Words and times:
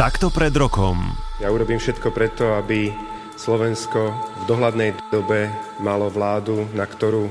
Takto 0.00 0.32
pred 0.32 0.48
rokom. 0.56 1.12
Ja 1.44 1.52
urobím 1.52 1.76
všetko 1.76 2.08
preto, 2.16 2.56
aby 2.56 2.88
Slovensko 3.36 4.08
v 4.08 4.42
dohľadnej 4.48 4.96
dobe 5.12 5.52
malo 5.76 6.08
vládu, 6.08 6.64
na 6.72 6.88
ktorú 6.88 7.28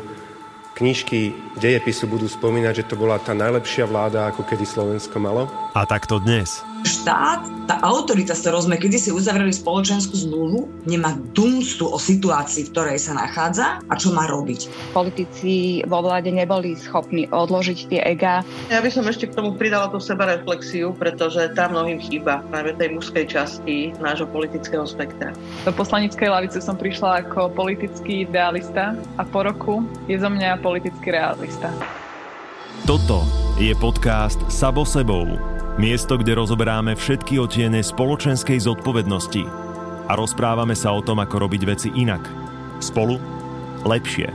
knižky 0.78 1.34
dejepisu 1.58 2.06
budú 2.06 2.30
spomínať, 2.30 2.86
že 2.86 2.86
to 2.86 2.94
bola 2.94 3.18
tá 3.18 3.34
najlepšia 3.34 3.90
vláda, 3.90 4.30
ako 4.30 4.46
kedy 4.46 4.70
Slovensko 4.70 5.18
malo. 5.18 5.50
A 5.74 5.82
takto 5.90 6.22
dnes 6.22 6.62
štát, 6.90 7.42
tá 7.70 7.78
autorita, 7.86 8.34
s 8.34 8.42
ktorou 8.42 8.66
sme 8.66 8.82
kedysi 8.82 9.14
uzavreli 9.14 9.54
spoločenskú 9.54 10.18
zmluvu, 10.18 10.66
nemá 10.90 11.14
dumstu 11.38 11.86
o 11.86 12.02
situácii, 12.02 12.66
v 12.66 12.72
ktorej 12.74 12.98
sa 12.98 13.14
nachádza 13.14 13.78
a 13.86 13.94
čo 13.94 14.10
má 14.10 14.26
robiť. 14.26 14.92
Politici 14.98 15.86
vo 15.86 16.02
vláde 16.02 16.34
neboli 16.34 16.74
schopní 16.74 17.30
odložiť 17.30 17.80
tie 17.94 18.02
ega. 18.02 18.42
Ja 18.74 18.82
by 18.82 18.90
som 18.90 19.06
ešte 19.06 19.30
k 19.30 19.38
tomu 19.38 19.54
pridala 19.54 19.94
tú 19.94 20.02
sebareflexiu, 20.02 20.98
pretože 20.98 21.54
tá 21.54 21.70
mnohým 21.70 22.02
chýba, 22.02 22.42
najmä 22.50 22.74
tej 22.82 22.90
mužskej 22.98 23.26
časti 23.30 23.94
nášho 24.02 24.26
politického 24.26 24.90
spektra. 24.90 25.30
Do 25.70 25.72
poslanickej 25.78 26.26
lavice 26.26 26.58
som 26.58 26.74
prišla 26.74 27.30
ako 27.30 27.54
politický 27.54 28.26
idealista 28.26 28.98
a 29.20 29.24
po 29.28 29.46
roku 29.46 29.86
je 30.10 30.18
zo 30.18 30.28
mňa 30.34 30.58
politický 30.66 31.14
realista. 31.14 31.70
Toto 32.90 33.22
je 33.62 33.76
podcast 33.78 34.40
Sabo 34.50 34.88
sebou 34.88 35.59
Miesto, 35.80 36.20
kde 36.20 36.36
rozoberáme 36.36 36.92
všetky 36.92 37.40
otiene 37.40 37.80
spoločenskej 37.80 38.60
zodpovednosti 38.68 39.48
a 40.06 40.14
rozprávame 40.20 40.76
sa 40.76 40.92
o 40.92 41.00
tom, 41.00 41.24
ako 41.24 41.48
robiť 41.48 41.62
veci 41.64 41.90
inak. 41.96 42.20
Spolu 42.84 43.16
lepšie. 43.88 44.28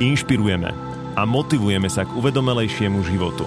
Inšpirujeme 0.00 0.72
a 1.12 1.22
motivujeme 1.28 1.92
sa 1.92 2.08
k 2.08 2.16
uvedomelejšiemu 2.16 3.04
životu. 3.12 3.44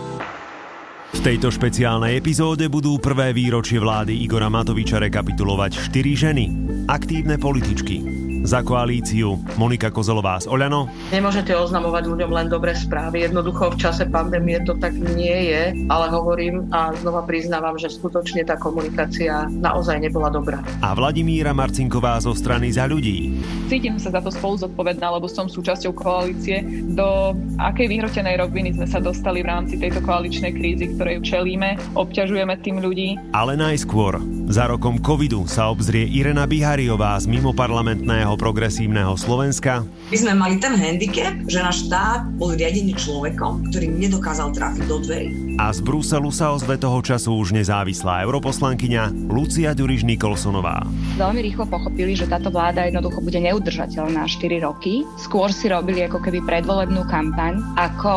V 1.10 1.20
tejto 1.26 1.50
špeciálnej 1.50 2.22
epizóde 2.22 2.70
budú 2.70 3.02
prvé 3.02 3.34
výročie 3.34 3.82
vlády 3.82 4.14
Igora 4.14 4.46
Matoviča 4.46 5.02
rekapitulovať 5.02 5.90
4 5.90 6.22
ženy, 6.30 6.46
aktívne 6.86 7.42
političky, 7.42 8.29
za 8.50 8.66
koalíciu 8.66 9.38
Monika 9.62 9.94
Kozelová 9.94 10.42
z 10.42 10.50
Oľano. 10.50 10.90
Nemôžete 11.14 11.54
oznamovať 11.54 12.10
ľuďom 12.10 12.34
len 12.34 12.48
dobré 12.50 12.74
správy. 12.74 13.30
Jednoducho 13.30 13.78
v 13.78 13.78
čase 13.78 14.10
pandémie 14.10 14.58
to 14.66 14.74
tak 14.82 14.98
nie 14.98 15.54
je, 15.54 15.86
ale 15.86 16.10
hovorím 16.10 16.66
a 16.74 16.90
znova 16.98 17.30
priznávam, 17.30 17.78
že 17.78 17.94
skutočne 17.94 18.42
tá 18.42 18.58
komunikácia 18.58 19.46
naozaj 19.54 20.02
nebola 20.02 20.34
dobrá. 20.34 20.66
A 20.82 20.98
Vladimíra 20.98 21.54
Marcinková 21.54 22.18
zo 22.18 22.34
strany 22.34 22.74
za 22.74 22.90
ľudí. 22.90 23.38
Cítim 23.70 24.02
sa 24.02 24.10
za 24.10 24.26
to 24.26 24.34
spolu 24.34 24.58
zodpovedná, 24.66 25.14
lebo 25.14 25.30
som 25.30 25.46
súčasťou 25.46 25.94
koalície. 25.94 26.66
Do 26.98 27.38
akej 27.62 27.86
vyhrotenej 27.86 28.42
roviny 28.42 28.74
sme 28.74 28.90
sa 28.90 28.98
dostali 28.98 29.46
v 29.46 29.54
rámci 29.54 29.78
tejto 29.78 30.02
koaličnej 30.02 30.58
krízy, 30.58 30.98
ktorej 30.98 31.22
čelíme, 31.22 31.78
obťažujeme 31.94 32.58
tým 32.66 32.82
ľudí. 32.82 33.14
Ale 33.30 33.54
najskôr, 33.54 34.18
za 34.50 34.66
rokom 34.66 34.98
covidu 34.98 35.46
sa 35.46 35.70
obzrie 35.70 36.10
Irena 36.10 36.50
Bihariová 36.50 37.14
z 37.22 37.30
mimoparlamentného 37.30 38.39
progresívneho 38.40 39.20
Slovenska. 39.20 39.84
My 40.08 40.18
sme 40.18 40.34
mali 40.34 40.56
ten 40.64 40.72
handicap, 40.80 41.36
že 41.52 41.60
náš 41.60 41.92
štát 41.92 42.40
bol 42.40 42.56
riadený 42.56 42.96
človekom, 42.96 43.68
ktorý 43.68 43.92
nedokázal 43.92 44.56
trafiť 44.56 44.86
do 44.88 44.98
dverí. 45.04 45.60
A 45.60 45.76
z 45.76 45.84
Bruselu 45.84 46.32
sa 46.32 46.56
ozve 46.56 46.80
toho 46.80 47.04
času 47.04 47.36
už 47.36 47.52
nezávislá 47.52 48.24
europoslankyňa 48.24 49.28
Lucia 49.28 49.76
Ďuriš 49.76 50.08
Nikolsonová. 50.08 50.88
Veľmi 51.20 51.44
rýchlo 51.44 51.68
pochopili, 51.68 52.16
že 52.16 52.32
táto 52.32 52.48
vláda 52.48 52.88
jednoducho 52.88 53.20
bude 53.20 53.44
neudržateľná 53.44 54.24
4 54.24 54.64
roky. 54.64 55.04
Skôr 55.20 55.52
si 55.52 55.68
robili 55.68 56.08
ako 56.08 56.24
keby 56.24 56.40
predvolebnú 56.48 57.04
kampaň, 57.12 57.60
ako 57.76 58.16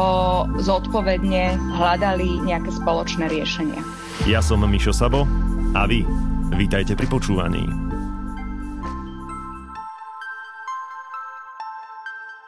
zodpovedne 0.63 1.59
hľadali 1.77 2.47
nejaké 2.47 2.71
spoločné 2.71 3.27
riešenia. 3.27 3.83
Ja 4.31 4.39
som 4.39 4.63
Mišo 4.63 4.95
Sabo 4.95 5.27
a 5.75 5.83
vy 5.91 6.07
vítajte 6.55 6.95
pri 6.95 7.11
počúvaní. 7.11 7.92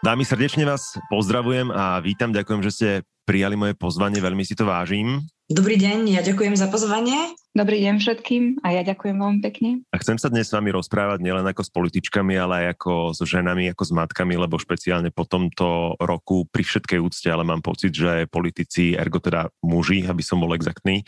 Dámy, 0.05 0.21
srdečne 0.29 0.69
vás 0.69 1.01
pozdravujem 1.09 1.73
a 1.73 1.97
vítam, 1.97 2.29
ďakujem, 2.29 2.61
že 2.69 2.75
ste 2.77 2.89
prijali 3.25 3.57
moje 3.57 3.73
pozvanie, 3.73 4.21
veľmi 4.21 4.45
si 4.45 4.53
to 4.53 4.69
vážim. 4.69 5.25
Dobrý 5.49 5.81
deň, 5.81 6.13
ja 6.13 6.21
ďakujem 6.21 6.61
za 6.61 6.69
pozvanie. 6.69 7.33
Dobrý 7.57 7.81
deň 7.81 8.05
všetkým 8.05 8.61
a 8.61 8.77
ja 8.77 8.85
ďakujem 8.85 9.17
veľmi 9.17 9.41
pekne. 9.41 9.81
A 9.89 9.97
chcem 10.05 10.21
sa 10.21 10.29
dnes 10.29 10.53
s 10.53 10.53
vami 10.53 10.77
rozprávať 10.77 11.25
nielen 11.25 11.49
ako 11.49 11.65
s 11.65 11.73
političkami, 11.73 12.37
ale 12.37 12.53
aj 12.53 12.67
ako 12.77 12.93
s 13.17 13.21
ženami, 13.25 13.73
ako 13.73 13.81
s 13.81 13.93
matkami, 13.97 14.37
lebo 14.37 14.61
špeciálne 14.61 15.09
po 15.09 15.25
tomto 15.25 15.97
roku 15.97 16.45
pri 16.53 16.69
všetkej 16.69 17.01
úcte, 17.01 17.33
ale 17.33 17.49
mám 17.49 17.65
pocit, 17.65 17.97
že 17.97 18.29
politici, 18.29 18.93
ergo 18.93 19.25
teda 19.25 19.49
muži, 19.65 20.05
aby 20.05 20.21
som 20.21 20.37
bol 20.37 20.53
exaktný, 20.53 21.01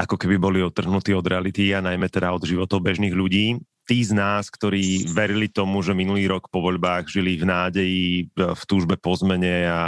ako 0.00 0.16
keby 0.16 0.40
boli 0.40 0.64
otrhnutí 0.64 1.12
od 1.12 1.28
reality 1.28 1.76
a 1.76 1.84
najmä 1.84 2.08
teda 2.08 2.32
od 2.32 2.40
životov 2.40 2.80
bežných 2.80 3.12
ľudí 3.12 3.60
tí 3.90 4.06
z 4.06 4.14
nás, 4.14 4.46
ktorí 4.46 5.10
verili 5.10 5.50
tomu, 5.50 5.82
že 5.82 5.90
minulý 5.98 6.30
rok 6.30 6.46
po 6.46 6.62
voľbách 6.62 7.10
žili 7.10 7.34
v 7.34 7.42
nádeji, 7.42 8.30
v 8.38 8.62
túžbe 8.70 8.94
po 8.94 9.18
zmene 9.18 9.66
a 9.66 9.82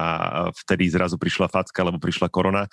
vtedy 0.51 0.91
zrazu 0.91 1.15
prišla 1.15 1.47
facka, 1.47 1.87
lebo 1.87 2.03
prišla 2.03 2.27
korona, 2.27 2.67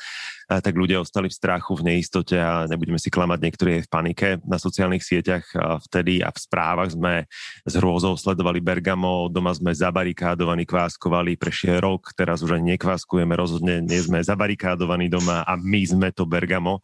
tak 0.49 0.73
ľudia 0.73 0.97
ostali 0.97 1.29
v 1.29 1.37
strachu, 1.37 1.77
v 1.77 1.85
neistote 1.93 2.33
a 2.33 2.65
nebudeme 2.65 2.97
si 2.97 3.13
klamať, 3.13 3.45
niektorí 3.45 3.69
aj 3.77 3.83
v 3.85 3.91
panike 3.93 4.27
na 4.41 4.57
sociálnych 4.57 5.05
sieťach. 5.05 5.45
Vtedy 5.85 6.25
a 6.25 6.33
v 6.33 6.39
správach 6.41 6.97
sme 6.97 7.29
s 7.61 7.73
hrôzou 7.77 8.17
sledovali 8.17 8.57
Bergamo, 8.57 9.29
doma 9.29 9.53
sme 9.53 9.69
zabarikádovaní, 9.69 10.65
kváskovali, 10.65 11.37
prešiel 11.37 11.77
rok, 11.77 12.09
teraz 12.17 12.41
už 12.41 12.57
ani 12.57 12.73
nekváskujeme, 12.73 13.37
rozhodne 13.37 13.85
nie 13.85 14.01
sme 14.01 14.17
zabarikádovaní 14.25 15.13
doma 15.13 15.45
a 15.45 15.53
my 15.61 15.85
sme 15.85 16.09
to 16.09 16.25
Bergamo. 16.25 16.81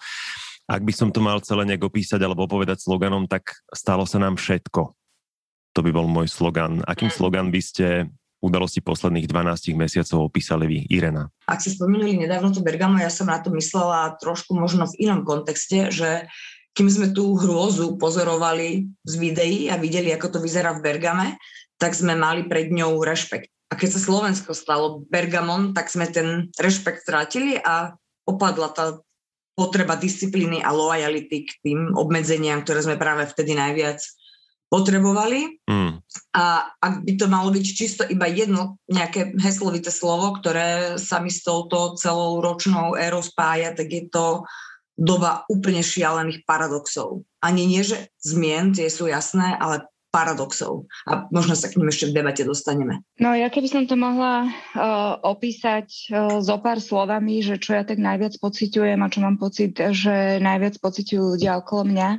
Ak 0.65 0.81
by 0.81 0.93
som 0.93 1.13
to 1.13 1.21
mal 1.21 1.37
celé 1.45 1.65
nejak 1.69 1.85
opísať 1.85 2.17
alebo 2.25 2.49
povedať 2.49 2.81
sloganom, 2.81 3.29
tak 3.29 3.53
stalo 3.69 4.09
sa 4.09 4.17
nám 4.17 4.41
všetko. 4.41 4.81
To 5.75 5.79
by 5.83 5.91
bol 5.93 6.09
môj 6.09 6.31
slogan. 6.31 6.81
Akým 6.89 7.11
mm. 7.11 7.15
slogan 7.15 7.47
by 7.53 7.61
ste 7.61 8.09
udalosti 8.41 8.81
posledných 8.81 9.29
12 9.29 9.77
mesiacov 9.77 10.29
opísali 10.29 10.65
vy, 10.65 10.79
Irena? 10.89 11.29
Ak 11.49 11.61
ste 11.61 11.73
spomenuli 11.73 12.17
nedávno 12.17 12.53
to 12.53 12.65
Bergamo, 12.65 12.97
ja 13.01 13.09
som 13.09 13.29
na 13.29 13.41
to 13.41 13.49
myslela 13.53 14.17
trošku 14.21 14.53
možno 14.53 14.85
v 14.89 15.09
inom 15.09 15.21
kontexte, 15.25 15.89
že 15.89 16.29
kým 16.75 16.91
sme 16.91 17.07
tú 17.15 17.39
hrôzu 17.39 17.95
pozorovali 17.95 18.85
z 19.07 19.13
videí 19.15 19.71
a 19.71 19.79
videli, 19.79 20.11
ako 20.11 20.37
to 20.37 20.39
vyzerá 20.43 20.75
v 20.75 20.83
Bergame, 20.83 21.27
tak 21.79 21.95
sme 21.95 22.13
mali 22.13 22.45
pred 22.45 22.69
ňou 22.69 23.01
rešpekt. 23.01 23.49
A 23.71 23.79
keď 23.79 23.97
sa 23.97 24.03
Slovensko 24.03 24.53
stalo 24.53 25.01
Bergamon, 25.09 25.73
tak 25.73 25.89
sme 25.89 26.05
ten 26.11 26.51
rešpekt 26.59 27.01
strátili 27.03 27.57
a 27.57 27.95
opadla 28.27 28.69
tá 28.71 28.85
potreba 29.55 29.95
disciplíny 29.95 30.59
a 30.59 30.75
lojality 30.75 31.47
k 31.47 31.51
tým 31.63 31.79
obmedzeniam, 31.95 32.61
ktoré 32.61 32.83
sme 32.83 32.99
práve 32.99 33.23
vtedy 33.25 33.55
najviac 33.55 34.03
potrebovali. 34.67 35.63
Mm. 35.71 36.03
A 36.35 36.67
ak 36.83 37.07
by 37.07 37.13
to 37.15 37.25
malo 37.31 37.49
byť 37.55 37.65
čisto 37.65 38.03
iba 38.03 38.27
jedno 38.27 38.75
nejaké 38.91 39.31
heslovité 39.39 39.87
slovo, 39.87 40.35
ktoré 40.35 40.99
sa 40.99 41.23
mi 41.23 41.31
s 41.31 41.47
touto 41.47 41.95
celou 41.95 42.43
ročnou 42.43 42.99
érou 42.99 43.23
spája, 43.23 43.71
tak 43.71 43.87
je 43.87 44.03
to 44.11 44.43
doba 44.95 45.47
úplne 45.51 45.83
šialených 45.83 46.43
paradoxov. 46.47 47.23
Ani 47.39 47.67
nie, 47.67 47.83
že 47.83 48.11
zmien, 48.19 48.75
tie 48.75 48.87
sú 48.91 49.07
jasné, 49.07 49.55
ale 49.59 49.87
paradoxov. 50.15 50.87
A 51.03 51.27
možno 51.27 51.59
sa 51.59 51.67
k 51.67 51.75
ním 51.75 51.91
ešte 51.91 52.07
v 52.07 52.15
debate 52.15 52.47
dostaneme. 52.47 53.03
No 53.19 53.35
ja 53.35 53.51
keby 53.51 53.67
som 53.67 53.83
to 53.83 53.99
mohla 53.99 54.47
uh, 54.47 55.19
opísať 55.19 55.91
uh, 56.07 56.39
zo 56.39 56.55
pár 56.63 56.79
slovami, 56.79 57.43
že 57.43 57.59
čo 57.59 57.75
ja 57.75 57.83
tak 57.83 57.99
najviac 57.99 58.39
pociťujem 58.39 59.03
a 59.03 59.11
čo 59.11 59.19
mám 59.19 59.35
pocit, 59.35 59.75
že 59.75 60.39
najviac 60.39 60.79
pociťujú 60.79 61.35
ľudia 61.35 61.59
okolo 61.59 61.91
mňa, 61.91 62.09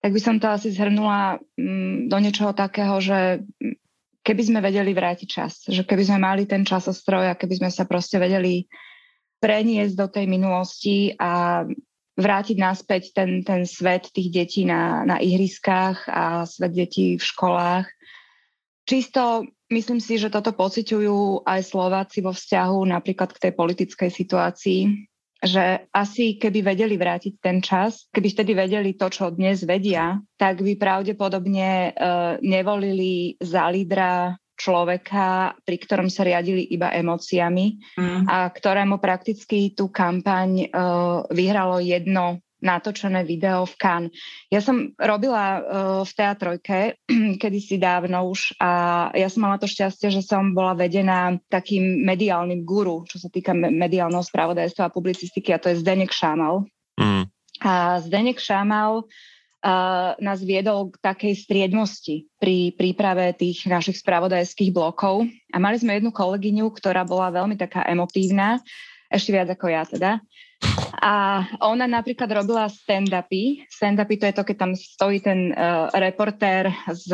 tak 0.00 0.10
by 0.16 0.20
som 0.22 0.40
to 0.40 0.48
asi 0.48 0.72
zhrnula 0.72 1.36
um, 1.60 2.08
do 2.08 2.16
niečoho 2.16 2.56
takého, 2.56 2.96
že 3.04 3.44
keby 4.24 4.42
sme 4.42 4.58
vedeli 4.64 4.96
vrátiť 4.96 5.28
čas, 5.28 5.68
že 5.68 5.84
keby 5.84 6.02
sme 6.08 6.18
mali 6.24 6.48
ten 6.48 6.64
časostroj 6.64 7.30
a 7.30 7.38
keby 7.38 7.60
sme 7.60 7.70
sa 7.70 7.84
proste 7.84 8.16
vedeli 8.16 8.64
preniesť 9.38 9.94
do 9.94 10.06
tej 10.08 10.24
minulosti 10.26 11.12
a 11.20 11.62
vrátiť 12.16 12.56
naspäť 12.56 13.12
ten, 13.12 13.44
ten 13.44 13.68
svet 13.68 14.08
tých 14.10 14.32
detí 14.32 14.62
na, 14.64 15.04
na 15.04 15.20
ihriskách 15.20 16.08
a 16.08 16.48
svet 16.48 16.72
detí 16.72 17.20
v 17.20 17.24
školách. 17.24 17.86
Čisto 18.88 19.44
myslím 19.68 20.00
si, 20.00 20.16
že 20.16 20.32
toto 20.32 20.56
pociťujú 20.56 21.44
aj 21.44 21.60
Slováci 21.60 22.24
vo 22.24 22.32
vzťahu 22.32 22.78
napríklad 22.88 23.36
k 23.36 23.42
tej 23.48 23.52
politickej 23.52 24.10
situácii, 24.10 24.80
že 25.42 25.84
asi 25.92 26.40
keby 26.40 26.64
vedeli 26.64 26.96
vrátiť 26.96 27.34
ten 27.42 27.60
čas, 27.60 28.08
keby 28.08 28.28
vtedy 28.32 28.52
vedeli 28.56 28.96
to, 28.96 29.12
čo 29.12 29.28
dnes 29.34 29.68
vedia, 29.68 30.16
tak 30.40 30.64
by 30.64 30.80
pravdepodobne 30.80 31.92
uh, 31.92 32.40
nevolili 32.40 33.36
za 33.36 33.68
lídra 33.68 34.32
človeka, 34.56 35.52
pri 35.62 35.76
ktorom 35.76 36.08
sa 36.08 36.24
riadili 36.24 36.64
iba 36.72 36.88
emóciami 36.90 37.96
mm. 38.00 38.24
a 38.26 38.48
ktorému 38.48 38.96
prakticky 38.98 39.76
tú 39.76 39.92
kampaň 39.92 40.66
uh, 40.72 41.22
vyhralo 41.28 41.78
jedno 41.84 42.40
natočené 42.56 43.20
video 43.28 43.68
v 43.68 43.74
Cannes. 43.76 44.12
Ja 44.48 44.64
som 44.64 44.96
robila 44.96 45.44
uh, 45.44 45.60
v 46.02 46.12
teatrojke 46.16 46.78
kedysi 47.42 47.76
dávno 47.76 48.32
už 48.32 48.56
a 48.56 48.70
ja 49.12 49.28
som 49.28 49.44
mala 49.44 49.60
to 49.60 49.68
šťastie, 49.68 50.08
že 50.08 50.24
som 50.24 50.56
bola 50.56 50.72
vedená 50.72 51.36
takým 51.52 52.02
mediálnym 52.02 52.64
guru, 52.64 53.04
čo 53.04 53.20
sa 53.20 53.28
týka 53.28 53.52
mediálneho 53.54 54.24
spravodajstva 54.24 54.88
a 54.88 54.94
publicistiky 54.94 55.52
a 55.52 55.60
to 55.60 55.68
je 55.68 55.84
Zdenek 55.84 56.10
Šámal. 56.10 56.64
Mm. 56.96 57.28
A 57.60 58.00
Zdenek 58.00 58.40
Šámal 58.40 59.04
uh, 59.04 59.35
nás 60.22 60.38
viedol 60.46 60.94
k 60.94 61.02
takej 61.02 61.34
striedmosti 61.34 62.30
pri 62.38 62.74
príprave 62.74 63.34
tých 63.34 63.66
našich 63.66 63.98
spravodajských 63.98 64.70
blokov. 64.70 65.26
A 65.50 65.56
mali 65.58 65.76
sme 65.80 65.98
jednu 65.98 66.14
kolegyňu, 66.14 66.70
ktorá 66.70 67.02
bola 67.02 67.34
veľmi 67.34 67.58
taká 67.58 67.82
emotívna, 67.90 68.62
ešte 69.10 69.30
viac 69.34 69.48
ako 69.50 69.66
ja 69.70 69.82
teda. 69.86 70.10
A 70.96 71.44
ona 71.60 71.84
napríklad 71.84 72.30
robila 72.32 72.66
stand-upy. 72.72 73.68
Stand-upy 73.68 74.16
to 74.16 74.26
je 74.28 74.36
to, 74.36 74.42
keď 74.48 74.56
tam 74.56 74.72
stojí 74.72 75.20
ten 75.20 75.52
uh, 75.52 75.92
reportér 75.92 76.72
s, 76.88 77.08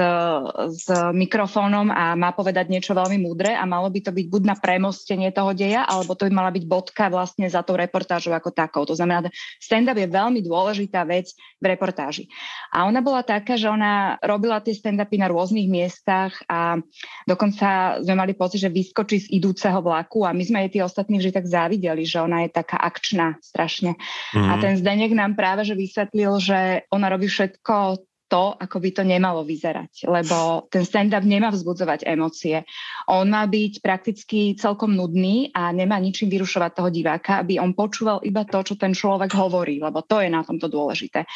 s 0.77 0.87
mikrofónom 1.11 1.91
a 1.91 2.15
má 2.15 2.31
povedať 2.31 2.71
niečo 2.71 2.95
veľmi 2.95 3.19
múdre 3.19 3.53
a 3.55 3.67
malo 3.67 3.91
by 3.91 4.01
to 4.07 4.15
byť 4.15 4.27
buď 4.31 4.43
na 4.47 4.57
premostenie 4.57 5.35
toho 5.35 5.51
deja, 5.51 5.83
alebo 5.83 6.15
to 6.15 6.31
by 6.31 6.33
mala 6.33 6.55
byť 6.55 6.65
bodka 6.67 7.11
vlastne 7.11 7.51
za 7.51 7.67
tou 7.67 7.75
reportážou 7.75 8.31
ako 8.31 8.55
takou. 8.55 8.87
To 8.87 8.95
znamená, 8.95 9.27
stand-up 9.59 9.99
je 9.99 10.07
veľmi 10.07 10.41
dôležitá 10.47 11.03
vec 11.03 11.35
v 11.59 11.65
reportáži. 11.67 12.31
A 12.71 12.87
ona 12.87 13.03
bola 13.03 13.27
taká, 13.27 13.59
že 13.59 13.67
ona 13.67 14.17
robila 14.23 14.63
tie 14.63 14.75
stand-upy 14.79 15.19
na 15.19 15.27
rôznych 15.27 15.67
miestach 15.67 16.39
a 16.47 16.79
dokonca 17.27 17.99
sme 18.03 18.15
mali 18.15 18.33
pocit, 18.39 18.63
že 18.63 18.71
vyskočí 18.71 19.27
z 19.27 19.33
idúceho 19.43 19.83
vlaku 19.83 20.23
a 20.23 20.31
my 20.31 20.43
sme 20.47 20.59
jej 20.67 20.79
tí 20.79 20.81
ostatní 20.85 21.19
vždy 21.19 21.31
tak 21.35 21.47
závideli, 21.51 22.07
že 22.07 22.23
ona 22.23 22.47
je 22.47 22.51
taká 22.55 22.79
akčná 22.79 23.39
strašne. 23.73 23.97
Mm. 24.37 24.49
A 24.49 24.55
mhm. 24.57 24.61
ten 24.61 24.75
Zdenek 24.77 25.13
nám 25.17 25.33
práve 25.33 25.65
že 25.65 25.73
vysvetlil, 25.73 26.37
že 26.37 26.85
ona 26.93 27.09
robí 27.09 27.25
všetko 27.25 28.05
to, 28.29 28.57
ako 28.57 28.81
by 28.81 28.91
to 28.97 29.05
nemalo 29.05 29.45
vyzerať, 29.45 30.09
lebo 30.09 30.65
ten 30.73 30.89
stand-up 30.89 31.21
nemá 31.21 31.53
vzbudzovať 31.53 32.09
emócie. 32.09 32.65
On 33.13 33.29
má 33.29 33.45
byť 33.45 33.85
prakticky 33.85 34.57
celkom 34.57 34.97
nudný 34.97 35.53
a 35.53 35.69
nemá 35.69 36.01
ničím 36.01 36.33
vyrušovať 36.33 36.71
toho 36.73 36.89
diváka, 36.89 37.45
aby 37.45 37.61
on 37.61 37.77
počúval 37.77 38.25
iba 38.25 38.49
to, 38.49 38.65
čo 38.65 38.81
ten 38.81 38.97
človek 38.97 39.37
hovorí, 39.37 39.77
lebo 39.85 40.01
to 40.01 40.25
je 40.25 40.33
na 40.33 40.41
tomto 40.41 40.73
dôležité. 40.73 41.29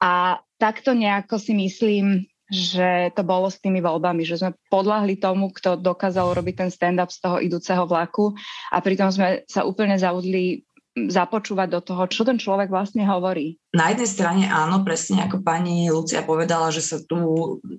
A 0.00 0.40
takto 0.56 0.96
nejako 0.96 1.36
si 1.36 1.52
myslím, 1.52 2.24
že 2.50 3.14
to 3.14 3.22
bolo 3.22 3.46
s 3.46 3.62
tými 3.62 3.78
voľbami, 3.78 4.26
že 4.26 4.42
sme 4.42 4.58
podľahli 4.72 5.22
tomu, 5.22 5.54
kto 5.54 5.78
dokázal 5.78 6.34
robiť 6.34 6.66
ten 6.66 6.70
stand-up 6.72 7.14
z 7.14 7.22
toho 7.22 7.36
idúceho 7.38 7.86
vlaku 7.86 8.34
a 8.74 8.82
pritom 8.82 9.14
sme 9.14 9.46
sa 9.46 9.62
úplne 9.62 9.94
zaudli 9.94 10.66
započúvať 10.96 11.68
do 11.70 11.80
toho, 11.80 12.02
čo 12.10 12.26
ten 12.26 12.34
človek 12.34 12.66
vlastne 12.66 13.06
hovorí. 13.06 13.58
Na 13.70 13.94
jednej 13.94 14.10
strane 14.10 14.44
áno, 14.50 14.82
presne 14.82 15.22
ako 15.22 15.46
pani 15.46 15.86
Lucia 15.86 16.26
povedala, 16.26 16.74
že 16.74 16.82
sa 16.82 16.98
tu 16.98 17.18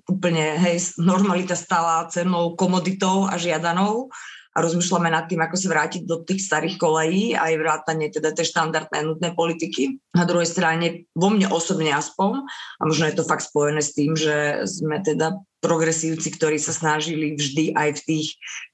úplne 0.08 0.56
hej, 0.56 0.96
normalita 0.96 1.52
stala 1.52 2.08
cennou 2.08 2.56
komoditou 2.56 3.28
a 3.28 3.36
žiadanou 3.36 4.08
a 4.52 4.60
rozmýšľame 4.60 5.08
nad 5.08 5.24
tým, 5.32 5.40
ako 5.40 5.56
sa 5.56 5.72
vrátiť 5.72 6.02
do 6.04 6.20
tých 6.28 6.44
starých 6.44 6.76
kolejí 6.76 7.32
aj 7.32 7.56
vrátanie 7.56 8.12
teda 8.12 8.36
tej 8.36 8.52
štandardnej 8.52 9.00
nutné 9.08 9.32
politiky. 9.32 9.96
Na 10.12 10.28
druhej 10.28 10.44
strane, 10.44 11.08
vo 11.16 11.32
mne 11.32 11.48
osobne 11.48 11.88
aspoň, 11.88 12.44
a 12.80 12.82
možno 12.84 13.08
je 13.08 13.16
to 13.16 13.24
fakt 13.24 13.48
spojené 13.48 13.80
s 13.80 13.96
tým, 13.96 14.12
že 14.12 14.68
sme 14.68 15.00
teda 15.00 15.40
progresívci, 15.64 16.36
ktorí 16.36 16.60
sa 16.60 16.76
snažili 16.76 17.32
vždy 17.32 17.72
aj 17.72 17.88
v 17.96 18.04
tých 18.04 18.26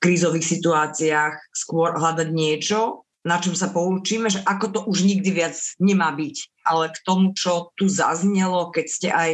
krízových 0.02 0.46
situáciách 0.58 1.54
skôr 1.54 1.94
hľadať 1.94 2.28
niečo, 2.34 3.06
na 3.28 3.36
čom 3.36 3.52
sa 3.52 3.68
poučíme, 3.68 4.32
že 4.32 4.40
ako 4.40 4.66
to 4.72 4.80
už 4.88 5.04
nikdy 5.04 5.36
viac 5.36 5.52
nemá 5.76 6.08
byť. 6.16 6.64
Ale 6.64 6.88
k 6.88 6.98
tomu, 7.04 7.36
čo 7.36 7.76
tu 7.76 7.84
zaznelo, 7.84 8.72
keď 8.72 8.86
ste 8.88 9.08
aj 9.12 9.30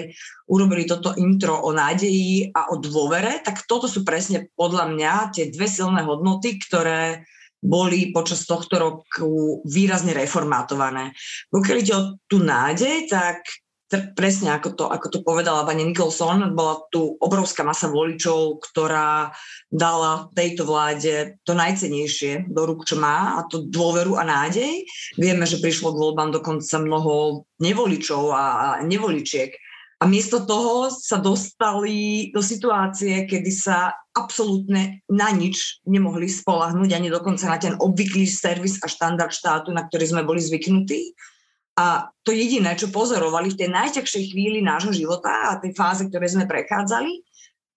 urobili 0.51 0.83
toto 0.91 1.15
intro 1.15 1.63
o 1.63 1.71
nádeji 1.71 2.51
a 2.51 2.75
o 2.75 2.83
dôvere, 2.83 3.39
tak 3.47 3.63
toto 3.71 3.87
sú 3.87 4.03
presne 4.03 4.51
podľa 4.59 4.91
mňa 4.91 5.13
tie 5.31 5.55
dve 5.55 5.71
silné 5.71 6.03
hodnoty, 6.03 6.59
ktoré 6.59 7.23
boli 7.65 8.13
počas 8.13 8.45
tohto 8.45 8.77
roku 8.77 9.65
výrazne 9.65 10.13
reformátované. 10.13 11.17
Pokiaľ 11.49 11.77
ide 11.81 11.95
o 11.97 12.03
tú 12.29 12.45
nádej, 12.45 13.09
tak 13.09 13.41
presne 14.15 14.55
ako 14.55 14.69
to, 14.75 14.85
ako 14.89 15.07
to 15.11 15.19
povedala 15.21 15.67
pani 15.67 15.85
Nicholson, 15.85 16.55
bola 16.57 16.83
tu 16.89 17.19
obrovská 17.19 17.67
masa 17.67 17.91
voličov, 17.91 18.63
ktorá 18.63 19.35
dala 19.69 20.31
tejto 20.33 20.65
vláde 20.67 21.39
to 21.43 21.53
najcenejšie 21.53 22.51
do 22.51 22.63
rúk, 22.65 22.87
čo 22.89 22.97
má, 22.97 23.39
a 23.39 23.47
to 23.51 23.67
dôveru 23.67 24.17
a 24.19 24.25
nádej. 24.25 24.87
Vieme, 25.19 25.45
že 25.45 25.63
prišlo 25.63 25.95
k 25.95 26.01
voľbám 26.01 26.31
dokonca 26.35 26.77
mnoho 26.81 27.45
nevoličov 27.59 28.23
a, 28.31 28.45
a 28.45 28.67
nevoličiek. 28.83 29.55
A 30.03 30.11
miesto 30.11 30.45
toho 30.45 30.93
sa 30.93 31.17
dostali 31.17 32.29
do 32.35 32.45
situácie, 32.45 33.25
kedy 33.25 33.49
sa 33.49 33.95
absolútne 34.13 35.01
na 35.09 35.33
nič 35.33 35.81
nemohli 35.89 36.29
spolahnúť, 36.29 36.93
ani 36.93 37.09
dokonca 37.09 37.49
na 37.49 37.57
ten 37.57 37.75
obvyklý 37.79 38.29
servis 38.29 38.77
a 38.83 38.87
štandard 38.91 39.33
štátu, 39.33 39.73
na 39.73 39.87
ktorý 39.87 40.05
sme 40.05 40.23
boli 40.27 40.45
zvyknutí. 40.45 41.15
A 41.75 42.07
to 42.23 42.31
jediné, 42.31 42.79
čo 42.79 42.95
pozorovali 42.95 43.51
v 43.51 43.59
tej 43.59 43.69
najťažšej 43.75 44.25
chvíli 44.31 44.63
nášho 44.63 44.95
života 44.95 45.51
a 45.51 45.59
tej 45.59 45.75
fáze, 45.75 46.07
ktoré 46.07 46.31
sme 46.31 46.47
prechádzali, 46.47 47.27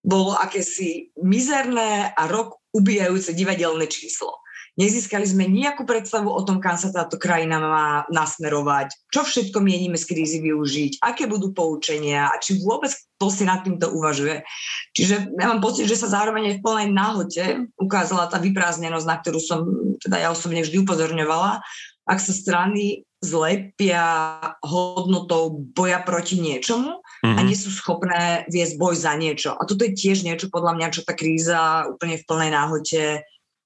bolo 0.05 0.37
akési 0.37 1.09
mizerné 1.19 2.13
a 2.13 2.29
rok 2.29 2.61
ubijajúce 2.71 3.33
divadelné 3.33 3.89
číslo. 3.89 4.37
Nezískali 4.77 5.25
sme 5.25 5.49
nejakú 5.49 5.89
predstavu 5.89 6.29
o 6.29 6.37
tom, 6.45 6.61
kam 6.61 6.77
sa 6.77 6.93
táto 6.93 7.17
krajina 7.17 7.57
má 7.57 7.87
nasmerovať, 8.13 8.93
čo 9.09 9.25
všetko 9.25 9.57
mienime 9.57 9.97
z 9.97 10.05
krízy 10.05 10.37
využiť, 10.37 11.01
aké 11.01 11.25
budú 11.25 11.49
poučenia 11.49 12.29
a 12.29 12.37
či 12.37 12.61
vôbec 12.61 12.93
to 13.17 13.33
si 13.33 13.41
nad 13.41 13.65
týmto 13.65 13.89
uvažuje. 13.89 14.45
Čiže 14.93 15.33
ja 15.33 15.45
mám 15.49 15.65
pocit, 15.65 15.89
že 15.89 15.97
sa 15.97 16.13
zároveň 16.13 16.53
aj 16.53 16.55
v 16.61 16.63
plnej 16.63 16.89
náhote 16.93 17.43
ukázala 17.81 18.29
tá 18.29 18.37
vyprázdnenosť, 18.37 19.07
na 19.09 19.17
ktorú 19.17 19.41
som 19.41 19.65
teda 19.97 20.21
ja 20.21 20.29
osobne 20.29 20.61
vždy 20.61 20.85
upozorňovala, 20.85 21.65
ak 22.07 22.19
sa 22.23 22.31
strany 22.31 23.03
zlepia 23.19 24.37
hodnotou 24.61 25.49
boja 25.73 25.99
proti 26.05 26.37
niečomu 26.37 27.01
mm-hmm. 27.01 27.35
a 27.35 27.39
mhm. 27.41 27.47
nie 27.49 27.57
sú 27.57 27.69
schopné 27.73 28.45
viesť 28.47 28.77
boj 28.77 28.95
za 28.95 29.13
niečo. 29.17 29.57
A 29.57 29.65
toto 29.65 29.83
je 29.83 29.97
tiež 29.97 30.23
niečo, 30.23 30.53
podľa 30.53 30.77
mňa, 30.77 30.93
čo 30.93 31.01
tá 31.03 31.17
kríza 31.17 31.89
úplne 31.89 32.21
v 32.21 32.27
plnej 32.29 32.51
náhote 32.53 33.01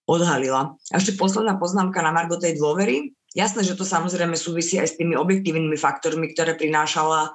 odhalila. 0.08 0.76
A 0.92 0.94
ešte 0.98 1.20
posledná 1.20 1.60
poznámka 1.60 2.00
na 2.02 2.16
Margo 2.16 2.40
tej 2.40 2.58
dôvery. 2.58 3.14
Jasné, 3.32 3.64
že 3.64 3.80
to 3.80 3.88
samozrejme 3.88 4.36
súvisí 4.36 4.76
aj 4.76 4.92
s 4.92 4.98
tými 5.00 5.16
objektívnymi 5.16 5.80
faktormi, 5.80 6.36
ktoré 6.36 6.60
prinášala 6.60 7.32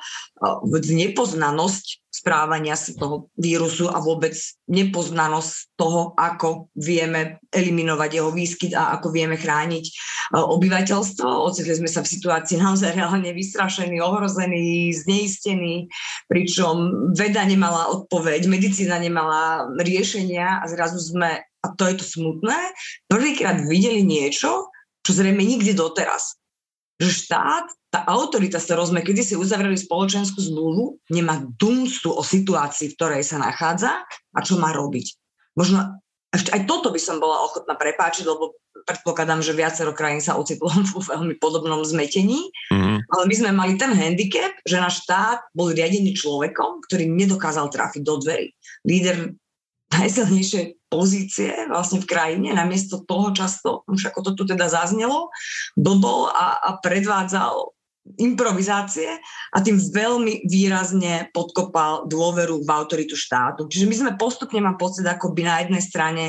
nepoznanosť 0.68 2.04
správania 2.12 2.76
sa 2.76 2.96
toho 2.96 3.32
vírusu 3.36 3.88
a 3.88 4.00
vôbec 4.00 4.36
nepoznanosť 4.68 5.52
toho, 5.76 6.12
ako 6.16 6.68
vieme 6.76 7.40
eliminovať 7.48 8.10
jeho 8.12 8.28
výskyt 8.32 8.72
a 8.76 8.96
ako 8.96 9.12
vieme 9.12 9.36
chrániť 9.36 9.84
obyvateľstvo. 10.36 11.28
Ocitli 11.28 11.76
sme 11.76 11.88
sa 11.88 12.04
v 12.04 12.12
situácii 12.12 12.60
naozaj 12.60 12.96
reálne 12.96 13.32
vystrašení, 13.32 14.00
ohrození, 14.00 14.92
zneistení, 14.92 15.88
pričom 16.28 17.08
veda 17.16 17.44
nemala 17.44 17.88
odpoveď, 17.88 18.48
medicína 18.48 19.00
nemala 19.00 19.68
riešenia 19.80 20.60
a 20.60 20.64
zrazu 20.68 21.00
sme, 21.00 21.40
a 21.40 21.66
to 21.76 21.88
je 21.88 22.00
to 22.00 22.04
smutné, 22.04 22.56
prvýkrát 23.08 23.60
videli 23.64 24.04
niečo, 24.04 24.72
čo 25.06 25.14
zrejme 25.14 25.46
nikdy 25.46 25.70
doteraz. 25.70 26.34
Že 26.98 27.10
štát, 27.14 27.66
tá 27.94 28.02
autorita, 28.10 28.58
s 28.58 28.66
ktorou 28.66 28.90
sme 28.90 29.06
kedy 29.06 29.22
si 29.22 29.34
uzavreli 29.38 29.78
spoločenskú 29.78 30.42
zmluvu, 30.42 30.98
nemá 31.14 31.46
dumstu 31.54 32.10
o 32.10 32.26
situácii, 32.26 32.90
v 32.90 32.96
ktorej 32.98 33.22
sa 33.22 33.38
nachádza 33.38 34.02
a 34.34 34.38
čo 34.42 34.58
má 34.58 34.74
robiť. 34.74 35.14
Možno 35.54 36.02
ešte 36.34 36.50
aj 36.50 36.66
toto 36.66 36.90
by 36.90 36.98
som 36.98 37.22
bola 37.22 37.46
ochotná 37.46 37.78
prepáčiť, 37.78 38.26
lebo 38.26 38.58
predpokladám, 38.86 39.40
že 39.42 39.56
viacero 39.56 39.96
krajín 39.96 40.20
sa 40.20 40.36
ocitlo 40.36 40.68
vo 40.92 41.00
veľmi 41.00 41.38
podobnom 41.38 41.80
zmetení, 41.86 42.50
mm-hmm. 42.74 42.96
ale 43.06 43.24
my 43.24 43.34
sme 43.34 43.50
mali 43.54 43.72
ten 43.78 43.94
handicap, 43.94 44.52
že 44.66 44.76
náš 44.82 45.06
štát 45.06 45.54
bol 45.54 45.70
riadený 45.70 46.12
človekom, 46.18 46.84
ktorý 46.90 47.06
nedokázal 47.06 47.70
trafiť 47.70 48.02
do 48.02 48.18
dverí. 48.18 48.50
Líder 48.82 49.34
najsilnejšej 49.92 50.90
pozície 50.90 51.52
vlastne 51.70 52.02
v 52.02 52.10
krajine, 52.10 52.54
namiesto 52.54 53.02
toho 53.06 53.30
často, 53.34 53.86
už 53.86 54.10
ako 54.10 54.20
to 54.22 54.30
tu 54.38 54.42
teda 54.54 54.66
zaznelo, 54.66 55.30
blbol 55.78 56.30
a, 56.30 56.58
a 56.62 56.70
predvádzal 56.82 57.76
improvizácie 58.22 59.18
a 59.50 59.58
tým 59.58 59.82
veľmi 59.82 60.46
výrazne 60.46 61.26
podkopal 61.34 62.06
dôveru 62.06 62.62
v 62.62 62.70
autoritu 62.70 63.18
štátu. 63.18 63.66
Čiže 63.66 63.86
my 63.90 63.94
sme 63.98 64.12
postupne, 64.14 64.62
mám 64.62 64.78
pocit, 64.78 65.02
ako 65.02 65.34
by 65.34 65.42
na 65.42 65.56
jednej 65.66 65.82
strane 65.82 66.24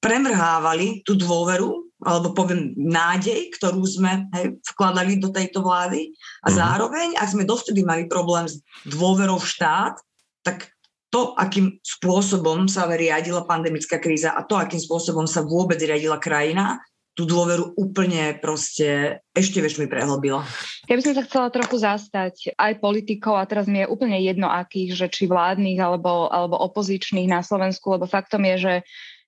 premrhávali 0.00 1.04
tú 1.04 1.14
dôveru, 1.14 1.92
alebo 2.02 2.34
poviem 2.34 2.74
nádej, 2.74 3.54
ktorú 3.54 3.86
sme 3.86 4.26
hej, 4.34 4.58
vkladali 4.74 5.22
do 5.22 5.30
tejto 5.30 5.62
vlády 5.62 6.10
a 6.42 6.50
mm. 6.50 6.54
zároveň, 6.58 7.08
ak 7.14 7.28
sme 7.30 7.46
dovtedy 7.46 7.86
mali 7.86 8.10
problém 8.10 8.50
s 8.50 8.58
dôverou 8.82 9.38
v 9.38 9.46
štát, 9.46 9.94
tak 10.42 10.71
to, 11.12 11.36
akým 11.36 11.76
spôsobom 11.84 12.64
sa 12.72 12.88
riadila 12.88 13.44
pandemická 13.44 14.00
kríza 14.00 14.32
a 14.32 14.40
to, 14.48 14.56
akým 14.56 14.80
spôsobom 14.80 15.28
sa 15.28 15.44
vôbec 15.44 15.76
riadila 15.76 16.16
krajina, 16.16 16.80
tú 17.12 17.28
dôveru 17.28 17.76
úplne 17.76 18.40
proste 18.40 19.20
ešte 19.36 19.60
väčšmi 19.60 19.84
prehlbila. 19.84 20.40
Ja 20.88 20.96
by 20.96 21.04
som 21.04 21.12
sa 21.12 21.28
chcela 21.28 21.52
trochu 21.52 21.76
zastať 21.76 22.56
aj 22.56 22.80
politikov 22.80 23.36
a 23.36 23.44
teraz 23.44 23.68
mi 23.68 23.84
je 23.84 23.90
úplne 23.92 24.16
jedno 24.16 24.48
akých, 24.48 24.96
že 24.96 25.06
či 25.12 25.28
vládnych 25.28 25.76
alebo, 25.76 26.32
alebo 26.32 26.56
opozičných 26.72 27.28
na 27.28 27.44
Slovensku, 27.44 27.92
lebo 27.92 28.08
faktom 28.08 28.48
je, 28.48 28.56
že 28.56 28.74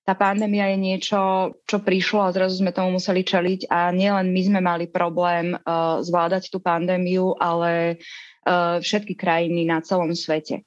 tá 0.05 0.17
pandémia 0.17 0.73
je 0.73 0.77
niečo, 0.81 1.21
čo 1.65 1.77
prišlo 1.81 2.25
a 2.25 2.33
zrazu 2.33 2.61
sme 2.61 2.73
tomu 2.73 2.97
museli 2.97 3.21
čeliť 3.25 3.69
a 3.69 3.93
nielen 3.93 4.33
my 4.33 4.41
sme 4.41 4.59
mali 4.61 4.85
problém 4.89 5.53
uh, 5.53 6.01
zvládať 6.01 6.49
tú 6.49 6.57
pandémiu, 6.61 7.37
ale 7.37 8.01
uh, 8.45 8.81
všetky 8.81 9.13
krajiny 9.13 9.65
na 9.65 9.81
celom 9.81 10.13
svete. 10.13 10.65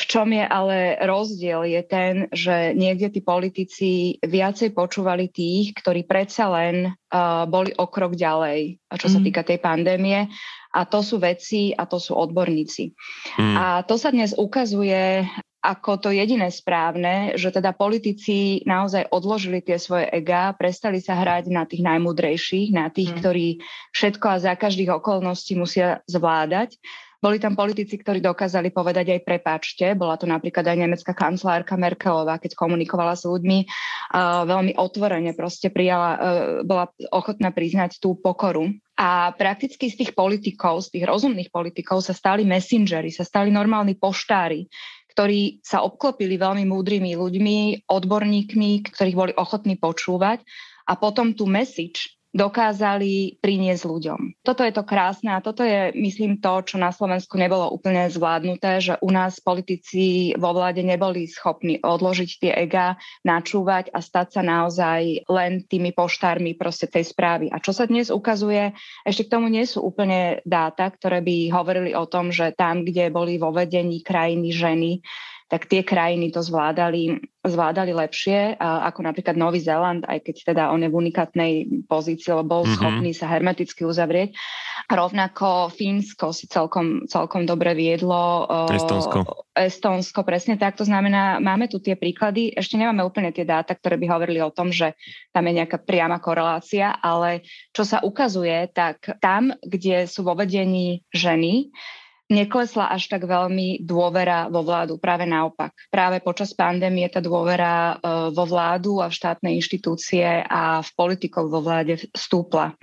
V 0.00 0.08
čom 0.08 0.32
je 0.32 0.40
ale 0.40 0.96
rozdiel 1.04 1.68
je 1.68 1.82
ten, 1.84 2.14
že 2.32 2.72
niekde 2.72 3.12
tí 3.12 3.20
politici 3.20 4.16
viacej 4.24 4.72
počúvali 4.72 5.28
tých, 5.28 5.76
ktorí 5.76 6.08
predsa 6.08 6.48
len 6.48 6.88
uh, 6.88 7.44
boli 7.44 7.76
o 7.76 7.84
krok 7.84 8.16
ďalej, 8.16 8.80
čo 8.96 9.06
mm. 9.08 9.12
sa 9.12 9.18
mhm. 9.20 9.26
týka 9.28 9.42
tej 9.44 9.58
pandémie. 9.60 10.24
A 10.72 10.88
to 10.88 11.04
sú 11.04 11.20
veci 11.20 11.76
a 11.76 11.84
to 11.84 12.00
sú 12.00 12.16
odborníci. 12.16 12.96
Mm. 13.36 13.56
A 13.58 13.64
to 13.84 14.00
sa 14.00 14.08
dnes 14.08 14.32
ukazuje 14.32 15.28
ako 15.60 16.00
to 16.00 16.08
jediné 16.08 16.48
správne, 16.48 17.36
že 17.36 17.52
teda 17.52 17.76
politici 17.76 18.64
naozaj 18.64 19.12
odložili 19.12 19.60
tie 19.60 19.76
svoje 19.76 20.08
ega, 20.08 20.56
prestali 20.56 21.04
sa 21.04 21.20
hrať 21.20 21.52
na 21.52 21.68
tých 21.68 21.84
najmudrejších, 21.84 22.72
na 22.72 22.88
tých, 22.88 23.12
mm. 23.12 23.16
ktorí 23.20 23.48
všetko 23.92 24.26
a 24.32 24.40
za 24.40 24.52
každých 24.56 24.96
okolností 24.96 25.60
musia 25.60 26.00
zvládať 26.08 26.80
boli 27.20 27.36
tam 27.36 27.52
politici, 27.52 28.00
ktorí 28.00 28.24
dokázali 28.24 28.72
povedať 28.72 29.12
aj 29.12 29.20
prepáčte. 29.28 29.92
Bola 29.92 30.16
to 30.16 30.24
napríklad 30.24 30.64
aj 30.64 30.78
nemecká 30.80 31.12
kancelárka 31.12 31.76
Merkelová, 31.76 32.40
keď 32.40 32.56
komunikovala 32.56 33.12
s 33.12 33.28
ľuďmi, 33.28 33.68
veľmi 34.48 34.72
otvorene 34.80 35.36
proste 35.36 35.68
prijala, 35.68 36.10
uh, 36.10 36.20
bola 36.64 36.88
ochotná 37.12 37.52
priznať 37.52 38.00
tú 38.00 38.16
pokoru. 38.16 38.72
A 38.96 39.32
prakticky 39.32 39.92
z 39.92 40.04
tých 40.04 40.12
politikov, 40.16 40.84
z 40.84 40.96
tých 40.96 41.04
rozumných 41.08 41.48
politikov 41.52 42.04
sa 42.04 42.12
stali 42.12 42.44
messengery, 42.44 43.08
sa 43.12 43.24
stali 43.24 43.48
normálni 43.48 43.96
poštári, 43.96 44.68
ktorí 45.12 45.64
sa 45.64 45.84
obklopili 45.84 46.36
veľmi 46.36 46.68
múdrymi 46.68 47.16
ľuďmi, 47.16 47.88
odborníkmi, 47.88 48.70
ktorých 48.92 49.16
boli 49.16 49.32
ochotní 49.36 49.80
počúvať 49.80 50.44
a 50.84 50.96
potom 51.00 51.32
tú 51.32 51.48
message 51.48 52.19
dokázali 52.30 53.42
priniesť 53.42 53.84
ľuďom. 53.86 54.20
Toto 54.46 54.62
je 54.62 54.70
to 54.70 54.86
krásne 54.86 55.34
a 55.34 55.42
toto 55.42 55.66
je, 55.66 55.90
myslím, 55.98 56.38
to, 56.38 56.62
čo 56.62 56.78
na 56.78 56.94
Slovensku 56.94 57.34
nebolo 57.34 57.66
úplne 57.74 58.06
zvládnuté, 58.06 58.78
že 58.78 58.94
u 59.02 59.10
nás 59.10 59.42
politici 59.42 60.34
vo 60.38 60.54
vláde 60.54 60.86
neboli 60.86 61.26
schopní 61.26 61.82
odložiť 61.82 62.30
tie 62.38 62.52
ega, 62.54 62.94
načúvať 63.26 63.90
a 63.90 63.98
stať 63.98 64.38
sa 64.38 64.42
naozaj 64.46 65.26
len 65.26 65.66
tými 65.66 65.90
poštármi 65.90 66.54
proste 66.54 66.86
tej 66.86 67.10
správy. 67.10 67.50
A 67.50 67.58
čo 67.58 67.74
sa 67.74 67.90
dnes 67.90 68.14
ukazuje, 68.14 68.78
ešte 69.02 69.26
k 69.26 69.32
tomu 69.34 69.50
nie 69.50 69.66
sú 69.66 69.82
úplne 69.82 70.38
dáta, 70.46 70.86
ktoré 70.86 71.18
by 71.26 71.50
hovorili 71.50 71.98
o 71.98 72.06
tom, 72.06 72.30
že 72.30 72.54
tam, 72.54 72.86
kde 72.86 73.10
boli 73.10 73.42
vo 73.42 73.50
vedení 73.50 74.06
krajiny 74.06 74.54
ženy, 74.54 75.02
tak 75.50 75.66
tie 75.66 75.82
krajiny 75.82 76.30
to 76.30 76.46
zvládali, 76.46 77.18
zvládali 77.42 77.90
lepšie, 77.90 78.54
ako 78.62 79.02
napríklad 79.02 79.34
Nový 79.34 79.58
Zéland, 79.58 80.06
aj 80.06 80.22
keď 80.22 80.36
teda 80.54 80.62
on 80.70 80.86
je 80.86 80.88
v 80.88 80.98
unikátnej 81.02 81.52
pozícii, 81.90 82.30
lebo 82.30 82.46
bol 82.46 82.62
mm-hmm. 82.62 82.78
schopný 82.78 83.10
sa 83.10 83.26
hermeticky 83.26 83.82
uzavrieť. 83.82 84.30
Rovnako 84.86 85.74
Fínsko 85.74 86.30
si 86.30 86.46
celkom, 86.46 87.10
celkom 87.10 87.50
dobre 87.50 87.74
viedlo. 87.74 88.46
Estonsko. 88.70 89.50
Estonsko, 89.50 90.22
presne 90.22 90.54
tak. 90.54 90.78
To 90.78 90.86
znamená, 90.86 91.42
máme 91.42 91.66
tu 91.66 91.82
tie 91.82 91.98
príklady, 91.98 92.54
ešte 92.54 92.78
nemáme 92.78 93.02
úplne 93.02 93.34
tie 93.34 93.42
dáta, 93.42 93.74
ktoré 93.74 93.98
by 93.98 94.06
hovorili 94.06 94.38
o 94.38 94.54
tom, 94.54 94.70
že 94.70 94.94
tam 95.34 95.50
je 95.50 95.58
nejaká 95.58 95.82
priama 95.82 96.22
korelácia, 96.22 96.94
ale 97.02 97.42
čo 97.74 97.82
sa 97.82 97.98
ukazuje, 98.06 98.70
tak 98.70 99.18
tam, 99.18 99.50
kde 99.66 100.06
sú 100.06 100.22
vo 100.22 100.38
vedení 100.38 101.02
ženy, 101.10 101.74
neklesla 102.30 102.94
až 102.94 103.10
tak 103.10 103.26
veľmi 103.26 103.82
dôvera 103.82 104.46
vo 104.46 104.62
vládu. 104.62 105.02
Práve 105.02 105.26
naopak. 105.26 105.74
Práve 105.90 106.22
počas 106.22 106.54
pandémie 106.54 107.10
tá 107.10 107.18
dôvera 107.18 107.98
e, 107.98 108.30
vo 108.30 108.46
vládu 108.46 109.02
a 109.02 109.10
v 109.10 109.18
štátne 109.18 109.50
inštitúcie 109.58 110.46
a 110.46 110.78
v 110.78 110.90
politikov 110.94 111.50
vo 111.50 111.58
vláde 111.58 111.98
stúpla. 112.14 112.78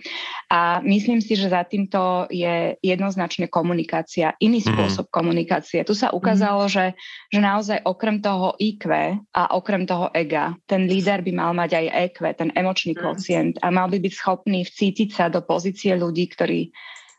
A 0.51 0.83
myslím 0.83 1.23
si, 1.23 1.39
že 1.39 1.47
za 1.47 1.63
týmto 1.63 2.27
je 2.27 2.75
jednoznačne 2.83 3.47
komunikácia, 3.47 4.35
iný 4.43 4.59
mm-hmm. 4.59 4.75
spôsob 4.75 5.07
komunikácie. 5.07 5.87
Tu 5.87 5.95
sa 5.95 6.11
ukázalo, 6.11 6.67
mm-hmm. 6.67 6.93
že, 7.31 7.31
že 7.31 7.39
naozaj 7.39 7.79
okrem 7.87 8.19
toho 8.19 8.51
IQ 8.59 8.91
a 9.31 9.43
okrem 9.55 9.87
toho 9.87 10.11
ega, 10.11 10.59
ten 10.67 10.91
líder 10.91 11.23
by 11.23 11.31
mal 11.31 11.51
mať 11.55 11.79
aj 11.79 11.85
EQ, 12.11 12.17
ten 12.35 12.49
emočný 12.51 12.99
mm-hmm. 12.99 13.63
a 13.63 13.67
mal 13.71 13.87
by 13.87 13.97
byť 14.03 14.13
schopný 14.13 14.67
vcítiť 14.67 15.09
sa 15.15 15.31
do 15.31 15.39
pozície 15.39 15.95
ľudí, 15.95 16.27
ktorí 16.35 16.75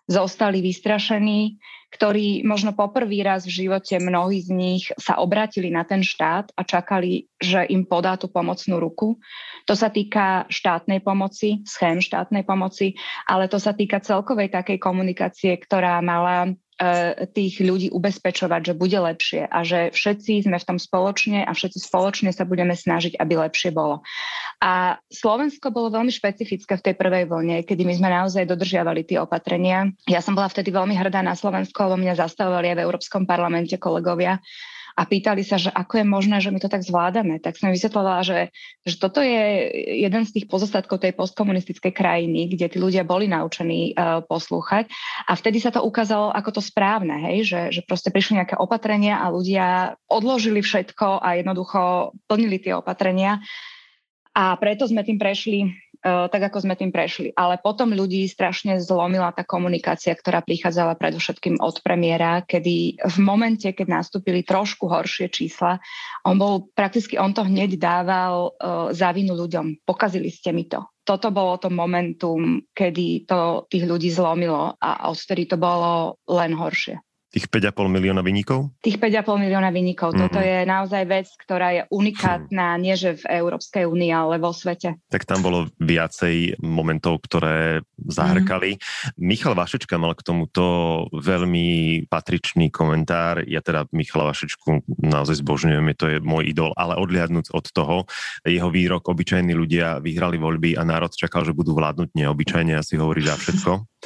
zostali 0.08 0.64
vystrašení, 0.64 1.61
ktorí 1.88 2.45
možno 2.45 2.76
poprvý 2.76 3.25
raz 3.25 3.49
v 3.49 3.64
živote 3.64 3.97
mnohí 3.97 4.45
z 4.45 4.50
nich 4.52 4.85
sa 5.00 5.16
obratili 5.25 5.73
na 5.73 5.88
ten 5.88 6.04
štát 6.04 6.52
a 6.52 6.62
čakali, 6.62 7.33
že 7.40 7.64
im 7.73 7.88
podá 7.88 8.21
tú 8.21 8.28
pomocnú 8.28 8.76
ruku. 8.76 9.16
To 9.64 9.73
sa 9.73 9.88
týka 9.88 10.45
štátnej 10.52 11.00
pomoci, 11.00 11.64
schém 11.64 12.04
štátnej 12.04 12.45
pomoci, 12.45 12.92
ale 13.25 13.49
to 13.49 13.57
sa 13.57 13.73
týka 13.73 14.04
celkovej 14.04 14.52
takej 14.52 14.76
komunikácie, 14.76 15.57
ktorá 15.57 16.04
mala 16.04 16.52
tých 17.35 17.58
ľudí 17.58 17.90
ubezpečovať, 17.90 18.70
že 18.70 18.78
bude 18.78 18.94
lepšie 18.94 19.50
a 19.50 19.58
že 19.66 19.90
všetci 19.90 20.47
sme 20.47 20.62
v 20.62 20.66
tom 20.66 20.78
spoločne 20.78 21.42
a 21.42 21.50
všetci 21.50 21.78
spoločne 21.82 22.30
sa 22.30 22.47
budeme 22.47 22.78
snažiť, 22.78 23.18
aby 23.18 23.35
lepšie 23.35 23.75
bolo. 23.75 24.06
A 24.62 25.02
Slovensko 25.11 25.75
bolo 25.75 25.90
veľmi 25.90 26.14
špecifické 26.14 26.78
v 26.78 26.85
tej 26.87 26.94
prvej 26.94 27.26
vlne, 27.26 27.66
kedy 27.66 27.82
my 27.82 27.94
sme 27.99 28.08
naozaj 28.14 28.47
dodržiavali 28.47 29.02
tie 29.02 29.18
opatrenia. 29.18 29.90
Ja 30.06 30.23
som 30.23 30.38
bola 30.38 30.47
vtedy 30.47 30.70
veľmi 30.70 30.94
hrdá 30.94 31.18
na 31.18 31.35
Slovensko, 31.35 31.90
lebo 31.90 31.99
mňa 31.99 32.14
zastavovali 32.23 32.70
aj 32.70 32.76
v 32.78 32.85
Európskom 32.87 33.23
parlamente 33.26 33.75
kolegovia 33.75 34.38
a 34.99 35.07
pýtali 35.07 35.47
sa, 35.47 35.62
že 35.62 35.71
ako 35.71 36.02
je 36.02 36.07
možné, 36.11 36.37
že 36.43 36.50
my 36.50 36.59
to 36.59 36.67
tak 36.67 36.83
zvládame. 36.83 37.38
Tak 37.38 37.55
som 37.55 37.71
vysvetlovala, 37.71 38.26
že, 38.26 38.50
že 38.83 38.99
toto 38.99 39.23
je 39.23 39.71
jeden 40.02 40.26
z 40.26 40.35
tých 40.35 40.50
pozostatkov 40.50 40.99
tej 40.99 41.14
postkomunistickej 41.14 41.95
krajiny, 41.95 42.50
kde 42.50 42.67
tí 42.67 42.83
ľudia 42.83 43.07
boli 43.07 43.31
naučení 43.31 43.95
uh, 43.95 44.26
poslúchať 44.26 44.90
a 45.31 45.38
vtedy 45.38 45.62
sa 45.62 45.71
to 45.71 45.87
ukázalo 45.87 46.35
ako 46.35 46.59
to 46.59 46.62
správne, 46.67 47.14
hej? 47.31 47.47
Že, 47.47 47.61
že 47.78 47.81
proste 47.87 48.11
prišli 48.11 48.43
nejaké 48.43 48.59
opatrenia 48.59 49.23
a 49.23 49.31
ľudia 49.31 49.95
odložili 50.11 50.59
všetko 50.59 51.23
a 51.23 51.38
jednoducho 51.38 52.11
plnili 52.26 52.59
tie 52.59 52.75
opatrenia 52.75 53.38
a 54.35 54.55
preto 54.59 54.87
sme 54.87 55.07
tým 55.07 55.19
prešli 55.19 55.88
tak, 56.02 56.43
ako 56.50 56.62
sme 56.62 56.78
tým 56.78 56.95
prešli. 56.95 57.35
Ale 57.35 57.59
potom 57.59 57.90
ľudí 57.90 58.25
strašne 58.31 58.78
zlomila 58.78 59.35
tá 59.35 59.43
komunikácia, 59.43 60.14
ktorá 60.14 60.43
prichádzala 60.47 60.95
predovšetkým 60.95 61.59
od 61.59 61.83
premiéra, 61.83 62.47
kedy 62.47 63.02
v 63.02 63.17
momente, 63.19 63.67
keď 63.67 63.87
nastúpili 64.02 64.47
trošku 64.47 64.87
horšie 64.87 65.26
čísla, 65.31 65.83
on 66.23 66.38
bol, 66.38 66.71
prakticky 66.71 67.19
on 67.19 67.35
to 67.35 67.43
hneď 67.43 67.78
dával 67.81 68.55
uh, 68.55 68.95
za 68.95 69.11
vinu 69.11 69.35
ľuďom. 69.35 69.83
Pokazili 69.83 70.31
ste 70.31 70.55
mi 70.55 70.71
to. 70.71 70.87
Toto 71.02 71.33
bolo 71.33 71.57
to 71.57 71.73
momentum, 71.73 72.69
kedy 72.76 73.25
to 73.25 73.64
tých 73.73 73.88
ľudí 73.88 74.12
zlomilo 74.12 74.76
a 74.76 75.09
odtedy 75.09 75.49
to 75.49 75.57
bolo 75.57 76.21
len 76.28 76.52
horšie. 76.52 77.00
Tých 77.38 77.47
5,5 77.47 77.87
milióna 77.87 78.18
vynikov? 78.26 78.75
Tých 78.83 78.99
5,5 78.99 79.47
milióna 79.47 79.71
vynikov. 79.71 80.11
Mm-hmm. 80.11 80.23
Toto 80.26 80.42
je 80.42 80.59
naozaj 80.66 81.02
vec, 81.07 81.30
ktorá 81.38 81.68
je 81.71 81.83
unikátna, 81.95 82.75
hm. 82.75 82.80
nie 82.83 82.95
že 82.99 83.14
v 83.23 83.38
Európskej 83.38 83.87
únii, 83.87 84.11
ale 84.11 84.42
vo 84.42 84.50
svete. 84.50 84.99
Tak 85.07 85.23
tam 85.23 85.47
bolo 85.47 85.71
viacej 85.78 86.59
momentov, 86.59 87.23
ktoré 87.23 87.87
zahrkali. 87.95 88.75
Mm-hmm. 88.75 89.23
Michal 89.23 89.54
Vašečka 89.54 89.95
mal 90.02 90.18
k 90.18 90.26
tomuto 90.26 90.64
veľmi 91.14 92.11
patričný 92.11 92.75
komentár. 92.75 93.47
Ja 93.47 93.62
teda 93.62 93.87
Michala 93.95 94.35
Vašečku 94.35 94.83
naozaj 94.99 95.38
zbožňujem, 95.38 95.87
je 95.95 95.97
to 95.97 96.07
je 96.11 96.16
môj 96.18 96.50
idol, 96.50 96.75
ale 96.75 96.99
odliadnúť 96.99 97.54
od 97.54 97.66
toho, 97.71 97.97
jeho 98.42 98.68
výrok, 98.75 99.07
obyčajní 99.07 99.54
ľudia 99.54 100.02
vyhrali 100.02 100.42
voľby 100.42 100.75
a 100.75 100.83
národ 100.83 101.14
čakal, 101.14 101.47
že 101.47 101.54
budú 101.54 101.78
vládnuť 101.78 102.18
neobyčajne, 102.18 102.75
asi 102.75 102.99
hovorí 102.99 103.23
za 103.23 103.38
všetko. 103.38 103.98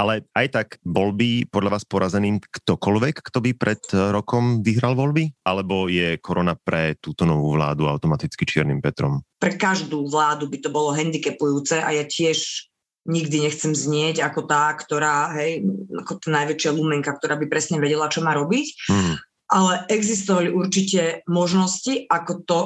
Ale 0.00 0.24
aj 0.32 0.46
tak 0.48 0.68
bol 0.80 1.12
by 1.12 1.44
podľa 1.52 1.76
vás 1.76 1.84
porazeným 1.84 2.40
ktokoľvek, 2.40 3.20
kto 3.20 3.38
by 3.44 3.50
pred 3.52 3.82
rokom 3.92 4.64
vyhral 4.64 4.96
voľby? 4.96 5.32
Alebo 5.44 5.92
je 5.92 6.16
korona 6.20 6.56
pre 6.56 6.96
túto 6.96 7.28
novú 7.28 7.52
vládu 7.54 7.84
automaticky 7.84 8.48
čiernym 8.48 8.80
Petrom? 8.80 9.20
Pre 9.36 9.52
každú 9.54 10.08
vládu 10.08 10.48
by 10.48 10.58
to 10.64 10.70
bolo 10.72 10.96
handicapujúce 10.96 11.80
a 11.80 11.92
ja 11.92 12.04
tiež 12.08 12.68
nikdy 13.06 13.46
nechcem 13.46 13.72
znieť 13.72 14.24
ako 14.24 14.50
tá, 14.50 14.74
ktorá, 14.74 15.30
hej, 15.38 15.62
ako 15.94 16.18
tá 16.18 16.28
najväčšia 16.42 16.74
lumenka, 16.74 17.14
ktorá 17.14 17.38
by 17.38 17.46
presne 17.46 17.78
vedela, 17.78 18.10
čo 18.10 18.20
má 18.20 18.34
robiť. 18.34 18.66
Hmm. 18.90 19.14
Ale 19.46 19.86
existovali 19.86 20.50
určite 20.50 21.22
možnosti, 21.30 22.10
ako 22.10 22.32
to 22.42 22.58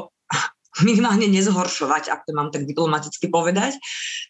minimálne 0.87 1.27
nezhoršovať, 1.27 2.11
ak 2.11 2.21
to 2.27 2.33
mám 2.33 2.55
tak 2.55 2.67
diplomaticky 2.67 3.27
povedať, 3.27 3.75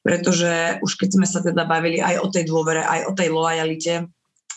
pretože 0.01 0.81
už 0.81 0.93
keď 0.97 1.09
sme 1.21 1.27
sa 1.29 1.45
teda 1.45 1.69
bavili 1.69 2.01
aj 2.01 2.17
o 2.25 2.29
tej 2.33 2.45
dôvere, 2.49 2.81
aj 2.81 3.01
o 3.09 3.13
tej 3.13 3.29
lojalite, 3.29 3.95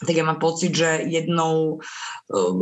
tak 0.04 0.16
ja 0.20 0.24
mám 0.24 0.40
pocit, 0.40 0.75
že 0.75 1.08
jednou, 1.08 1.80
um, 2.28 2.58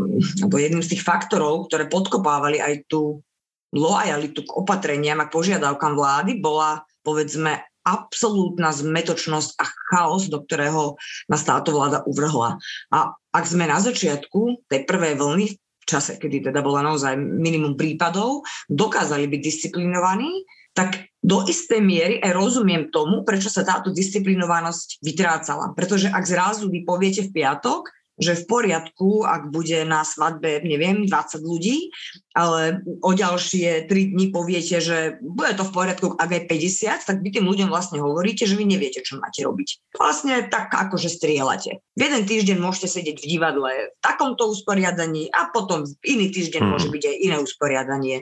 alebo 0.46 0.56
jedným 0.62 0.86
z 0.86 0.98
tých 0.98 1.06
faktorov, 1.06 1.70
ktoré 1.70 1.90
podkopávali 1.90 2.62
aj 2.62 2.86
tú 2.86 3.26
lojalitu 3.74 4.46
k 4.46 4.52
opatreniam 4.52 5.18
a 5.24 5.30
k 5.30 5.34
požiadavkám 5.34 5.96
vlády, 5.96 6.38
bola 6.44 6.86
povedzme 7.02 7.66
absolútna 7.82 8.70
zmetočnosť 8.70 9.58
a 9.58 9.66
chaos, 9.90 10.30
do 10.30 10.46
ktorého 10.46 11.02
nás 11.26 11.42
táto 11.42 11.74
vláda 11.74 12.06
uvrhla. 12.06 12.62
A 12.94 13.18
ak 13.34 13.46
sme 13.48 13.66
na 13.66 13.82
začiatku 13.82 14.70
tej 14.70 14.86
prvej 14.86 15.18
vlny 15.18 15.46
v 15.50 15.56
čase, 15.86 16.18
kedy 16.18 16.52
teda 16.52 16.62
bola 16.64 16.86
naozaj 16.86 17.18
minimum 17.18 17.76
prípadov, 17.76 18.46
dokázali 18.70 19.28
byť 19.28 19.42
disciplinovaní, 19.42 20.46
tak 20.72 21.12
do 21.20 21.44
istej 21.44 21.84
miery 21.84 22.16
aj 22.24 22.32
rozumiem 22.32 22.88
tomu, 22.90 23.28
prečo 23.28 23.52
sa 23.52 23.68
táto 23.68 23.92
disciplinovanosť 23.92 25.04
vytrácala. 25.04 25.76
Pretože 25.76 26.08
ak 26.08 26.24
zrazu 26.24 26.72
vy 26.72 26.88
poviete 26.88 27.28
v 27.28 27.44
piatok, 27.44 27.92
že 28.22 28.38
v 28.38 28.44
poriadku, 28.46 29.26
ak 29.26 29.50
bude 29.50 29.82
na 29.84 30.06
svadbe, 30.06 30.62
neviem, 30.62 31.10
20 31.10 31.42
ľudí, 31.42 31.90
ale 32.38 32.86
o 33.02 33.12
ďalšie 33.12 33.90
3 33.90 34.14
dní 34.14 34.30
poviete, 34.30 34.78
že 34.78 35.18
bude 35.20 35.52
to 35.58 35.66
v 35.66 35.74
poriadku, 35.74 36.08
ak 36.16 36.30
aj 36.30 36.44
50, 36.48 37.10
tak 37.10 37.18
vy 37.20 37.30
tým 37.34 37.50
ľuďom 37.50 37.74
vlastne 37.74 37.98
hovoríte, 38.00 38.46
že 38.46 38.56
vy 38.56 38.70
neviete, 38.70 39.02
čo 39.02 39.18
máte 39.18 39.42
robiť. 39.42 39.98
Vlastne 39.98 40.46
tak 40.48 40.70
akože 40.70 41.10
strieľate. 41.10 41.82
V 41.98 42.00
jeden 42.00 42.24
týždeň 42.24 42.58
môžete 42.62 43.02
sedieť 43.02 43.18
v 43.20 43.30
divadle 43.36 43.72
v 43.92 44.00
takomto 44.00 44.48
usporiadaní 44.48 45.34
a 45.34 45.50
potom 45.50 45.84
iný 46.06 46.30
týždeň 46.30 46.62
hmm. 46.62 46.72
môže 46.72 46.88
byť 46.94 47.04
aj 47.04 47.16
iné 47.18 47.38
usporiadanie. 47.42 48.18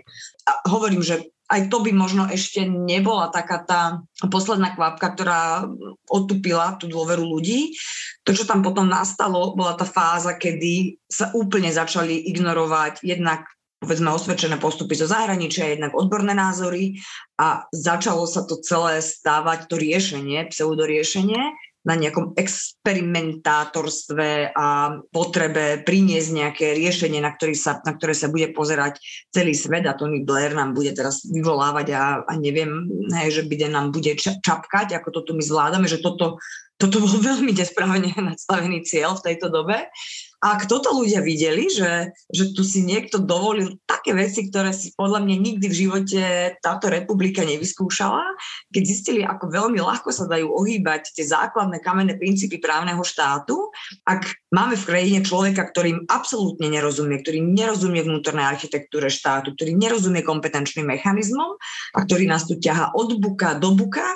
A 0.48 0.51
hovorím, 0.72 1.03
že 1.03 1.29
aj 1.50 1.62
to 1.74 1.82
by 1.82 1.91
možno 1.91 2.29
ešte 2.29 2.62
nebola 2.70 3.34
taká 3.34 3.65
tá 3.65 3.82
posledná 4.29 4.77
kvapka, 4.77 5.18
ktorá 5.18 5.65
otupila 6.06 6.77
tú 6.77 6.86
dôveru 6.86 7.25
ľudí. 7.25 7.74
To, 8.24 8.38
čo 8.38 8.46
tam 8.46 8.62
potom 8.62 8.86
nastalo, 8.86 9.58
bola 9.58 9.74
tá 9.74 9.89
fáza, 9.89 10.38
kedy 10.38 11.01
sa 11.10 11.34
úplne 11.34 11.74
začali 11.74 12.29
ignorovať 12.29 13.01
jednak 13.01 13.50
povedzme 13.79 14.12
osvedčené 14.12 14.60
postupy 14.60 14.91
zo 14.91 15.08
zahraničia, 15.08 15.72
jednak 15.72 15.96
odborné 15.96 16.36
názory 16.36 17.00
a 17.39 17.63
začalo 17.72 18.27
sa 18.27 18.44
to 18.44 18.60
celé 18.60 19.00
stávať, 19.00 19.72
to 19.72 19.79
riešenie, 19.79 20.51
pseudoriešenie, 20.51 21.56
na 21.88 21.95
nejakom 21.95 22.36
experimentátorstve 22.36 24.51
a 24.51 25.00
potrebe 25.15 25.79
priniesť 25.88 26.29
nejaké 26.36 26.75
riešenie, 26.75 27.24
na, 27.24 27.31
ktorý 27.31 27.55
sa, 27.55 27.79
na 27.88 27.95
ktoré 27.95 28.12
sa 28.12 28.27
bude 28.27 28.51
pozerať 28.51 29.00
celý 29.31 29.55
svet 29.55 29.88
a 29.88 29.95
Tony 29.95 30.27
Blair 30.27 30.51
nám 30.51 30.75
bude 30.75 30.91
teraz 30.91 31.24
vyvolávať 31.24 31.95
a, 31.95 32.27
a 32.27 32.33
neviem, 32.36 32.83
hej, 33.15 33.41
že 33.41 33.48
bude 33.48 33.71
nám 33.71 33.95
bude 33.95 34.12
čapkať, 34.19 35.00
ako 35.00 35.09
to 35.15 35.31
tu 35.31 35.39
my 35.39 35.43
zvládame, 35.43 35.88
že 35.88 36.03
toto, 36.03 36.36
toto 36.79 37.03
bol 37.03 37.12
veľmi 37.29 37.51
nesprávne 37.51 38.15
nastavený 38.15 38.88
cieľ 38.88 39.19
v 39.19 39.25
tejto 39.29 39.51
dobe. 39.51 39.91
Ak 40.39 40.71
toto 40.71 40.95
ľudia 40.95 41.19
videli, 41.19 41.67
že, 41.67 42.15
že 42.31 42.55
tu 42.55 42.63
si 42.63 42.88
niekto 42.88 43.19
dovolil 43.19 43.75
také 43.83 44.15
veci, 44.15 44.48
ktoré 44.48 44.71
si 44.71 44.95
podľa 44.95 45.19
mňa 45.27 45.36
nikdy 45.36 45.65
v 45.67 45.79
živote 45.83 46.21
táto 46.63 46.88
republika 46.88 47.43
nevyskúšala, 47.43 48.24
keď 48.71 48.83
zistili, 48.88 49.21
ako 49.27 49.51
veľmi 49.51 49.83
ľahko 49.83 50.15
sa 50.15 50.31
dajú 50.31 50.48
ohýbať 50.48 51.12
tie 51.12 51.27
základné 51.27 51.83
kamenné 51.83 52.15
princípy 52.15 52.55
právneho 52.63 53.03
štátu, 53.03 53.67
ak 54.07 54.31
máme 54.55 54.79
v 54.79 54.88
krajine 54.88 55.19
človeka, 55.27 55.67
ktorým 55.67 56.07
absolútne 56.07 56.71
nerozumie, 56.71 57.19
ktorý 57.19 57.43
nerozumie 57.43 58.07
vnútornej 58.07 58.48
architektúre 58.48 59.12
štátu, 59.12 59.59
ktorý 59.59 59.75
nerozumie 59.75 60.24
kompetenčným 60.24 60.88
mechanizmom 60.88 61.59
a 61.91 62.00
ktorý 62.07 62.31
nás 62.31 62.48
tu 62.48 62.55
ťaha 62.55 62.95
od 62.95 63.19
buka 63.19 63.59
do 63.59 63.75
buka, 63.75 64.07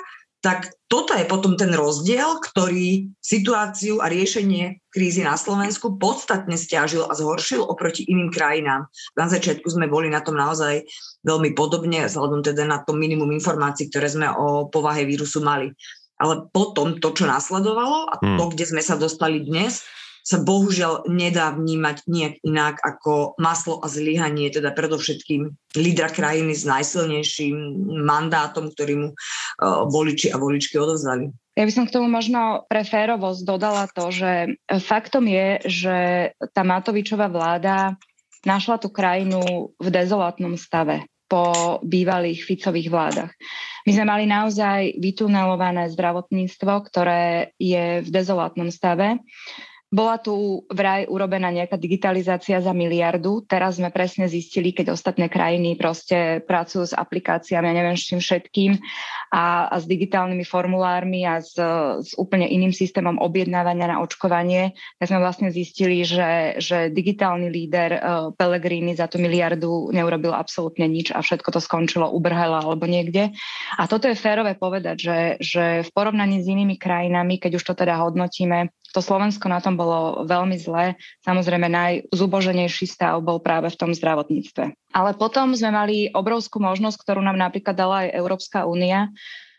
tak 0.44 0.76
toto 0.92 1.16
je 1.16 1.24
potom 1.24 1.56
ten 1.56 1.72
rozdiel, 1.72 2.36
ktorý 2.36 3.08
situáciu 3.16 4.04
a 4.04 4.12
riešenie 4.12 4.84
krízy 4.92 5.24
na 5.24 5.40
Slovensku 5.40 5.96
podstatne 5.96 6.60
stiažil 6.60 7.08
a 7.08 7.16
zhoršil 7.16 7.64
oproti 7.64 8.04
iným 8.04 8.28
krajinám. 8.28 8.84
Na 9.16 9.24
začiatku 9.24 9.64
sme 9.72 9.88
boli 9.88 10.12
na 10.12 10.20
tom 10.20 10.36
naozaj 10.36 10.84
veľmi 11.24 11.56
podobne, 11.56 12.04
vzhľadom 12.04 12.44
teda 12.44 12.68
na 12.68 12.84
to 12.84 12.92
minimum 12.92 13.32
informácií, 13.32 13.88
ktoré 13.88 14.12
sme 14.12 14.28
o 14.36 14.68
povahe 14.68 15.08
vírusu 15.08 15.40
mali. 15.40 15.72
Ale 16.20 16.44
potom 16.52 17.00
to, 17.00 17.16
čo 17.16 17.24
nasledovalo 17.24 18.12
a 18.12 18.20
to, 18.20 18.44
hmm. 18.44 18.52
kde 18.52 18.64
sme 18.68 18.84
sa 18.84 19.00
dostali 19.00 19.40
dnes, 19.48 19.80
sa 20.24 20.40
bohužiaľ 20.40 21.04
nedá 21.12 21.52
vnímať 21.52 22.08
nejak 22.08 22.34
inak 22.40 22.80
ako 22.80 23.36
maslo 23.36 23.84
a 23.84 23.92
zlyhanie, 23.92 24.48
teda 24.48 24.72
predovšetkým 24.72 25.52
lídra 25.76 26.08
krajiny 26.08 26.56
s 26.56 26.64
najsilnejším 26.64 27.56
mandátom, 28.08 28.72
ktorý 28.72 28.94
mu 28.96 29.08
uh, 29.12 29.84
voliči 29.84 30.32
a 30.32 30.40
voličky 30.40 30.80
odovzdali. 30.80 31.28
Ja 31.54 31.68
by 31.68 31.72
som 31.76 31.84
k 31.84 31.94
tomu 31.94 32.08
možno 32.08 32.66
pre 32.66 32.82
férovosť 32.82 33.40
dodala 33.46 33.86
to, 33.92 34.10
že 34.10 34.58
faktom 34.82 35.28
je, 35.28 35.48
že 35.68 35.96
tá 36.50 36.66
Matovičová 36.66 37.30
vláda 37.30 37.94
našla 38.42 38.80
tú 38.80 38.90
krajinu 38.90 39.70
v 39.78 39.88
dezolátnom 39.92 40.58
stave 40.58 41.06
po 41.30 41.78
bývalých 41.80 42.44
Ficových 42.44 42.88
vládach. 42.92 43.32
My 43.84 43.90
sme 43.92 44.04
mali 44.08 44.24
naozaj 44.28 44.96
vytunelované 45.00 45.88
zdravotníctvo, 45.92 46.72
ktoré 46.88 47.52
je 47.56 48.00
v 48.04 48.08
dezolátnom 48.08 48.68
stave. 48.72 49.20
Bola 49.94 50.18
tu 50.18 50.66
vraj 50.66 51.06
urobená 51.06 51.54
nejaká 51.54 51.78
digitalizácia 51.78 52.58
za 52.58 52.74
miliardu. 52.74 53.46
Teraz 53.46 53.78
sme 53.78 53.94
presne 53.94 54.26
zistili, 54.26 54.74
keď 54.74 54.90
ostatné 54.90 55.30
krajiny 55.30 55.78
proste 55.78 56.42
pracujú 56.42 56.90
s 56.90 56.98
aplikáciami, 56.98 57.62
ja 57.62 57.78
neviem 57.78 57.94
s 57.94 58.10
čím 58.10 58.18
všetkým 58.18 58.74
a, 59.30 59.70
a 59.70 59.76
s 59.78 59.86
digitálnymi 59.86 60.42
formulármi 60.42 61.22
a 61.22 61.38
s, 61.38 61.54
s 62.02 62.10
úplne 62.18 62.50
iným 62.50 62.74
systémom 62.74 63.22
objednávania 63.22 63.86
na 63.86 64.02
očkovanie, 64.02 64.74
tak 64.98 65.14
sme 65.14 65.22
vlastne 65.22 65.54
zistili, 65.54 66.02
že, 66.02 66.58
že 66.58 66.90
digitálny 66.90 67.46
líder 67.46 67.90
uh, 67.94 68.34
Pellegrini 68.34 68.98
za 68.98 69.06
tú 69.06 69.22
miliardu 69.22 69.94
neurobil 69.94 70.34
absolútne 70.34 70.90
nič 70.90 71.14
a 71.14 71.22
všetko 71.22 71.54
to 71.54 71.62
skončilo 71.62 72.10
u 72.10 72.18
Brhela 72.18 72.66
alebo 72.66 72.90
niekde. 72.90 73.30
A 73.78 73.86
toto 73.86 74.10
je 74.10 74.18
férové 74.18 74.58
povedať, 74.58 74.96
že, 74.98 75.18
že 75.38 75.64
v 75.86 75.90
porovnaní 75.94 76.42
s 76.42 76.50
inými 76.50 76.82
krajinami, 76.82 77.38
keď 77.38 77.62
už 77.62 77.62
to 77.62 77.74
teda 77.78 77.94
hodnotíme, 78.02 78.74
to 78.94 79.02
Slovensko 79.02 79.50
na 79.50 79.58
tom 79.58 79.74
bolo 79.74 80.22
veľmi 80.22 80.54
zlé. 80.54 80.94
Samozrejme 81.26 81.66
najzuboženejší 81.66 82.86
stav 82.86 83.18
bol 83.26 83.42
práve 83.42 83.66
v 83.74 83.78
tom 83.78 83.90
zdravotníctve. 83.90 84.94
Ale 84.94 85.10
potom 85.18 85.50
sme 85.58 85.74
mali 85.74 85.96
obrovskú 86.14 86.62
možnosť, 86.62 87.02
ktorú 87.02 87.20
nám 87.26 87.34
napríklad 87.34 87.74
dala 87.74 88.06
aj 88.06 88.14
Európska 88.14 88.70
únia, 88.70 89.10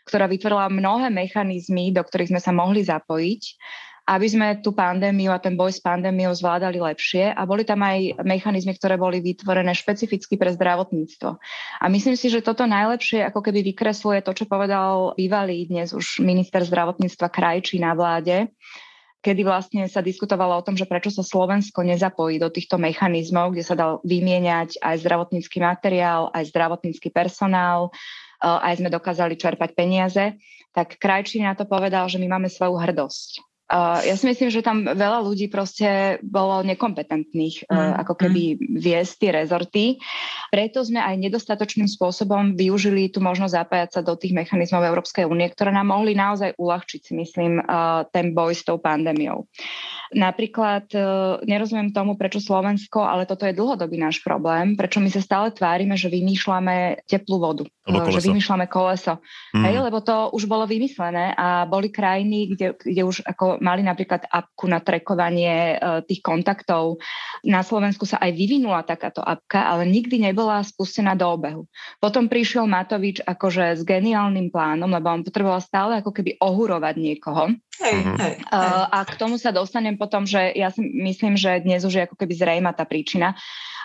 ktorá 0.08 0.24
vytvorila 0.24 0.72
mnohé 0.72 1.12
mechanizmy, 1.12 1.92
do 1.92 2.00
ktorých 2.00 2.32
sme 2.32 2.40
sa 2.40 2.56
mohli 2.56 2.80
zapojiť 2.80 3.42
aby 4.06 4.26
sme 4.30 4.48
tú 4.62 4.70
pandémiu 4.70 5.34
a 5.34 5.42
ten 5.42 5.58
boj 5.58 5.74
s 5.74 5.82
pandémiou 5.82 6.30
zvládali 6.30 6.78
lepšie 6.78 7.34
a 7.34 7.42
boli 7.42 7.66
tam 7.66 7.82
aj 7.82 8.22
mechanizmy, 8.22 8.78
ktoré 8.78 8.94
boli 8.94 9.18
vytvorené 9.18 9.74
špecificky 9.74 10.38
pre 10.38 10.54
zdravotníctvo. 10.54 11.30
A 11.82 11.84
myslím 11.90 12.14
si, 12.14 12.30
že 12.30 12.46
toto 12.46 12.70
najlepšie 12.70 13.26
ako 13.26 13.42
keby 13.42 13.74
vykresluje 13.74 14.22
to, 14.22 14.30
čo 14.30 14.46
povedal 14.46 15.18
bývalý 15.18 15.66
dnes 15.66 15.90
už 15.90 16.22
minister 16.22 16.62
zdravotníctva 16.62 17.26
Krajčí 17.26 17.82
na 17.82 17.98
vláde, 17.98 18.46
kedy 19.24 19.42
vlastne 19.42 19.82
sa 19.90 20.04
diskutovalo 20.04 20.56
o 20.58 20.64
tom, 20.64 20.78
že 20.78 20.86
prečo 20.86 21.10
sa 21.10 21.24
Slovensko 21.24 21.82
nezapojí 21.82 22.38
do 22.38 22.52
týchto 22.52 22.78
mechanizmov, 22.78 23.56
kde 23.56 23.64
sa 23.64 23.74
dal 23.74 23.98
vymieňať 24.06 24.78
aj 24.80 24.94
zdravotnícky 25.02 25.58
materiál, 25.58 26.30
aj 26.30 26.52
zdravotnícky 26.52 27.10
personál, 27.10 27.90
eh, 27.90 28.46
aj 28.46 28.82
sme 28.82 28.88
dokázali 28.92 29.34
čerpať 29.34 29.74
peniaze, 29.74 30.36
tak 30.76 31.00
Krajčí 31.00 31.40
na 31.40 31.56
to 31.56 31.64
povedal, 31.64 32.04
že 32.06 32.20
my 32.20 32.36
máme 32.36 32.52
svoju 32.52 32.76
hrdosť. 32.76 33.55
Uh, 33.66 33.98
ja 34.06 34.14
si 34.14 34.30
myslím, 34.30 34.46
že 34.46 34.62
tam 34.62 34.86
veľa 34.86 35.26
ľudí 35.26 35.50
proste 35.50 36.22
bolo 36.22 36.62
nekompetentných, 36.62 37.66
uh, 37.66 37.98
ako 37.98 38.14
keby 38.14 38.62
viesť 38.78 39.12
tie 39.18 39.30
rezorty. 39.34 39.84
Preto 40.54 40.86
sme 40.86 41.02
aj 41.02 41.18
nedostatočným 41.18 41.90
spôsobom 41.90 42.54
využili 42.54 43.10
tú 43.10 43.18
možnosť 43.18 43.58
zapájať 43.58 43.90
sa 43.90 44.00
do 44.06 44.14
tých 44.14 44.38
mechanizmov 44.38 44.86
Európskej 44.86 45.26
únie, 45.26 45.50
ktoré 45.50 45.74
nám 45.74 45.90
mohli 45.90 46.14
naozaj 46.14 46.54
uľahčiť, 46.54 47.00
si 47.10 47.12
myslím, 47.18 47.58
uh, 47.58 48.06
ten 48.14 48.30
boj 48.38 48.54
s 48.54 48.62
tou 48.62 48.78
pandémiou. 48.78 49.50
Napríklad 50.14 50.86
uh, 50.94 51.42
nerozumiem 51.42 51.90
tomu, 51.90 52.14
prečo 52.14 52.38
Slovensko, 52.38 53.02
ale 53.02 53.26
toto 53.26 53.50
je 53.50 53.58
dlhodobý 53.58 53.98
náš 53.98 54.22
problém, 54.22 54.78
prečo 54.78 55.02
my 55.02 55.10
sa 55.10 55.18
stále 55.18 55.50
tvárime, 55.50 55.98
že 55.98 56.06
vymýšľame 56.06 57.02
teplú 57.02 57.42
vodu, 57.42 57.66
uh, 57.66 58.14
že 58.14 58.30
vymýšľame 58.30 58.70
koleso. 58.70 59.18
Mm. 59.58 59.66
Hej, 59.66 59.74
lebo 59.90 59.98
to 60.06 60.30
už 60.30 60.46
bolo 60.46 60.70
vymyslené 60.70 61.34
a 61.34 61.66
boli 61.66 61.90
krajiny, 61.90 62.54
kde, 62.54 62.78
kde 62.78 63.02
už 63.02 63.26
ako 63.26 63.55
mali 63.60 63.82
napríklad 63.84 64.28
apku 64.28 64.66
na 64.70 64.78
trekovanie 64.82 65.76
e, 65.76 66.04
tých 66.06 66.20
kontaktov. 66.22 67.00
Na 67.42 67.60
Slovensku 67.62 68.04
sa 68.04 68.20
aj 68.20 68.32
vyvinula 68.34 68.86
takáto 68.86 69.20
apka, 69.20 69.66
ale 69.66 69.86
nikdy 69.88 70.20
nebola 70.20 70.62
spustená 70.62 71.14
do 71.14 71.26
obehu. 71.28 71.62
Potom 71.98 72.30
prišiel 72.30 72.68
Matovič 72.68 73.22
akože 73.22 73.78
s 73.78 73.82
geniálnym 73.82 74.50
plánom, 74.50 74.88
lebo 74.88 75.08
on 75.10 75.26
potreboval 75.26 75.60
stále 75.62 76.00
ako 76.00 76.12
keby 76.12 76.38
ohurovať 76.40 76.94
niekoho. 76.96 77.52
Hej, 77.76 77.96
mhm. 78.00 78.16
hej, 78.16 78.34
hej. 78.40 78.56
A 78.88 78.98
k 79.04 79.14
tomu 79.20 79.36
sa 79.36 79.52
dostanem 79.52 80.00
potom, 80.00 80.24
že 80.24 80.40
ja 80.56 80.72
si 80.72 80.80
myslím, 80.80 81.36
že 81.36 81.60
dnes 81.60 81.84
už 81.84 81.94
je 81.94 82.06
ako 82.08 82.16
keby 82.16 82.32
zrejma 82.32 82.72
tá 82.72 82.88
príčina. 82.88 83.36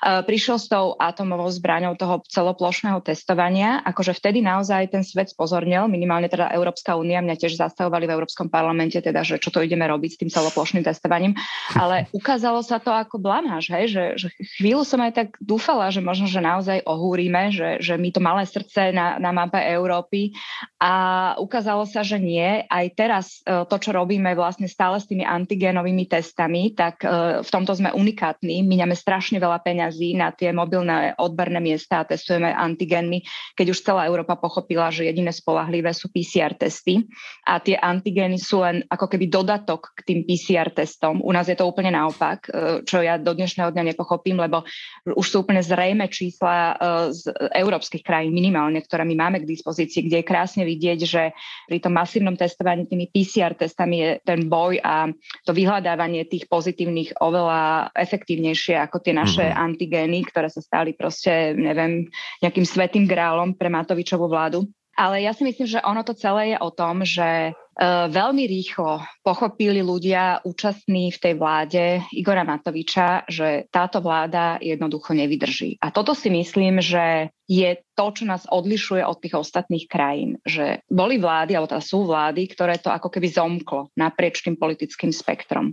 Prišiel 0.01 0.57
s 0.57 0.65
tou 0.65 0.97
atomovou 0.97 1.45
zbraňou 1.53 1.93
toho 1.93 2.25
celoplošného 2.25 3.05
testovania, 3.05 3.85
akože 3.85 4.17
vtedy 4.17 4.41
naozaj 4.41 4.89
ten 4.89 5.05
svet 5.05 5.29
spozornil, 5.29 5.85
minimálne 5.85 6.25
teda 6.25 6.49
Európska 6.57 6.97
únia, 6.97 7.21
mňa 7.21 7.37
tiež 7.37 7.53
zastavovali 7.53 8.09
v 8.09 8.15
Európskom 8.17 8.49
parlamente, 8.49 8.97
teda, 8.97 9.21
že 9.21 9.37
čo 9.37 9.53
to 9.53 9.60
ideme 9.61 9.85
robiť 9.85 10.11
s 10.13 10.19
tým 10.19 10.31
celoplošným 10.33 10.83
testovaním, 10.83 11.37
ale 11.77 12.07
ukázalo 12.19 12.61
sa 12.65 12.81
to 12.81 12.89
ako 12.89 13.21
blamáž, 13.21 13.69
hej, 13.71 13.85
že, 13.91 14.03
že 14.17 14.27
chvíľu 14.59 14.83
som 14.83 14.99
aj 15.01 15.13
tak 15.13 15.29
dúfala, 15.37 15.93
že 15.93 16.01
možno, 16.01 16.25
že 16.25 16.41
naozaj 16.41 16.83
ohúrime, 16.85 17.53
že, 17.53 17.77
že 17.79 17.95
my 17.95 18.09
to 18.09 18.21
malé 18.21 18.43
srdce 18.45 18.91
na, 18.91 19.21
na 19.21 19.29
mape 19.29 19.61
Európy 19.61 20.33
a 20.81 20.93
ukázalo 21.37 21.85
sa, 21.85 22.01
že 22.01 22.17
nie. 22.17 22.65
Aj 22.65 22.85
teraz 22.93 23.41
e, 23.45 23.65
to, 23.69 23.75
čo 23.77 23.93
robíme 23.93 24.33
vlastne 24.33 24.65
stále 24.65 24.97
s 24.97 25.05
tými 25.05 25.23
antigenovými 25.23 26.09
testami, 26.09 26.73
tak 26.73 27.05
v 27.41 27.49
tomto 27.49 27.73
sme 27.77 27.93
unikátni. 27.93 28.65
Míňame 28.65 28.97
strašne 28.97 29.37
veľa 29.37 29.61
peňazí 29.61 30.17
na 30.17 30.33
tie 30.33 30.49
mobilné 30.55 31.13
odberné 31.17 31.61
miesta 31.61 32.01
a 32.01 32.07
testujeme 32.07 32.49
antigenmi, 32.49 33.21
keď 33.53 33.67
už 33.73 33.79
celá 33.85 34.07
Európa 34.07 34.37
pochopila, 34.37 34.89
že 34.89 35.07
jediné 35.07 35.29
spolahlivé 35.29 35.93
sú 35.93 36.09
PCR 36.09 36.57
testy 36.57 37.05
a 37.45 37.61
tie 37.61 37.77
antigeny 37.77 38.37
sú 38.41 38.63
len 38.65 38.85
ako 38.89 39.05
keby 39.11 39.29
dodatok 39.51 39.91
k 39.99 39.99
tým 40.07 40.19
PCR 40.23 40.71
testom. 40.71 41.19
U 41.19 41.35
nás 41.35 41.51
je 41.51 41.59
to 41.59 41.67
úplne 41.67 41.91
naopak, 41.91 42.47
čo 42.87 43.03
ja 43.03 43.19
do 43.19 43.35
dnešného 43.35 43.75
dňa 43.75 43.91
nepochopím, 43.91 44.39
lebo 44.39 44.63
už 45.03 45.27
sú 45.27 45.43
úplne 45.43 45.59
zrejme 45.59 46.07
čísla 46.07 46.79
z 47.11 47.35
európskych 47.51 47.99
krajín 47.99 48.31
minimálne, 48.31 48.79
ktoré 48.79 49.03
my 49.03 49.15
máme 49.19 49.43
k 49.43 49.51
dispozícii, 49.51 50.07
kde 50.07 50.23
je 50.23 50.29
krásne 50.31 50.63
vidieť, 50.63 50.99
že 51.03 51.35
pri 51.67 51.83
tom 51.83 51.99
masívnom 51.99 52.39
testovaní 52.39 52.87
tými 52.87 53.11
PCR 53.11 53.51
testami 53.59 53.99
je 53.99 54.11
ten 54.23 54.47
boj 54.47 54.79
a 54.79 55.11
to 55.43 55.51
vyhľadávanie 55.51 56.23
tých 56.31 56.47
pozitívnych 56.47 57.19
oveľa 57.19 57.91
efektívnejšie 57.91 58.79
ako 58.79 59.03
tie 59.03 59.11
naše 59.11 59.51
mm-hmm. 59.51 59.65
antigény, 59.67 60.19
ktoré 60.31 60.47
sa 60.47 60.63
stali 60.63 60.95
proste, 60.95 61.51
neviem, 61.59 62.07
nejakým 62.39 62.63
svetým 62.63 63.03
grálom 63.03 63.51
pre 63.51 63.67
Matovičovú 63.67 64.31
vládu. 64.31 64.63
Ale 64.97 65.23
ja 65.23 65.31
si 65.31 65.47
myslím, 65.47 65.67
že 65.67 65.83
ono 65.83 66.03
to 66.03 66.13
celé 66.13 66.55
je 66.55 66.57
o 66.59 66.71
tom, 66.71 67.07
že 67.07 67.55
Uh, 67.71 68.11
veľmi 68.11 68.51
rýchlo 68.51 68.99
pochopili 69.23 69.79
ľudia 69.79 70.43
účastní 70.43 71.07
v 71.15 71.21
tej 71.23 71.33
vláde 71.39 72.03
Igora 72.11 72.43
Matoviča, 72.43 73.23
že 73.31 73.71
táto 73.71 74.03
vláda 74.03 74.59
jednoducho 74.59 75.15
nevydrží. 75.15 75.79
A 75.79 75.87
toto 75.87 76.11
si 76.11 76.27
myslím, 76.35 76.83
že 76.83 77.31
je 77.47 77.79
to, 77.95 78.05
čo 78.11 78.27
nás 78.27 78.43
odlišuje 78.43 79.07
od 79.07 79.23
tých 79.23 79.39
ostatných 79.39 79.87
krajín. 79.87 80.35
Že 80.43 80.83
boli 80.91 81.15
vlády, 81.15 81.55
alebo 81.55 81.71
teda 81.71 81.79
sú 81.79 82.03
vlády, 82.03 82.51
ktoré 82.51 82.75
to 82.75 82.91
ako 82.91 83.07
keby 83.07 83.31
zomklo 83.31 83.87
naprieč 83.95 84.43
tým 84.43 84.59
politickým 84.59 85.15
spektrom. 85.15 85.71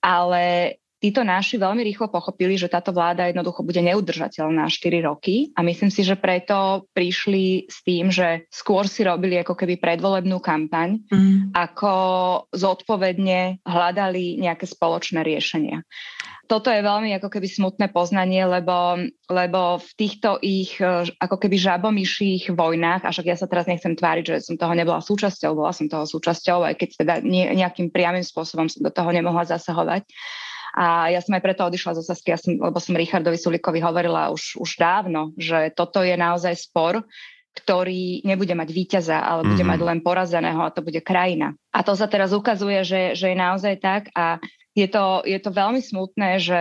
Ale 0.00 0.79
títo 1.00 1.24
naši 1.24 1.56
veľmi 1.56 1.80
rýchlo 1.80 2.12
pochopili, 2.12 2.60
že 2.60 2.68
táto 2.68 2.92
vláda 2.92 3.26
jednoducho 3.26 3.64
bude 3.64 3.80
neudržateľná 3.80 4.68
4 4.68 5.08
roky 5.08 5.50
a 5.56 5.64
myslím 5.64 5.88
si, 5.88 6.04
že 6.04 6.20
preto 6.20 6.86
prišli 6.92 7.66
s 7.66 7.80
tým, 7.80 8.12
že 8.12 8.44
skôr 8.52 8.84
si 8.84 9.02
robili 9.02 9.40
ako 9.40 9.56
keby 9.56 9.80
predvolebnú 9.80 10.38
kampaň, 10.38 11.00
mm. 11.08 11.56
ako 11.56 11.92
zodpovedne 12.52 13.64
hľadali 13.64 14.38
nejaké 14.38 14.68
spoločné 14.68 15.24
riešenia 15.24 15.80
toto 16.50 16.66
je 16.66 16.82
veľmi 16.82 17.14
ako 17.14 17.30
keby 17.30 17.46
smutné 17.46 17.94
poznanie, 17.94 18.42
lebo, 18.42 18.98
lebo 19.30 19.78
v 19.78 19.90
týchto 19.94 20.42
ich 20.42 20.82
e, 20.82 21.06
ako 21.06 21.38
keby 21.38 21.54
žabomyších 21.54 22.50
vojnách, 22.50 23.06
a 23.06 23.14
však 23.14 23.30
ja 23.30 23.38
sa 23.38 23.46
teraz 23.46 23.70
nechcem 23.70 23.94
tváriť, 23.94 24.24
že 24.26 24.36
som 24.42 24.58
toho 24.58 24.74
nebola 24.74 24.98
súčasťou, 24.98 25.54
bola 25.54 25.70
som 25.70 25.86
toho 25.86 26.10
súčasťou, 26.10 26.66
aj 26.66 26.74
keď 26.74 26.88
teda 27.06 27.14
nejakým 27.54 27.94
priamým 27.94 28.26
spôsobom 28.26 28.66
som 28.66 28.82
do 28.82 28.90
toho 28.90 29.14
nemohla 29.14 29.46
zasahovať, 29.46 30.10
a 30.74 31.10
ja 31.10 31.18
som 31.18 31.34
aj 31.34 31.42
preto 31.42 31.66
odišla 31.66 31.98
zo 31.98 32.02
Sasky, 32.06 32.30
ja 32.30 32.38
som, 32.38 32.54
lebo 32.54 32.78
som 32.78 32.94
Richardovi 32.94 33.38
Sulikovi 33.38 33.82
hovorila 33.82 34.30
už, 34.30 34.58
už 34.62 34.70
dávno, 34.78 35.34
že 35.34 35.74
toto 35.74 36.02
je 36.06 36.14
naozaj 36.14 36.54
spor, 36.54 37.02
ktorý 37.50 38.22
nebude 38.22 38.54
mať 38.54 38.70
víťaza, 38.70 39.18
ale 39.18 39.42
bude 39.42 39.58
mm-hmm. 39.58 39.70
mať 39.74 39.80
len 39.82 39.98
porazeného 40.06 40.62
a 40.62 40.70
to 40.70 40.86
bude 40.86 41.02
krajina. 41.02 41.58
A 41.74 41.82
to 41.82 41.98
sa 41.98 42.06
teraz 42.06 42.30
ukazuje, 42.30 42.86
že, 42.86 43.18
že 43.18 43.34
je 43.34 43.36
naozaj 43.36 43.74
tak 43.82 44.02
a 44.14 44.38
je 44.78 44.86
to, 44.86 45.26
je 45.26 45.38
to 45.42 45.50
veľmi 45.50 45.82
smutné, 45.82 46.38
že 46.38 46.60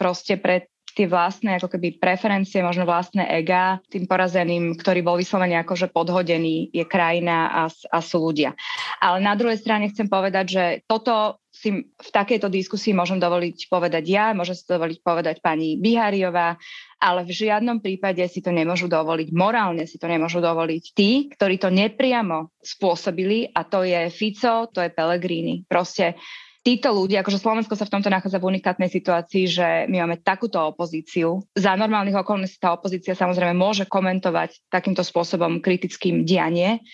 proste 0.00 0.40
pre 0.40 0.72
tie 0.94 1.06
vlastné 1.06 1.56
ako 1.58 1.76
keby 1.76 1.98
preferencie, 2.00 2.64
možno 2.64 2.86
vlastné 2.86 3.26
ega 3.30 3.78
tým 3.88 4.04
porazeným, 4.04 4.76
ktorý 4.78 5.00
bol 5.04 5.16
vyslovene 5.16 5.58
akože 5.62 5.92
podhodený, 5.92 6.72
je 6.74 6.84
krajina 6.86 7.50
a, 7.50 7.62
a 7.68 7.98
sú 8.02 8.20
ľudia. 8.20 8.54
Ale 8.98 9.22
na 9.22 9.34
druhej 9.38 9.58
strane 9.60 9.88
chcem 9.88 10.10
povedať, 10.10 10.46
že 10.50 10.64
toto 10.88 11.40
si 11.50 11.84
v 11.84 12.10
takejto 12.14 12.48
diskusii 12.48 12.96
môžem 12.96 13.20
dovoliť 13.20 13.68
povedať 13.68 14.04
ja, 14.08 14.32
môže 14.32 14.56
si 14.56 14.64
dovoliť 14.64 14.98
povedať 15.04 15.36
pani 15.44 15.76
Biháriová, 15.76 16.56
ale 17.02 17.20
v 17.26 17.32
žiadnom 17.36 17.84
prípade 17.84 18.24
si 18.32 18.40
to 18.40 18.48
nemôžu 18.48 18.88
dovoliť, 18.88 19.28
morálne 19.36 19.84
si 19.84 20.00
to 20.00 20.08
nemôžu 20.08 20.40
dovoliť 20.40 20.84
tí, 20.96 21.28
ktorí 21.28 21.60
to 21.60 21.68
nepriamo 21.68 22.54
spôsobili 22.64 23.50
a 23.52 23.66
to 23.68 23.84
je 23.84 24.08
Fico, 24.08 24.72
to 24.72 24.80
je 24.80 24.88
Pellegrini. 24.88 25.66
Proste 25.68 26.16
títo 26.60 26.92
ľudia, 26.92 27.24
akože 27.24 27.40
Slovensko 27.40 27.74
sa 27.76 27.88
v 27.88 27.92
tomto 27.98 28.12
nachádza 28.12 28.38
v 28.40 28.48
unikátnej 28.56 28.92
situácii, 28.92 29.44
že 29.48 29.68
my 29.88 30.04
máme 30.04 30.20
takúto 30.20 30.60
opozíciu. 30.60 31.40
Za 31.56 31.76
normálnych 31.76 32.16
okolností 32.20 32.60
tá 32.60 32.76
opozícia 32.76 33.16
samozrejme 33.16 33.56
môže 33.56 33.88
komentovať 33.88 34.68
takýmto 34.68 35.00
spôsobom 35.00 35.64
kritickým 35.64 36.28
dianie, 36.28 36.84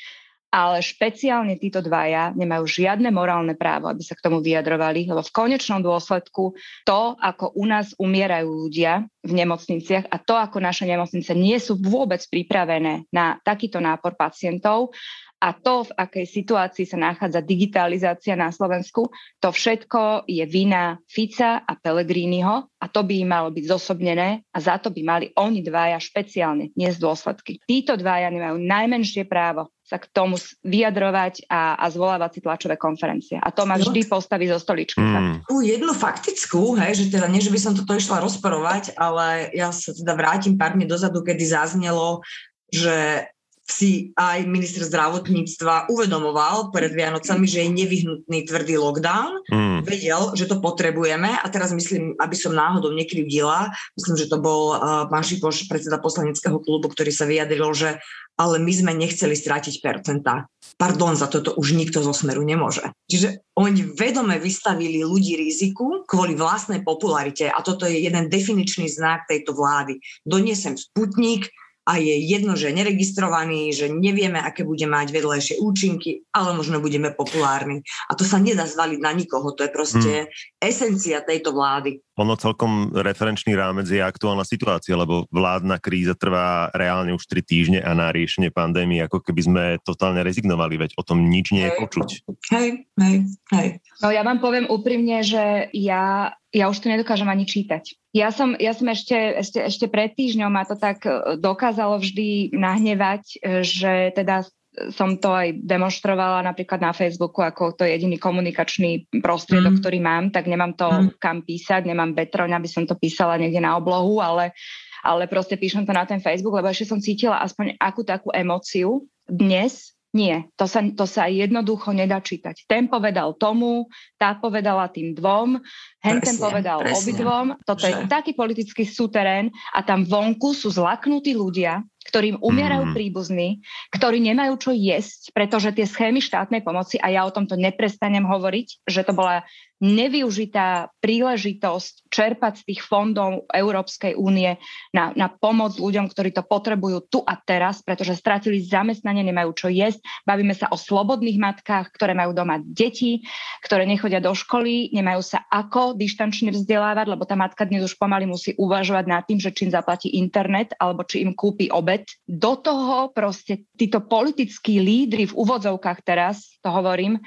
ale 0.56 0.80
špeciálne 0.80 1.60
títo 1.60 1.84
dvaja 1.84 2.32
nemajú 2.32 2.64
žiadne 2.64 3.12
morálne 3.12 3.52
právo, 3.52 3.92
aby 3.92 4.00
sa 4.00 4.16
k 4.16 4.24
tomu 4.24 4.40
vyjadrovali, 4.40 5.04
lebo 5.04 5.20
v 5.20 5.34
konečnom 5.36 5.84
dôsledku 5.84 6.56
to, 6.88 7.00
ako 7.20 7.52
u 7.52 7.68
nás 7.68 7.92
umierajú 8.00 8.48
ľudia 8.48 9.04
v 9.20 9.32
nemocniciach 9.36 10.08
a 10.08 10.16
to, 10.16 10.32
ako 10.32 10.56
naše 10.64 10.88
nemocnice 10.88 11.36
nie 11.36 11.60
sú 11.60 11.76
vôbec 11.76 12.24
pripravené 12.24 13.04
na 13.12 13.36
takýto 13.44 13.84
nápor 13.84 14.16
pacientov, 14.16 14.96
a 15.36 15.52
to, 15.52 15.84
v 15.84 15.92
akej 16.00 16.26
situácii 16.32 16.88
sa 16.88 16.96
nachádza 16.96 17.44
digitalizácia 17.44 18.32
na 18.32 18.48
Slovensku, 18.48 19.12
to 19.36 19.48
všetko 19.52 20.24
je 20.24 20.40
vina 20.48 20.96
Fica 21.04 21.60
a 21.60 21.76
Pellegriniho 21.76 22.72
a 22.72 22.84
to 22.88 23.04
by 23.04 23.20
im 23.20 23.28
malo 23.36 23.52
byť 23.52 23.64
zosobnené 23.68 24.48
a 24.48 24.58
za 24.64 24.80
to 24.80 24.88
by 24.88 25.04
mali 25.04 25.26
oni 25.36 25.60
dvaja 25.60 26.00
špeciálne 26.00 26.72
niesť 26.72 26.98
dôsledky. 27.04 27.52
Títo 27.68 28.00
dvaja 28.00 28.32
nemajú 28.32 28.56
najmenšie 28.64 29.28
právo 29.28 29.75
sa 29.86 30.02
k 30.02 30.10
tomu 30.10 30.34
vyjadrovať 30.66 31.46
a, 31.46 31.78
a 31.78 31.86
zvolávať 31.94 32.30
si 32.34 32.40
tlačové 32.42 32.74
konferencie. 32.74 33.38
A 33.38 33.54
to 33.54 33.62
ma 33.62 33.78
vždy 33.78 34.02
postaví 34.10 34.50
zo 34.50 34.58
stoličky. 34.58 34.98
Mm. 34.98 35.46
Jednu 35.62 35.94
faktickú, 35.94 36.74
hej, 36.82 36.98
že 36.98 37.14
teda 37.14 37.30
nie, 37.30 37.38
že 37.38 37.54
by 37.54 37.60
som 37.62 37.78
toto 37.78 37.94
išla 37.94 38.18
rozporovať, 38.18 38.98
ale 38.98 39.54
ja 39.54 39.70
sa 39.70 39.94
teda 39.94 40.18
vrátim 40.18 40.58
pár 40.58 40.74
dní 40.74 40.90
dozadu, 40.90 41.22
kedy 41.22 41.46
zaznelo, 41.46 42.26
že 42.66 43.30
si 43.66 44.14
aj 44.14 44.46
minister 44.46 44.86
zdravotníctva 44.86 45.90
uvedomoval 45.90 46.70
pred 46.70 46.94
Vianocami, 46.94 47.50
že 47.50 47.66
je 47.66 47.74
nevyhnutný 47.74 48.46
tvrdý 48.46 48.78
lockdown. 48.78 49.42
Mm. 49.50 49.78
Vedel, 49.82 50.22
že 50.38 50.46
to 50.46 50.62
potrebujeme 50.62 51.34
a 51.34 51.46
teraz 51.50 51.74
myslím, 51.74 52.14
aby 52.22 52.36
som 52.38 52.54
náhodou 52.54 52.94
nekrivdila, 52.94 53.74
myslím, 53.98 54.16
že 54.16 54.30
to 54.30 54.38
bol 54.38 54.78
uh, 54.78 55.10
pán 55.10 55.26
Šipoš, 55.26 55.66
predseda 55.66 55.98
poslaneckého 55.98 56.62
klubu, 56.62 56.86
ktorý 56.86 57.10
sa 57.10 57.26
vyjadril, 57.26 57.74
že 57.74 57.98
ale 58.36 58.60
my 58.60 58.68
sme 58.68 58.92
nechceli 58.92 59.32
strátiť 59.32 59.80
percentá. 59.80 60.46
Pardon, 60.76 61.16
za 61.16 61.26
toto 61.26 61.56
už 61.56 61.72
nikto 61.72 62.04
zo 62.04 62.12
Smeru 62.12 62.44
nemôže. 62.44 62.84
Čiže 63.08 63.48
oni 63.56 63.96
vedome 63.96 64.36
vystavili 64.36 65.00
ľudí 65.00 65.40
riziku 65.40 66.04
kvôli 66.04 66.36
vlastnej 66.36 66.84
popularite 66.84 67.48
a 67.48 67.64
toto 67.64 67.88
je 67.88 67.96
jeden 67.96 68.28
definičný 68.28 68.92
znak 68.92 69.24
tejto 69.24 69.56
vlády. 69.56 69.96
Doniesem 70.28 70.76
sputnik, 70.76 71.48
a 71.86 72.02
je 72.02 72.18
jedno, 72.18 72.58
že 72.58 72.74
je 72.74 72.78
neregistrovaný, 72.82 73.70
že 73.70 73.86
nevieme, 73.86 74.42
aké 74.42 74.66
bude 74.66 74.84
mať 74.90 75.14
vedlejšie 75.14 75.54
účinky, 75.62 76.26
ale 76.34 76.58
možno 76.58 76.82
budeme 76.82 77.14
populárni. 77.14 77.86
A 78.10 78.18
to 78.18 78.26
sa 78.26 78.42
nedá 78.42 78.66
zvaliť 78.66 78.98
na 78.98 79.14
nikoho, 79.14 79.54
to 79.54 79.62
je 79.62 79.70
proste 79.70 80.12
hmm. 80.26 80.30
esencia 80.58 81.22
tejto 81.22 81.54
vlády. 81.54 82.02
Ono 82.16 82.32
celkom 82.40 82.96
referenčný 82.96 83.52
rámec 83.52 83.84
je 83.92 84.00
aktuálna 84.00 84.40
situácia, 84.40 84.96
lebo 84.96 85.28
vládna 85.28 85.76
kríza 85.76 86.16
trvá 86.16 86.72
reálne 86.72 87.12
už 87.12 87.28
3 87.28 87.44
týždne 87.44 87.80
a 87.84 87.92
na 87.92 88.08
riešenie 88.08 88.48
pandémie, 88.48 89.04
ako 89.04 89.20
keby 89.20 89.40
sme 89.44 89.62
totálne 89.84 90.24
rezignovali, 90.24 90.80
veď 90.80 90.90
o 90.96 91.04
tom 91.04 91.28
nič 91.28 91.52
nie 91.52 91.68
je 91.68 91.72
počuť. 91.76 92.08
Hej, 92.56 92.88
hej, 92.96 93.16
hej. 93.52 93.68
No 94.00 94.08
ja 94.08 94.24
vám 94.24 94.40
poviem 94.40 94.64
úprimne, 94.64 95.20
že 95.20 95.68
ja, 95.76 96.32
ja 96.56 96.64
už 96.72 96.80
to 96.80 96.88
nedokážem 96.88 97.28
ani 97.28 97.44
čítať. 97.44 97.96
Ja 98.16 98.32
som, 98.32 98.56
ja 98.56 98.72
som 98.72 98.88
ešte, 98.88 99.16
ešte, 99.44 99.60
ešte 99.60 99.86
pred 99.92 100.16
týždňom 100.16 100.48
ma 100.48 100.64
to 100.64 100.72
tak 100.72 101.04
e, 101.04 101.36
dokázalo 101.36 102.00
vždy 102.00 102.56
nahnevať, 102.56 103.24
e, 103.28 103.60
že 103.60 103.92
teda 104.16 104.48
som 104.92 105.16
to 105.16 105.32
aj 105.32 105.56
demonstrovala 105.64 106.44
napríklad 106.44 106.80
na 106.80 106.92
Facebooku 106.92 107.40
ako 107.40 107.76
to 107.80 107.84
jediný 107.88 108.20
komunikačný 108.20 109.08
prostriedok, 109.24 109.76
mm. 109.76 109.80
ktorý 109.80 109.98
mám, 110.04 110.24
tak 110.28 110.46
nemám 110.46 110.76
to 110.76 110.88
mm. 110.88 111.16
kam 111.16 111.40
písať, 111.40 111.88
nemám 111.88 112.12
betroň, 112.12 112.60
aby 112.60 112.68
som 112.68 112.84
to 112.84 112.96
písala 112.96 113.40
niekde 113.40 113.64
na 113.64 113.76
oblohu, 113.76 114.20
ale, 114.20 114.52
ale 115.00 115.24
proste 115.26 115.56
píšem 115.56 115.88
to 115.88 115.92
na 115.96 116.04
ten 116.04 116.20
Facebook, 116.20 116.56
lebo 116.56 116.68
ešte 116.68 116.92
som 116.92 117.00
cítila 117.00 117.40
aspoň 117.40 117.80
akú 117.80 118.04
takú 118.04 118.28
emóciu 118.36 119.08
dnes, 119.26 119.96
nie, 120.16 120.48
to 120.56 120.64
sa, 120.64 120.80
to 120.80 121.04
sa 121.04 121.28
jednoducho 121.28 121.92
nedá 121.92 122.24
čítať. 122.24 122.64
Ten 122.64 122.88
povedal 122.88 123.36
tomu, 123.36 123.84
tá 124.16 124.32
povedala 124.32 124.88
tým 124.88 125.12
dvom, 125.12 125.60
hen 126.06 126.22
ten 126.22 126.38
povedal 126.38 126.78
presne. 126.86 126.98
obidvom. 127.02 127.46
Toto 127.66 127.82
že? 127.82 127.90
je 127.90 127.94
taký 128.06 128.32
politický 128.38 128.86
súterén 128.86 129.50
a 129.74 129.82
tam 129.82 130.06
vonku 130.06 130.54
sú 130.54 130.70
zlaknutí 130.70 131.34
ľudia, 131.34 131.82
ktorým 132.06 132.38
umierajú 132.38 132.90
mm. 132.90 132.94
príbuzní, 132.94 133.48
ktorí 133.90 134.22
nemajú 134.22 134.54
čo 134.62 134.70
jesť, 134.70 135.34
pretože 135.34 135.74
tie 135.74 135.84
schémy 135.84 136.22
štátnej 136.22 136.62
pomoci, 136.62 137.02
a 137.02 137.10
ja 137.10 137.26
o 137.26 137.34
tomto 137.34 137.58
neprestanem 137.58 138.22
hovoriť, 138.22 138.86
že 138.86 139.02
to 139.02 139.12
bola 139.12 139.42
nevyužitá 139.76 140.88
príležitosť 141.04 142.08
čerpať 142.08 142.64
z 142.64 142.66
tých 142.72 142.80
fondov 142.80 143.44
Európskej 143.52 144.16
únie 144.16 144.56
na, 144.96 145.12
na 145.12 145.28
pomoc 145.28 145.76
ľuďom, 145.76 146.08
ktorí 146.08 146.32
to 146.32 146.40
potrebujú 146.48 147.04
tu 147.12 147.18
a 147.20 147.36
teraz, 147.36 147.84
pretože 147.84 148.16
stratili 148.16 148.64
zamestnanie, 148.64 149.20
nemajú 149.20 149.52
čo 149.52 149.68
jesť. 149.68 150.00
Bavíme 150.24 150.56
sa 150.56 150.72
o 150.72 150.80
slobodných 150.80 151.36
matkách, 151.36 151.92
ktoré 151.92 152.16
majú 152.16 152.32
doma 152.32 152.56
deti, 152.64 153.20
ktoré 153.60 153.84
nechodia 153.84 154.24
do 154.24 154.32
školy, 154.32 154.96
nemajú 154.96 155.20
sa 155.20 155.44
ako 155.52 155.95
dištančne 155.96 156.52
vzdelávať, 156.52 157.06
lebo 157.08 157.24
tá 157.24 157.34
matka 157.34 157.64
dnes 157.64 157.82
už 157.82 157.96
pomaly 157.96 158.28
musí 158.28 158.52
uvažovať 158.60 159.04
nad 159.08 159.24
tým, 159.24 159.40
že 159.40 159.50
či 159.50 159.66
im 159.66 159.74
zaplatí 159.74 160.12
internet 160.12 160.76
alebo 160.76 161.02
či 161.02 161.24
im 161.24 161.32
kúpi 161.32 161.72
obed. 161.72 162.04
Do 162.28 162.60
toho 162.60 163.10
proste 163.10 163.64
títo 163.74 164.04
politickí 164.04 164.78
lídry 164.78 165.32
v 165.32 165.36
úvodzovkách 165.36 166.04
teraz, 166.04 166.60
to 166.60 166.68
hovorím, 166.68 167.18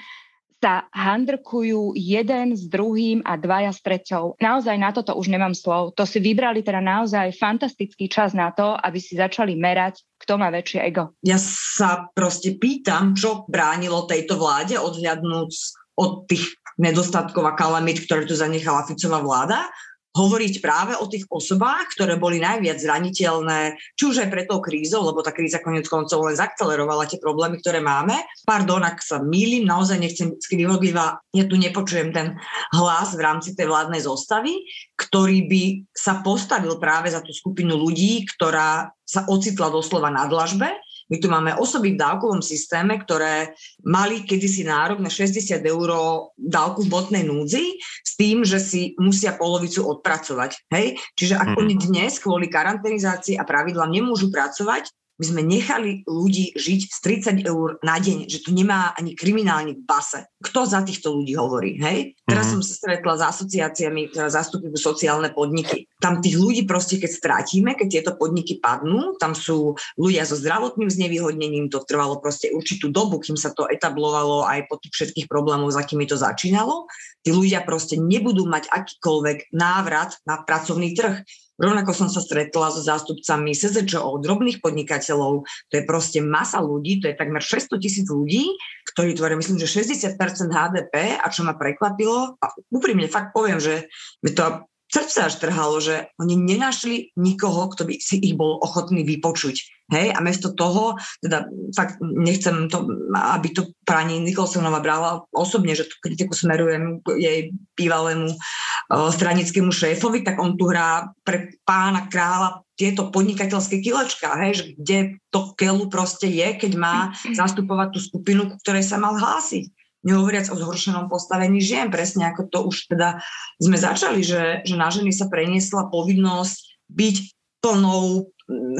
sa 0.60 0.92
handrkujú 0.92 1.96
jeden 1.96 2.52
s 2.52 2.68
druhým 2.68 3.24
a 3.24 3.40
dvaja 3.40 3.72
s 3.72 3.80
treťou. 3.80 4.36
Naozaj 4.44 4.76
na 4.76 4.92
toto 4.92 5.16
už 5.16 5.32
nemám 5.32 5.56
slov. 5.56 5.96
To 5.96 6.04
si 6.04 6.20
vybrali 6.20 6.60
teda 6.60 6.84
naozaj 6.84 7.32
fantastický 7.40 8.12
čas 8.12 8.36
na 8.36 8.52
to, 8.52 8.76
aby 8.76 9.00
si 9.00 9.16
začali 9.16 9.56
merať, 9.56 10.04
kto 10.20 10.36
má 10.36 10.52
väčšie 10.52 10.84
ego. 10.84 11.16
Ja 11.24 11.40
sa 11.40 12.12
proste 12.12 12.60
pýtam, 12.60 13.16
čo 13.16 13.48
bránilo 13.48 14.04
tejto 14.04 14.36
vláde 14.36 14.76
odhľadnúť 14.76 15.79
od 16.00 16.24
tých 16.32 16.56
nedostatkov 16.80 17.44
a 17.44 17.60
kalamit, 17.60 18.08
ktoré 18.08 18.24
tu 18.24 18.40
zanechala 18.40 18.88
Ficová 18.88 19.20
vláda, 19.20 19.68
hovoriť 20.10 20.54
práve 20.58 20.98
o 20.98 21.06
tých 21.06 21.30
osobách, 21.30 21.94
ktoré 21.94 22.18
boli 22.18 22.42
najviac 22.42 22.82
zraniteľné, 22.82 23.78
či 23.94 24.04
už 24.10 24.26
aj 24.26 24.30
pre 24.34 24.44
tou 24.50 24.58
krízou, 24.58 25.06
lebo 25.06 25.22
tá 25.22 25.30
kríza 25.30 25.62
konec 25.62 25.86
koncov 25.86 26.26
len 26.26 26.34
zakcelerovala 26.34 27.06
tie 27.06 27.22
problémy, 27.22 27.62
ktoré 27.62 27.78
máme. 27.78 28.18
Pardon, 28.42 28.82
ak 28.82 29.06
sa 29.06 29.22
mýlim, 29.22 29.70
naozaj 29.70 30.02
nechcem 30.02 30.34
skrivodliva, 30.42 31.22
ja 31.30 31.46
tu 31.46 31.62
nepočujem 31.62 32.10
ten 32.10 32.42
hlas 32.74 33.14
v 33.14 33.22
rámci 33.22 33.54
tej 33.54 33.70
vládnej 33.70 34.02
zostavy, 34.02 34.66
ktorý 34.98 35.46
by 35.46 35.64
sa 35.94 36.26
postavil 36.26 36.82
práve 36.82 37.14
za 37.14 37.22
tú 37.22 37.30
skupinu 37.30 37.78
ľudí, 37.78 38.26
ktorá 38.34 38.90
sa 39.06 39.30
ocitla 39.30 39.70
doslova 39.70 40.10
na 40.10 40.26
dlažbe 40.26 40.74
my 41.10 41.18
tu 41.18 41.28
máme 41.28 41.58
osoby 41.58 41.98
v 41.98 42.02
dávkovom 42.02 42.46
systéme, 42.46 43.02
ktoré 43.02 43.58
mali 43.82 44.22
kedysi 44.24 44.62
nárok 44.64 45.02
na 45.02 45.10
60 45.10 45.58
eur 45.66 45.90
dávku 46.38 46.86
v 46.86 46.92
botnej 46.94 47.24
núdzi 47.26 47.82
s 48.06 48.14
tým, 48.14 48.46
že 48.46 48.62
si 48.62 48.94
musia 49.02 49.34
polovicu 49.34 49.82
odpracovať. 49.90 50.70
Hej? 50.70 51.02
Čiže 51.18 51.36
ak 51.42 51.50
mm. 51.54 51.58
oni 51.58 51.74
dnes 51.82 52.22
kvôli 52.22 52.46
karanténizácii 52.46 53.42
a 53.42 53.44
pravidlám 53.44 53.90
nemôžu 53.90 54.30
pracovať, 54.30 54.94
my 55.20 55.26
sme 55.28 55.42
nechali 55.44 56.08
ľudí 56.08 56.56
žiť 56.56 56.82
z 56.88 56.98
30 57.44 57.52
eur 57.52 57.76
na 57.84 58.00
deň, 58.00 58.32
že 58.32 58.40
tu 58.40 58.56
nemá 58.56 58.96
ani 58.96 59.20
kriminálnik 59.20 59.84
v 59.84 59.86
base. 59.86 60.24
Kto 60.40 60.64
za 60.64 60.80
týchto 60.88 61.12
ľudí 61.12 61.36
hovorí, 61.36 61.76
hej? 61.76 62.16
Teraz 62.24 62.48
mm-hmm. 62.48 62.64
som 62.64 62.64
sa 62.64 62.74
stretla 62.80 63.14
s 63.20 63.24
asociáciami, 63.36 64.16
ktoré 64.16 64.32
zastupujú 64.32 64.80
sociálne 64.80 65.36
podniky. 65.36 65.92
Tam 66.00 66.24
tých 66.24 66.40
ľudí 66.40 66.64
proste, 66.64 66.96
keď 67.04 67.12
strátime, 67.12 67.76
keď 67.76 67.88
tieto 68.00 68.12
podniky 68.16 68.64
padnú, 68.64 69.20
tam 69.20 69.36
sú 69.36 69.76
ľudia 70.00 70.24
so 70.24 70.40
zdravotným 70.40 70.88
znevýhodnením, 70.88 71.68
to 71.68 71.84
trvalo 71.84 72.24
proste 72.24 72.56
určitú 72.56 72.88
dobu, 72.88 73.20
kým 73.20 73.36
sa 73.36 73.52
to 73.52 73.68
etablovalo 73.68 74.48
aj 74.48 74.72
po 74.72 74.80
tých 74.80 74.96
všetkých 74.96 75.28
problémov, 75.28 75.76
za 75.76 75.84
akými 75.84 76.08
to 76.08 76.16
začínalo. 76.16 76.88
Tí 77.28 77.36
ľudia 77.36 77.68
proste 77.68 78.00
nebudú 78.00 78.48
mať 78.48 78.72
akýkoľvek 78.72 79.52
návrat 79.52 80.16
na 80.24 80.40
pracovný 80.40 80.96
trh 80.96 81.20
Rovnako 81.60 81.92
som 81.92 82.08
sa 82.08 82.24
stretla 82.24 82.72
so 82.72 82.80
zástupcami 82.80 83.52
SZČO, 83.52 84.24
drobných 84.24 84.64
podnikateľov. 84.64 85.44
To 85.44 85.74
je 85.76 85.84
proste 85.84 86.24
masa 86.24 86.64
ľudí, 86.64 87.04
to 87.04 87.12
je 87.12 87.20
takmer 87.20 87.44
600 87.44 87.84
tisíc 87.84 88.08
ľudí, 88.08 88.56
ktorí 88.96 89.20
tvoria, 89.20 89.36
myslím, 89.36 89.60
že 89.60 89.68
60% 89.68 90.16
HDP 90.50 91.20
a 91.20 91.28
čo 91.28 91.44
ma 91.44 91.60
prekvapilo, 91.60 92.40
a 92.40 92.46
úprimne 92.72 93.12
fakt 93.12 93.36
poviem, 93.36 93.60
že 93.60 93.92
mi 94.24 94.32
to 94.32 94.64
srdce 94.90 95.30
až 95.30 95.34
trhalo, 95.38 95.78
že 95.78 96.10
oni 96.18 96.36
nenašli 96.36 97.14
nikoho, 97.16 97.70
kto 97.70 97.86
by 97.86 98.02
si 98.02 98.18
ich 98.18 98.34
bol 98.34 98.58
ochotný 98.60 99.06
vypočuť. 99.06 99.80
Hej, 99.90 100.14
a 100.14 100.22
mesto 100.22 100.54
toho, 100.54 101.02
teda 101.18 101.50
fakt 101.74 101.98
nechcem 101.98 102.70
to, 102.70 102.86
aby 103.10 103.50
to 103.50 103.74
pani 103.82 104.22
Nikolsonová 104.22 104.86
brala 104.86 105.26
osobne, 105.34 105.74
že 105.74 105.90
tú 105.90 105.98
kritiku 105.98 106.38
smerujem 106.38 107.02
jej 107.18 107.50
bývalému 107.74 108.30
uh, 108.30 109.10
stranickému 109.10 109.74
šéfovi, 109.74 110.22
tak 110.22 110.38
on 110.38 110.54
tu 110.62 110.70
hrá 110.70 111.10
pre 111.26 111.58
pána 111.66 112.06
kráľa 112.06 112.62
tieto 112.78 113.10
podnikateľské 113.10 113.82
kilečka, 113.82 114.30
hej, 114.46 114.52
že 114.62 114.66
kde 114.78 115.00
to 115.34 115.58
keľu 115.58 115.90
proste 115.90 116.30
je, 116.30 116.54
keď 116.54 116.72
má 116.78 117.10
zastupovať 117.34 117.98
tú 117.98 118.00
skupinu, 118.00 118.46
ku 118.46 118.62
ktorej 118.62 118.86
sa 118.86 119.02
mal 119.02 119.18
hlásiť 119.18 119.79
nehovoriac 120.04 120.48
o 120.52 120.56
zhoršenom 120.56 121.12
postavení 121.12 121.60
žien, 121.60 121.92
presne 121.92 122.32
ako 122.32 122.42
to 122.48 122.60
už 122.72 122.88
teda 122.88 123.20
sme 123.60 123.76
začali, 123.76 124.24
že, 124.24 124.64
že 124.64 124.76
na 124.80 124.88
ženy 124.88 125.12
sa 125.12 125.28
preniesla 125.28 125.92
povinnosť 125.92 126.88
byť 126.90 127.16
plnou 127.60 128.32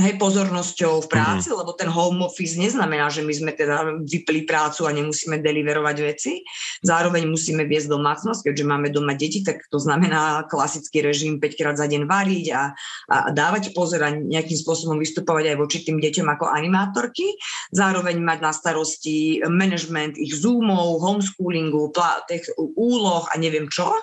hej, 0.02 0.18
pozornosťou 0.18 1.06
v 1.06 1.08
práci, 1.08 1.54
mm. 1.54 1.56
lebo 1.62 1.78
ten 1.78 1.86
home 1.86 2.26
office 2.26 2.58
neznamená, 2.58 3.14
že 3.14 3.22
my 3.22 3.34
sme 3.34 3.52
teda 3.54 4.02
vypli 4.02 4.50
prácu 4.50 4.90
a 4.90 4.96
nemusíme 4.96 5.38
deliverovať 5.38 5.98
veci. 6.02 6.42
Zároveň 6.82 7.30
musíme 7.30 7.70
viesť 7.70 7.94
domácnosť, 7.94 8.50
keďže 8.50 8.66
máme 8.66 8.90
doma 8.90 9.14
deti, 9.14 9.46
tak 9.46 9.62
to 9.70 9.78
znamená 9.78 10.50
klasický 10.50 11.06
režim 11.06 11.38
5 11.38 11.60
krát 11.60 11.76
za 11.78 11.86
deň 11.86 12.10
variť 12.10 12.46
a, 12.50 12.74
a 13.14 13.18
dávať 13.30 13.78
pozor 13.78 14.02
a 14.02 14.10
nejakým 14.10 14.58
spôsobom 14.58 14.98
vystupovať 14.98 15.54
aj 15.54 15.58
voči 15.62 15.78
tým 15.86 16.02
deťom 16.02 16.26
ako 16.26 16.50
animátorky. 16.50 17.38
Zároveň 17.70 18.18
mať 18.18 18.40
na 18.42 18.52
starosti 18.52 19.46
management 19.46 20.18
ich 20.18 20.34
zoomov, 20.34 20.98
homeschoolingu, 20.98 21.94
plá, 21.94 22.26
tých 22.26 22.50
úloh 22.58 23.30
a 23.30 23.38
neviem 23.38 23.70
čo. 23.70 23.94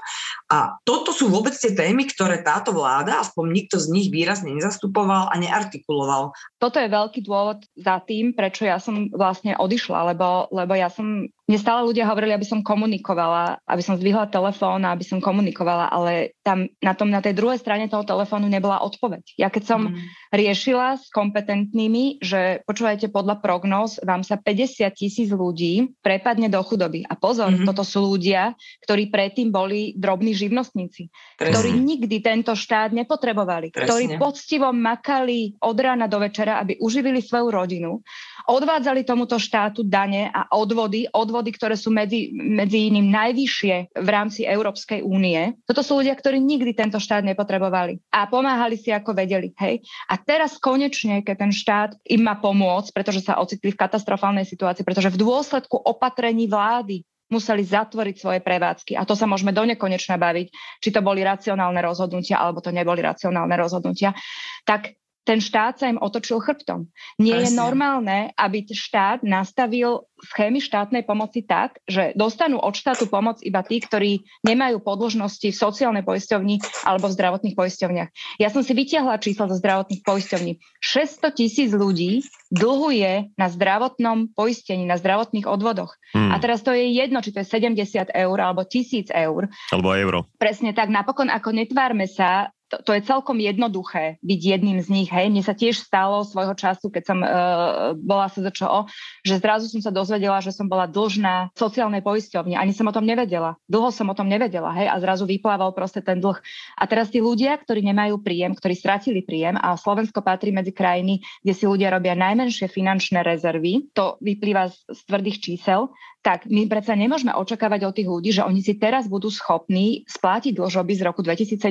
A 0.46 0.78
toto 0.86 1.10
sú 1.10 1.26
vôbec 1.26 1.58
tie 1.58 1.74
témy, 1.74 2.06
ktoré 2.06 2.38
táto 2.46 2.70
vláda, 2.70 3.18
aspoň 3.18 3.44
nikto 3.50 3.76
z 3.82 3.90
nich 3.90 4.08
výrazne 4.14 4.54
nezastupoval 4.54 5.26
a 5.26 5.34
ne 5.34 5.55
neartikuloval. 5.56 6.36
Toto 6.60 6.76
je 6.76 6.92
veľký 6.92 7.20
dôvod 7.24 7.64
za 7.72 8.04
tým, 8.04 8.36
prečo 8.36 8.68
ja 8.68 8.76
som 8.76 9.08
vlastne 9.08 9.56
odišla, 9.56 10.12
lebo, 10.12 10.52
lebo 10.52 10.72
ja 10.76 10.92
som 10.92 11.24
mne 11.46 11.58
stále 11.62 11.86
ľudia 11.86 12.10
hovorili, 12.10 12.34
aby 12.34 12.42
som 12.42 12.58
komunikovala, 12.58 13.62
aby 13.70 13.78
som 13.78 13.94
zdvihla 13.94 14.26
telefón 14.34 14.82
a 14.82 14.90
aby 14.90 15.06
som 15.06 15.22
komunikovala, 15.22 15.86
ale 15.94 16.34
tam 16.42 16.66
na, 16.82 16.92
tom, 16.98 17.06
na 17.06 17.22
tej 17.22 17.38
druhej 17.38 17.62
strane 17.62 17.86
toho 17.86 18.02
telefónu 18.02 18.50
nebola 18.50 18.82
odpoveď. 18.82 19.38
Ja 19.38 19.46
keď 19.46 19.62
som 19.62 19.80
mm. 19.94 20.34
riešila 20.34 20.98
s 20.98 21.06
kompetentnými, 21.14 22.18
že 22.18 22.66
počúvajte, 22.66 23.14
podľa 23.14 23.38
prognóz 23.38 24.02
vám 24.02 24.26
sa 24.26 24.34
50 24.34 24.90
tisíc 24.98 25.30
ľudí 25.30 25.94
prepadne 26.02 26.50
do 26.50 26.58
chudoby. 26.66 27.06
A 27.06 27.14
pozor, 27.14 27.54
mm-hmm. 27.54 27.68
toto 27.70 27.86
sú 27.86 28.18
ľudia, 28.18 28.58
ktorí 28.82 29.14
predtým 29.14 29.54
boli 29.54 29.94
drobní 29.94 30.34
živnostníci, 30.34 31.14
Presne. 31.38 31.54
ktorí 31.54 31.70
nikdy 31.78 32.16
tento 32.26 32.58
štát 32.58 32.90
nepotrebovali, 32.90 33.70
Presne. 33.70 33.86
ktorí 33.86 34.04
poctivo 34.18 34.74
makali 34.74 35.54
od 35.62 35.76
rána 35.78 36.10
do 36.10 36.18
večera, 36.18 36.58
aby 36.58 36.74
uživili 36.82 37.22
svoju 37.22 37.54
rodinu, 37.54 38.02
odvádzali 38.46 39.02
tomuto 39.02 39.36
štátu 39.36 39.82
dane 39.82 40.30
a 40.30 40.46
odvody, 40.54 41.10
odvody 41.10 41.50
ktoré 41.50 41.74
sú 41.74 41.90
medzi, 41.90 42.30
medzi 42.32 42.88
iným 42.88 43.10
najvyššie 43.10 43.98
v 43.98 44.08
rámci 44.08 44.46
Európskej 44.46 45.02
únie. 45.02 45.58
Toto 45.66 45.82
sú 45.82 45.98
ľudia, 45.98 46.14
ktorí 46.14 46.38
nikdy 46.38 46.72
tento 46.72 47.02
štát 47.02 47.26
nepotrebovali 47.26 47.98
a 48.14 48.30
pomáhali 48.30 48.78
si 48.78 48.94
ako 48.94 49.12
vedeli. 49.12 49.50
Hej? 49.58 49.82
A 50.06 50.14
teraz 50.16 50.56
konečne, 50.62 51.26
keď 51.26 51.36
ten 51.36 51.52
štát 51.52 51.90
im 52.06 52.22
má 52.22 52.38
pomôcť, 52.38 52.94
pretože 52.94 53.26
sa 53.26 53.42
ocitli 53.42 53.74
v 53.74 53.80
katastrofálnej 53.82 54.46
situácii, 54.46 54.86
pretože 54.86 55.10
v 55.10 55.20
dôsledku 55.20 55.74
opatrení 55.76 56.46
vlády 56.46 57.02
museli 57.26 57.66
zatvoriť 57.66 58.16
svoje 58.22 58.40
prevádzky. 58.42 58.94
A 58.94 59.02
to 59.02 59.18
sa 59.18 59.26
môžeme 59.26 59.50
do 59.50 59.66
nekonečna 59.66 60.14
baviť, 60.14 60.46
či 60.78 60.88
to 60.94 61.02
boli 61.02 61.26
racionálne 61.26 61.82
rozhodnutia, 61.82 62.38
alebo 62.38 62.62
to 62.62 62.70
neboli 62.70 63.02
racionálne 63.02 63.54
rozhodnutia. 63.58 64.14
Tak 64.62 64.94
ten 65.26 65.42
štát 65.42 65.82
sa 65.82 65.90
im 65.90 65.98
otočil 65.98 66.38
chrbtom. 66.38 66.86
Nie 67.18 67.42
Presne. 67.42 67.50
je 67.50 67.58
normálne, 67.58 68.18
aby 68.38 68.62
štát 68.62 69.26
nastavil 69.26 70.06
schémy 70.22 70.62
štátnej 70.62 71.04
pomoci 71.04 71.44
tak, 71.44 71.82
že 71.84 72.14
dostanú 72.16 72.56
od 72.62 72.72
štátu 72.72 73.10
pomoc 73.10 73.42
iba 73.44 73.60
tí, 73.60 73.82
ktorí 73.82 74.24
nemajú 74.46 74.80
podložnosti 74.80 75.44
v 75.44 75.52
sociálnej 75.52 76.06
poisťovni 76.06 76.86
alebo 76.88 77.10
v 77.10 77.16
zdravotných 77.18 77.58
poisťovniach. 77.58 78.40
Ja 78.40 78.48
som 78.48 78.64
si 78.64 78.72
vytiahla 78.72 79.20
čísla 79.20 79.50
zo 79.50 79.58
zdravotných 79.58 80.06
poisťovní. 80.06 80.62
600 80.80 81.36
tisíc 81.36 81.70
ľudí 81.74 82.24
dlhuje 82.48 83.34
na 83.34 83.46
zdravotnom 83.50 84.32
poistení, 84.32 84.86
na 84.88 84.96
zdravotných 84.96 85.44
odvodoch. 85.44 85.98
Hmm. 86.14 86.32
A 86.32 86.38
teraz 86.38 86.62
to 86.62 86.70
je 86.72 86.94
jedno, 86.94 87.20
či 87.20 87.34
to 87.34 87.42
je 87.42 87.48
70 87.50 88.08
eur 88.14 88.38
alebo 88.40 88.64
1000 88.64 89.10
eur. 89.10 89.50
Alebo 89.74 89.88
euro. 89.92 90.18
Presne 90.38 90.72
tak. 90.72 90.88
Napokon, 90.88 91.28
ako 91.28 91.52
netvárme 91.52 92.06
sa, 92.08 92.54
to, 92.66 92.82
to 92.82 92.90
je 92.98 93.06
celkom 93.06 93.38
jednoduché 93.38 94.18
byť 94.26 94.40
jedným 94.42 94.78
z 94.82 94.88
nich. 94.90 95.08
Hej. 95.10 95.30
Mne 95.30 95.42
sa 95.46 95.54
tiež 95.54 95.78
stalo 95.78 96.26
svojho 96.26 96.58
času, 96.58 96.90
keď 96.90 97.02
som 97.06 97.18
uh, 97.22 97.94
bola 97.94 98.26
SZČO, 98.26 98.90
že 99.22 99.38
zrazu 99.38 99.70
som 99.70 99.78
sa 99.78 99.94
dozvedela, 99.94 100.42
že 100.42 100.50
som 100.50 100.66
bola 100.66 100.90
dlžná 100.90 101.54
sociálnej 101.54 102.02
poisťovne. 102.02 102.58
Ani 102.58 102.74
som 102.74 102.90
o 102.90 102.94
tom 102.94 103.06
nevedela. 103.06 103.54
Dlho 103.70 103.94
som 103.94 104.10
o 104.10 104.18
tom 104.18 104.26
nevedela. 104.26 104.74
Hej. 104.74 104.90
A 104.90 104.96
zrazu 104.98 105.30
vyplával 105.30 105.70
proste 105.70 106.02
ten 106.02 106.18
dlh. 106.18 106.42
A 106.74 106.82
teraz 106.90 107.14
tí 107.14 107.22
ľudia, 107.22 107.54
ktorí 107.54 107.86
nemajú 107.86 108.18
príjem, 108.18 108.58
ktorí 108.58 108.74
stratili 108.74 109.22
príjem, 109.22 109.54
a 109.56 109.78
Slovensko 109.78 110.26
patrí 110.26 110.50
medzi 110.50 110.74
krajiny, 110.74 111.22
kde 111.46 111.52
si 111.54 111.64
ľudia 111.70 111.94
robia 111.94 112.18
najmenšie 112.18 112.66
finančné 112.66 113.22
rezervy, 113.22 113.94
to 113.94 114.18
vyplýva 114.18 114.74
z, 114.74 114.76
z 114.90 115.00
tvrdých 115.06 115.38
čísel, 115.38 115.94
tak 116.26 116.50
my 116.50 116.66
predsa 116.66 116.98
nemôžeme 116.98 117.30
očakávať 117.30 117.80
od 117.86 117.94
tých 117.94 118.10
ľudí, 118.10 118.30
že 118.34 118.42
oni 118.42 118.58
si 118.58 118.74
teraz 118.74 119.06
budú 119.06 119.30
schopní 119.30 120.02
splátiť 120.10 120.58
dlžoby 120.58 120.92
z 120.98 121.02
roku 121.06 121.22
2017. 121.22 121.62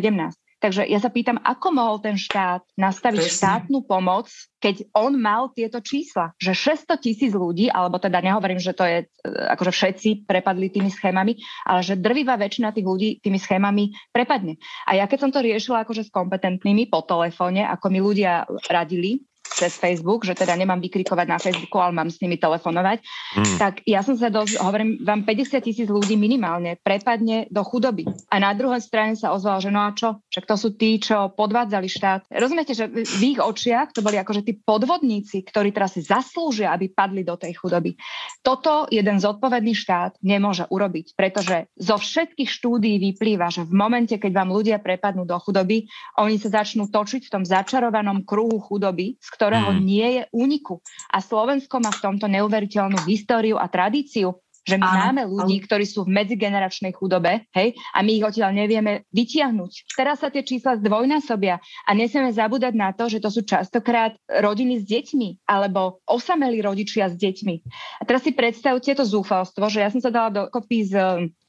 Takže 0.55 0.87
ja 0.87 1.03
sa 1.03 1.11
pýtam, 1.11 1.35
ako 1.43 1.67
mohol 1.75 1.97
ten 1.99 2.15
štát 2.15 2.63
nastaviť 2.79 3.21
Presne. 3.21 3.37
štátnu 3.37 3.83
pomoc, 3.83 4.31
keď 4.63 4.87
on 4.95 5.19
mal 5.19 5.51
tieto 5.51 5.83
čísla, 5.83 6.31
že 6.39 6.55
600 6.55 6.95
tisíc 6.97 7.35
ľudí, 7.35 7.67
alebo 7.67 7.99
teda 7.99 8.23
nehovorím, 8.23 8.57
že 8.57 8.71
to 8.71 8.87
je 8.87 8.97
e, 9.03 9.05
akože 9.51 9.75
všetci 9.75 10.09
prepadli 10.23 10.71
tými 10.71 10.87
schémami, 10.87 11.37
ale 11.67 11.79
že 11.83 11.99
drvivá 11.99 12.39
väčšina 12.39 12.71
tých 12.71 12.87
ľudí 12.87 13.09
tými 13.19 13.35
schémami 13.35 13.93
prepadne. 14.15 14.55
A 14.87 14.95
ja 14.95 15.05
keď 15.11 15.27
som 15.27 15.31
to 15.35 15.43
riešila 15.43 15.83
akože 15.83 16.07
s 16.07 16.13
kompetentnými 16.15 16.87
po 16.87 17.03
telefóne, 17.03 17.67
ako 17.67 17.91
mi 17.91 17.99
ľudia 17.99 18.47
radili, 18.71 19.27
cez 19.55 19.79
Facebook, 19.79 20.27
že 20.27 20.35
teda 20.35 20.51
nemám 20.59 20.83
vykrikovať 20.83 21.27
na 21.31 21.39
Facebooku, 21.39 21.79
ale 21.79 21.95
mám 21.95 22.11
s 22.11 22.19
nimi 22.19 22.35
telefonovať, 22.35 22.99
mm. 23.39 23.55
tak 23.55 23.79
ja 23.87 24.03
som 24.03 24.19
sa 24.19 24.27
dosť, 24.27 24.59
hovorím 24.59 24.99
vám, 24.99 25.23
50 25.23 25.63
tisíc 25.63 25.87
ľudí 25.87 26.19
minimálne 26.19 26.75
prepadne 26.83 27.47
do 27.47 27.63
chudoby. 27.63 28.03
A 28.27 28.43
na 28.43 28.51
druhej 28.51 28.83
strane 28.83 29.15
sa 29.15 29.31
ozval, 29.31 29.63
že 29.63 29.71
no 29.71 29.87
a 29.87 29.95
čo? 29.95 30.19
Však 30.27 30.43
to 30.43 30.55
sú 30.59 30.69
tí, 30.75 30.99
čo 30.99 31.31
podvádzali 31.31 31.87
štát. 31.87 32.27
Rozumiete, 32.27 32.75
že 32.75 32.91
v 32.91 33.21
ich 33.23 33.39
očiach 33.39 33.95
to 33.95 34.03
boli 34.03 34.19
akože 34.19 34.43
tí 34.43 34.59
podvodníci, 34.59 35.47
ktorí 35.47 35.71
teraz 35.71 35.95
si 35.95 36.03
zaslúžia, 36.03 36.75
aby 36.75 36.91
padli 36.91 37.23
do 37.23 37.39
tej 37.39 37.55
chudoby. 37.55 37.95
Toto 38.43 38.91
jeden 38.91 39.23
zodpovedný 39.23 39.71
štát 39.71 40.19
nemôže 40.19 40.67
urobiť, 40.67 41.15
pretože 41.15 41.71
zo 41.79 41.95
všetkých 41.95 42.49
štúdií 42.51 42.99
vyplýva, 42.99 43.47
že 43.47 43.63
v 43.63 43.71
momente, 43.71 44.19
keď 44.19 44.31
vám 44.35 44.49
ľudia 44.51 44.77
prepadnú 44.83 45.23
do 45.23 45.39
chudoby, 45.39 45.87
oni 46.19 46.35
sa 46.35 46.61
začnú 46.61 46.91
točiť 46.91 47.29
v 47.29 47.33
tom 47.39 47.43
začarovanom 47.47 48.27
kruhu 48.27 48.59
chudoby, 48.59 49.15
z 49.21 49.29
ktorého 49.45 49.77
mm. 49.77 49.81
nie 49.85 50.07
je 50.17 50.23
úniku. 50.33 50.81
A 51.13 51.21
Slovensko 51.21 51.77
má 51.77 51.93
v 51.93 52.01
tomto 52.01 52.25
neuveriteľnú 52.25 53.05
históriu 53.05 53.61
a 53.61 53.69
tradíciu 53.69 54.41
že 54.65 54.81
my 54.81 54.85
Áno, 54.85 54.97
máme 54.97 55.21
ľudí, 55.29 55.61
ale... 55.61 55.65
ktorí 55.69 55.85
sú 55.85 56.03
v 56.03 56.13
medzigeneračnej 56.17 56.91
chudobe, 56.97 57.45
hej, 57.53 57.77
a 57.93 58.01
my 58.01 58.11
ich 58.17 58.25
odtiaľ 58.25 58.51
nevieme 58.51 59.05
vytiahnuť. 59.13 59.93
Teraz 59.93 60.25
sa 60.25 60.33
tie 60.33 60.41
čísla 60.41 60.81
zdvojnásobia 60.81 61.61
a 61.61 61.91
nesmieme 61.93 62.33
zabúdať 62.33 62.73
na 62.73 62.89
to, 62.91 63.05
že 63.05 63.21
to 63.21 63.29
sú 63.29 63.45
častokrát 63.45 64.17
rodiny 64.25 64.81
s 64.81 64.89
deťmi 64.89 65.45
alebo 65.45 66.01
osamelí 66.09 66.65
rodičia 66.65 67.13
s 67.13 67.15
deťmi. 67.15 67.55
A 68.01 68.03
teraz 68.09 68.25
si 68.25 68.33
predstavte 68.33 68.97
to 68.97 69.05
zúfalstvo, 69.05 69.69
že 69.69 69.85
ja 69.85 69.89
som 69.93 70.01
sa 70.01 70.09
dala 70.09 70.33
dokopy 70.33 70.77
s 70.81 70.93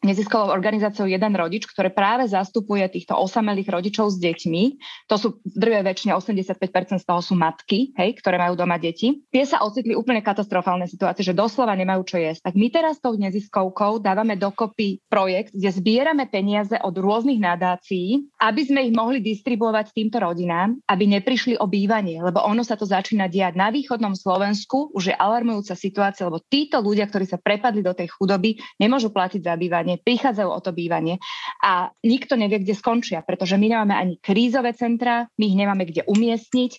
neziskovou 0.07 0.55
organizáciou 0.55 1.11
Jeden 1.11 1.35
rodič, 1.35 1.67
ktoré 1.67 1.91
práve 1.91 2.31
zastupuje 2.31 2.87
týchto 2.87 3.19
osamelých 3.19 3.67
rodičov 3.67 4.15
s 4.15 4.23
deťmi. 4.23 4.63
To 5.11 5.17
sú 5.19 5.29
v 5.43 5.57
drvej 5.59 5.83
väčšine 5.83 6.13
85% 6.15 7.03
z 7.03 7.07
toho 7.07 7.21
sú 7.25 7.35
matky, 7.35 7.91
hej, 7.99 8.15
ktoré 8.23 8.39
majú 8.39 8.55
doma 8.55 8.79
deti. 8.79 9.27
Tie 9.33 9.43
sa 9.43 9.67
ocitli 9.67 9.99
úplne 9.99 10.23
katastrofálne 10.23 10.87
situácie, 10.87 11.27
že 11.27 11.35
doslova 11.35 11.75
nemajú 11.75 12.07
čo 12.07 12.17
jesť. 12.23 12.53
Tak 12.53 12.55
my 12.55 12.69
teraz 12.71 12.95
tou 13.07 13.15
neziskovkou 13.15 14.03
dávame 14.03 14.35
dokopy 14.35 14.99
projekt, 15.07 15.55
kde 15.55 15.71
zbierame 15.71 16.27
peniaze 16.27 16.75
od 16.83 16.91
rôznych 16.99 17.39
nadácií, 17.39 18.27
aby 18.43 18.67
sme 18.67 18.83
ich 18.83 18.91
mohli 18.91 19.23
distribuovať 19.23 19.95
týmto 19.95 20.19
rodinám, 20.19 20.75
aby 20.91 21.07
neprišli 21.07 21.55
o 21.63 21.71
bývanie, 21.71 22.19
lebo 22.19 22.43
ono 22.43 22.67
sa 22.67 22.75
to 22.75 22.83
začína 22.83 23.31
diať 23.31 23.55
na 23.55 23.71
východnom 23.71 24.19
Slovensku, 24.19 24.91
už 24.91 25.15
je 25.15 25.15
alarmujúca 25.15 25.79
situácia, 25.79 26.27
lebo 26.27 26.43
títo 26.43 26.83
ľudia, 26.83 27.07
ktorí 27.07 27.31
sa 27.31 27.39
prepadli 27.39 27.87
do 27.87 27.95
tej 27.95 28.11
chudoby, 28.11 28.59
nemôžu 28.83 29.15
platiť 29.15 29.47
za 29.47 29.55
bývanie 29.55 30.03
prichádzajú 30.03 30.51
o 30.51 30.61
to 30.63 30.75
bývanie 30.75 31.23
a 31.63 31.93
nikto 32.03 32.35
nevie, 32.35 32.63
kde 32.65 32.75
skončia, 32.75 33.23
pretože 33.23 33.55
my 33.55 33.71
nemáme 33.71 33.95
ani 33.95 34.15
krízové 34.19 34.75
centra, 34.75 35.31
my 35.39 35.45
ich 35.47 35.59
nemáme 35.59 35.85
kde 35.87 36.03
umiestniť. 36.09 36.73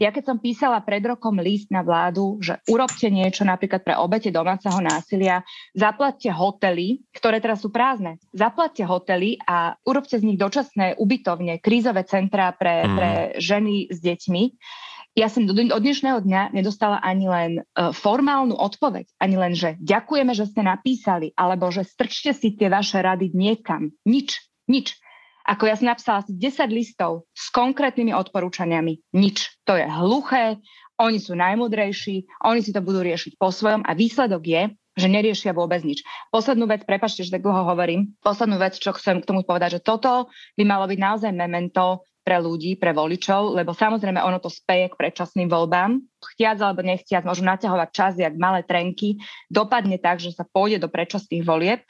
Ja 0.00 0.12
keď 0.14 0.32
som 0.32 0.38
písala 0.40 0.80
pred 0.80 1.04
rokom 1.04 1.40
list 1.40 1.68
na 1.68 1.84
vládu, 1.84 2.40
že 2.40 2.60
urobte 2.70 3.08
niečo 3.12 3.44
napríklad 3.44 3.84
pre 3.84 3.94
obete 3.98 4.32
domáceho 4.32 4.78
násilia, 4.80 5.44
zaplatte 5.74 6.30
hotely, 6.30 7.02
ktoré 7.10 7.42
teraz 7.42 7.60
sú 7.60 7.74
prázdne, 7.74 8.22
zaplatte 8.30 8.86
hotely 8.86 9.42
a 9.42 9.74
urobte 9.82 10.16
z 10.16 10.24
nich 10.24 10.38
dočasné 10.38 10.94
ubytovne, 10.96 11.58
krízové 11.58 12.06
centra 12.06 12.54
pre, 12.54 12.86
mm. 12.86 12.94
pre 12.94 13.10
ženy 13.42 13.90
s 13.90 13.98
deťmi 13.98 14.42
ja 15.14 15.30
som 15.30 15.46
do, 15.46 15.54
od 15.54 15.82
dnešného 15.82 16.26
dňa 16.26 16.50
nedostala 16.50 16.98
ani 16.98 17.30
len 17.30 17.52
uh, 17.62 17.94
formálnu 17.94 18.58
odpoveď, 18.58 19.06
ani 19.22 19.36
len, 19.38 19.54
že 19.54 19.78
ďakujeme, 19.78 20.34
že 20.34 20.50
ste 20.50 20.66
napísali, 20.66 21.30
alebo 21.38 21.70
že 21.70 21.86
strčte 21.86 22.34
si 22.34 22.58
tie 22.58 22.66
vaše 22.66 22.98
rady 22.98 23.30
niekam. 23.30 23.94
Nič, 24.02 24.42
nič. 24.66 24.98
Ako 25.46 25.70
ja 25.70 25.78
som 25.78 25.86
napísala 25.86 26.26
asi 26.26 26.34
10 26.34 26.66
listov 26.72 27.30
s 27.30 27.46
konkrétnymi 27.54 28.10
odporúčaniami. 28.10 29.14
Nič. 29.14 29.54
To 29.70 29.78
je 29.78 29.86
hluché, 29.86 30.58
oni 30.98 31.22
sú 31.22 31.38
najmudrejší, 31.38 32.26
oni 32.42 32.60
si 32.64 32.74
to 32.74 32.82
budú 32.82 33.06
riešiť 33.06 33.38
po 33.38 33.54
svojom 33.54 33.86
a 33.86 33.94
výsledok 33.94 34.42
je, 34.42 34.62
že 34.94 35.10
neriešia 35.10 35.50
vôbec 35.54 35.82
nič. 35.82 36.06
Poslednú 36.30 36.70
vec, 36.70 36.86
prepačte, 36.86 37.26
že 37.26 37.34
tak 37.34 37.42
dlho 37.42 37.66
hovorím, 37.66 38.14
poslednú 38.22 38.58
vec, 38.58 38.78
čo 38.78 38.94
chcem 38.94 39.18
k 39.18 39.28
tomu 39.28 39.42
povedať, 39.42 39.78
že 39.78 39.84
toto 39.84 40.30
by 40.54 40.62
malo 40.62 40.86
byť 40.86 40.98
naozaj 40.98 41.30
memento 41.34 42.06
pre 42.24 42.40
ľudí, 42.40 42.80
pre 42.80 42.96
voličov, 42.96 43.52
lebo 43.52 43.76
samozrejme 43.76 44.16
ono 44.16 44.40
to 44.40 44.48
speje 44.48 44.88
k 44.88 44.96
predčasným 44.96 45.44
voľbám. 45.44 46.00
Chtiac 46.32 46.56
alebo 46.64 46.80
nechtiac 46.80 47.20
môžu 47.28 47.44
naťahovať 47.44 47.88
čas, 47.92 48.12
jak 48.16 48.32
malé 48.40 48.64
trenky, 48.64 49.20
dopadne 49.52 50.00
tak, 50.00 50.24
že 50.24 50.32
sa 50.32 50.48
pôjde 50.48 50.80
do 50.80 50.88
predčasných 50.88 51.44
volieb. 51.44 51.84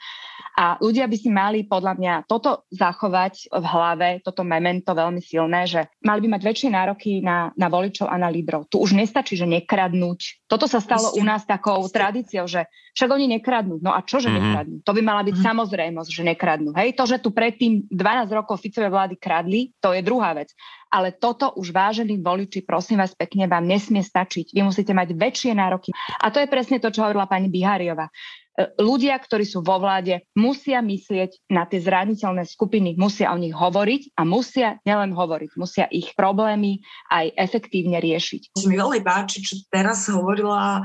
A 0.55 0.79
ľudia 0.79 1.09
by 1.09 1.17
si 1.19 1.27
mali 1.27 1.67
podľa 1.67 1.93
mňa 1.99 2.13
toto 2.31 2.63
zachovať 2.71 3.51
v 3.51 3.65
hlave, 3.65 4.09
toto 4.23 4.47
memento 4.47 4.95
veľmi 4.95 5.19
silné, 5.19 5.67
že 5.67 5.91
mali 5.99 6.23
by 6.23 6.37
mať 6.37 6.41
väčšie 6.47 6.69
nároky 6.71 7.11
na, 7.19 7.51
na 7.59 7.67
voličov 7.67 8.07
a 8.07 8.15
na 8.15 8.31
lídrov. 8.31 8.71
Tu 8.71 8.79
už 8.79 8.95
nestačí, 8.95 9.35
že 9.35 9.43
nekradnúť. 9.43 10.47
Toto 10.47 10.69
sa 10.69 10.79
stalo 10.79 11.11
Isté. 11.11 11.19
u 11.19 11.23
nás 11.27 11.43
takou 11.43 11.83
Isté. 11.83 11.99
tradíciou, 11.99 12.45
že 12.47 12.71
však 12.95 13.09
oni 13.11 13.25
nekradnú. 13.35 13.83
No 13.83 13.91
a 13.91 13.99
čože 13.99 14.31
mm-hmm. 14.31 14.45
nekradnú? 14.47 14.75
To 14.87 14.91
by 14.95 15.01
mala 15.03 15.21
byť 15.27 15.35
mm-hmm. 15.35 15.49
samozrejmosť, 15.51 16.09
že 16.15 16.23
nekradnú. 16.23 16.71
Hej, 16.71 16.95
to, 16.95 17.03
že 17.03 17.17
tu 17.19 17.35
predtým 17.35 17.91
12 17.91 18.31
rokov 18.31 18.63
Ficové 18.63 18.87
vlády 18.87 19.19
kradli, 19.19 19.75
to 19.83 19.91
je 19.91 19.99
druhá 19.99 20.31
vec. 20.31 20.55
Ale 20.87 21.11
toto 21.11 21.51
už 21.59 21.75
vážení 21.75 22.15
voliči, 22.15 22.63
prosím 22.63 23.03
vás 23.03 23.11
pekne, 23.11 23.51
vám 23.51 23.67
nesmie 23.67 23.99
stačiť. 23.99 24.55
Vy 24.55 24.61
musíte 24.63 24.95
mať 24.95 25.11
väčšie 25.11 25.51
nároky. 25.51 25.91
A 26.23 26.31
to 26.31 26.39
je 26.39 26.47
presne 26.47 26.79
to, 26.79 26.87
čo 26.87 27.03
hovorila 27.03 27.27
pani 27.27 27.51
Bihariova 27.51 28.07
ľudia, 28.79 29.19
ktorí 29.19 29.43
sú 29.43 29.59
vo 29.59 29.77
vláde, 29.77 30.23
musia 30.35 30.79
myslieť 30.79 31.51
na 31.51 31.67
tie 31.67 31.83
zraniteľné 31.83 32.47
skupiny, 32.47 32.95
musia 32.95 33.31
o 33.35 33.37
nich 33.37 33.51
hovoriť 33.51 34.15
a 34.15 34.23
musia 34.23 34.79
nielen 34.87 35.11
hovoriť, 35.11 35.51
musia 35.59 35.85
ich 35.91 36.15
problémy 36.15 36.79
aj 37.11 37.35
efektívne 37.35 37.99
riešiť. 37.99 38.55
Mi 38.63 38.79
veľmi 38.79 39.03
páči, 39.03 39.43
čo 39.43 39.59
teraz 39.67 40.07
hovorila 40.07 40.79
e, 40.79 40.83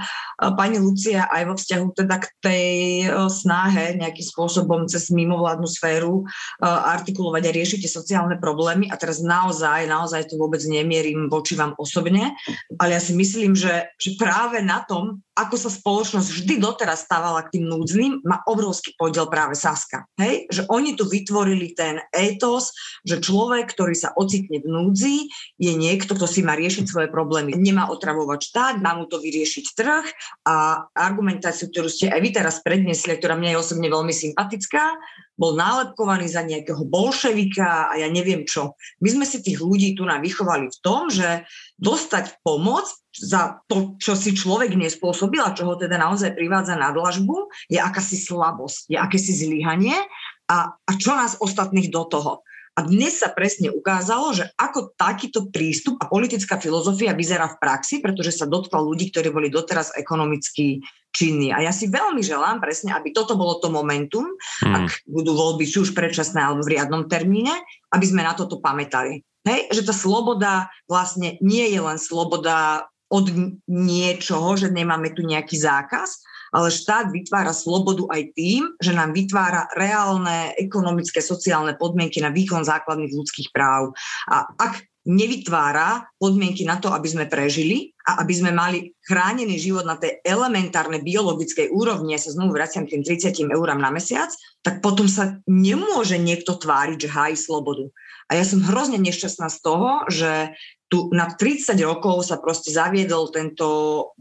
pani 0.59 0.83
Lucia 0.83 1.30
aj 1.30 1.42
vo 1.46 1.54
vzťahu 1.54 1.87
teda 1.94 2.16
k 2.18 2.26
tej 2.42 2.70
e, 3.06 3.09
snahe 3.30 3.94
nejakým 3.94 4.26
spôsobom 4.26 4.90
cez 4.90 5.14
mimovládnu 5.14 5.70
sféru 5.70 6.22
e, 6.22 6.66
artikulovať 6.66 7.42
a 7.46 7.54
riešiť 7.54 7.78
tie 7.87 7.90
sociálne 7.90 8.37
problémy. 8.42 8.90
A 8.90 8.98
teraz 8.98 9.22
naozaj, 9.22 9.87
naozaj 9.87 10.26
to 10.26 10.35
vôbec 10.35 10.61
nemierim 10.66 11.30
voči 11.30 11.54
vám 11.54 11.78
osobne, 11.78 12.35
ale 12.83 12.98
ja 12.98 13.00
si 13.00 13.14
myslím, 13.14 13.54
že, 13.54 13.94
že 13.94 14.18
práve 14.18 14.59
na 14.59 14.83
tom, 14.83 15.22
ako 15.40 15.57
sa 15.57 15.70
spoločnosť 15.72 16.29
vždy 16.29 16.55
doteraz 16.61 17.09
stávala 17.09 17.40
k 17.48 17.57
tým 17.57 17.64
núdznym, 17.72 18.20
má 18.29 18.44
obrovský 18.44 18.92
podiel 19.00 19.24
práve 19.33 19.57
Saska. 19.57 20.05
Hej? 20.20 20.44
Že 20.53 20.62
oni 20.68 20.90
tu 21.00 21.09
vytvorili 21.09 21.72
ten 21.72 22.05
étos, 22.12 22.76
že 23.09 23.24
človek, 23.24 23.72
ktorý 23.72 23.96
sa 23.96 24.12
ocitne 24.12 24.61
v 24.61 24.68
núdzi, 24.68 25.16
je 25.57 25.72
niekto, 25.72 26.12
kto 26.12 26.29
si 26.29 26.44
má 26.44 26.53
riešiť 26.53 26.85
svoje 26.85 27.09
problémy. 27.09 27.57
Nemá 27.57 27.88
otravovať 27.88 28.40
štát, 28.53 28.74
má 28.85 28.92
mu 28.92 29.09
to 29.09 29.16
vyriešiť 29.16 29.66
trh 29.72 30.05
a 30.44 30.85
argumentáciu, 30.92 31.72
ktorú 31.72 31.88
ste 31.88 32.12
aj 32.12 32.20
vy 32.20 32.31
teraz 32.37 32.61
predniesli, 32.61 33.16
ktorá 33.16 33.35
mne 33.40 33.57
je 33.57 33.62
osobne 33.62 33.88
veľmi 33.88 34.12
sympatická, 34.12 35.00
bol 35.40 35.57
nálepkovaný 35.57 36.29
za 36.29 36.44
nejakého 36.44 36.85
bolševika 36.85 37.88
a 37.88 37.94
ja 37.96 38.12
neviem 38.12 38.44
čo. 38.44 38.76
My 39.00 39.09
sme 39.09 39.24
si 39.24 39.40
tých 39.40 39.64
ľudí 39.64 39.96
tu 39.96 40.05
vychovali 40.05 40.68
v 40.68 40.79
tom, 40.85 41.09
že 41.09 41.48
dostať 41.81 42.44
pomoc 42.44 42.85
za 43.11 43.59
to, 43.66 43.99
čo 43.99 44.14
si 44.14 44.35
človek 44.35 44.79
nespôsobil 44.79 45.42
a 45.42 45.55
čo 45.55 45.66
ho 45.66 45.75
teda 45.75 45.99
naozaj 45.99 46.35
privádza 46.38 46.79
na 46.79 46.94
dlažbu, 46.94 47.51
je 47.66 47.79
akási 47.83 48.16
slabosť, 48.18 48.90
je 48.90 48.99
akési 48.99 49.33
zlyhanie 49.35 49.99
a, 50.46 50.75
a 50.75 50.90
čo 50.94 51.14
nás 51.14 51.38
ostatných 51.42 51.90
do 51.90 52.07
toho. 52.07 52.46
A 52.79 52.87
dnes 52.87 53.18
sa 53.18 53.35
presne 53.35 53.68
ukázalo, 53.68 54.31
že 54.31 54.46
ako 54.55 54.94
takýto 54.94 55.51
prístup 55.51 55.99
a 55.99 56.07
politická 56.07 56.57
filozofia 56.57 57.12
vyzerá 57.12 57.51
v 57.51 57.61
praxi, 57.61 57.99
pretože 57.99 58.31
sa 58.31 58.46
dotkla 58.46 58.79
ľudí, 58.79 59.11
ktorí 59.11 59.35
boli 59.35 59.51
doteraz 59.51 59.90
ekonomicky 59.99 60.79
činní. 61.11 61.51
A 61.51 61.66
ja 61.66 61.75
si 61.75 61.90
veľmi 61.90 62.23
želám 62.23 62.62
presne, 62.62 62.94
aby 62.94 63.11
toto 63.11 63.35
bolo 63.35 63.59
to 63.59 63.68
momentum, 63.75 64.25
hmm. 64.62 64.75
ak 64.81 64.87
budú 65.11 65.35
voľby 65.35 65.66
či 65.66 65.83
už 65.83 65.90
predčasné 65.92 66.38
alebo 66.38 66.62
v 66.62 66.79
riadnom 66.79 67.11
termíne, 67.11 67.53
aby 67.90 68.07
sme 68.07 68.23
na 68.23 68.38
toto 68.38 68.62
pamätali. 68.62 69.27
Hej, 69.42 69.73
že 69.75 69.83
tá 69.83 69.92
sloboda 69.96 70.70
vlastne 70.87 71.40
nie 71.42 71.66
je 71.73 71.81
len 71.83 71.99
sloboda 71.99 72.87
od 73.11 73.27
niečoho, 73.66 74.55
že 74.55 74.70
nemáme 74.70 75.11
tu 75.11 75.27
nejaký 75.27 75.59
zákaz, 75.59 76.22
ale 76.51 76.70
štát 76.70 77.14
vytvára 77.14 77.55
slobodu 77.55 78.11
aj 78.11 78.34
tým, 78.34 78.74
že 78.82 78.95
nám 78.95 79.14
vytvára 79.14 79.70
reálne 79.74 80.55
ekonomické, 80.59 81.22
sociálne 81.22 81.78
podmienky 81.78 82.18
na 82.18 82.34
výkon 82.34 82.66
základných 82.66 83.14
ľudských 83.14 83.55
práv. 83.55 83.95
A 84.26 84.51
ak 84.59 84.82
nevytvára 85.07 86.05
podmienky 86.20 86.68
na 86.68 86.76
to, 86.76 86.93
aby 86.93 87.09
sme 87.09 87.24
prežili 87.24 87.97
a 88.05 88.20
aby 88.20 88.34
sme 88.37 88.53
mali 88.53 88.93
chránený 89.01 89.57
život 89.57 89.89
na 89.89 89.97
tej 89.97 90.20
elementárnej 90.26 91.01
biologickej 91.01 91.72
úrovni, 91.72 92.12
ja 92.12 92.20
sa 92.20 92.34
znovu 92.37 92.53
vraciam 92.53 92.84
k 92.84 92.99
tým 92.99 93.03
30 93.07 93.57
eurám 93.57 93.80
na 93.80 93.89
mesiac, 93.89 94.28
tak 94.61 94.84
potom 94.84 95.09
sa 95.09 95.41
nemôže 95.49 96.20
niekto 96.20 96.59
tváriť, 96.59 97.09
že 97.09 97.14
hájí 97.14 97.37
slobodu. 97.39 97.89
A 98.31 98.39
ja 98.39 98.47
som 98.47 98.62
hrozne 98.62 99.03
nešťastná 99.03 99.51
z 99.51 99.59
toho, 99.59 100.07
že 100.07 100.55
tu 100.91 101.07
na 101.14 101.31
30 101.31 101.78
rokov 101.87 102.26
sa 102.26 102.43
proste 102.43 102.74
zaviedol 102.74 103.31
tento 103.31 103.66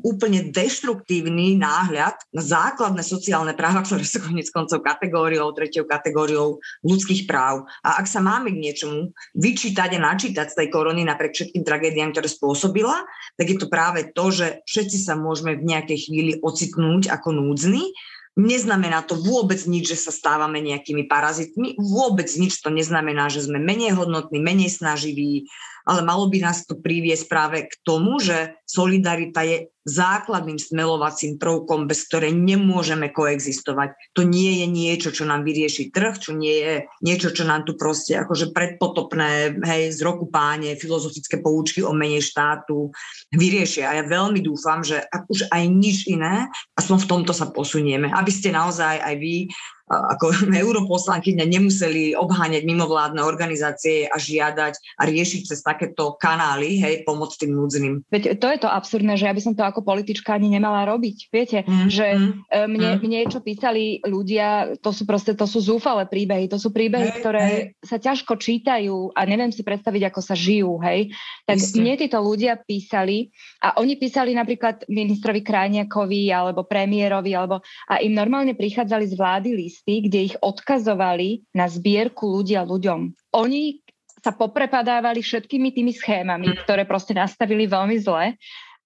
úplne 0.05 0.53
deštruktívny 0.53 1.57
náhľad 1.57 2.13
na 2.29 2.41
základné 2.45 3.01
sociálne 3.01 3.57
práva, 3.57 3.81
ktoré 3.81 4.05
sú 4.05 4.21
konec 4.21 4.49
koncov 4.53 4.85
kategóriou, 4.85 5.49
tretiou 5.53 5.89
kategóriou 5.89 6.61
ľudských 6.85 7.25
práv. 7.25 7.65
A 7.81 7.97
ak 7.97 8.05
sa 8.05 8.21
máme 8.21 8.53
k 8.53 8.61
niečomu 8.61 9.09
vyčítať 9.33 9.97
a 9.97 10.13
načítať 10.13 10.53
z 10.53 10.57
tej 10.61 10.67
korony 10.69 11.01
napriek 11.01 11.33
všetkým 11.33 11.65
tragédiám, 11.65 12.13
ktoré 12.13 12.29
spôsobila, 12.29 13.01
tak 13.33 13.45
je 13.49 13.57
to 13.57 13.65
práve 13.65 14.13
to, 14.13 14.29
že 14.29 14.61
všetci 14.69 14.97
sa 15.01 15.17
môžeme 15.17 15.57
v 15.57 15.65
nejakej 15.73 16.05
chvíli 16.05 16.33
ocitnúť 16.37 17.09
ako 17.09 17.33
núdzni 17.33 17.89
Neznamená 18.37 19.01
to 19.03 19.17
vôbec 19.17 19.57
nič, 19.65 19.89
že 19.89 19.97
sa 19.97 20.11
stávame 20.13 20.61
nejakými 20.61 21.09
parazitmi, 21.09 21.75
vôbec 21.79 22.29
nič 22.37 22.61
to 22.61 22.69
neznamená, 22.69 23.27
že 23.27 23.43
sme 23.43 23.57
menej 23.57 23.97
hodnotní, 23.97 24.37
menej 24.37 24.69
snaživí, 24.69 25.49
ale 25.89 26.05
malo 26.05 26.29
by 26.29 26.45
nás 26.45 26.69
to 26.69 26.77
priviesť 26.77 27.25
práve 27.25 27.65
k 27.65 27.73
tomu, 27.81 28.21
že 28.21 28.53
solidarita 28.69 29.41
je 29.41 29.73
základným 29.89 30.61
smelovacím 30.61 31.41
prvkom, 31.41 31.89
bez 31.89 32.05
ktorej 32.05 32.37
nemôžeme 32.37 33.09
koexistovať. 33.09 34.13
To 34.13 34.21
nie 34.21 34.61
je 34.61 34.67
niečo, 34.69 35.09
čo 35.09 35.25
nám 35.25 35.41
vyrieši 35.41 35.89
trh, 35.89 36.13
čo 36.21 36.37
nie 36.37 36.61
je 36.61 36.75
niečo, 37.01 37.33
čo 37.33 37.49
nám 37.49 37.65
tu 37.65 37.73
proste 37.73 38.13
akože 38.13 38.53
predpotopné, 38.53 39.57
hej, 39.65 39.89
z 39.89 39.99
roku 40.05 40.29
páne, 40.29 40.77
filozofické 40.77 41.41
poučky 41.41 41.81
o 41.81 41.89
menej 41.89 42.21
štátu 42.21 42.93
vyriešia. 43.33 43.89
A 43.89 43.97
ja 43.97 44.03
veľmi 44.05 44.45
dúfam, 44.45 44.85
že 44.85 45.01
ak 45.01 45.25
už 45.25 45.49
aj 45.49 45.63
nič 45.65 46.05
iné, 46.05 46.45
aspoň 46.77 46.97
v 47.01 47.09
tomto 47.09 47.33
sa 47.33 47.49
posunieme, 47.49 48.13
aby 48.13 48.29
ste 48.29 48.53
naozaj 48.53 49.01
aj 49.01 49.15
vy 49.17 49.49
ako 49.89 50.29
europoslankyňa 50.63 51.45
nemuseli 51.49 52.13
obháňať 52.13 52.63
mimovládne 52.63 53.25
organizácie 53.25 54.05
a 54.05 54.15
žiadať 54.21 55.01
a 55.01 55.01
riešiť 55.09 55.41
cez 55.49 55.59
takéto 55.65 56.15
kanály, 56.21 56.77
hej, 56.77 57.01
pomoc 57.03 57.33
tým 57.35 57.57
núdznym. 57.57 58.05
Veď 58.13 58.37
to 58.37 58.47
je 58.53 58.59
to 58.61 58.69
absurdné, 58.69 59.17
že 59.17 59.25
ja 59.25 59.33
by 59.33 59.41
som 59.41 59.53
to 59.57 59.65
ako 59.65 59.81
politička 59.81 60.37
ani 60.37 60.53
nemala 60.53 60.85
robiť. 60.85 61.17
Viete, 61.33 61.65
mm, 61.65 61.87
že 61.89 62.05
mm, 62.15 62.31
mne, 62.69 62.89
mm. 62.95 62.99
mne 63.01 63.19
čo 63.33 63.41
písali 63.41 63.99
ľudia, 64.05 64.77
to 64.79 64.93
sú 64.93 65.09
proste, 65.09 65.33
to 65.33 65.49
sú 65.49 65.59
zúfale 65.59 66.05
príbehy, 66.05 66.45
to 66.45 66.61
sú 66.61 66.69
príbehy, 66.69 67.09
hej, 67.09 67.17
ktoré 67.19 67.43
hej. 67.49 67.61
sa 67.81 67.97
ťažko 67.97 68.37
čítajú 68.37 69.17
a 69.17 69.25
neviem 69.25 69.49
si 69.49 69.65
predstaviť, 69.65 70.13
ako 70.13 70.21
sa 70.21 70.37
žijú, 70.37 70.77
hej. 70.85 71.09
Tak 71.49 71.57
Isté. 71.57 71.81
mne 71.81 71.93
títo 71.97 72.21
ľudia 72.21 72.61
písali 72.61 73.33
a 73.65 73.81
oni 73.81 73.97
písali 73.97 74.37
napríklad 74.37 74.85
ministrovi 74.85 75.41
Krajniakovi 75.41 76.29
alebo 76.29 76.67
premiérovi 76.69 77.33
alebo 77.33 77.65
a 77.89 78.03
im 78.03 78.13
normálne 78.13 78.53
prichádzali 78.53 79.05
z 79.09 79.15
vlády 79.17 79.49
list 79.57 79.78
listy, 79.79 80.03
kde 80.07 80.19
ich 80.33 80.35
odkazovali 80.43 81.47
na 81.55 81.71
zbierku 81.71 82.27
ľudia 82.27 82.67
ľuďom. 82.67 83.15
Oni 83.39 83.79
sa 84.19 84.35
poprepadávali 84.35 85.23
všetkými 85.23 85.71
tými 85.71 85.95
schémami, 85.95 86.51
ktoré 86.67 86.83
proste 86.83 87.15
nastavili 87.15 87.71
veľmi 87.71 87.95
zle 88.03 88.35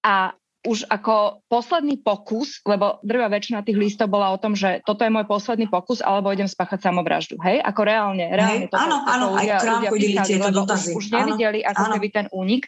a 0.05 0.37
už 0.63 0.87
ako 0.87 1.43
posledný 1.51 1.99
pokus, 1.99 2.63
lebo 2.63 3.03
drvá 3.03 3.27
väčšina 3.27 3.67
tých 3.67 3.75
listov 3.75 4.07
bola 4.07 4.31
o 4.31 4.39
tom, 4.39 4.55
že 4.55 4.79
toto 4.87 5.03
je 5.03 5.11
môj 5.11 5.27
posledný 5.27 5.67
pokus, 5.67 5.99
alebo 5.99 6.31
idem 6.31 6.47
spáchať 6.47 6.87
samovraždu. 6.87 7.35
Hej, 7.43 7.59
ako 7.59 7.81
reálne, 7.83 8.31
reálne. 8.31 8.71
Hej, 8.71 8.71
toto, 8.71 8.79
áno, 8.79 8.97
áno, 9.03 9.25
ľudia, 9.35 9.59
aj 9.59 9.67
ľudia 9.67 9.89
písali, 9.91 10.29
tieto 10.39 10.49
dotazy. 10.55 10.91
Už, 10.95 11.03
už 11.03 11.05
nevideli 11.11 11.59
áno, 11.67 11.69
ako 11.75 11.83
áno. 11.83 11.93
keby 11.99 12.07
ten 12.15 12.25
únik. 12.31 12.63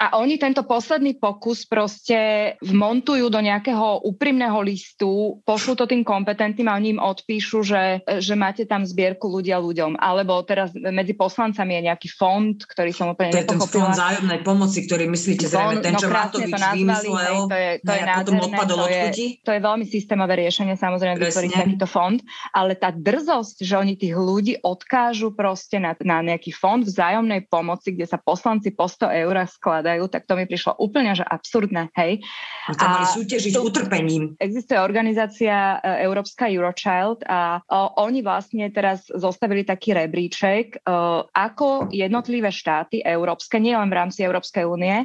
A 0.00 0.18
oni 0.18 0.34
tento 0.34 0.64
posledný 0.66 1.20
pokus 1.20 1.68
proste 1.68 2.52
vmontujú 2.64 3.28
do 3.28 3.38
nejakého 3.38 4.02
úprimného 4.02 4.58
listu, 4.64 5.38
pošlú 5.44 5.78
to 5.78 5.84
tým 5.84 6.02
kompetentným 6.02 6.66
a 6.66 6.74
oni 6.74 6.98
im 6.98 7.00
odpíšu, 7.02 7.58
že, 7.62 7.82
že 8.18 8.34
máte 8.34 8.64
tam 8.66 8.88
zbierku 8.88 9.28
ľudia 9.28 9.62
ľuďom. 9.62 10.00
Alebo 10.00 10.42
teraz 10.42 10.74
medzi 10.74 11.14
poslancami 11.14 11.78
je 11.78 11.82
nejaký 11.92 12.08
fond, 12.08 12.56
ktorý 12.56 12.90
som 12.90 13.14
úplne 13.14 13.36
to 13.36 13.44
je 13.44 13.50
ten 13.52 13.60
fond 13.62 13.94
zájomnej 13.94 14.40
pomoci, 14.42 14.78
ktorý 14.88 15.04
myslíte 15.12 15.46
zrejme, 15.46 15.84
ten, 15.84 15.94
čo 15.94 16.08
no, 16.08 16.16
Matovič 16.18 16.50
to 16.50 16.58
nazvali, 16.58 16.78
vymyslel. 16.82 17.34
To 17.46 17.56
je, 17.56 17.70
to 17.78 17.92
je 17.92 18.02
nádherné, 18.02 18.56
to 18.58 18.86
je, 18.88 19.04
to 19.44 19.50
je 19.52 19.60
veľmi 19.60 19.86
systémové 19.86 20.34
riešenie, 20.40 20.74
samozrejme 20.74 21.14
vytvoriť 21.20 21.50
takýto 21.52 21.86
fond, 21.86 22.18
ale 22.50 22.74
tá 22.74 22.90
drzosť, 22.90 23.62
že 23.62 23.74
oni 23.76 23.94
tých 23.94 24.16
ľudí 24.16 24.58
odkážu 24.66 25.30
proste 25.30 25.78
na, 25.78 25.94
na 26.02 26.24
nejaký 26.24 26.50
fond 26.50 26.82
vzájomnej 26.82 27.46
pomoci, 27.46 27.94
kde 27.94 28.10
sa 28.10 28.18
poslanci 28.18 28.74
po 28.74 28.90
100 28.90 29.22
eur 29.28 29.36
skladajú 29.46 29.81
hľadajú, 29.82 30.06
tak 30.06 30.30
to 30.30 30.38
mi 30.38 30.46
prišlo 30.46 30.78
úplne 30.78 31.18
že 31.18 31.26
absurdné, 31.26 31.90
hej. 31.98 32.22
A 32.70 32.78
to 32.78 32.86
mali 32.86 33.06
súťažiť 33.10 33.52
tu, 33.58 33.66
utrpením. 33.66 34.38
Existuje 34.38 34.78
organizácia 34.78 35.82
e, 35.82 36.06
Európska 36.06 36.46
Eurochild 36.46 37.26
a 37.26 37.58
o, 37.66 38.06
oni 38.06 38.22
vlastne 38.22 38.70
teraz 38.70 39.10
zostavili 39.10 39.66
taký 39.66 39.98
rebríček, 39.98 40.86
o, 40.86 41.26
e, 41.26 41.34
ako 41.34 41.90
jednotlivé 41.90 42.54
štáty 42.54 43.02
európske, 43.02 43.58
nielen 43.58 43.90
v 43.90 43.98
rámci 43.98 44.22
Európskej 44.22 44.62
únie, 44.62 45.02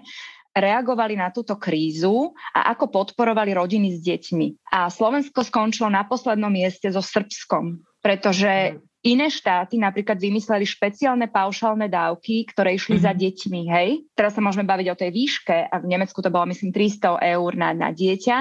reagovali 0.54 1.18
na 1.18 1.34
túto 1.34 1.58
krízu 1.58 2.34
a 2.54 2.74
ako 2.74 2.90
podporovali 2.90 3.58
rodiny 3.58 3.98
s 3.98 4.00
deťmi. 4.06 4.74
A 4.74 4.90
Slovensko 4.90 5.42
skončilo 5.46 5.90
na 5.90 6.06
poslednom 6.06 6.50
mieste 6.50 6.90
so 6.90 7.02
Srbskom, 7.02 7.82
pretože 8.02 8.82
Iné 9.08 9.32
štáty 9.32 9.80
napríklad 9.80 10.20
vymysleli 10.20 10.68
špeciálne 10.68 11.32
paušálne 11.32 11.88
dávky, 11.88 12.44
ktoré 12.52 12.76
išli 12.76 13.00
mm-hmm. 13.00 13.08
za 13.08 13.14
mhm. 13.16 13.20
deťmi, 13.24 13.62
hej. 13.72 13.90
Teraz 14.12 14.36
sa 14.36 14.44
môžeme 14.44 14.68
baviť 14.68 14.88
o 14.92 15.00
tej 15.00 15.10
výške 15.16 15.58
a 15.72 15.76
v 15.80 15.86
Nemecku 15.88 16.20
to 16.20 16.28
bolo 16.28 16.52
myslím 16.52 16.76
300 16.76 17.16
eur 17.40 17.52
na, 17.56 17.72
na 17.72 17.96
dieťa, 17.96 18.38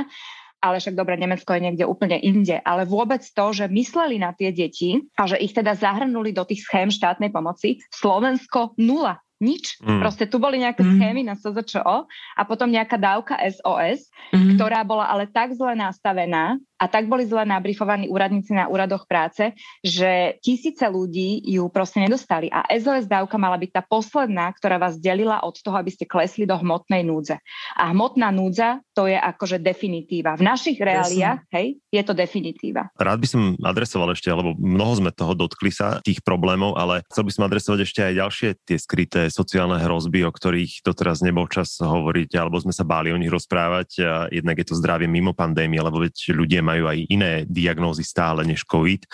ale 0.67 0.83
však 0.83 0.99
dobre, 0.99 1.15
Nemecko 1.15 1.55
je 1.55 1.63
niekde 1.63 1.85
úplne 1.87 2.19
inde. 2.19 2.59
Ale 2.67 2.89
vôbec 2.89 3.23
to, 3.23 3.47
že 3.55 3.71
mysleli 3.71 4.19
na 4.19 4.35
tie 4.35 4.51
deti 4.51 4.99
a 5.15 5.31
že 5.31 5.39
ich 5.39 5.55
teda 5.55 5.79
zahrnuli 5.79 6.35
do 6.35 6.43
tých 6.43 6.67
schém 6.67 6.91
štátnej 6.91 7.31
pomoci, 7.31 7.79
Slovensko 7.95 8.75
nula. 8.81 9.23
Nič. 9.37 9.77
Mm. 9.85 10.01
Proste 10.01 10.25
tu 10.33 10.41
boli 10.41 10.57
nejaké 10.57 10.81
mm. 10.81 10.91
schémy 10.97 11.21
na 11.21 11.37
SZČO 11.37 12.09
a 12.09 12.43
potom 12.49 12.73
nejaká 12.73 12.97
dávka 12.97 13.37
SOS, 13.37 14.09
mm. 14.33 14.57
ktorá 14.57 14.81
bola 14.81 15.13
ale 15.13 15.29
tak 15.29 15.53
zle 15.53 15.77
nastavená, 15.77 16.57
a 16.77 16.85
tak 16.93 17.09
boli 17.09 17.25
zle 17.25 17.49
nabrifovaní 17.49 18.07
úradníci 18.13 18.53
na 18.53 18.69
úradoch 18.69 19.09
práce, 19.09 19.57
že 19.81 20.37
tisíce 20.45 20.85
ľudí 20.85 21.41
ju 21.49 21.73
proste 21.73 22.05
nedostali. 22.05 22.53
A 22.53 22.69
SOS 22.69 23.09
dávka 23.09 23.41
mala 23.41 23.57
byť 23.57 23.71
tá 23.73 23.83
posledná, 23.83 24.53
ktorá 24.53 24.77
vás 24.77 25.01
delila 25.01 25.41
od 25.41 25.57
toho, 25.57 25.77
aby 25.81 25.89
ste 25.89 26.05
klesli 26.05 26.45
do 26.45 26.57
hmotnej 26.61 27.01
núdze. 27.01 27.41
A 27.81 27.97
hmotná 27.97 28.29
núdza 28.29 28.85
to 28.93 29.09
je 29.09 29.17
akože 29.17 29.61
definitíva. 29.61 30.37
V 30.37 30.45
našich 30.45 30.77
reáliách, 30.77 31.49
hej, 31.53 31.81
je 31.89 32.03
to 32.05 32.13
definitíva. 32.13 32.93
Rád 32.97 33.19
by 33.25 33.29
som 33.29 33.43
adresoval 33.65 34.13
ešte, 34.13 34.29
lebo 34.29 34.53
mnoho 34.57 35.01
sme 35.01 35.11
toho 35.13 35.33
dotkli 35.33 35.73
sa, 35.73 36.05
tých 36.05 36.21
problémov, 36.21 36.77
ale 36.77 37.01
chcel 37.13 37.25
by 37.25 37.33
som 37.33 37.47
adresovať 37.49 37.81
ešte 37.85 38.01
aj 38.05 38.15
ďalšie 38.21 38.49
tie 38.69 38.79
skryté 38.81 39.21
sociálne 39.33 39.81
hrozby, 39.81 40.25
o 40.29 40.33
ktorých 40.33 40.85
doteraz 40.85 41.25
nebol 41.25 41.49
čas 41.49 41.81
hovoriť, 41.81 42.37
alebo 42.37 42.61
sme 42.61 42.73
sa 42.73 42.85
báli 42.85 43.13
o 43.13 43.21
nich 43.21 43.33
rozprávať. 43.33 43.89
A 44.05 44.29
jednak 44.29 44.61
je 44.61 44.67
to 44.69 44.79
zdravie 44.81 45.09
mimo 45.09 45.33
pandémie, 45.33 45.81
lebo 45.81 46.05
veď 46.05 46.37
ľudia 46.37 46.66
majú 46.67 46.91
aj 46.91 46.99
iné 47.07 47.33
diagnózy 47.47 48.03
stále 48.03 48.43
než 48.43 48.67
COVID. 48.67 49.07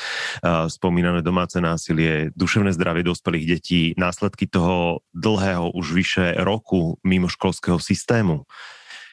Spomínané 0.72 1.20
domáce 1.20 1.61
násilie, 1.61 2.32
duševné 2.32 2.72
zdravie 2.72 3.05
dospelých 3.05 3.46
detí, 3.46 3.82
následky 4.00 4.48
toho 4.48 5.05
dlhého 5.12 5.68
už 5.76 5.92
vyše 5.92 6.26
roku 6.40 6.96
mimoškolského 7.05 7.76
systému. 7.76 8.48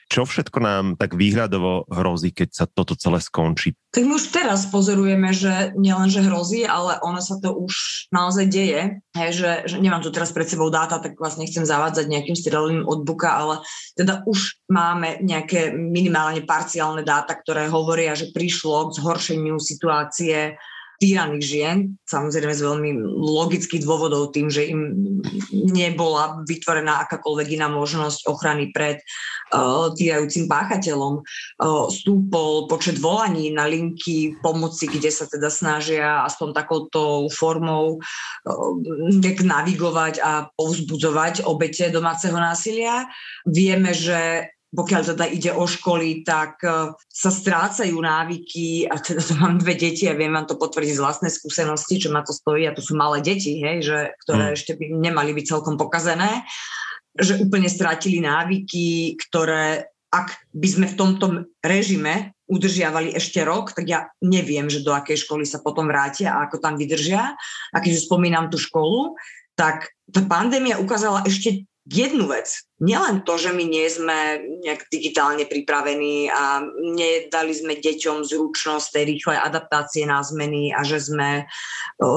Čo 0.09 0.25
všetko 0.25 0.57
nám 0.57 0.85
tak 0.97 1.13
výhľadovo 1.13 1.85
hrozí, 1.85 2.33
keď 2.33 2.49
sa 2.49 2.65
toto 2.65 2.97
celé 2.97 3.21
skončí? 3.21 3.77
Tak 3.93 4.09
my 4.09 4.17
už 4.17 4.33
teraz 4.33 4.65
pozorujeme, 4.65 5.29
že 5.29 5.69
nielen, 5.77 6.09
že 6.09 6.25
hrozí, 6.25 6.65
ale 6.65 6.97
ono 7.05 7.21
sa 7.21 7.37
to 7.37 7.53
už 7.53 8.09
naozaj 8.09 8.49
deje. 8.49 9.05
Hej, 9.13 9.31
že, 9.37 9.51
že 9.69 9.75
nemám 9.77 10.01
tu 10.01 10.09
teraz 10.09 10.33
pred 10.33 10.49
sebou 10.49 10.73
dáta, 10.73 10.97
tak 10.97 11.13
vás 11.21 11.37
nechcem 11.37 11.61
zavádzať 11.61 12.09
nejakým 12.09 12.33
sterilným 12.33 12.89
od 12.89 13.05
buka, 13.05 13.37
ale 13.37 13.55
teda 13.93 14.25
už 14.25 14.65
máme 14.65 15.21
nejaké 15.21 15.77
minimálne 15.77 16.41
parciálne 16.41 17.05
dáta, 17.05 17.37
ktoré 17.37 17.69
hovoria, 17.69 18.17
že 18.17 18.33
prišlo 18.33 18.89
k 18.89 18.97
zhoršeniu 18.97 19.61
situácie 19.61 20.57
týraných 20.99 21.43
žien, 21.47 21.77
samozrejme 22.03 22.51
z 22.51 22.65
veľmi 22.67 22.91
logických 23.15 23.87
dôvodov 23.87 24.35
tým, 24.35 24.51
že 24.51 24.67
im 24.67 25.09
nebola 25.55 26.43
vytvorená 26.43 27.07
akákoľvek 27.07 27.55
iná 27.55 27.71
možnosť 27.71 28.27
ochrany 28.27 28.75
pred 28.75 28.99
uh, 29.55 29.95
týrajúcim 29.95 30.51
páchateľom. 30.51 31.23
Uh, 31.57 31.87
stúpol 31.87 32.67
počet 32.67 32.99
volaní 32.99 33.47
na 33.55 33.63
linky 33.63 34.35
pomoci, 34.43 34.91
kde 34.91 35.07
sa 35.07 35.23
teda 35.23 35.47
snažia 35.47 36.27
aspoň 36.27 36.51
takouto 36.51 37.31
formou 37.31 37.97
uh, 37.97 39.39
navigovať 39.39 40.19
a 40.19 40.51
povzbudzovať 40.51 41.47
obete 41.47 41.87
domáceho 41.87 42.35
násilia. 42.35 43.07
Vieme, 43.47 43.95
že 43.95 44.51
pokiaľ 44.69 45.01
teda 45.15 45.25
ide 45.25 45.51
o 45.57 45.65
školy, 45.65 46.21
tak 46.21 46.61
e, 46.61 46.93
sa 47.09 47.29
strácajú 47.33 47.97
návyky 47.97 48.85
a 48.85 49.01
teda 49.01 49.21
to 49.21 49.33
mám 49.41 49.57
dve 49.57 49.73
deti 49.73 50.05
a 50.05 50.13
viem 50.13 50.33
vám 50.33 50.45
to 50.45 50.61
potvrdiť 50.61 50.93
z 50.97 51.03
vlastnej 51.03 51.31
skúsenosti, 51.33 51.97
čo 51.97 52.13
ma 52.13 52.21
to 52.21 52.33
stojí 52.33 52.69
a 52.69 52.75
to 52.77 52.85
sú 52.85 52.93
malé 52.93 53.25
deti, 53.25 53.57
hej, 53.57 53.81
že, 53.81 53.99
ktoré 54.25 54.53
mm. 54.53 54.55
ešte 54.55 54.71
by 54.77 54.85
nemali 54.93 55.31
byť 55.33 55.45
celkom 55.49 55.75
pokazené, 55.77 56.45
že 57.17 57.41
úplne 57.41 57.67
strátili 57.67 58.21
návyky, 58.21 59.17
ktoré 59.17 59.89
ak 60.09 60.41
by 60.57 60.67
sme 60.67 60.87
v 60.89 60.97
tomto 60.97 61.25
režime 61.61 62.33
udržiavali 62.49 63.13
ešte 63.13 63.45
rok, 63.45 63.77
tak 63.77 63.85
ja 63.85 64.09
neviem, 64.25 64.65
že 64.65 64.81
do 64.81 64.89
akej 64.89 65.21
školy 65.21 65.45
sa 65.45 65.61
potom 65.61 65.85
vrátia 65.85 66.33
a 66.33 66.49
ako 66.49 66.57
tam 66.57 66.81
vydržia. 66.81 67.37
A 67.69 67.77
keď 67.77 68.01
spomínam 68.01 68.49
tú 68.49 68.57
školu, 68.57 69.13
tak 69.53 69.93
tá 70.09 70.25
pandémia 70.25 70.81
ukázala 70.81 71.21
ešte 71.29 71.68
jednu 71.87 72.27
vec. 72.27 72.47
Nielen 72.79 73.27
to, 73.27 73.35
že 73.35 73.51
my 73.51 73.65
nie 73.65 73.87
sme 73.91 74.39
nejak 74.63 74.87
digitálne 74.87 75.43
pripravení 75.43 76.31
a 76.31 76.63
nedali 76.95 77.51
sme 77.51 77.75
deťom 77.75 78.23
zručnosť 78.23 78.87
tej 78.95 79.03
rýchlej 79.15 79.37
adaptácie 79.41 80.07
na 80.07 80.23
zmeny 80.23 80.71
a 80.71 80.85
že 80.87 80.99
sme 80.99 81.43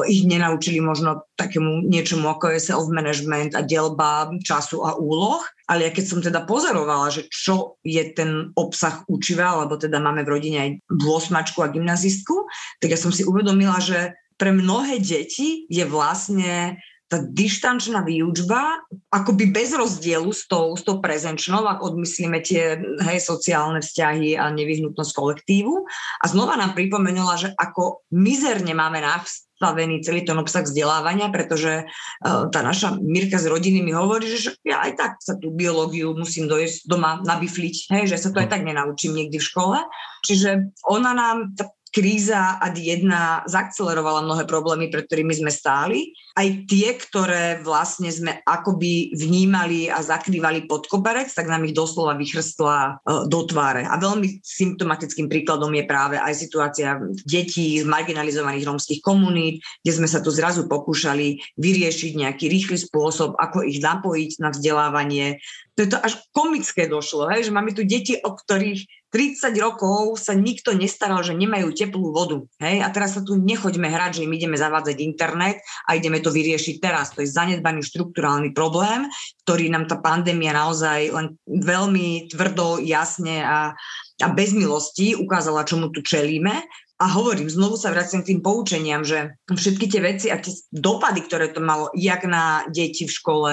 ich 0.06 0.22
nenaučili 0.22 0.78
možno 0.78 1.26
takému 1.34 1.82
niečomu 1.88 2.30
ako 2.30 2.54
je 2.54 2.68
self-management 2.68 3.58
a 3.58 3.66
delba 3.66 4.30
času 4.46 4.86
a 4.86 4.94
úloh, 4.94 5.42
ale 5.66 5.88
ja 5.88 5.90
keď 5.90 6.04
som 6.06 6.20
teda 6.22 6.46
pozorovala, 6.46 7.10
že 7.10 7.26
čo 7.26 7.82
je 7.82 8.02
ten 8.14 8.54
obsah 8.54 9.02
učiva, 9.10 9.56
alebo 9.58 9.74
teda 9.74 9.98
máme 9.98 10.22
v 10.22 10.32
rodine 10.38 10.58
aj 10.62 10.70
dôsmačku 10.86 11.58
a 11.64 11.72
gymnazistku, 11.72 12.46
tak 12.78 12.94
ja 12.94 12.98
som 13.00 13.10
si 13.10 13.26
uvedomila, 13.26 13.82
že 13.82 14.14
pre 14.38 14.54
mnohé 14.54 14.98
deti 14.98 15.66
je 15.70 15.86
vlastne 15.86 16.78
tá 17.12 17.20
dištančná 17.20 18.00
výučba 18.08 18.80
akoby 19.12 19.52
bez 19.52 19.76
rozdielu 19.76 20.32
s 20.32 20.48
tou, 20.48 20.72
s 20.72 20.80
tou 20.80 20.96
prezenčnou, 20.96 21.68
ak 21.68 21.84
odmyslíme 21.84 22.40
tie 22.40 22.80
hej, 22.80 23.18
sociálne 23.20 23.84
vzťahy 23.84 24.40
a 24.40 24.48
nevyhnutnosť 24.48 25.12
kolektívu. 25.12 25.84
A 26.20 26.24
znova 26.24 26.56
nám 26.56 26.72
pripomenula, 26.72 27.36
že 27.36 27.52
ako 27.52 28.08
mizerne 28.16 28.72
máme 28.72 29.04
nastavený 29.04 30.00
celý 30.00 30.24
ten 30.24 30.40
obsah 30.40 30.64
vzdelávania, 30.64 31.28
pretože 31.28 31.84
uh, 31.84 32.48
tá 32.48 32.64
naša 32.64 32.96
Mirka 33.04 33.36
z 33.36 33.52
rodiny 33.52 33.84
mi 33.84 33.92
hovorí, 33.92 34.32
že 34.32 34.56
ja 34.64 34.80
aj 34.80 34.92
tak 34.96 35.12
sa 35.20 35.36
tú 35.36 35.52
biológiu 35.52 36.16
musím 36.16 36.48
dojsť 36.48 36.88
doma 36.88 37.20
nabifliť, 37.20 37.92
hej, 37.92 38.04
že 38.08 38.16
sa 38.16 38.32
to 38.32 38.40
aj 38.40 38.48
tak 38.48 38.64
nenaučím 38.64 39.12
niekdy 39.12 39.36
v 39.36 39.48
škole. 39.52 39.76
Čiže 40.24 40.72
ona 40.88 41.12
nám, 41.12 41.52
kríza 41.92 42.56
ad 42.56 42.80
jedna 42.80 43.44
zakcelerovala 43.44 44.24
mnohé 44.24 44.48
problémy, 44.48 44.88
pred 44.88 45.04
ktorými 45.04 45.36
sme 45.36 45.52
stáli. 45.52 46.16
Aj 46.32 46.48
tie, 46.64 46.96
ktoré 46.96 47.60
vlastne 47.60 48.08
sme 48.08 48.40
akoby 48.48 49.12
vnímali 49.12 49.92
a 49.92 50.00
zakrývali 50.00 50.64
pod 50.64 50.88
koberec, 50.88 51.28
tak 51.28 51.52
nám 51.52 51.68
ich 51.68 51.76
doslova 51.76 52.16
vychrstla 52.16 52.76
e, 52.80 52.92
do 53.28 53.44
tváre. 53.44 53.84
A 53.84 54.00
veľmi 54.00 54.40
symptomatickým 54.40 55.28
príkladom 55.28 55.68
je 55.76 55.84
práve 55.84 56.16
aj 56.16 56.32
situácia 56.32 56.96
detí 57.28 57.76
z 57.76 57.84
marginalizovaných 57.84 58.64
rómskych 58.64 59.04
komunít, 59.04 59.60
kde 59.84 59.92
sme 59.92 60.08
sa 60.08 60.24
tu 60.24 60.32
zrazu 60.32 60.64
pokúšali 60.64 61.44
vyriešiť 61.60 62.16
nejaký 62.16 62.48
rýchly 62.48 62.80
spôsob, 62.80 63.36
ako 63.36 63.68
ich 63.68 63.84
napojiť 63.84 64.40
na 64.40 64.48
vzdelávanie. 64.48 65.44
To 65.76 65.84
je 65.84 65.88
to 65.92 65.98
až 66.00 66.16
komické 66.32 66.88
došlo, 66.88 67.28
hej? 67.28 67.44
že 67.48 67.52
máme 67.52 67.76
tu 67.76 67.84
deti, 67.84 68.16
o 68.16 68.32
ktorých 68.32 69.01
30 69.12 69.52
rokov 69.60 70.16
sa 70.16 70.32
nikto 70.32 70.72
nestaral, 70.72 71.20
že 71.20 71.36
nemajú 71.36 71.76
teplú 71.76 72.16
vodu. 72.16 72.40
Hej? 72.64 72.80
A 72.80 72.88
teraz 72.88 73.12
sa 73.12 73.20
tu 73.20 73.36
nechoďme 73.36 73.92
hrať, 73.92 74.18
že 74.18 74.24
im 74.24 74.32
ideme 74.32 74.56
zavádzať 74.56 74.96
internet 75.04 75.60
a 75.84 76.00
ideme 76.00 76.24
to 76.24 76.32
vyriešiť 76.32 76.80
teraz. 76.80 77.12
To 77.12 77.20
je 77.20 77.28
zanedbaný 77.28 77.84
štruktúrálny 77.84 78.56
problém, 78.56 79.04
ktorý 79.44 79.68
nám 79.68 79.84
tá 79.84 80.00
pandémia 80.00 80.56
naozaj 80.56 81.12
len 81.12 81.36
veľmi 81.44 82.32
tvrdo, 82.32 82.80
jasne 82.80 83.44
a, 83.44 83.76
a 84.16 84.26
bez 84.32 84.56
milosti 84.56 85.12
ukázala, 85.12 85.68
čomu 85.68 85.92
tu 85.92 86.00
čelíme. 86.00 86.64
A 87.02 87.10
hovorím, 87.10 87.50
znovu 87.50 87.74
sa 87.74 87.90
vraciam 87.90 88.22
k 88.22 88.30
tým 88.30 88.46
poučeniam, 88.46 89.02
že 89.02 89.34
všetky 89.50 89.90
tie 89.90 89.98
veci 89.98 90.26
a 90.30 90.38
tie 90.38 90.54
dopady, 90.70 91.26
ktoré 91.26 91.50
to 91.50 91.58
malo 91.58 91.90
jak 91.98 92.22
na 92.22 92.62
deti 92.70 93.10
v 93.10 93.16
škole, 93.18 93.52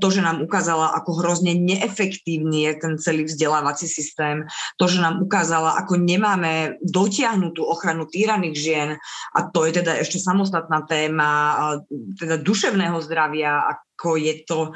to, 0.00 0.06
že 0.08 0.24
nám 0.24 0.40
ukázala, 0.40 0.96
ako 0.96 1.20
hrozne 1.20 1.52
neefektívny 1.60 2.64
je 2.64 2.72
ten 2.80 2.92
celý 2.96 3.28
vzdelávací 3.28 3.84
systém, 3.84 4.48
to, 4.80 4.88
že 4.88 5.04
nám 5.04 5.20
ukázala, 5.20 5.76
ako 5.76 6.00
nemáme 6.00 6.80
dotiahnutú 6.80 7.68
ochranu 7.68 8.08
týraných 8.08 8.56
žien 8.56 8.90
a 9.36 9.38
to 9.52 9.68
je 9.68 9.84
teda 9.84 10.00
ešte 10.00 10.16
samostatná 10.16 10.80
téma 10.88 11.28
teda 12.16 12.40
duševného 12.40 12.96
zdravia, 13.04 13.60
ako 13.76 14.16
je 14.16 14.34
to 14.48 14.72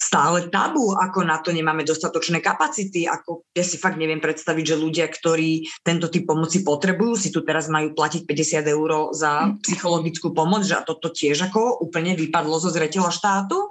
stále 0.00 0.48
tabu, 0.48 0.96
ako 0.96 1.28
na 1.28 1.38
to 1.44 1.52
nemáme 1.52 1.84
dostatočné 1.84 2.40
kapacity, 2.40 3.04
ako 3.04 3.44
ja 3.52 3.60
si 3.60 3.76
fakt 3.76 4.00
neviem 4.00 4.18
predstaviť, 4.18 4.64
že 4.72 4.80
ľudia, 4.80 5.06
ktorí 5.12 5.68
tento 5.84 6.08
typ 6.08 6.24
pomoci 6.24 6.64
potrebujú, 6.64 7.20
si 7.20 7.28
tu 7.28 7.44
teraz 7.44 7.68
majú 7.68 7.92
platiť 7.92 8.24
50 8.24 8.64
eur 8.64 8.90
za 9.12 9.52
psychologickú 9.60 10.32
pomoc, 10.32 10.64
že 10.64 10.80
a 10.80 10.82
toto 10.82 11.12
tiež 11.12 11.52
ako 11.52 11.84
úplne 11.84 12.16
vypadlo 12.16 12.56
zo 12.56 12.72
zretela 12.72 13.12
štátu 13.12 13.70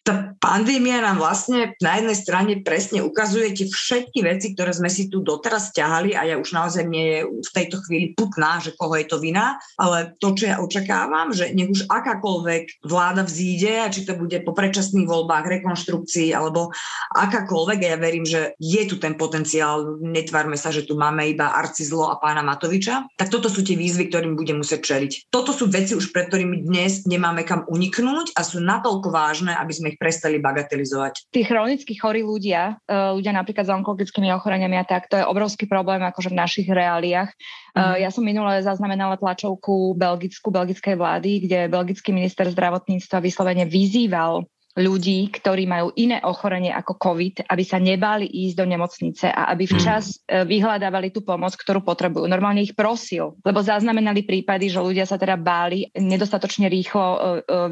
tá 0.00 0.32
pandémia 0.40 1.04
nám 1.04 1.20
vlastne 1.20 1.76
na 1.84 2.00
jednej 2.00 2.16
strane 2.16 2.52
presne 2.64 3.04
ukazuje 3.04 3.52
tie 3.52 3.66
všetky 3.68 4.24
veci, 4.24 4.56
ktoré 4.56 4.72
sme 4.72 4.88
si 4.88 5.12
tu 5.12 5.20
doteraz 5.20 5.76
ťahali 5.76 6.16
a 6.16 6.24
ja 6.24 6.40
už 6.40 6.56
naozaj 6.56 6.84
nie 6.88 7.04
je 7.04 7.18
v 7.28 7.50
tejto 7.52 7.84
chvíli 7.84 8.16
putná, 8.16 8.56
že 8.64 8.72
koho 8.72 8.96
je 8.96 9.04
to 9.04 9.20
vina, 9.20 9.60
ale 9.76 10.16
to, 10.16 10.32
čo 10.32 10.48
ja 10.48 10.56
očakávam, 10.64 11.36
že 11.36 11.52
nech 11.52 11.68
už 11.68 11.84
akákoľvek 11.92 12.80
vláda 12.80 13.28
vzíde, 13.28 13.84
a 13.84 13.92
či 13.92 14.08
to 14.08 14.16
bude 14.16 14.34
po 14.40 14.56
predčasných 14.56 15.04
voľbách, 15.04 15.60
rekonštrukcii 15.60 16.32
alebo 16.32 16.72
akákoľvek, 17.12 17.78
a 17.84 17.88
ja 17.92 17.98
verím, 18.00 18.24
že 18.24 18.56
je 18.56 18.82
tu 18.88 18.96
ten 18.96 19.20
potenciál, 19.20 20.00
netvárme 20.00 20.56
sa, 20.56 20.72
že 20.72 20.88
tu 20.88 20.96
máme 20.96 21.28
iba 21.28 21.52
Arcizlo 21.52 22.08
a 22.08 22.16
pána 22.16 22.40
Matoviča, 22.40 23.04
tak 23.20 23.28
toto 23.28 23.52
sú 23.52 23.60
tie 23.60 23.76
výzvy, 23.76 24.08
ktorým 24.08 24.32
budem 24.32 24.64
musieť 24.64 24.96
čeliť. 24.96 25.28
Toto 25.28 25.52
sú 25.52 25.68
veci 25.68 25.92
už, 25.92 26.08
pred 26.16 26.32
ktorými 26.32 26.64
dnes 26.64 27.04
nemáme 27.04 27.44
kam 27.44 27.68
uniknúť 27.68 28.32
a 28.32 28.40
sú 28.40 28.64
natoľko 28.64 29.12
vážne, 29.12 29.52
aby 29.52 29.72
sme 29.76 29.89
ich 29.90 29.98
prestali 29.98 30.38
bagatelizovať. 30.38 31.30
Tí 31.34 31.42
chronicky 31.42 31.98
chorí 31.98 32.22
ľudia, 32.22 32.78
e, 32.86 32.94
ľudia 33.18 33.34
napríklad 33.34 33.66
s 33.66 33.74
onkologickými 33.74 34.30
ochoreniami 34.34 34.78
a 34.78 34.84
tak, 34.86 35.10
to 35.10 35.18
je 35.18 35.26
obrovský 35.26 35.66
problém 35.66 36.00
akože 36.00 36.30
v 36.30 36.38
našich 36.38 36.68
reáliách. 36.70 37.30
Mm. 37.70 38.02
Ja 38.02 38.10
som 38.10 38.26
minule 38.26 38.62
zaznamenala 38.66 39.14
tlačovku 39.14 39.94
belgickú, 39.94 40.50
belgickej 40.50 40.98
vlády, 40.98 41.46
kde 41.46 41.70
belgický 41.70 42.10
minister 42.10 42.50
zdravotníctva 42.50 43.22
vyslovene 43.22 43.62
vyzýval 43.62 44.42
ľudí, 44.78 45.34
ktorí 45.34 45.66
majú 45.66 45.90
iné 45.98 46.22
ochorenie 46.22 46.70
ako 46.70 46.94
COVID, 46.94 47.50
aby 47.50 47.64
sa 47.66 47.82
nebáli 47.82 48.30
ísť 48.30 48.54
do 48.54 48.66
nemocnice 48.70 49.26
a 49.26 49.50
aby 49.50 49.66
včas 49.66 50.22
mm. 50.22 50.46
vyhľadávali 50.46 51.10
tú 51.10 51.26
pomoc, 51.26 51.58
ktorú 51.58 51.82
potrebujú. 51.82 52.30
Normálne 52.30 52.62
ich 52.62 52.78
prosil, 52.78 53.34
lebo 53.42 53.58
zaznamenali 53.66 54.22
prípady, 54.22 54.70
že 54.70 54.78
ľudia 54.78 55.10
sa 55.10 55.18
teda 55.18 55.34
báli, 55.34 55.90
nedostatočne 55.98 56.70
rýchlo 56.70 57.02
e, 57.02 57.18
e, 57.18 57.20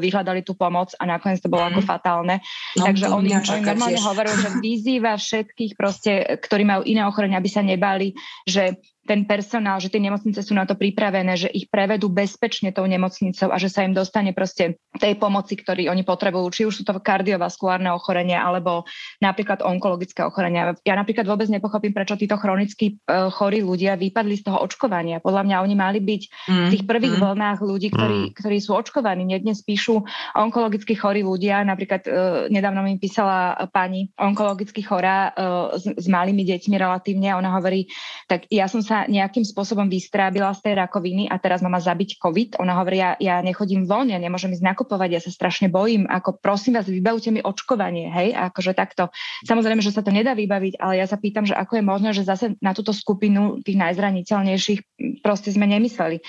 vyhľadali 0.03 0.43
tú 0.43 0.59
pomoc 0.59 0.91
a 0.99 1.07
nakoniec 1.07 1.39
to 1.39 1.47
bolo 1.47 1.71
ako 1.71 1.79
fatálne. 1.87 2.43
No, 2.75 2.83
Takže 2.83 3.05
on, 3.07 3.23
on 3.23 3.63
normálne 3.63 4.01
hovoril, 4.03 4.35
že 4.35 4.49
vyzýva 4.65 5.15
všetkých 5.15 5.79
proste, 5.79 6.11
ktorí 6.35 6.67
majú 6.67 6.83
iné 6.83 7.07
ochorenie, 7.07 7.39
aby 7.39 7.47
sa 7.47 7.63
nebáli, 7.63 8.11
že 8.43 8.75
ten 9.09 9.25
personál, 9.25 9.81
že 9.81 9.89
tie 9.89 9.97
nemocnice 9.97 10.45
sú 10.45 10.53
na 10.53 10.69
to 10.69 10.77
pripravené, 10.77 11.33
že 11.33 11.49
ich 11.49 11.65
prevedú 11.65 12.13
bezpečne 12.13 12.69
tou 12.69 12.85
nemocnicou 12.85 13.49
a 13.49 13.57
že 13.57 13.65
sa 13.65 13.81
im 13.81 13.97
dostane 13.97 14.37
proste 14.37 14.77
tej 15.01 15.17
pomoci, 15.17 15.57
ktorý 15.57 15.89
oni 15.89 16.05
potrebujú, 16.05 16.45
či 16.53 16.61
už 16.69 16.73
sú 16.77 16.83
to 16.85 16.93
kardiovaskulárne 17.01 17.89
ochorenia 17.89 18.45
alebo 18.45 18.85
napríklad 19.17 19.65
onkologické 19.65 20.21
ochorenia. 20.21 20.77
Ja 20.85 20.93
napríklad 20.93 21.25
vôbec 21.25 21.49
nepochopím, 21.49 21.89
prečo 21.89 22.21
títo 22.21 22.37
chronicky 22.37 23.01
uh, 23.09 23.33
chorí 23.33 23.65
ľudia 23.65 23.97
vypadli 23.97 24.45
z 24.45 24.45
toho 24.45 24.61
očkovania. 24.61 25.25
Podľa 25.25 25.41
mňa 25.41 25.57
oni 25.65 25.73
mali 25.73 25.99
byť 26.05 26.21
mm, 26.29 26.65
v 26.69 26.71
tých 26.77 26.85
prvých 26.85 27.15
mm. 27.17 27.21
vlnách 27.25 27.59
ľudí, 27.65 27.89
ktorí, 27.89 28.19
mm. 28.29 28.33
ktorí 28.37 28.57
sú 28.61 28.77
očkovaní. 28.77 29.25
Mne 29.25 29.41
dnes 29.41 29.65
píšu 29.65 30.05
onkologicky 30.37 30.93
chorí 30.93 31.25
ľudia, 31.25 31.65
napríklad 31.65 32.05
uh, 32.05 32.13
nedávno 32.53 32.85
mi 32.85 33.01
písala 33.01 33.57
pani 33.73 34.13
onkologicky 34.21 34.85
chorá 34.85 35.33
uh, 35.33 35.73
s, 35.73 35.89
s 35.89 36.05
malými 36.05 36.45
deťmi 36.45 36.77
relatívne 36.77 37.33
a 37.33 37.41
ona 37.41 37.57
hovorí, 37.57 37.89
tak 38.29 38.45
ja 38.53 38.69
som 38.69 38.85
sa 38.85 38.98
nejakým 39.07 39.45
spôsobom 39.45 39.87
vystrábila 39.87 40.51
z 40.57 40.65
tej 40.65 40.73
rakoviny 40.81 41.29
a 41.29 41.37
teraz 41.37 41.61
má 41.61 41.77
zabiť 41.77 42.17
COVID. 42.17 42.49
Ona 42.59 42.75
hovorí, 42.81 42.99
ja, 42.99 43.15
ja 43.21 43.39
nechodím 43.45 43.85
von, 43.85 44.09
ja 44.09 44.17
nemôžem 44.17 44.51
ísť 44.51 44.65
nakupovať, 44.65 45.09
ja 45.13 45.21
sa 45.21 45.31
strašne 45.31 45.69
bojím. 45.69 46.09
Ako 46.09 46.41
prosím 46.41 46.75
vás, 46.75 46.89
vybavte 46.89 47.29
mi 47.29 47.39
očkovanie, 47.39 48.09
hej, 48.09 48.33
akože 48.33 48.73
takto. 48.73 49.13
Samozrejme, 49.45 49.79
že 49.79 49.93
sa 49.93 50.01
to 50.01 50.09
nedá 50.09 50.33
vybaviť, 50.33 50.81
ale 50.81 50.99
ja 50.99 51.05
sa 51.05 51.15
pýtam, 51.15 51.45
že 51.45 51.53
ako 51.53 51.79
je 51.79 51.83
možné, 51.85 52.09
že 52.11 52.27
zase 52.27 52.57
na 52.59 52.73
túto 52.73 52.91
skupinu 52.91 53.61
tých 53.61 53.77
najzraniteľnejších 53.77 54.79
proste 55.21 55.53
sme 55.53 55.69
nemysleli. 55.69 56.19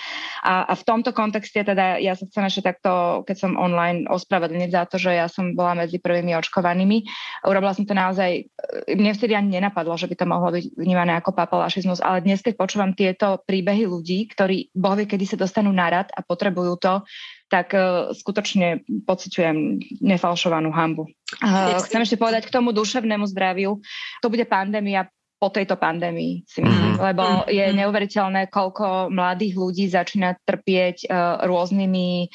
A, 0.45 0.69
a 0.69 0.73
v 0.77 0.87
tomto 0.87 1.17
kontexte 1.17 1.65
teda 1.65 1.97
ja 1.99 2.13
sa 2.13 2.29
chcem 2.29 2.45
ešte 2.45 2.63
takto, 2.69 3.23
keď 3.25 3.37
som 3.37 3.57
online 3.57 4.05
ospravedlniť 4.11 4.71
za 4.71 4.83
to, 4.85 4.97
že 5.01 5.17
ja 5.17 5.27
som 5.31 5.57
bola 5.57 5.73
medzi 5.87 5.97
prvými 5.97 6.37
očkovanými. 6.37 7.07
Urobila 7.49 7.73
som 7.73 7.89
to 7.89 7.95
naozaj, 7.97 8.45
mne 8.91 9.13
vtedy 9.17 9.33
ani 9.33 9.57
nenapadlo, 9.57 9.97
že 9.97 10.11
by 10.11 10.15
to 10.19 10.27
mohlo 10.29 10.53
byť 10.53 10.65
vnímané 10.77 11.17
ako 11.17 11.33
papalašizmus, 11.33 12.03
ale 12.03 12.21
dnes, 12.21 12.45
keď 12.45 12.60
počúvam 12.61 12.93
tieto 12.93 13.41
príbehy 13.49 13.89
ľudí, 13.89 14.29
ktorí 14.29 14.69
bohvie 14.77 15.09
kedy 15.09 15.25
sa 15.25 15.41
dostanú 15.41 15.73
na 15.73 15.89
rad 15.89 16.13
a 16.13 16.21
potrebujú 16.21 16.77
to, 16.77 17.01
tak 17.49 17.73
uh, 17.73 18.13
skutočne 18.13 18.85
pociťujem 19.09 19.57
nefalšovanú 20.05 20.69
hambu. 20.69 21.09
Uh, 21.41 21.81
chcem 21.89 22.05
ešte 22.05 22.21
povedať 22.21 22.53
k 22.53 22.55
tomu 22.55 22.77
duševnému 22.77 23.25
zdraviu. 23.33 23.81
To 24.21 24.29
bude 24.29 24.45
pandémia 24.45 25.09
po 25.41 25.49
tejto 25.49 25.81
pandémii, 25.81 26.45
si 26.45 26.61
myslím, 26.61 27.01
mm. 27.01 27.01
lebo 27.01 27.25
mhm. 27.25 27.45
je 27.49 27.67
neuveriteľné, 27.81 28.53
koľko 28.53 29.09
mladých 29.09 29.57
ľudí 29.57 29.89
začína 29.89 30.37
trpieť 30.45 31.09
uh, 31.09 31.49
rôznymi 31.49 32.29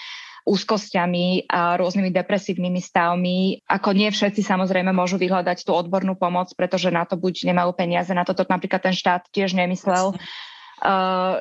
úzkosťami 0.45 1.49
a 1.49 1.75
rôznymi 1.75 2.13
depresívnymi 2.13 2.79
stavmi. 2.79 3.65
Ako 3.65 3.97
nie 3.97 4.13
všetci 4.13 4.45
samozrejme 4.45 4.93
môžu 4.93 5.17
vyhľadať 5.17 5.65
tú 5.65 5.73
odbornú 5.73 6.13
pomoc, 6.13 6.53
pretože 6.53 6.93
na 6.93 7.03
to 7.03 7.17
buď 7.17 7.49
nemajú 7.49 7.73
peniaze, 7.73 8.13
na 8.13 8.23
toto 8.23 8.45
napríklad 8.45 8.85
ten 8.85 8.93
štát 8.93 9.25
tiež 9.33 9.57
nemyslel. 9.57 10.13
Jasne 10.13 10.53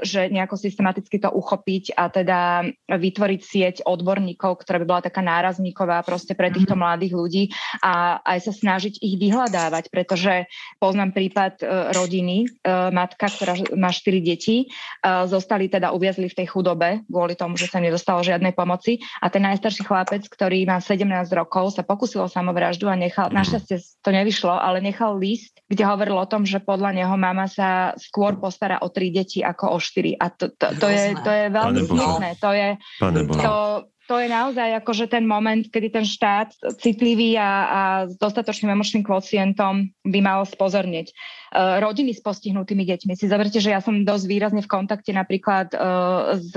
že 0.04 0.30
nejako 0.30 0.54
systematicky 0.54 1.18
to 1.18 1.30
uchopiť 1.30 1.98
a 1.98 2.06
teda 2.06 2.40
vytvoriť 2.86 3.40
sieť 3.42 3.76
odborníkov, 3.82 4.62
ktorá 4.62 4.78
by 4.82 4.86
bola 4.86 5.02
taká 5.02 5.20
nárazníková 5.26 6.06
proste 6.06 6.38
pre 6.38 6.54
týchto 6.54 6.78
mhm. 6.78 6.80
mladých 6.80 7.12
ľudí 7.14 7.44
a 7.82 8.22
aj 8.22 8.50
sa 8.50 8.52
snažiť 8.54 9.02
ich 9.02 9.18
vyhľadávať, 9.18 9.90
pretože 9.90 10.46
poznám 10.78 11.10
prípad 11.12 11.52
eh, 11.60 11.66
rodiny, 11.92 12.46
eh, 12.46 12.90
matka, 12.94 13.26
ktorá 13.26 13.58
má 13.74 13.90
štyri 13.90 14.22
deti, 14.22 14.66
zostali 15.04 15.68
teda 15.68 15.92
uviezli 15.92 16.30
v 16.30 16.38
tej 16.42 16.46
chudobe 16.50 17.04
kvôli 17.06 17.34
tomu, 17.36 17.58
že 17.58 17.68
sa 17.68 17.82
nedostalo 17.82 18.24
žiadnej 18.24 18.56
pomoci 18.56 19.02
a 19.20 19.28
ten 19.28 19.44
najstarší 19.44 19.84
chlapec, 19.84 20.22
ktorý 20.26 20.64
má 20.64 20.80
17 20.80 21.04
rokov, 21.34 21.76
sa 21.76 21.84
pokusil 21.84 22.24
o 22.24 22.30
samovraždu 22.30 22.88
a 22.88 22.96
nechal, 22.96 23.28
mhm. 23.28 23.36
našťastie 23.36 23.76
to 24.00 24.10
nevyšlo, 24.10 24.54
ale 24.54 24.80
nechal 24.80 25.18
list, 25.18 25.60
kde 25.68 25.84
hovoril 25.84 26.16
o 26.18 26.28
tom, 26.28 26.46
že 26.46 26.62
podľa 26.62 26.96
neho 26.96 27.14
mama 27.18 27.50
sa 27.50 27.92
skôr 28.00 28.36
postará 28.38 28.80
o 28.80 28.88
tri 28.88 29.10
deti 29.10 29.23
deti 29.24 29.40
ako 29.40 29.74
o 29.74 29.78
štyri. 29.80 30.12
A 30.12 30.28
to, 30.28 30.52
to, 30.52 30.68
to, 30.76 30.86
je, 30.92 31.16
to 31.16 31.30
je 31.32 31.46
veľmi 31.48 31.80
smutné. 31.88 32.30
To 32.44 32.50
je, 32.52 32.68
to, 33.40 33.88
to 34.04 34.20
je 34.20 34.28
naozaj 34.28 34.84
akože 34.84 35.08
ten 35.08 35.24
moment, 35.24 35.64
kedy 35.64 35.88
ten 35.88 36.04
štát 36.04 36.52
citlivý 36.76 37.40
a, 37.40 37.50
a 37.64 37.80
s 38.04 38.20
dostatočným 38.20 38.76
emočným 38.76 39.00
kvocientom 39.00 39.88
by 40.04 40.18
mal 40.20 40.44
spozornieť. 40.44 41.16
Uh, 41.54 41.78
rodiny 41.78 42.12
s 42.12 42.20
postihnutými 42.20 42.82
deťmi. 42.84 43.14
Si 43.14 43.30
zoberte, 43.30 43.62
že 43.62 43.72
ja 43.72 43.78
som 43.78 44.02
dosť 44.02 44.24
výrazne 44.26 44.60
v 44.60 44.68
kontakte 44.68 45.14
napríklad 45.14 45.72
uh, 45.72 46.36
s 46.36 46.52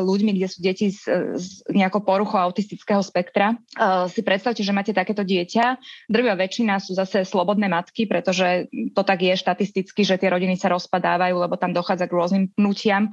ľuďmi, 0.00 0.38
kde 0.38 0.48
sú 0.48 0.58
deti 0.62 0.86
s, 0.94 1.04
s 1.36 1.60
nejakou 1.68 2.00
poruchou 2.06 2.38
autistického 2.40 3.02
spektra. 3.02 3.58
Uh, 3.74 4.06
si 4.08 4.22
predstavte, 4.22 4.62
že 4.62 4.72
máte 4.72 4.94
takéto 4.94 5.26
dieťa. 5.26 5.76
Drvia 6.08 6.38
väčšina 6.38 6.78
sú 6.78 6.94
zase 6.94 7.26
slobodné 7.26 7.66
matky, 7.68 8.06
pretože 8.06 8.70
to 8.94 9.02
tak 9.02 9.20
je 9.20 9.34
štatisticky, 9.34 10.06
že 10.06 10.16
tie 10.16 10.30
rodiny 10.30 10.54
sa 10.56 10.72
rozpadávajú, 10.72 11.34
lebo 11.36 11.58
tam 11.58 11.74
dochádza 11.74 12.06
k 12.06 12.16
rôznym 12.16 12.44
pnutiam. 12.54 13.10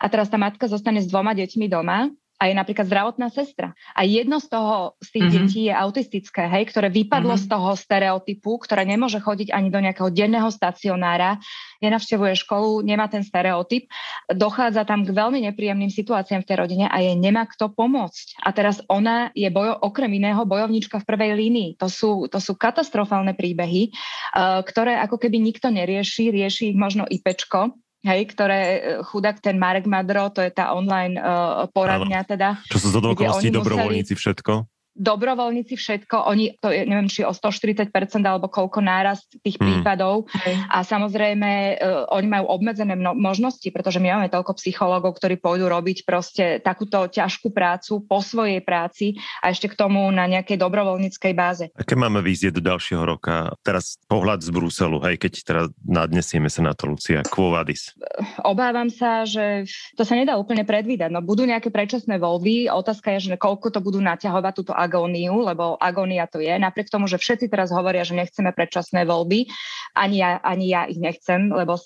A 0.00 0.06
teraz 0.06 0.30
tá 0.30 0.38
matka 0.38 0.70
zostane 0.70 1.02
s 1.02 1.10
dvoma 1.10 1.34
deťmi 1.34 1.66
doma 1.66 2.08
a 2.36 2.52
je 2.52 2.54
napríklad 2.54 2.84
zdravotná 2.84 3.32
sestra. 3.32 3.72
A 3.96 4.04
jedno 4.04 4.36
z 4.44 4.52
toho, 4.52 5.00
z 5.00 5.08
tých 5.16 5.24
mm-hmm. 5.24 5.46
detí 5.48 5.60
je 5.68 5.74
autistické, 5.74 6.44
hej, 6.52 6.68
ktoré 6.68 6.92
vypadlo 6.92 7.32
mm-hmm. 7.32 7.48
z 7.48 7.52
toho 7.52 7.70
stereotypu, 7.72 8.60
ktoré 8.60 8.84
nemôže 8.84 9.24
chodiť 9.24 9.56
ani 9.56 9.72
do 9.72 9.80
nejakého 9.80 10.12
denného 10.12 10.52
stacionára, 10.52 11.40
nenavštevuje 11.80 12.36
školu, 12.36 12.84
nemá 12.84 13.08
ten 13.08 13.24
stereotyp, 13.24 13.88
dochádza 14.28 14.84
tam 14.84 15.08
k 15.08 15.16
veľmi 15.16 15.48
nepríjemným 15.48 15.88
situáciám 15.88 16.44
v 16.44 16.48
tej 16.48 16.56
rodine 16.60 16.86
a 16.92 17.00
jej 17.00 17.16
nemá 17.16 17.48
kto 17.48 17.72
pomôcť. 17.72 18.44
A 18.44 18.52
teraz 18.52 18.84
ona 18.92 19.32
je 19.32 19.48
bojo, 19.48 19.72
okrem 19.80 20.12
iného 20.12 20.44
bojovnička 20.44 21.00
v 21.00 21.08
prvej 21.08 21.32
línii. 21.40 21.70
To 21.80 21.88
sú, 21.88 22.28
to 22.28 22.36
sú 22.36 22.52
katastrofálne 22.52 23.32
príbehy, 23.32 23.92
uh, 23.92 24.60
ktoré 24.60 25.00
ako 25.00 25.16
keby 25.16 25.40
nikto 25.40 25.72
nerieši, 25.72 26.28
rieši 26.28 26.72
ich 26.72 26.76
možno 26.76 27.08
IPčko, 27.08 27.85
hej, 28.06 28.30
ktoré 28.30 28.60
e, 28.62 28.78
chudák 29.02 29.42
ten 29.42 29.58
Marek 29.58 29.90
Madro, 29.90 30.30
to 30.30 30.38
je 30.38 30.54
tá 30.54 30.72
online 30.72 31.18
uh, 31.18 31.66
poradňa 31.74 32.20
teda. 32.22 32.48
Čo 32.70 32.78
sú 32.78 32.88
z 32.94 33.02
dobrovoľníci 33.50 34.14
museli... 34.14 34.22
všetko? 34.22 34.52
Dobrovoľníci 34.96 35.76
všetko, 35.76 36.26
oni, 36.26 36.56
to 36.58 36.72
je, 36.72 36.88
neviem, 36.88 37.06
či 37.06 37.22
o 37.22 37.30
140% 37.30 37.92
alebo 38.24 38.48
koľko 38.48 38.80
nárast 38.80 39.36
tých 39.44 39.60
mm. 39.60 39.64
prípadov 39.64 40.26
a 40.72 40.80
samozrejme 40.80 41.50
uh, 41.76 42.08
oni 42.16 42.28
majú 42.28 42.48
obmedzené 42.48 42.96
mno- 42.96 43.14
možnosti, 43.14 43.68
pretože 43.68 44.00
my 44.00 44.16
máme 44.16 44.28
toľko 44.32 44.56
psychológov, 44.56 45.20
ktorí 45.20 45.36
pôjdu 45.36 45.68
robiť 45.68 46.08
proste 46.08 46.58
takúto 46.64 47.06
ťažkú 47.06 47.52
prácu 47.52 48.02
po 48.08 48.24
svojej 48.24 48.64
práci 48.64 49.20
a 49.44 49.52
ešte 49.52 49.68
k 49.68 49.78
tomu 49.78 50.08
na 50.08 50.24
nejakej 50.24 50.56
dobrovoľníckej 50.56 51.32
báze. 51.36 51.64
Aké 51.76 51.92
máme 51.92 52.24
vízie 52.24 52.48
do 52.48 52.64
ďalšieho 52.64 53.04
roka? 53.04 53.52
Teraz 53.60 54.00
pohľad 54.08 54.40
z 54.40 54.50
Bruselu, 54.50 54.98
hej, 55.04 55.20
keď 55.20 55.32
teraz 55.44 55.66
nadnesieme 55.84 56.48
sa 56.48 56.64
na 56.64 56.72
to, 56.72 56.88
Lucia, 56.88 57.20
quo 57.28 57.52
vadis? 57.52 57.92
Obávam 58.40 58.88
sa, 58.88 59.28
že 59.28 59.68
to 59.94 60.02
sa 60.08 60.16
nedá 60.16 60.40
úplne 60.40 60.64
predvídať. 60.64 61.12
No 61.12 61.20
budú 61.20 61.44
nejaké 61.44 61.68
predčasné 61.68 62.16
voľby, 62.16 62.72
otázka 62.72 63.12
je, 63.16 63.32
že 63.32 63.36
koľko 63.36 63.68
to 63.68 63.80
budú 63.84 64.00
naťahovať 64.00 64.52
túto 64.56 64.72
agóniu, 64.86 65.42
lebo 65.42 65.74
agónia 65.82 66.30
to 66.30 66.38
je. 66.38 66.54
Napriek 66.54 66.86
tomu, 66.86 67.10
že 67.10 67.18
všetci 67.18 67.50
teraz 67.50 67.74
hovoria, 67.74 68.06
že 68.06 68.14
nechceme 68.14 68.54
predčasné 68.54 69.02
voľby, 69.02 69.50
ani 69.98 70.22
ja, 70.22 70.38
ani 70.40 70.70
ja 70.70 70.86
ich 70.86 71.02
nechcem, 71.02 71.50
lebo 71.50 71.82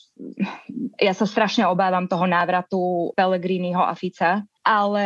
ja 1.01 1.17
sa 1.17 1.25
strašne 1.25 1.65
obávam 1.65 2.05
toho 2.05 2.29
návratu 2.29 3.11
Pellegriniho 3.17 3.81
a 3.81 3.97
Fica, 3.97 4.45
ale 4.61 5.05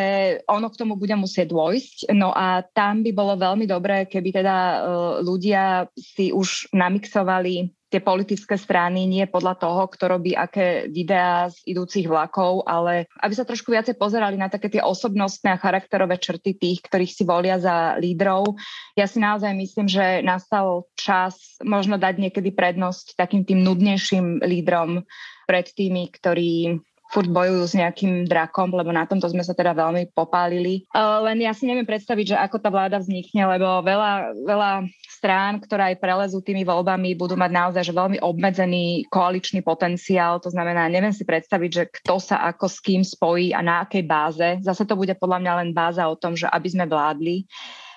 ono 0.51 0.66
k 0.66 0.78
tomu 0.82 0.99
bude 0.99 1.14
musieť 1.14 1.55
dôjsť. 1.55 2.11
No 2.11 2.34
a 2.34 2.66
tam 2.74 3.07
by 3.07 3.11
bolo 3.14 3.38
veľmi 3.38 3.70
dobré, 3.70 4.11
keby 4.11 4.42
teda 4.42 4.57
uh, 4.59 4.76
ľudia 5.22 5.86
si 5.95 6.34
už 6.34 6.74
namixovali 6.74 7.70
tie 7.95 8.03
politické 8.03 8.59
strany 8.59 9.07
nie 9.07 9.22
podľa 9.30 9.55
toho, 9.55 9.86
kto 9.86 10.18
robí 10.18 10.34
aké 10.34 10.90
videá 10.90 11.47
z 11.47 11.62
idúcich 11.70 12.11
vlakov, 12.11 12.66
ale 12.66 13.07
aby 13.22 13.34
sa 13.38 13.47
trošku 13.47 13.70
viacej 13.70 13.95
pozerali 13.95 14.34
na 14.34 14.51
také 14.51 14.66
tie 14.66 14.82
osobnostné 14.82 15.55
a 15.55 15.62
charakterové 15.62 16.18
črty 16.18 16.59
tých, 16.59 16.82
ktorých 16.82 17.14
si 17.14 17.22
volia 17.22 17.62
za 17.62 17.95
lídrov. 18.03 18.59
Ja 18.99 19.07
si 19.07 19.22
naozaj 19.22 19.55
myslím, 19.55 19.86
že 19.86 20.26
nastal 20.26 20.90
čas 20.99 21.38
možno 21.62 21.95
dať 21.95 22.18
niekedy 22.18 22.51
prednosť 22.51 23.14
takým 23.14 23.47
tým 23.47 23.62
nudnejším 23.62 24.42
lídrom 24.42 25.07
pred 25.47 25.70
tými, 25.70 26.11
ktorí 26.11 26.82
furt 27.14 27.30
bojujú 27.30 27.62
s 27.62 27.78
nejakým 27.78 28.26
drakom, 28.26 28.74
lebo 28.74 28.90
na 28.90 29.06
tomto 29.06 29.30
sme 29.30 29.46
sa 29.46 29.54
teda 29.54 29.70
veľmi 29.70 30.10
popálili. 30.10 30.82
Len 30.90 31.38
ja 31.38 31.54
si 31.54 31.70
neviem 31.70 31.86
predstaviť, 31.86 32.34
že 32.34 32.36
ako 32.42 32.58
tá 32.58 32.74
vláda 32.74 32.98
vznikne, 32.98 33.46
lebo 33.46 33.86
veľa, 33.86 34.34
veľa 34.42 34.70
strán, 35.06 35.62
ktoré 35.62 35.94
aj 35.94 36.02
prelezú 36.02 36.42
tými 36.42 36.66
voľbami, 36.66 37.14
budú 37.14 37.38
mať 37.38 37.50
naozaj 37.54 37.82
že 37.86 37.94
veľmi 37.94 38.18
obmedzený 38.18 39.06
koaličný 39.14 39.62
potenciál. 39.62 40.42
To 40.42 40.50
znamená, 40.50 40.90
neviem 40.90 41.14
si 41.14 41.22
predstaviť, 41.22 41.70
že 41.70 41.84
kto 42.02 42.18
sa 42.18 42.42
ako 42.50 42.66
s 42.66 42.82
kým 42.82 43.06
spojí 43.06 43.54
a 43.54 43.62
na 43.62 43.86
akej 43.86 44.02
báze. 44.02 44.48
Zase 44.66 44.82
to 44.82 44.98
bude 44.98 45.14
podľa 45.14 45.38
mňa 45.38 45.52
len 45.62 45.70
báza 45.70 46.10
o 46.10 46.18
tom, 46.18 46.34
že 46.34 46.50
aby 46.50 46.66
sme 46.66 46.90
vládli. 46.90 47.46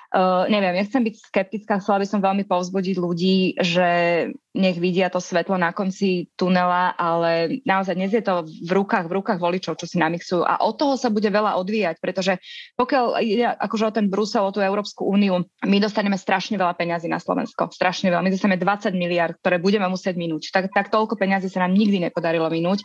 Uh, 0.08 0.48
neviem, 0.48 0.72
nechcem 0.72 1.04
byť 1.04 1.16
skeptická, 1.20 1.84
chcela 1.84 2.00
by 2.00 2.08
som 2.08 2.24
veľmi 2.24 2.48
povzbudiť 2.48 2.96
ľudí, 2.96 3.60
že 3.60 3.90
nech 4.58 4.82
vidia 4.82 5.14
to 5.14 5.22
svetlo 5.22 5.56
na 5.56 5.70
konci 5.70 6.34
tunela, 6.34 6.98
ale 6.98 7.62
naozaj 7.62 7.94
dnes 7.94 8.12
je 8.12 8.26
to 8.26 8.42
v 8.44 8.72
rukách, 8.74 9.06
v 9.06 9.16
rukách 9.22 9.38
voličov, 9.38 9.78
čo 9.78 9.86
si 9.86 10.02
namixujú. 10.02 10.42
A 10.42 10.66
od 10.66 10.76
toho 10.82 10.98
sa 10.98 11.14
bude 11.14 11.30
veľa 11.30 11.54
odvíjať, 11.62 12.02
pretože 12.02 12.42
pokiaľ 12.74 13.06
ide 13.22 13.54
akože 13.54 13.86
o 13.86 13.96
ten 13.96 14.10
Brusel, 14.10 14.42
o 14.42 14.52
tú 14.52 14.60
Európsku 14.60 15.06
úniu, 15.06 15.46
my 15.62 15.78
dostaneme 15.78 16.18
strašne 16.18 16.58
veľa 16.58 16.74
peňazí 16.74 17.06
na 17.06 17.22
Slovensko. 17.22 17.70
Strašne 17.70 18.10
veľa. 18.10 18.26
My 18.26 18.34
dostaneme 18.34 18.58
20 18.58 18.98
miliard, 18.98 19.38
ktoré 19.38 19.62
budeme 19.62 19.86
musieť 19.86 20.18
minúť. 20.18 20.50
Tak, 20.50 20.74
tak 20.74 20.90
toľko 20.90 21.14
peňazí 21.14 21.54
sa 21.54 21.64
nám 21.64 21.78
nikdy 21.78 22.02
nepodarilo 22.02 22.50
minúť. 22.50 22.82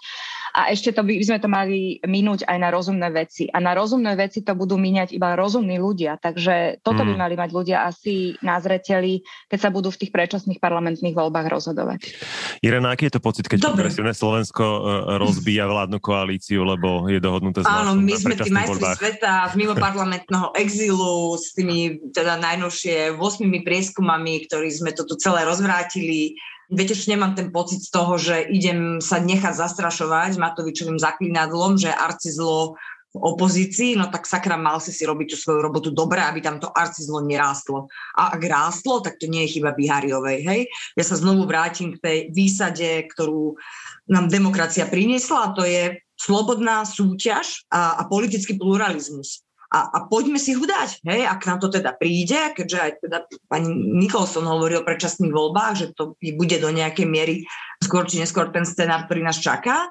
A 0.53 0.69
ešte 0.69 0.93
to 0.93 1.01
by, 1.01 1.17
by 1.17 1.25
sme 1.25 1.39
to 1.41 1.49
mali 1.49 1.97
minúť 2.05 2.45
aj 2.45 2.59
na 2.61 2.69
rozumné 2.69 3.09
veci. 3.09 3.49
A 3.49 3.57
na 3.57 3.73
rozumné 3.73 4.13
veci 4.21 4.45
to 4.45 4.53
budú 4.53 4.77
míňať 4.77 5.17
iba 5.17 5.33
rozumní 5.33 5.81
ľudia. 5.81 6.21
Takže 6.21 6.85
toto 6.85 7.03
mm. 7.03 7.09
by 7.09 7.15
mali 7.17 7.35
mať 7.41 7.51
ľudia 7.57 7.89
asi 7.89 8.37
na 8.45 8.61
zreteli, 8.61 9.25
keď 9.49 9.59
sa 9.59 9.71
budú 9.73 9.89
v 9.89 10.01
tých 10.05 10.13
predčasných 10.13 10.61
parlamentných 10.61 11.17
voľbách 11.17 11.49
rozhodovať. 11.63 12.11
Irena, 12.59 12.91
aký 12.91 13.07
je 13.07 13.15
to 13.15 13.23
pocit, 13.23 13.47
keď 13.47 13.71
progresívne 13.71 14.11
Slovensko 14.11 14.65
e, 14.67 14.81
rozbíja 15.23 15.71
vládnu 15.71 16.03
koalíciu, 16.03 16.67
lebo 16.67 17.07
je 17.07 17.23
dohodnuté 17.23 17.63
z 17.63 17.71
Áno, 17.71 17.95
my 17.95 18.15
sme 18.19 18.35
tí 18.35 18.51
majstri 18.51 18.83
sveta 18.99 19.47
z 19.47 19.55
mimoparlamentného 19.55 20.59
exilu 20.59 21.39
s 21.39 21.55
tými 21.55 22.11
teda 22.11 22.43
najnovšie 22.43 23.15
8 23.15 23.47
prieskumami, 23.63 24.43
ktorí 24.51 24.69
sme 24.75 24.91
to 24.91 25.07
tu 25.07 25.15
celé 25.15 25.47
rozvrátili. 25.47 26.35
Viete, 26.73 26.99
že 26.99 27.13
nemám 27.15 27.39
ten 27.39 27.55
pocit 27.55 27.85
z 27.85 27.91
toho, 27.93 28.19
že 28.19 28.43
idem 28.49 28.99
sa 28.99 29.23
nechať 29.23 29.55
zastrašovať 29.55 30.41
Matovičovým 30.41 30.99
zaklinadlom, 30.99 31.79
že 31.79 31.93
arci 31.93 32.33
zlo 32.33 32.81
v 33.13 33.21
opozícii, 33.21 34.01
no 34.01 34.09
tak 34.09 34.25
sakra 34.25 34.57
mal 34.57 34.81
si 34.81 34.89
si 34.89 35.05
robiť 35.05 35.27
tú 35.33 35.37
svoju 35.37 35.61
robotu 35.61 35.93
dobre, 35.93 36.25
aby 36.25 36.41
tam 36.41 36.57
to 36.57 36.73
arcizlo 36.73 37.21
nerástlo. 37.21 37.93
A 38.17 38.33
ak 38.33 38.43
rástlo, 38.49 39.05
tak 39.05 39.21
to 39.21 39.29
nie 39.29 39.45
je 39.45 39.61
chyba 39.61 39.77
Bihariovej, 39.77 40.41
hej? 40.49 40.61
Ja 40.97 41.05
sa 41.05 41.21
znovu 41.21 41.45
vrátim 41.45 41.93
k 41.97 42.01
tej 42.01 42.19
výsade, 42.33 43.05
ktorú 43.13 43.61
nám 44.09 44.33
demokracia 44.33 44.89
priniesla 44.89 45.53
a 45.53 45.53
to 45.53 45.69
je 45.69 46.01
slobodná 46.17 46.89
súťaž 46.89 47.69
a, 47.69 48.01
a 48.01 48.03
politický 48.09 48.57
pluralizmus. 48.57 49.45
A, 49.73 49.89
a 49.89 49.99
poďme 50.05 50.37
si 50.37 50.53
ho 50.53 50.65
dať, 50.69 51.01
hej, 51.09 51.25
ak 51.25 51.49
nám 51.49 51.57
to 51.57 51.73
teda 51.73 51.97
príde, 51.97 52.53
keďže 52.53 52.77
aj 52.77 52.93
teda 53.09 53.19
pani 53.49 53.73
Nikolson 53.73 54.45
hovorí 54.45 54.77
o 54.77 54.85
predčasných 54.85 55.33
voľbách, 55.33 55.75
že 55.81 55.87
to 55.97 56.13
bude 56.21 56.57
do 56.61 56.69
nejakej 56.69 57.09
miery 57.09 57.49
skôr 57.81 58.05
či 58.05 58.21
neskôr 58.21 58.53
ten 58.53 58.69
scenár, 58.69 59.09
ktorý 59.09 59.25
nás 59.25 59.41
čaká, 59.41 59.89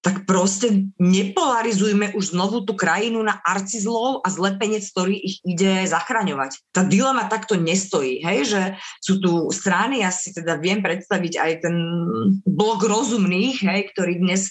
tak 0.00 0.24
proste 0.24 0.88
nepolarizujme 0.96 2.16
už 2.16 2.32
znovu 2.32 2.64
tú 2.64 2.72
krajinu 2.72 3.20
na 3.20 3.36
arcizlov 3.44 4.24
a 4.24 4.32
zlepenec, 4.32 4.80
ktorý 4.88 5.12
ich 5.12 5.44
ide 5.44 5.84
zachraňovať. 5.84 6.72
Tá 6.72 6.88
dilema 6.88 7.28
takto 7.28 7.60
nestojí, 7.60 8.24
hej, 8.24 8.48
že 8.48 8.62
sú 9.04 9.20
tu 9.20 9.52
strany, 9.52 10.00
ja 10.00 10.08
si 10.08 10.32
teda 10.32 10.56
viem 10.56 10.80
predstaviť 10.80 11.34
aj 11.36 11.52
ten 11.60 11.76
blok 12.48 12.88
rozumných, 12.88 13.60
hej, 13.60 13.80
ktorý 13.92 14.24
dnes 14.24 14.48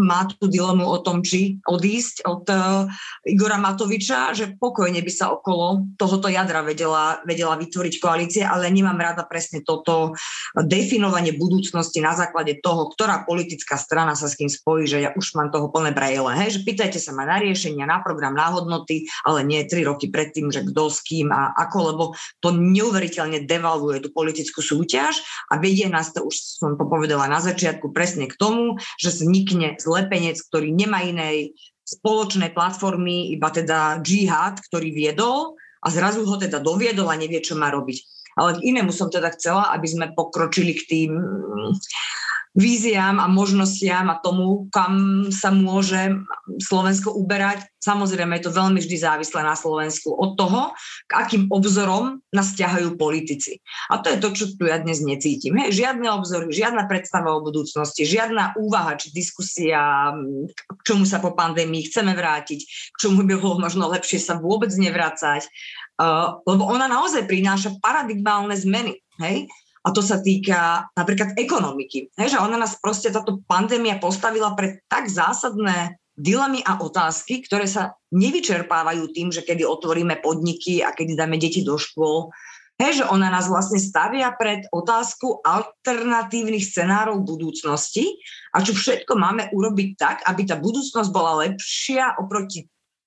má 0.00 0.24
tú 0.24 0.48
dilemu 0.48 0.88
o 0.88 0.98
tom, 1.04 1.20
či 1.20 1.60
odísť 1.68 2.24
od 2.24 2.44
uh, 2.48 2.88
Igora 3.28 3.60
Matoviča, 3.60 4.32
že 4.32 4.56
pokojne 4.56 5.04
by 5.04 5.12
sa 5.12 5.32
okolo 5.36 5.92
tohoto 6.00 6.32
jadra 6.32 6.64
vedela, 6.64 7.20
vedela 7.28 7.60
vytvoriť 7.60 7.94
koalície, 8.00 8.42
ale 8.42 8.72
nemám 8.72 8.96
rada 8.96 9.28
presne 9.28 9.60
toto 9.60 10.16
definovanie 10.56 11.36
budúcnosti 11.36 12.00
na 12.00 12.16
základe 12.16 12.56
toho, 12.64 12.88
ktorá 12.88 13.28
politická 13.28 13.76
strana 13.76 14.16
sa 14.16 14.32
s 14.32 14.36
kým 14.40 14.48
spojí, 14.48 14.88
že 14.88 15.04
ja 15.04 15.12
už 15.12 15.36
mám 15.36 15.52
toho 15.52 15.68
plné 15.68 15.92
brajele. 15.92 16.32
Hej, 16.40 16.60
že 16.60 16.64
pýtajte 16.64 16.96
sa 16.96 17.12
ma 17.12 17.28
na 17.28 17.36
riešenia, 17.40 17.84
na 17.84 18.00
program, 18.00 18.32
na 18.32 18.48
hodnoty, 18.48 19.04
ale 19.28 19.44
nie 19.44 19.60
tri 19.68 19.84
roky 19.84 20.08
predtým, 20.08 20.48
že 20.48 20.64
kto 20.64 20.88
s 20.88 21.04
kým 21.04 21.28
a 21.28 21.52
ako, 21.52 21.78
lebo 21.92 22.04
to 22.40 22.54
neuveriteľne 22.54 23.44
devalvuje 23.44 24.00
tú 24.00 24.08
politickú 24.14 24.64
súťaž 24.64 25.20
a 25.52 25.60
vedie 25.60 25.86
nás 25.92 26.14
to, 26.16 26.24
už 26.24 26.36
som 26.62 26.80
to 26.80 26.84
povedala 26.88 27.28
na 27.28 27.42
začiatku, 27.44 27.92
presne 27.92 28.30
k 28.30 28.38
tomu, 28.38 28.80
že 28.96 29.12
vznikne 29.12 29.76
zlepenec, 29.82 30.38
ktorý 30.38 30.70
nemá 30.70 31.02
inej 31.02 31.58
spoločnej 31.82 32.54
platformy, 32.54 33.34
iba 33.34 33.50
teda 33.50 33.98
džihad, 34.00 34.62
ktorý 34.70 34.94
viedol 34.94 35.58
a 35.82 35.90
zrazu 35.90 36.22
ho 36.22 36.36
teda 36.38 36.62
doviedol 36.62 37.10
a 37.10 37.18
nevie, 37.18 37.42
čo 37.42 37.58
má 37.58 37.68
robiť. 37.74 37.98
Ale 38.38 38.56
k 38.56 38.64
inému 38.64 38.94
som 38.94 39.12
teda 39.12 39.28
chcela, 39.36 39.74
aby 39.76 39.86
sme 39.90 40.16
pokročili 40.16 40.72
k 40.72 40.82
tým 40.88 41.10
víziám 42.52 43.16
a 43.16 43.26
možnostiam 43.32 44.12
a 44.12 44.20
tomu, 44.20 44.68
kam 44.68 45.24
sa 45.32 45.48
môže 45.48 46.20
Slovensko 46.60 47.16
uberať. 47.16 47.64
Samozrejme, 47.80 48.38
je 48.38 48.46
to 48.46 48.54
veľmi 48.54 48.78
vždy 48.78 48.96
závislé 49.00 49.40
na 49.42 49.56
Slovensku 49.56 50.12
od 50.12 50.36
toho, 50.38 50.70
k 51.08 51.12
akým 51.16 51.42
obzorom 51.50 52.20
nás 52.30 52.54
ťahajú 52.54 52.94
politici. 53.00 53.58
A 53.90 53.98
to 53.98 54.12
je 54.12 54.22
to, 54.22 54.28
čo 54.36 54.44
tu 54.54 54.68
ja 54.68 54.78
dnes 54.78 55.00
necítim. 55.02 55.56
Hej, 55.58 55.82
žiadne 55.82 56.06
obzory, 56.12 56.52
žiadna 56.52 56.86
predstava 56.86 57.34
o 57.34 57.42
budúcnosti, 57.42 58.04
žiadna 58.06 58.54
úvaha 58.60 59.00
či 59.00 59.10
diskusia, 59.10 60.12
k 60.68 60.80
čomu 60.84 61.08
sa 61.08 61.18
po 61.18 61.34
pandémii 61.34 61.88
chceme 61.88 62.12
vrátiť, 62.12 62.60
k 62.94 62.96
čomu 63.00 63.24
by 63.24 63.34
bolo 63.40 63.64
možno 63.64 63.88
lepšie 63.90 64.20
sa 64.20 64.38
vôbec 64.38 64.70
nevracať. 64.70 65.48
Uh, 66.00 66.40
lebo 66.48 66.68
ona 66.68 66.88
naozaj 66.88 67.28
prináša 67.28 67.78
paradigmálne 67.80 68.54
zmeny. 68.54 69.00
Hej? 69.20 69.48
A 69.82 69.90
to 69.90 69.98
sa 69.98 70.22
týka 70.22 70.86
napríklad 70.94 71.34
ekonomiky. 71.34 72.14
He, 72.14 72.26
že 72.30 72.38
ona 72.38 72.54
nás 72.54 72.78
proste 72.78 73.10
táto 73.10 73.42
pandémia 73.50 73.98
postavila 73.98 74.54
pre 74.54 74.86
tak 74.86 75.10
zásadné 75.10 75.98
dilemy 76.14 76.62
a 76.62 76.78
otázky, 76.78 77.42
ktoré 77.42 77.66
sa 77.66 77.98
nevyčerpávajú 78.14 79.10
tým, 79.10 79.34
že 79.34 79.42
kedy 79.42 79.66
otvoríme 79.66 80.22
podniky 80.22 80.84
a 80.84 80.94
kedy 80.94 81.18
dáme 81.18 81.40
deti 81.40 81.64
do 81.66 81.80
škôl. 81.80 82.30
He, 82.80 82.88
že 82.94 83.04
ona 83.06 83.30
nás 83.30 83.46
vlastne 83.46 83.78
stavia 83.78 84.32
pred 84.34 84.66
otázku 84.70 85.44
alternatívnych 85.44 86.66
scenárov 86.66 87.22
budúcnosti 87.22 88.18
a 88.54 88.62
čo 88.64 88.74
všetko 88.74 89.12
máme 89.14 89.52
urobiť 89.54 89.88
tak, 89.94 90.16
aby 90.26 90.42
tá 90.46 90.58
budúcnosť 90.58 91.10
bola 91.14 91.46
lepšia 91.46 92.18
oproti 92.18 92.66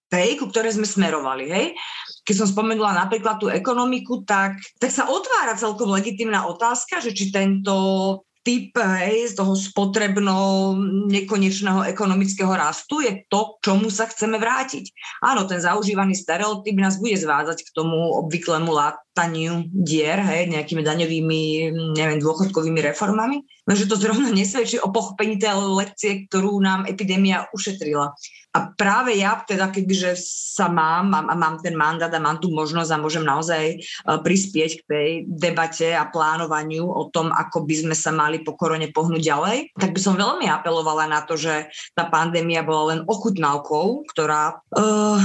tej, 0.09 0.37
ku 0.37 0.49
ktorej 0.49 0.77
sme 0.77 0.87
smerovali. 0.87 1.45
Hej? 1.49 1.65
Keď 2.25 2.35
som 2.41 2.47
spomenula 2.49 2.93
napríklad 2.93 3.41
tú 3.41 3.49
ekonomiku, 3.49 4.25
tak, 4.25 4.57
tak 4.77 4.91
sa 4.93 5.09
otvára 5.09 5.57
celkom 5.57 5.93
legitimná 5.93 6.45
otázka, 6.49 7.01
že 7.01 7.13
či 7.13 7.29
tento 7.33 7.75
typ 8.45 8.77
hej, 8.77 9.33
z 9.33 9.41
toho 9.41 9.57
spotrebno 9.57 10.37
nekonečného 11.09 11.89
ekonomického 11.89 12.53
rastu 12.53 13.01
je 13.01 13.25
to, 13.25 13.57
čomu 13.65 13.89
sa 13.89 14.05
chceme 14.05 14.37
vrátiť. 14.37 14.93
Áno, 15.25 15.49
ten 15.49 15.57
zaužívaný 15.57 16.13
stereotyp 16.13 16.77
nás 16.77 17.01
bude 17.01 17.17
zvádzať 17.17 17.65
k 17.65 17.73
tomu 17.73 17.97
obvyklému 18.21 18.69
látaniu 19.15 19.71
dier, 19.71 20.19
hej, 20.19 20.51
nejakými 20.51 20.83
daňovými, 20.83 21.71
neviem, 21.95 22.19
dôchodkovými 22.19 22.83
reformami, 22.91 23.47
no 23.63 23.71
že 23.71 23.87
to 23.87 23.95
zrovna 23.95 24.27
nesvedčí 24.27 24.75
o 24.83 24.91
pochopení 24.91 25.39
tej 25.39 25.55
lekcie, 25.55 26.11
ktorú 26.27 26.59
nám 26.59 26.83
epidémia 26.83 27.47
ušetrila. 27.55 28.11
A 28.55 28.71
práve 28.71 29.19
ja 29.19 29.35
teda, 29.43 29.67
kebyže 29.67 30.15
sa 30.55 30.71
mám, 30.71 31.11
mám, 31.11 31.27
mám 31.35 31.55
ten 31.59 31.75
mandát 31.75 32.07
a 32.11 32.23
mám 32.23 32.39
tú 32.39 32.55
možnosť 32.55 32.91
a 32.91 33.03
môžem 33.03 33.27
naozaj 33.27 33.63
e, 33.67 33.77
prispieť 34.07 34.71
k 34.79 34.81
tej 34.87 35.09
debate 35.27 35.91
a 35.91 36.07
plánovaniu 36.07 36.87
o 36.87 37.11
tom, 37.11 37.35
ako 37.35 37.67
by 37.67 37.75
sme 37.75 37.95
sa 37.95 38.15
mali 38.15 38.47
po 38.47 38.55
korone 38.55 38.87
pohnúť 38.95 39.19
ďalej, 39.19 39.57
tak 39.75 39.91
by 39.91 39.99
som 39.99 40.15
veľmi 40.15 40.47
apelovala 40.47 41.03
na 41.03 41.27
to, 41.27 41.35
že 41.35 41.67
tá 41.99 42.07
pandémia 42.07 42.63
bola 42.63 42.95
len 42.95 42.99
ochutnávkou, 43.03 44.07
ktorá 44.15 44.63
uh, 44.71 45.19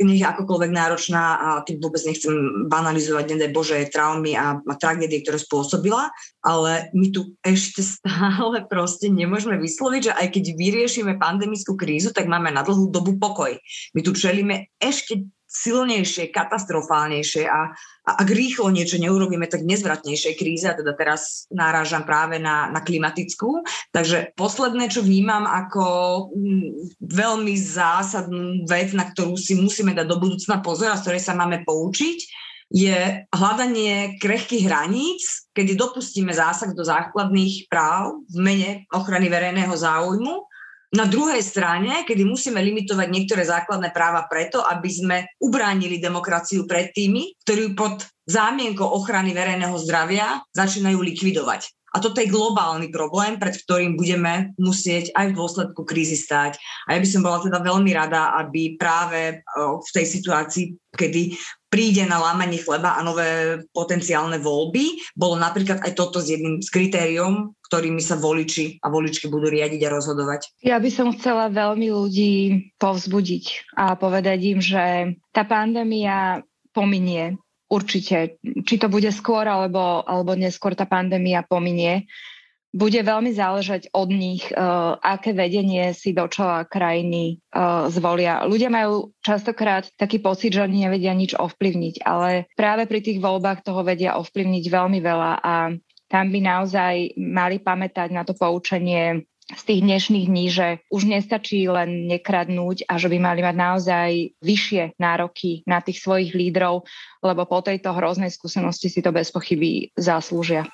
nech 0.00 0.24
akokoľvek 0.24 0.72
náročná 0.72 1.24
a 1.36 1.48
tým 1.60 1.84
vôbec 1.84 2.00
nechcem 2.08 2.32
banalizovať, 2.72 3.29
nedaj 3.30 3.50
Bože, 3.54 3.88
traumy 3.90 4.34
a, 4.34 4.58
a 4.58 4.74
tragédie, 4.76 5.22
ktoré 5.22 5.38
spôsobila, 5.38 6.10
ale 6.42 6.90
my 6.92 7.14
tu 7.14 7.34
ešte 7.44 7.82
stále 7.82 8.66
proste 8.66 9.08
nemôžeme 9.08 9.56
vysloviť, 9.58 10.02
že 10.10 10.16
aj 10.16 10.26
keď 10.34 10.44
vyriešime 10.56 11.14
pandemickú 11.20 11.78
krízu, 11.78 12.10
tak 12.10 12.26
máme 12.26 12.50
na 12.50 12.66
dlhú 12.66 12.90
dobu 12.90 13.16
pokoj. 13.16 13.54
My 13.94 14.00
tu 14.02 14.12
čelíme 14.16 14.70
ešte 14.80 15.24
silnejšie, 15.50 16.30
katastrofálnejšie 16.30 17.50
a, 17.50 17.74
a 18.06 18.10
ak 18.22 18.28
rýchlo 18.30 18.70
niečo 18.70 19.02
neurobíme, 19.02 19.50
tak 19.50 19.66
nezvratnejšej 19.66 20.34
kríze, 20.38 20.70
a 20.70 20.78
teda 20.78 20.94
teraz 20.94 21.50
náražam 21.50 22.06
práve 22.06 22.38
na, 22.38 22.70
na 22.70 22.78
klimatickú. 22.86 23.66
Takže 23.90 24.38
posledné, 24.38 24.86
čo 24.94 25.02
vnímam 25.02 25.50
ako 25.50 25.84
mm, 26.30 27.02
veľmi 27.02 27.54
zásadnú 27.58 28.62
vec, 28.70 28.94
na 28.94 29.10
ktorú 29.10 29.34
si 29.34 29.58
musíme 29.58 29.90
dať 29.90 30.06
do 30.06 30.22
budúcna 30.22 30.62
pozor 30.62 30.94
a 30.94 30.98
z 31.02 31.10
ktorej 31.10 31.22
sa 31.26 31.34
máme 31.34 31.66
poučiť, 31.66 32.18
je 32.70 33.26
hľadanie 33.34 34.22
krehkých 34.22 34.64
hraníc, 34.70 35.50
kedy 35.50 35.74
dopustíme 35.74 36.30
zásah 36.30 36.70
do 36.70 36.86
základných 36.86 37.66
práv 37.66 38.22
v 38.30 38.36
mene 38.38 38.70
ochrany 38.94 39.26
verejného 39.26 39.74
záujmu 39.74 40.50
na 40.90 41.06
druhej 41.06 41.38
strane, 41.42 42.02
kedy 42.02 42.26
musíme 42.26 42.58
limitovať 42.58 43.06
niektoré 43.10 43.46
základné 43.46 43.94
práva 43.94 44.26
preto, 44.26 44.58
aby 44.58 44.90
sme 44.90 45.16
ubránili 45.38 46.02
demokraciu 46.02 46.66
pred 46.66 46.90
tými, 46.90 47.38
ktorí 47.46 47.78
pod 47.78 48.02
zámienkou 48.26 48.86
ochrany 48.86 49.30
verejného 49.30 49.74
zdravia 49.78 50.42
začínajú 50.50 50.98
likvidovať. 50.98 51.79
A 51.90 51.98
toto 51.98 52.22
je 52.22 52.30
globálny 52.30 52.94
problém, 52.94 53.34
pred 53.36 53.54
ktorým 53.54 53.98
budeme 53.98 54.54
musieť 54.56 55.10
aj 55.18 55.34
v 55.34 55.36
dôsledku 55.38 55.82
krízy 55.82 56.14
stať. 56.14 56.54
A 56.86 56.94
ja 56.94 57.02
by 57.02 57.08
som 57.08 57.26
bola 57.26 57.42
teda 57.42 57.58
veľmi 57.58 57.90
rada, 57.90 58.34
aby 58.38 58.78
práve 58.78 59.42
v 59.58 59.90
tej 59.90 60.06
situácii, 60.06 60.94
kedy 60.94 61.34
príde 61.70 62.02
na 62.02 62.18
lámanie 62.18 62.58
chleba 62.62 62.98
a 62.98 63.06
nové 63.06 63.62
potenciálne 63.70 64.42
voľby, 64.42 65.14
bolo 65.14 65.38
napríklad 65.38 65.82
aj 65.86 65.94
toto 65.94 66.18
s 66.18 66.30
jedným 66.30 66.58
z 66.58 66.70
kritériom, 66.70 67.54
ktorými 67.70 68.02
sa 68.02 68.18
voliči 68.18 68.82
a 68.82 68.90
voličky 68.90 69.30
budú 69.30 69.46
riadiť 69.46 69.86
a 69.86 69.94
rozhodovať. 69.94 70.40
Ja 70.66 70.82
by 70.82 70.90
som 70.90 71.14
chcela 71.14 71.46
veľmi 71.46 71.94
ľudí 71.94 72.34
povzbudiť 72.82 73.78
a 73.78 73.94
povedať 73.94 74.38
im, 74.42 74.58
že 74.58 75.14
tá 75.30 75.46
pandémia 75.46 76.42
pominie. 76.74 77.38
Určite. 77.70 78.42
Či 78.42 78.74
to 78.82 78.90
bude 78.90 79.06
skôr 79.14 79.46
alebo, 79.46 80.02
alebo 80.02 80.34
neskôr 80.34 80.74
tá 80.74 80.90
pandémia 80.90 81.46
pominie. 81.46 82.10
Bude 82.70 83.02
veľmi 83.02 83.34
záležať 83.34 83.90
od 83.94 84.10
nich, 84.10 84.46
uh, 84.50 84.94
aké 85.02 85.34
vedenie 85.34 85.90
si 85.90 86.14
do 86.14 86.26
čela 86.30 86.66
krajiny 86.66 87.42
uh, 87.50 87.90
zvolia. 87.90 88.46
Ľudia 88.46 88.70
majú 88.70 89.14
častokrát 89.22 89.90
taký 89.98 90.22
pocit, 90.22 90.54
že 90.54 90.66
oni 90.66 90.86
nevedia 90.86 91.10
nič 91.14 91.34
ovplyvniť, 91.34 92.06
ale 92.06 92.46
práve 92.54 92.86
pri 92.86 93.02
tých 93.02 93.18
voľbách 93.18 93.66
toho 93.66 93.82
vedia 93.82 94.18
ovplyvniť 94.18 94.64
veľmi 94.70 94.98
veľa 95.02 95.32
a 95.42 95.54
tam 96.10 96.26
by 96.30 96.40
naozaj 96.42 96.94
mali 97.18 97.62
pamätať 97.62 98.10
na 98.10 98.26
to 98.26 98.34
poučenie 98.34 99.29
z 99.56 99.62
tých 99.66 99.80
dnešných 99.82 100.26
dní, 100.30 100.46
že 100.50 100.66
už 100.90 101.10
nestačí 101.10 101.66
len 101.66 102.06
nekradnúť 102.06 102.86
a 102.86 102.98
že 102.98 103.10
by 103.10 103.18
mali 103.18 103.40
mať 103.42 103.56
naozaj 103.56 104.10
vyššie 104.38 104.98
nároky 104.98 105.66
na 105.66 105.82
tých 105.82 105.98
svojich 106.02 106.34
lídrov, 106.34 106.86
lebo 107.22 107.42
po 107.46 107.60
tejto 107.60 107.90
hroznej 107.94 108.30
skúsenosti 108.30 108.88
si 108.88 109.00
to 109.02 109.10
bez 109.10 109.34
pochyby 109.34 109.90
zaslúžia. 109.98 110.66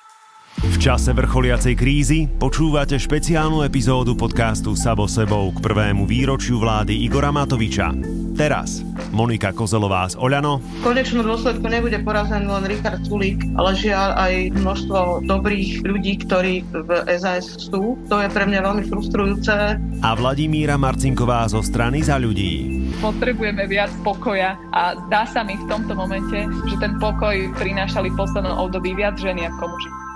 V 0.57 0.73
čase 0.81 1.13
vrcholiacej 1.13 1.73
krízy 1.77 2.25
počúvate 2.25 2.97
špeciálnu 2.97 3.61
epizódu 3.61 4.17
podcastu 4.17 4.73
Sabo 4.73 5.05
sebou 5.05 5.53
k 5.53 5.61
prvému 5.61 6.09
výročiu 6.09 6.57
vlády 6.57 6.97
Igora 7.05 7.29
Matoviča. 7.29 7.93
Teraz 8.33 8.81
Monika 9.13 9.53
Kozelová 9.53 10.09
z 10.09 10.17
Oľano. 10.17 10.57
V 10.81 10.81
konečnom 10.81 11.29
dôsledku 11.29 11.61
nebude 11.61 12.01
porazený 12.01 12.49
len 12.49 12.65
Richard 12.73 13.05
Sulík, 13.05 13.37
ale 13.53 13.77
žiaľ 13.77 14.17
aj 14.17 14.33
množstvo 14.57 15.29
dobrých 15.29 15.85
ľudí, 15.85 16.25
ktorí 16.25 16.65
v 16.73 16.89
SAS 17.21 17.69
sú. 17.69 17.93
To 18.09 18.17
je 18.17 18.29
pre 18.33 18.49
mňa 18.49 18.65
veľmi 18.65 18.83
frustrujúce. 18.89 19.77
A 19.77 20.09
Vladimíra 20.17 20.73
Marcinková 20.81 21.45
zo 21.53 21.61
strany 21.61 22.01
za 22.01 22.17
ľudí. 22.17 22.81
Potrebujeme 22.97 23.69
viac 23.69 23.93
pokoja 24.01 24.57
a 24.73 24.97
dá 25.05 25.29
sa 25.29 25.45
mi 25.45 25.53
v 25.53 25.69
tomto 25.69 25.93
momente, 25.93 26.49
že 26.49 26.75
ten 26.81 26.97
pokoj 26.97 27.37
prinášali 27.61 28.09
v 28.09 28.17
poslednom 28.17 28.57
období 28.57 28.97
viac 28.97 29.21
ženy 29.21 29.45
ako 29.53 29.69
muži. 29.69 30.06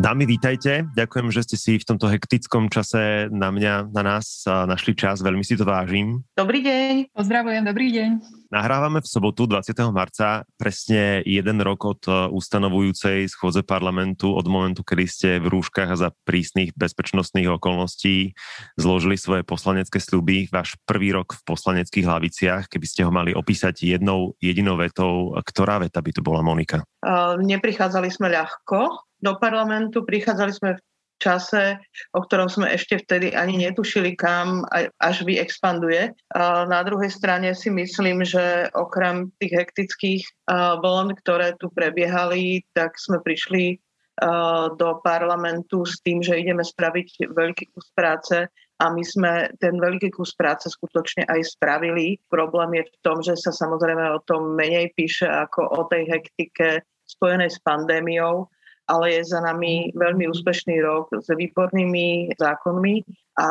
Dámy, 0.00 0.24
vítajte. 0.24 0.88
Ďakujem, 0.96 1.28
že 1.28 1.44
ste 1.44 1.56
si 1.60 1.72
v 1.76 1.84
tomto 1.84 2.08
hektickom 2.08 2.72
čase 2.72 3.28
na 3.28 3.52
mňa, 3.52 3.92
na 3.92 4.00
nás 4.00 4.48
našli 4.48 4.96
čas. 4.96 5.20
Veľmi 5.20 5.44
si 5.44 5.60
to 5.60 5.68
vážim. 5.68 6.24
Dobrý 6.32 6.64
deň. 6.64 7.12
Pozdravujem, 7.12 7.68
dobrý 7.68 7.92
deň. 7.92 8.10
Nahrávame 8.48 9.04
v 9.04 9.08
sobotu 9.12 9.44
20. 9.44 9.76
marca 9.92 10.48
presne 10.56 11.20
jeden 11.28 11.60
rok 11.60 11.84
od 11.84 12.00
e, 12.08 12.32
ustanovujúcej 12.32 13.28
schôdze 13.28 13.60
parlamentu, 13.60 14.32
od 14.32 14.48
momentu, 14.48 14.80
kedy 14.80 15.04
ste 15.04 15.28
v 15.36 15.52
rúškach 15.52 15.92
a 15.92 16.00
za 16.00 16.08
prísnych 16.24 16.72
bezpečnostných 16.80 17.60
okolností 17.60 18.32
zložili 18.80 19.20
svoje 19.20 19.44
poslanecké 19.44 20.00
sľuby. 20.00 20.48
Váš 20.48 20.80
prvý 20.88 21.12
rok 21.12 21.36
v 21.36 21.44
poslaneckých 21.44 22.08
hlaviciach, 22.08 22.72
keby 22.72 22.86
ste 22.88 23.04
ho 23.04 23.12
mali 23.12 23.36
opísať 23.36 23.84
jednou 23.84 24.32
jedinou 24.40 24.80
vetou, 24.80 25.36
ktorá 25.44 25.76
veta 25.76 26.00
by 26.00 26.10
to 26.10 26.24
bola 26.24 26.40
Monika? 26.40 26.80
Uh, 27.04 27.36
neprichádzali 27.36 28.08
sme 28.08 28.32
ľahko, 28.32 29.09
do 29.20 29.32
parlamentu. 29.36 30.04
Prichádzali 30.04 30.52
sme 30.52 30.70
v 30.76 30.82
čase, 31.20 31.76
o 32.16 32.24
ktorom 32.24 32.48
sme 32.48 32.72
ešte 32.72 32.96
vtedy 32.96 33.36
ani 33.36 33.60
netušili, 33.60 34.16
kam 34.16 34.64
až 35.04 35.20
vyexpanduje. 35.28 36.16
Na 36.64 36.80
druhej 36.80 37.12
strane 37.12 37.52
si 37.52 37.68
myslím, 37.68 38.24
že 38.24 38.72
okrem 38.72 39.28
tých 39.36 39.52
hektických 39.52 40.24
vln, 40.80 41.12
ktoré 41.20 41.60
tu 41.60 41.68
prebiehali, 41.68 42.64
tak 42.72 42.96
sme 42.96 43.20
prišli 43.20 43.76
do 44.80 44.90
parlamentu 45.04 45.84
s 45.84 46.00
tým, 46.00 46.24
že 46.24 46.40
ideme 46.40 46.64
spraviť 46.64 47.32
veľký 47.32 47.72
kus 47.72 47.88
práce 47.96 48.48
a 48.80 48.84
my 48.88 49.04
sme 49.04 49.48
ten 49.60 49.76
veľký 49.76 50.12
kus 50.12 50.32
práce 50.36 50.72
skutočne 50.72 51.28
aj 51.28 51.56
spravili. 51.56 52.20
Problém 52.32 52.80
je 52.80 52.84
v 52.88 52.96
tom, 53.04 53.20
že 53.20 53.36
sa 53.36 53.52
samozrejme 53.52 54.08
o 54.12 54.24
tom 54.24 54.56
menej 54.56 54.92
píše 54.96 55.28
ako 55.28 55.68
o 55.68 55.80
tej 55.88 56.08
hektike 56.08 56.84
spojenej 57.08 57.48
s 57.52 57.60
pandémiou 57.60 58.48
ale 58.90 59.14
je 59.14 59.30
za 59.30 59.38
nami 59.38 59.94
veľmi 59.94 60.26
úspešný 60.26 60.82
rok 60.82 61.14
s 61.14 61.30
výbornými 61.30 62.34
zákonmi 62.34 63.06
a 63.38 63.48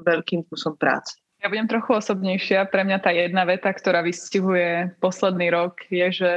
veľkým 0.00 0.48
kusom 0.48 0.80
práce. 0.80 1.20
Ja 1.44 1.52
budem 1.52 1.68
trochu 1.68 1.96
osobnejšia. 1.96 2.68
Pre 2.68 2.84
mňa 2.84 2.98
tá 3.00 3.12
jedna 3.12 3.44
veta, 3.44 3.72
ktorá 3.72 4.00
vystihuje 4.00 4.92
posledný 5.00 5.52
rok, 5.52 5.84
je, 5.88 6.08
že 6.12 6.30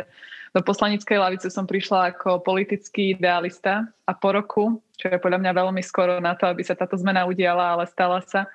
do 0.55 0.61
poslanickej 0.63 1.17
lavice 1.17 1.47
som 1.49 1.67
prišla 1.67 2.13
ako 2.13 2.43
politický 2.45 3.17
idealista 3.17 3.89
a 4.05 4.11
po 4.13 4.31
roku, 4.31 4.63
čo 4.95 5.11
je 5.11 5.17
podľa 5.19 5.41
mňa 5.43 5.51
veľmi 5.59 5.81
skoro 5.81 6.21
na 6.21 6.37
to, 6.37 6.47
aby 6.47 6.61
sa 6.61 6.77
táto 6.77 6.95
zmena 6.95 7.25
udiala, 7.25 7.73
ale 7.73 7.89
stala 7.89 8.21
sa, 8.23 8.47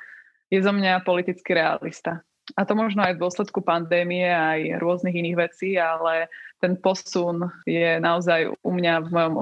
je 0.48 0.62
zo 0.62 0.72
mňa 0.72 1.04
politický 1.04 1.58
realista. 1.58 2.24
A 2.56 2.64
to 2.64 2.72
možno 2.72 3.04
aj 3.04 3.18
v 3.18 3.22
dôsledku 3.28 3.60
pandémie, 3.60 4.24
aj 4.24 4.80
rôznych 4.80 5.12
iných 5.12 5.36
vecí, 5.36 5.76
ale 5.76 6.32
ten 6.58 6.78
posun 6.78 7.46
je 7.64 7.98
naozaj 8.02 8.50
u 8.50 8.70
mňa 8.70 8.94
v 9.06 9.08
mojom 9.10 9.34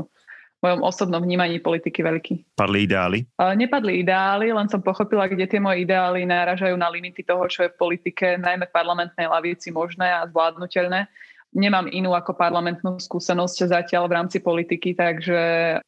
mojom 0.65 0.83
osobnom 0.83 1.23
vnímaní 1.23 1.61
politiky 1.61 2.03
veľký. 2.03 2.59
Padli 2.59 2.89
ideály? 2.89 3.19
Nepadli 3.39 4.03
ideály, 4.03 4.51
len 4.51 4.67
som 4.67 4.83
pochopila, 4.83 5.29
kde 5.29 5.47
tie 5.47 5.61
moje 5.61 5.85
ideály 5.85 6.25
náražajú 6.25 6.75
na 6.75 6.89
limity 6.89 7.23
toho, 7.23 7.45
čo 7.47 7.69
je 7.69 7.73
v 7.73 7.79
politike, 7.79 8.41
najmä 8.41 8.67
v 8.67 8.75
parlamentnej 8.75 9.29
lavici 9.29 9.71
možné 9.71 10.09
a 10.09 10.27
zvládnutelné. 10.27 11.07
Nemám 11.57 11.89
inú 11.89 12.13
ako 12.13 12.37
parlamentnú 12.37 13.01
skúsenosť 13.01 13.71
zatiaľ 13.73 14.11
v 14.11 14.17
rámci 14.19 14.39
politiky, 14.45 14.93
takže 14.93 15.41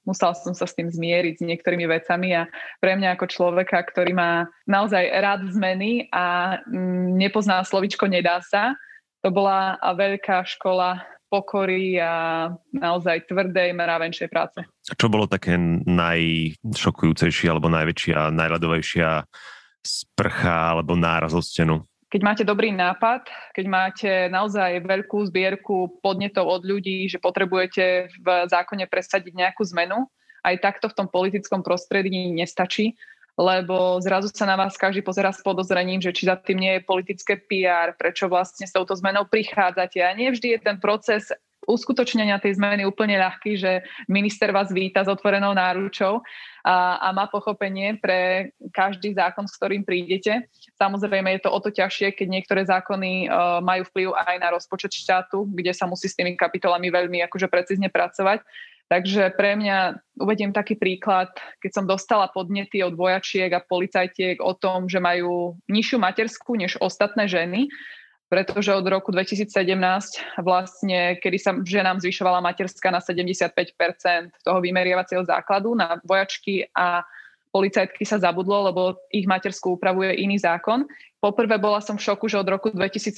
musela 0.07 0.33
som 0.33 0.57
sa 0.57 0.65
s 0.65 0.73
tým 0.73 0.89
zmieriť 0.89 1.43
s 1.43 1.45
niektorými 1.45 1.85
vecami 1.85 2.33
a 2.33 2.49
pre 2.81 2.97
mňa 2.97 3.19
ako 3.19 3.27
človeka, 3.29 3.77
ktorý 3.85 4.17
má 4.17 4.49
naozaj 4.65 5.05
rád 5.19 5.45
zmeny 5.53 6.09
a 6.09 6.57
mm, 6.65 7.21
nepozná 7.21 7.61
slovičko 7.67 8.09
nedá 8.09 8.41
sa, 8.41 8.79
to 9.21 9.35
bola 9.35 9.77
veľká 9.83 10.47
škola 10.47 11.03
pokory 11.29 12.01
a 12.01 12.49
naozaj 12.73 13.29
tvrdej 13.29 13.77
mravenčej 13.77 14.29
práce. 14.33 14.65
Čo 14.85 15.13
bolo 15.13 15.29
také 15.29 15.61
najšokujúcejšie 15.85 17.47
alebo 17.53 17.69
najväčšia, 17.69 18.33
najľadovejšia 18.33 19.29
sprcha 19.85 20.75
alebo 20.75 20.97
náraz 20.97 21.37
o 21.37 21.45
stenu? 21.45 21.85
Keď 22.09 22.21
máte 22.25 22.45
dobrý 22.45 22.73
nápad, 22.73 23.29
keď 23.53 23.67
máte 23.69 24.11
naozaj 24.33 24.81
veľkú 24.81 25.29
zbierku 25.29 26.01
podnetov 26.01 26.49
od 26.49 26.63
ľudí, 26.65 27.05
že 27.05 27.21
potrebujete 27.21 28.09
v 28.17 28.27
zákone 28.49 28.89
presadiť 28.89 29.37
nejakú 29.37 29.61
zmenu, 29.77 30.09
aj 30.41 30.57
takto 30.65 30.89
v 30.89 30.97
tom 30.97 31.07
politickom 31.13 31.61
prostredí 31.61 32.33
nestačí 32.33 32.97
lebo 33.39 34.03
zrazu 34.03 34.27
sa 34.35 34.51
na 34.51 34.59
vás 34.59 34.75
každý 34.75 34.99
pozera 35.07 35.31
s 35.31 35.39
podozrením, 35.47 36.03
že 36.03 36.11
či 36.11 36.27
za 36.27 36.35
tým 36.35 36.59
nie 36.59 36.73
je 36.77 36.83
politické 36.83 37.39
PR, 37.39 37.95
prečo 37.95 38.27
vlastne 38.27 38.67
s 38.67 38.75
touto 38.75 38.99
zmenou 38.99 39.31
prichádzate. 39.31 40.03
A 40.03 40.11
nie 40.11 40.35
vždy 40.35 40.59
je 40.59 40.61
ten 40.61 40.83
proces 40.83 41.31
uskutočnenia 41.69 42.41
tej 42.41 42.57
zmeny 42.57 42.89
úplne 42.89 43.21
ľahký, 43.21 43.61
že 43.61 43.85
minister 44.09 44.49
vás 44.51 44.73
víta 44.73 45.05
s 45.05 45.13
otvorenou 45.13 45.53
náručou 45.53 46.25
a, 46.65 46.97
a 46.97 47.09
má 47.13 47.29
pochopenie 47.29 48.01
pre 48.01 48.51
každý 48.73 49.13
zákon, 49.13 49.45
s 49.45 49.55
ktorým 49.61 49.85
prídete. 49.85 50.49
Samozrejme 50.81 51.37
je 51.37 51.45
to 51.45 51.53
o 51.53 51.61
to 51.61 51.69
ťažšie, 51.69 52.17
keď 52.17 52.27
niektoré 52.27 52.65
zákony 52.65 53.29
uh, 53.29 53.61
majú 53.61 53.85
vplyv 53.93 54.09
aj 54.17 54.37
na 54.41 54.49
rozpočet 54.57 54.97
štátu, 54.97 55.45
kde 55.53 55.77
sa 55.77 55.85
musí 55.85 56.09
s 56.09 56.17
tými 56.17 56.35
kapitolami 56.41 56.89
veľmi 56.89 57.21
akože 57.29 57.53
precízne 57.53 57.93
pracovať. 57.93 58.41
Takže 58.89 59.37
pre 59.37 59.53
mňa 59.53 60.01
uvediem 60.17 60.49
taký 60.49 60.73
príklad, 60.81 61.29
keď 61.61 61.71
som 61.77 61.85
dostala 61.85 62.33
podnety 62.33 62.81
od 62.81 62.97
vojačiek 62.97 63.53
a 63.53 63.61
policajtiek 63.61 64.41
o 64.41 64.57
tom, 64.57 64.89
že 64.89 64.97
majú 64.97 65.61
nižšiu 65.69 66.01
materskú 66.01 66.57
než 66.57 66.81
ostatné 66.81 67.29
ženy, 67.29 67.69
pretože 68.33 68.73
od 68.73 68.89
roku 68.89 69.13
2017 69.13 69.49
vlastne, 70.41 71.21
kedy 71.21 71.37
sa 71.37 71.53
ženám 71.61 72.01
zvyšovala 72.01 72.41
materská 72.41 72.89
na 72.89 73.05
75% 73.05 73.53
toho 74.41 74.59
vymeriavacieho 74.65 75.25
základu 75.25 75.77
na 75.77 76.01
vojačky 76.01 76.69
a 76.73 77.05
policajtky 77.53 78.05
sa 78.05 78.21
zabudlo, 78.21 78.73
lebo 78.73 79.01
ich 79.13 79.25
materskú 79.25 79.81
upravuje 79.81 80.17
iný 80.21 80.41
zákon. 80.41 80.85
Poprvé 81.19 81.59
bola 81.59 81.83
som 81.83 81.99
v 81.99 82.07
šoku, 82.07 82.31
že 82.31 82.39
od 82.39 82.47
roku 82.47 82.71
2017 82.71 83.11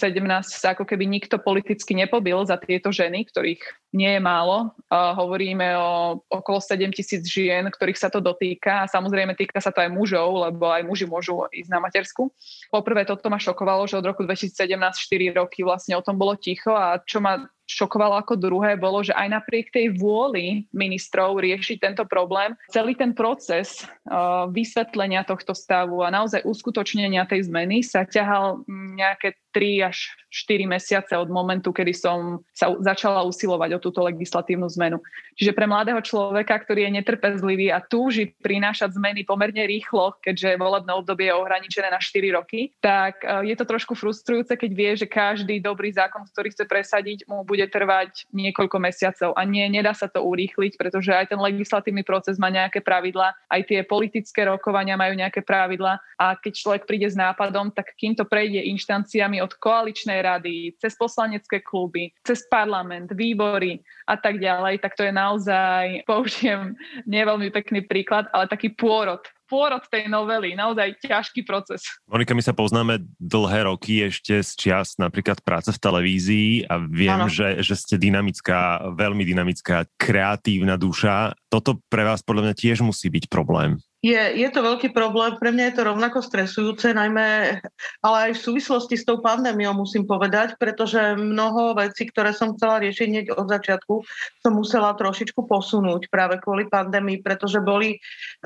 sa 0.49 0.73
ako 0.73 0.89
keby 0.89 1.05
nikto 1.05 1.37
politicky 1.37 1.93
nepobil 1.93 2.41
za 2.49 2.57
tieto 2.57 2.89
ženy, 2.89 3.29
ktorých 3.29 3.61
nie 3.93 4.17
je 4.17 4.21
málo. 4.25 4.73
Uh, 4.89 5.13
hovoríme 5.21 5.77
o 5.77 6.17
okolo 6.33 6.65
7 6.65 6.97
tisíc 6.97 7.29
žien, 7.29 7.69
ktorých 7.69 8.01
sa 8.01 8.09
to 8.09 8.25
dotýka 8.25 8.89
a 8.89 8.89
samozrejme 8.89 9.37
týka 9.37 9.61
sa 9.61 9.69
to 9.69 9.85
aj 9.85 9.93
mužov, 9.93 10.49
lebo 10.49 10.73
aj 10.73 10.81
muži 10.89 11.05
môžu 11.05 11.45
ísť 11.53 11.69
na 11.69 11.77
matersku. 11.85 12.33
Poprvé 12.73 13.05
toto 13.05 13.29
ma 13.29 13.37
šokovalo, 13.37 13.85
že 13.85 14.01
od 14.01 14.09
roku 14.09 14.25
2017 14.25 14.57
4 14.81 15.37
roky 15.37 15.61
vlastne 15.61 15.93
o 15.93 16.01
tom 16.01 16.17
bolo 16.17 16.41
ticho 16.41 16.73
a 16.73 16.97
čo 17.05 17.21
ma 17.21 17.45
šokovalo 17.71 18.19
ako 18.19 18.35
druhé, 18.35 18.75
bolo, 18.75 19.07
že 19.07 19.15
aj 19.15 19.31
napriek 19.31 19.71
tej 19.71 19.95
vôli 19.95 20.67
ministrov 20.75 21.39
riešiť 21.39 21.79
tento 21.79 22.03
problém, 22.11 22.59
celý 22.75 22.99
ten 22.99 23.15
proces 23.15 23.87
uh, 23.87 24.51
vysvetlenia 24.51 25.23
tohto 25.23 25.55
stavu 25.55 26.03
a 26.03 26.11
naozaj 26.11 26.43
uskutočnenia 26.43 27.23
tej 27.31 27.47
zmeny 27.47 27.87
sa 27.87 28.03
ťahal 28.03 28.67
nejaké 28.99 29.39
3 29.53 29.89
až 29.91 30.15
4 30.31 30.63
mesiace 30.71 31.11
od 31.19 31.27
momentu, 31.27 31.75
kedy 31.75 31.91
som 31.91 32.39
sa 32.55 32.71
začala 32.79 33.27
usilovať 33.27 33.77
o 33.77 33.83
túto 33.83 33.99
legislatívnu 34.07 34.71
zmenu. 34.79 35.03
Čiže 35.35 35.53
pre 35.53 35.67
mladého 35.67 35.99
človeka, 35.99 36.63
ktorý 36.63 36.87
je 36.87 37.03
netrpezlivý 37.03 37.75
a 37.75 37.83
túži 37.83 38.31
prinášať 38.39 38.95
zmeny 38.95 39.27
pomerne 39.27 39.67
rýchlo, 39.67 40.15
keďže 40.23 40.55
volebné 40.55 40.93
obdobie 40.95 41.27
je 41.29 41.35
ohraničené 41.35 41.91
na 41.91 41.99
4 41.99 42.39
roky, 42.39 42.71
tak 42.79 43.27
e, 43.27 43.51
je 43.51 43.57
to 43.59 43.67
trošku 43.67 43.99
frustrujúce, 43.99 44.55
keď 44.55 44.71
vie, 44.71 44.91
že 44.95 45.11
každý 45.11 45.59
dobrý 45.59 45.91
zákon, 45.91 46.23
ktorý 46.31 46.55
chce 46.55 46.65
presadiť, 46.71 47.19
mu 47.27 47.43
bude 47.43 47.67
trvať 47.67 48.31
niekoľko 48.31 48.77
mesiacov. 48.79 49.35
A 49.35 49.43
nie, 49.43 49.67
nedá 49.67 49.91
sa 49.91 50.07
to 50.07 50.23
urýchliť, 50.23 50.79
pretože 50.79 51.11
aj 51.11 51.35
ten 51.35 51.41
legislatívny 51.43 52.07
proces 52.07 52.39
má 52.39 52.55
nejaké 52.55 52.79
pravidla, 52.79 53.35
aj 53.51 53.67
tie 53.67 53.81
politické 53.83 54.47
rokovania 54.47 54.95
majú 54.95 55.19
nejaké 55.19 55.43
pravidla 55.43 55.99
a 56.21 56.37
keď 56.39 56.53
človek 56.55 56.83
príde 56.87 57.09
s 57.11 57.19
nápadom, 57.19 57.75
tak 57.75 57.97
kým 57.99 58.15
to 58.15 58.29
prejde 58.29 58.63
inštanciami 58.63 59.40
od 59.41 59.53
koaličnej 59.57 60.21
rady, 60.23 60.77
cez 60.79 60.95
poslanecké 60.95 61.65
kluby, 61.65 62.13
cez 62.23 62.45
parlament, 62.47 63.13
výbory 63.17 63.81
a 64.07 64.17
tak 64.17 64.39
ďalej, 64.39 64.81
tak 64.85 64.95
to 64.95 65.03
je 65.05 65.13
naozaj, 65.13 66.05
použijem 66.09 66.77
nie 67.05 67.25
veľmi 67.25 67.51
pekný 67.51 67.85
príklad, 67.85 68.29
ale 68.33 68.47
taký 68.47 68.73
pôrod 68.73 69.21
pôrod 69.51 69.83
tej 69.91 70.07
novely, 70.07 70.55
naozaj 70.55 71.03
ťažký 71.03 71.43
proces. 71.43 71.83
Monika, 72.07 72.39
my 72.39 72.43
sa 72.47 72.55
poznáme 72.55 73.03
dlhé 73.19 73.67
roky 73.67 74.07
ešte 74.07 74.39
z 74.47 74.51
čias 74.55 74.95
napríklad 74.95 75.43
práce 75.43 75.75
v 75.75 75.83
televízii 75.83 76.71
a 76.71 76.79
viem, 76.79 77.27
že, 77.27 77.59
že 77.67 77.75
ste 77.75 77.99
dynamická, 77.99 78.95
veľmi 78.95 79.27
dynamická, 79.27 79.91
kreatívna 79.99 80.79
duša. 80.79 81.35
Toto 81.51 81.83
pre 81.91 82.07
vás 82.07 82.23
podľa 82.23 82.47
mňa 82.47 82.55
tiež 82.55 82.87
musí 82.87 83.11
byť 83.11 83.27
problém. 83.27 83.83
Je, 84.01 84.17
je 84.17 84.49
to 84.49 84.65
veľký 84.65 84.97
problém, 84.97 85.37
pre 85.37 85.53
mňa 85.53 85.65
je 85.69 85.75
to 85.77 85.83
rovnako 85.85 86.25
stresujúce, 86.25 86.97
najmä, 86.97 87.61
ale 88.01 88.17
aj 88.17 88.33
v 88.33 88.45
súvislosti 88.49 88.97
s 88.97 89.05
tou 89.05 89.21
pandémiou 89.21 89.77
musím 89.77 90.09
povedať, 90.09 90.57
pretože 90.57 91.21
mnoho 91.21 91.77
vecí, 91.77 92.09
ktoré 92.09 92.33
som 92.33 92.57
chcela 92.57 92.81
riešiť 92.81 93.07
hneď 93.13 93.27
od 93.37 93.45
začiatku, 93.53 93.95
som 94.41 94.57
musela 94.57 94.97
trošičku 94.97 95.45
posunúť 95.45 96.09
práve 96.09 96.41
kvôli 96.41 96.65
pandémii, 96.73 97.21
pretože 97.21 97.61
boli 97.61 97.93
e, 97.93 97.99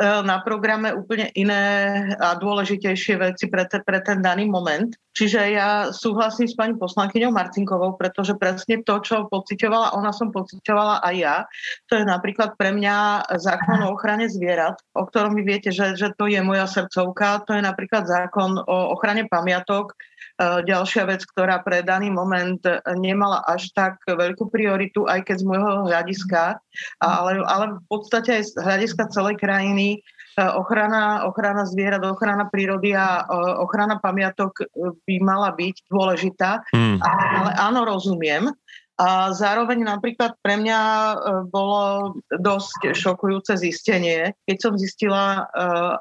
na 0.03 0.43
programe 0.43 0.91
úplne 0.91 1.31
iné 1.39 1.63
a 2.19 2.35
dôležitejšie 2.35 3.15
veci 3.23 3.47
pre, 3.47 3.71
te, 3.71 3.79
pre 3.79 4.03
ten 4.03 4.19
daný 4.27 4.51
moment. 4.51 4.91
Čiže 5.15 5.41
ja 5.55 5.95
súhlasím 5.95 6.51
s 6.51 6.59
pani 6.59 6.75
poslankyňou 6.75 7.31
Marcinkovou, 7.31 7.95
pretože 7.95 8.35
presne 8.35 8.83
to, 8.83 8.99
čo 8.99 9.31
pocitovala, 9.31 9.95
ona 9.95 10.11
som 10.11 10.35
pocitovala 10.35 10.99
aj 11.07 11.15
ja. 11.15 11.37
To 11.87 12.03
je 12.03 12.03
napríklad 12.03 12.59
pre 12.59 12.75
mňa 12.75 13.31
zákon 13.39 13.87
o 13.87 13.95
ochrane 13.95 14.27
zvierat, 14.27 14.83
o 14.91 15.07
ktorom 15.07 15.43
vy 15.45 15.61
viete, 15.61 15.68
že, 15.68 15.92
že 15.92 16.16
to 16.16 16.24
je 16.24 16.40
moja 16.40 16.64
srdcovka. 16.64 17.45
To 17.45 17.53
je 17.53 17.61
napríklad 17.61 18.09
zákon 18.09 18.57
o 18.64 18.97
ochrane 18.97 19.28
pamiatok. 19.28 19.92
E, 19.92 20.64
ďalšia 20.64 21.05
vec, 21.05 21.20
ktorá 21.28 21.61
pre 21.61 21.84
daný 21.84 22.09
moment 22.09 22.64
nemala 22.97 23.45
až 23.45 23.68
tak 23.76 24.01
veľkú 24.09 24.49
prioritu, 24.49 25.05
aj 25.05 25.28
keď 25.28 25.36
z 25.36 25.45
môjho 25.45 25.72
hľadiska, 25.84 26.57
ale, 27.05 27.45
ale 27.45 27.76
v 27.76 27.84
podstate 27.92 28.40
aj 28.40 28.42
z 28.49 28.53
hľadiska 28.64 29.12
celej 29.12 29.36
krajiny 29.36 30.01
E, 30.34 30.42
ochrana, 30.42 31.22
ochrana 31.30 31.62
zvierat, 31.62 32.03
ochrana 32.03 32.51
prírody 32.51 32.90
a 32.90 33.22
e, 33.22 33.38
ochrana 33.62 34.03
pamiatok 34.03 34.66
by 35.07 35.16
mala 35.22 35.55
byť 35.55 35.86
dôležitá. 35.86 36.66
Mm. 36.74 36.99
Ale 36.99 37.51
áno, 37.55 37.86
rozumiem. 37.86 38.51
A 38.95 39.34
zároveň 39.34 39.82
napríklad 39.82 40.38
pre 40.38 40.55
mňa 40.55 40.80
e, 40.80 41.14
bolo 41.51 42.14
dosť 42.30 42.95
šokujúce 42.95 43.59
zistenie, 43.59 44.30
keď 44.47 44.57
som 44.62 44.74
zistila 44.78 45.51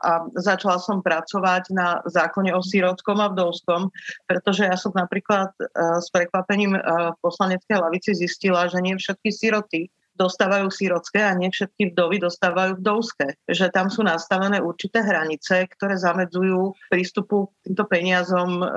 a 0.03 0.29
začala 0.37 0.77
som 0.77 1.01
pracovať 1.01 1.73
na 1.73 2.05
zákone 2.05 2.53
o 2.53 2.61
sírotskom 2.61 3.17
a 3.17 3.33
vdovskom, 3.33 3.89
pretože 4.29 4.69
ja 4.69 4.77
som 4.77 4.93
napríklad 4.93 5.53
s 5.73 6.07
prekvapením 6.13 6.77
v 6.77 7.17
poslaneckej 7.21 7.77
lavici 7.81 8.13
zistila, 8.13 8.69
že 8.69 8.81
nie 8.81 8.93
všetky 8.97 9.29
síroty 9.33 9.89
dostávajú 10.14 10.70
sírodské 10.70 11.26
a 11.26 11.34
nie 11.34 11.49
všetky 11.49 11.91
vdovy 11.91 12.22
dostávajú 12.22 12.78
vdovské. 12.80 13.34
Že 13.49 13.74
tam 13.74 13.89
sú 13.89 14.05
nastavené 14.05 14.61
určité 14.61 15.01
hranice, 15.01 15.66
ktoré 15.74 15.97
zamedzujú 15.97 16.78
prístupu 16.93 17.49
k 17.49 17.72
týmto 17.72 17.84
peniazom 17.89 18.61
e, 18.61 18.68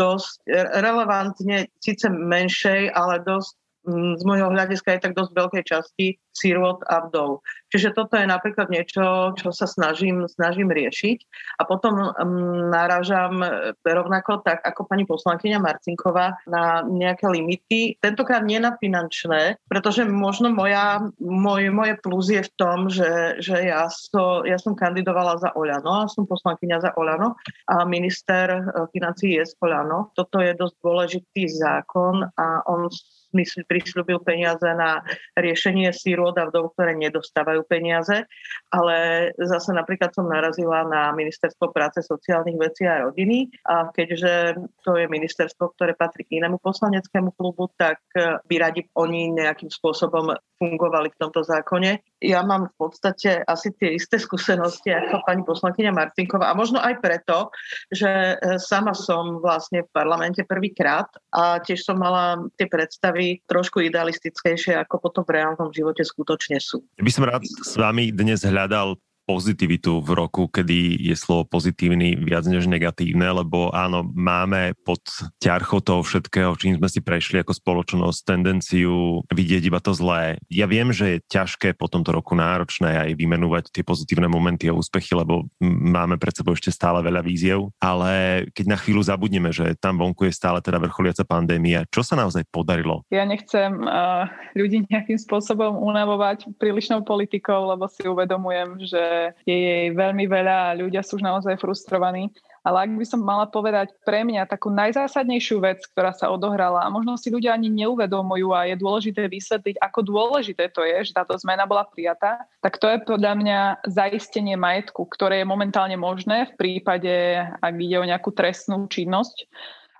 dosť 0.00 0.48
relevantne, 0.80 1.68
síce 1.78 2.08
menšej, 2.08 2.90
ale 2.96 3.20
dosť 3.20 3.59
z 3.88 4.22
môjho 4.28 4.52
hľadiska 4.52 4.96
je 4.96 5.04
tak 5.08 5.16
dosť 5.16 5.32
veľkej 5.32 5.64
časti 5.64 6.06
sírot 6.30 6.84
a 6.86 7.08
vdov. 7.08 7.40
Čiže 7.70 7.94
toto 7.94 8.18
je 8.18 8.26
napríklad 8.26 8.70
niečo, 8.70 9.34
čo 9.38 9.50
sa 9.50 9.66
snažím, 9.66 10.26
snažím 10.26 10.70
riešiť. 10.70 11.18
A 11.58 11.66
potom 11.66 11.94
um, 11.98 12.70
náražam 12.70 13.42
e, 13.42 13.74
rovnako 13.82 14.42
tak 14.42 14.62
ako 14.62 14.86
pani 14.86 15.06
poslankyňa 15.06 15.58
Marcinková 15.62 16.38
na 16.46 16.82
nejaké 16.86 17.26
limity. 17.30 17.98
Tentokrát 18.02 18.42
nie 18.42 18.58
na 18.58 18.74
finančné, 18.78 19.58
pretože 19.70 20.06
možno 20.06 20.50
moja, 20.50 21.02
môj, 21.18 21.70
moje 21.70 21.94
plus 22.02 22.30
je 22.30 22.42
v 22.42 22.52
tom, 22.58 22.90
že, 22.90 23.42
že 23.42 23.70
ja, 23.70 23.86
so, 23.90 24.42
ja 24.46 24.58
som 24.58 24.74
kandidovala 24.74 25.38
za 25.38 25.50
Oľano 25.54 26.06
a 26.06 26.10
som 26.10 26.26
poslankyňa 26.26 26.78
za 26.82 26.90
Oľano 26.98 27.38
a 27.70 27.86
minister 27.86 28.50
e, 28.50 28.62
financí 28.94 29.38
je 29.38 29.46
z 29.46 29.54
Oľano. 29.62 30.10
Toto 30.14 30.42
je 30.42 30.54
dosť 30.54 30.76
dôležitý 30.82 31.42
zákon 31.48 32.26
a 32.34 32.66
on 32.66 32.90
mysl, 33.34 33.62
prislúbil 33.66 34.18
peniaze 34.22 34.64
na 34.64 35.02
riešenie 35.38 35.90
sírod 35.94 36.34
a 36.38 36.48
vdov, 36.48 36.74
ktoré 36.74 36.94
nedostávajú 36.98 37.66
peniaze, 37.66 38.26
ale 38.70 38.96
zase 39.38 39.74
napríklad 39.74 40.14
som 40.14 40.26
narazila 40.26 40.86
na 40.86 41.10
ministerstvo 41.14 41.70
práce, 41.70 42.02
sociálnych 42.02 42.58
vecí 42.58 42.86
a 42.86 43.06
rodiny 43.06 43.50
a 43.66 43.90
keďže 43.90 44.58
to 44.82 44.96
je 44.96 45.06
ministerstvo, 45.06 45.76
ktoré 45.76 45.94
patrí 45.94 46.26
k 46.26 46.42
inému 46.42 46.58
poslaneckému 46.62 47.34
klubu, 47.36 47.70
tak 47.76 48.00
eh, 48.16 48.38
by 48.46 48.54
radi 48.58 48.86
oni 48.96 49.34
nejakým 49.34 49.70
spôsobom 49.70 50.34
fungovali 50.60 51.08
v 51.12 51.18
tomto 51.20 51.40
zákone. 51.40 52.04
Ja 52.20 52.44
mám 52.44 52.68
v 52.68 52.74
podstate 52.76 53.40
asi 53.48 53.72
tie 53.80 53.96
isté 53.96 54.20
skúsenosti 54.20 54.92
ako 54.92 55.24
pani 55.24 55.42
poslankyňa 55.44 55.92
Martinková 55.96 56.52
a 56.52 56.58
možno 56.58 56.80
aj 56.80 57.00
preto, 57.00 57.48
že 57.88 58.36
eh, 58.36 58.60
sama 58.60 58.92
som 58.92 59.40
vlastne 59.40 59.84
v 59.84 59.92
parlamente 59.92 60.44
prvýkrát 60.44 61.08
a 61.30 61.62
tiež 61.62 61.86
som 61.86 61.96
mala 61.98 62.42
tie 62.58 62.66
predstavy 62.66 63.42
trošku 63.46 63.82
idealistickejšie, 63.86 64.74
ako 64.78 65.10
potom 65.10 65.22
v 65.22 65.38
reálnom 65.38 65.70
živote 65.70 66.02
skutočne 66.02 66.58
sú. 66.58 66.82
Ja 66.98 67.06
by 67.06 67.12
som 67.14 67.24
rád 67.26 67.42
s 67.46 67.74
vami 67.78 68.10
dnes 68.10 68.42
hľadal 68.42 68.98
pozitivitu 69.28 70.02
v 70.02 70.10
roku, 70.16 70.46
kedy 70.50 71.06
je 71.06 71.16
slovo 71.16 71.46
pozitívny 71.46 72.18
viac 72.18 72.44
než 72.46 72.66
negatívne, 72.66 73.30
lebo 73.30 73.70
áno, 73.70 74.02
máme 74.02 74.74
pod 74.82 75.00
ťarchou 75.38 75.80
toho 75.80 76.02
všetkého, 76.02 76.52
čím 76.58 76.76
sme 76.76 76.88
si 76.90 77.00
prešli 77.00 77.40
ako 77.40 77.54
spoločnosť, 77.54 78.18
tendenciu 78.26 79.22
vidieť 79.30 79.62
iba 79.70 79.78
to 79.78 79.94
zlé. 79.94 80.40
Ja 80.50 80.66
viem, 80.66 80.90
že 80.90 81.18
je 81.18 81.24
ťažké 81.30 81.78
po 81.78 81.86
tomto 81.86 82.10
roku 82.10 82.34
náročné 82.34 83.08
aj 83.08 83.10
vymenúvať 83.16 83.70
tie 83.70 83.84
pozitívne 83.86 84.26
momenty 84.26 84.70
a 84.70 84.76
úspechy, 84.76 85.14
lebo 85.14 85.46
máme 85.62 86.18
pred 86.18 86.34
sebou 86.34 86.54
ešte 86.54 86.74
stále 86.74 87.00
veľa 87.00 87.22
víziev, 87.22 87.70
ale 87.78 88.44
keď 88.52 88.66
na 88.66 88.78
chvíľu 88.78 89.02
zabudneme, 89.06 89.50
že 89.50 89.74
tam 89.78 89.98
vonku 89.98 90.26
je 90.26 90.34
stále 90.34 90.58
teda 90.62 90.78
vrcholiaca 90.82 91.22
pandémia, 91.26 91.86
čo 91.88 92.02
sa 92.02 92.18
naozaj 92.18 92.46
podarilo? 92.50 93.02
Ja 93.10 93.24
nechcem 93.24 93.82
uh, 93.84 94.26
ľudí 94.54 94.86
nejakým 94.86 95.18
spôsobom 95.18 95.78
unavovať 95.80 96.50
prílišnou 96.58 97.02
politikou, 97.06 97.70
lebo 97.70 97.86
si 97.90 98.06
uvedomujem, 98.06 98.68
že 98.86 99.02
je 99.44 99.56
jej 99.56 99.88
veľmi 99.92 100.24
veľa 100.26 100.56
a 100.72 100.76
ľudia 100.78 101.04
sú 101.04 101.20
už 101.20 101.24
naozaj 101.24 101.60
frustrovaní. 101.60 102.32
Ale 102.60 102.84
ak 102.84 102.92
by 102.92 103.06
som 103.08 103.24
mala 103.24 103.48
povedať 103.48 103.88
pre 104.04 104.20
mňa 104.20 104.44
takú 104.44 104.68
najzásadnejšiu 104.68 105.64
vec, 105.64 105.80
ktorá 105.96 106.12
sa 106.12 106.28
odohrala 106.28 106.84
a 106.84 106.92
možno 106.92 107.16
si 107.16 107.32
ľudia 107.32 107.56
ani 107.56 107.72
neuvedomujú 107.72 108.52
a 108.52 108.68
je 108.68 108.76
dôležité 108.76 109.32
vysvetliť, 109.32 109.80
ako 109.80 110.04
dôležité 110.04 110.68
to 110.68 110.84
je, 110.84 111.08
že 111.08 111.16
táto 111.16 111.32
zmena 111.40 111.64
bola 111.64 111.88
prijatá, 111.88 112.44
tak 112.60 112.76
to 112.76 112.84
je 112.92 113.00
podľa 113.00 113.32
mňa 113.40 113.60
zaistenie 113.88 114.60
majetku, 114.60 115.08
ktoré 115.08 115.40
je 115.40 115.48
momentálne 115.48 115.96
možné 115.96 116.52
v 116.52 116.56
prípade, 116.60 117.40
ak 117.64 117.74
ide 117.80 117.96
o 117.96 118.08
nejakú 118.08 118.28
trestnú 118.36 118.84
činnosť 118.92 119.48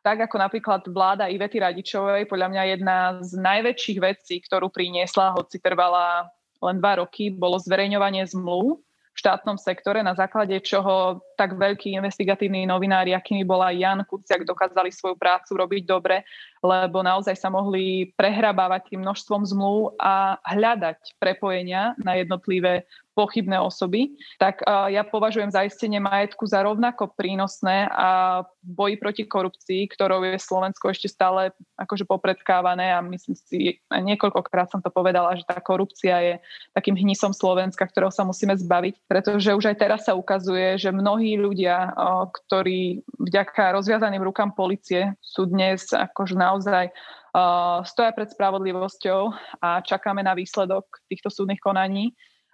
tak 0.01 0.16
ako 0.16 0.41
napríklad 0.41 0.81
vláda 0.89 1.29
Ivety 1.29 1.61
Radičovej, 1.61 2.25
podľa 2.25 2.49
mňa 2.49 2.62
jedna 2.73 2.99
z 3.21 3.37
najväčších 3.37 3.99
vecí, 4.01 4.41
ktorú 4.41 4.73
priniesla, 4.73 5.37
hoci 5.37 5.61
trvala 5.61 6.33
len 6.64 6.81
dva 6.81 7.05
roky, 7.05 7.29
bolo 7.33 7.61
zverejňovanie 7.61 8.25
zmluv 8.29 8.81
štátnom 9.21 9.61
sektore, 9.61 10.01
na 10.01 10.16
základe 10.16 10.57
čoho 10.64 11.21
tak 11.37 11.61
veľkí 11.61 11.93
investigatívni 11.93 12.64
novinári, 12.64 13.12
akými 13.12 13.45
bola 13.45 13.68
Jan 13.68 14.09
Kuciak, 14.09 14.49
dokázali 14.49 14.89
svoju 14.89 15.21
prácu 15.21 15.61
robiť 15.61 15.83
dobre, 15.85 16.25
lebo 16.61 17.00
naozaj 17.00 17.36
sa 17.36 17.48
mohli 17.48 18.12
prehrabávať 18.14 18.92
tým 18.92 19.00
množstvom 19.04 19.48
zmluv 19.48 19.96
a 19.96 20.36
hľadať 20.44 21.16
prepojenia 21.16 21.96
na 22.00 22.20
jednotlivé 22.20 22.84
pochybné 23.11 23.61
osoby, 23.61 24.16
tak 24.40 24.64
ja 24.64 25.02
považujem 25.04 25.52
zaistenie 25.52 26.00
majetku 26.00 26.46
za 26.46 26.62
rovnako 26.64 27.11
prínosné 27.18 27.90
a 27.90 28.40
boji 28.62 28.96
proti 28.96 29.22
korupcii, 29.26 29.92
ktorou 29.92 30.24
je 30.24 30.38
Slovensko 30.40 30.88
ešte 30.88 31.11
stále 31.11 31.52
akože 31.76 32.06
popredkávané 32.06 32.94
a 32.96 33.04
myslím 33.04 33.36
si, 33.36 33.82
niekoľkokrát 33.92 34.72
som 34.72 34.80
to 34.80 34.88
povedala, 34.88 35.36
že 35.36 35.44
tá 35.44 35.58
korupcia 35.58 36.16
je 36.22 36.34
takým 36.72 36.96
hnisom 36.96 37.34
Slovenska, 37.34 37.84
ktorého 37.84 38.14
sa 38.14 38.24
musíme 38.24 38.56
zbaviť, 38.56 39.04
pretože 39.04 39.52
už 39.52 39.74
aj 39.74 39.76
teraz 39.76 40.00
sa 40.08 40.16
ukazuje, 40.16 40.78
že 40.80 40.94
mnohí 40.94 41.36
ľudia, 41.36 41.92
ktorí 42.30 43.04
vďaka 43.20 43.74
rozviazaným 43.74 44.22
rukám 44.22 44.54
policie 44.54 45.12
sú 45.20 45.50
dnes 45.50 45.92
akože 45.92 46.38
naozaj 46.51 46.90
stoja 47.86 48.11
pred 48.11 48.26
spravodlivosťou 48.26 49.20
a 49.62 49.78
čakáme 49.86 50.26
na 50.26 50.34
výsledok 50.34 51.07
týchto 51.07 51.30
súdnych 51.30 51.62
konaní. 51.62 52.11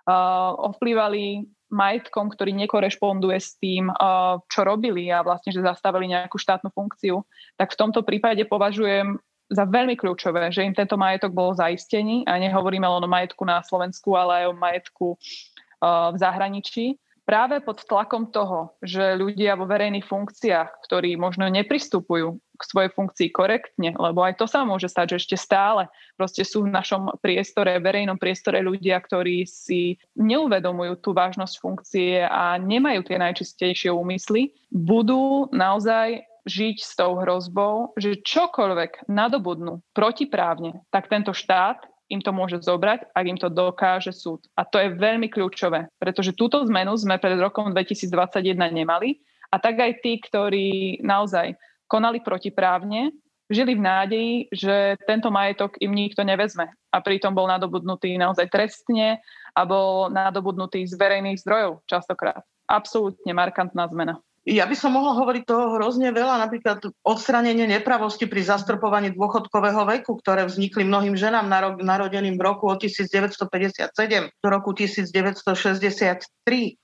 Uh, 0.06 0.54
ovplyvali 0.70 1.50
majetkom, 1.66 2.30
ktorý 2.30 2.54
nekorešponduje 2.54 3.42
s 3.42 3.58
tým, 3.58 3.90
uh, 3.90 4.38
čo 4.46 4.62
robili 4.62 5.10
a 5.10 5.26
vlastne, 5.26 5.50
že 5.50 5.66
zastavili 5.66 6.14
nejakú 6.14 6.38
štátnu 6.38 6.70
funkciu, 6.70 7.26
tak 7.58 7.74
v 7.74 7.78
tomto 7.82 8.06
prípade 8.06 8.38
považujem 8.46 9.18
za 9.50 9.66
veľmi 9.66 9.98
kľúčové, 9.98 10.54
že 10.54 10.62
im 10.62 10.78
tento 10.78 10.94
majetok 10.94 11.34
bol 11.34 11.58
zaistený 11.58 12.22
a 12.22 12.38
nehovoríme 12.38 12.86
len 12.86 13.02
o 13.02 13.10
majetku 13.10 13.42
na 13.42 13.66
Slovensku, 13.66 14.14
ale 14.14 14.42
aj 14.42 14.44
o 14.46 14.54
majetku 14.54 15.06
uh, 15.18 16.14
v 16.14 16.16
zahraničí 16.22 17.02
práve 17.26 17.58
pod 17.60 17.82
tlakom 17.82 18.30
toho, 18.30 18.78
že 18.80 19.18
ľudia 19.18 19.58
vo 19.58 19.66
verejných 19.66 20.06
funkciách, 20.06 20.86
ktorí 20.86 21.18
možno 21.18 21.50
nepristupujú 21.50 22.38
k 22.56 22.62
svojej 22.62 22.90
funkcii 22.94 23.28
korektne, 23.34 23.92
lebo 23.98 24.24
aj 24.24 24.40
to 24.40 24.46
sa 24.48 24.64
môže 24.64 24.88
stať, 24.88 25.12
že 25.12 25.26
ešte 25.26 25.36
stále 25.36 25.90
proste 26.16 26.46
sú 26.46 26.64
v 26.64 26.72
našom 26.72 27.12
priestore, 27.20 27.76
verejnom 27.76 28.16
priestore 28.16 28.64
ľudia, 28.64 28.96
ktorí 29.02 29.44
si 29.44 30.00
neuvedomujú 30.16 31.02
tú 31.04 31.12
vážnosť 31.12 31.54
funkcie 31.60 32.24
a 32.24 32.56
nemajú 32.56 33.04
tie 33.04 33.20
najčistejšie 33.20 33.92
úmysly, 33.92 34.56
budú 34.72 35.52
naozaj 35.52 36.24
žiť 36.46 36.76
s 36.78 36.94
tou 36.94 37.18
hrozbou, 37.18 37.92
že 37.98 38.22
čokoľvek 38.22 39.10
nadobudnú 39.10 39.82
protiprávne, 39.92 40.86
tak 40.94 41.10
tento 41.10 41.34
štát 41.34 41.82
im 42.06 42.20
to 42.22 42.30
môže 42.30 42.62
zobrať, 42.62 43.10
ak 43.10 43.24
im 43.26 43.38
to 43.38 43.50
dokáže 43.50 44.14
súd. 44.14 44.46
A 44.54 44.62
to 44.62 44.78
je 44.78 44.94
veľmi 44.94 45.26
kľúčové, 45.26 45.90
pretože 45.98 46.34
túto 46.34 46.62
zmenu 46.66 46.94
sme 46.94 47.18
pred 47.18 47.38
rokom 47.38 47.74
2021 47.74 48.54
nemali 48.54 49.18
a 49.50 49.56
tak 49.58 49.78
aj 49.78 49.92
tí, 50.02 50.18
ktorí 50.22 51.00
naozaj 51.02 51.54
konali 51.86 52.22
protiprávne, 52.22 53.14
žili 53.46 53.78
v 53.78 53.82
nádeji, 53.82 54.34
že 54.50 54.98
tento 55.06 55.30
majetok 55.30 55.78
im 55.78 55.94
nikto 55.94 56.26
nevezme. 56.26 56.74
A 56.90 56.98
pritom 56.98 57.30
bol 57.30 57.46
nadobudnutý 57.46 58.18
naozaj 58.18 58.50
trestne 58.50 59.22
a 59.54 59.60
bol 59.62 60.10
nadobudnutý 60.10 60.82
z 60.86 60.98
verejných 60.98 61.38
zdrojov 61.42 61.86
častokrát. 61.86 62.42
Absolútne 62.66 63.30
markantná 63.30 63.86
zmena. 63.86 64.18
Ja 64.46 64.62
by 64.62 64.78
som 64.78 64.94
mohla 64.94 65.18
hovoriť 65.18 65.42
toho 65.42 65.74
hrozne 65.74 66.14
veľa, 66.14 66.38
napríklad 66.38 66.78
odstranenie 67.02 67.66
nepravosti 67.66 68.30
pri 68.30 68.46
zastropovaní 68.46 69.10
dôchodkového 69.10 69.82
veku, 69.98 70.22
ktoré 70.22 70.46
vznikli 70.46 70.86
mnohým 70.86 71.18
ženám 71.18 71.50
narodeným 71.82 72.38
v 72.38 72.42
roku 72.46 72.70
od 72.70 72.78
1957 72.78 73.90
do 74.38 74.46
roku 74.46 74.70
1963. 74.70 76.30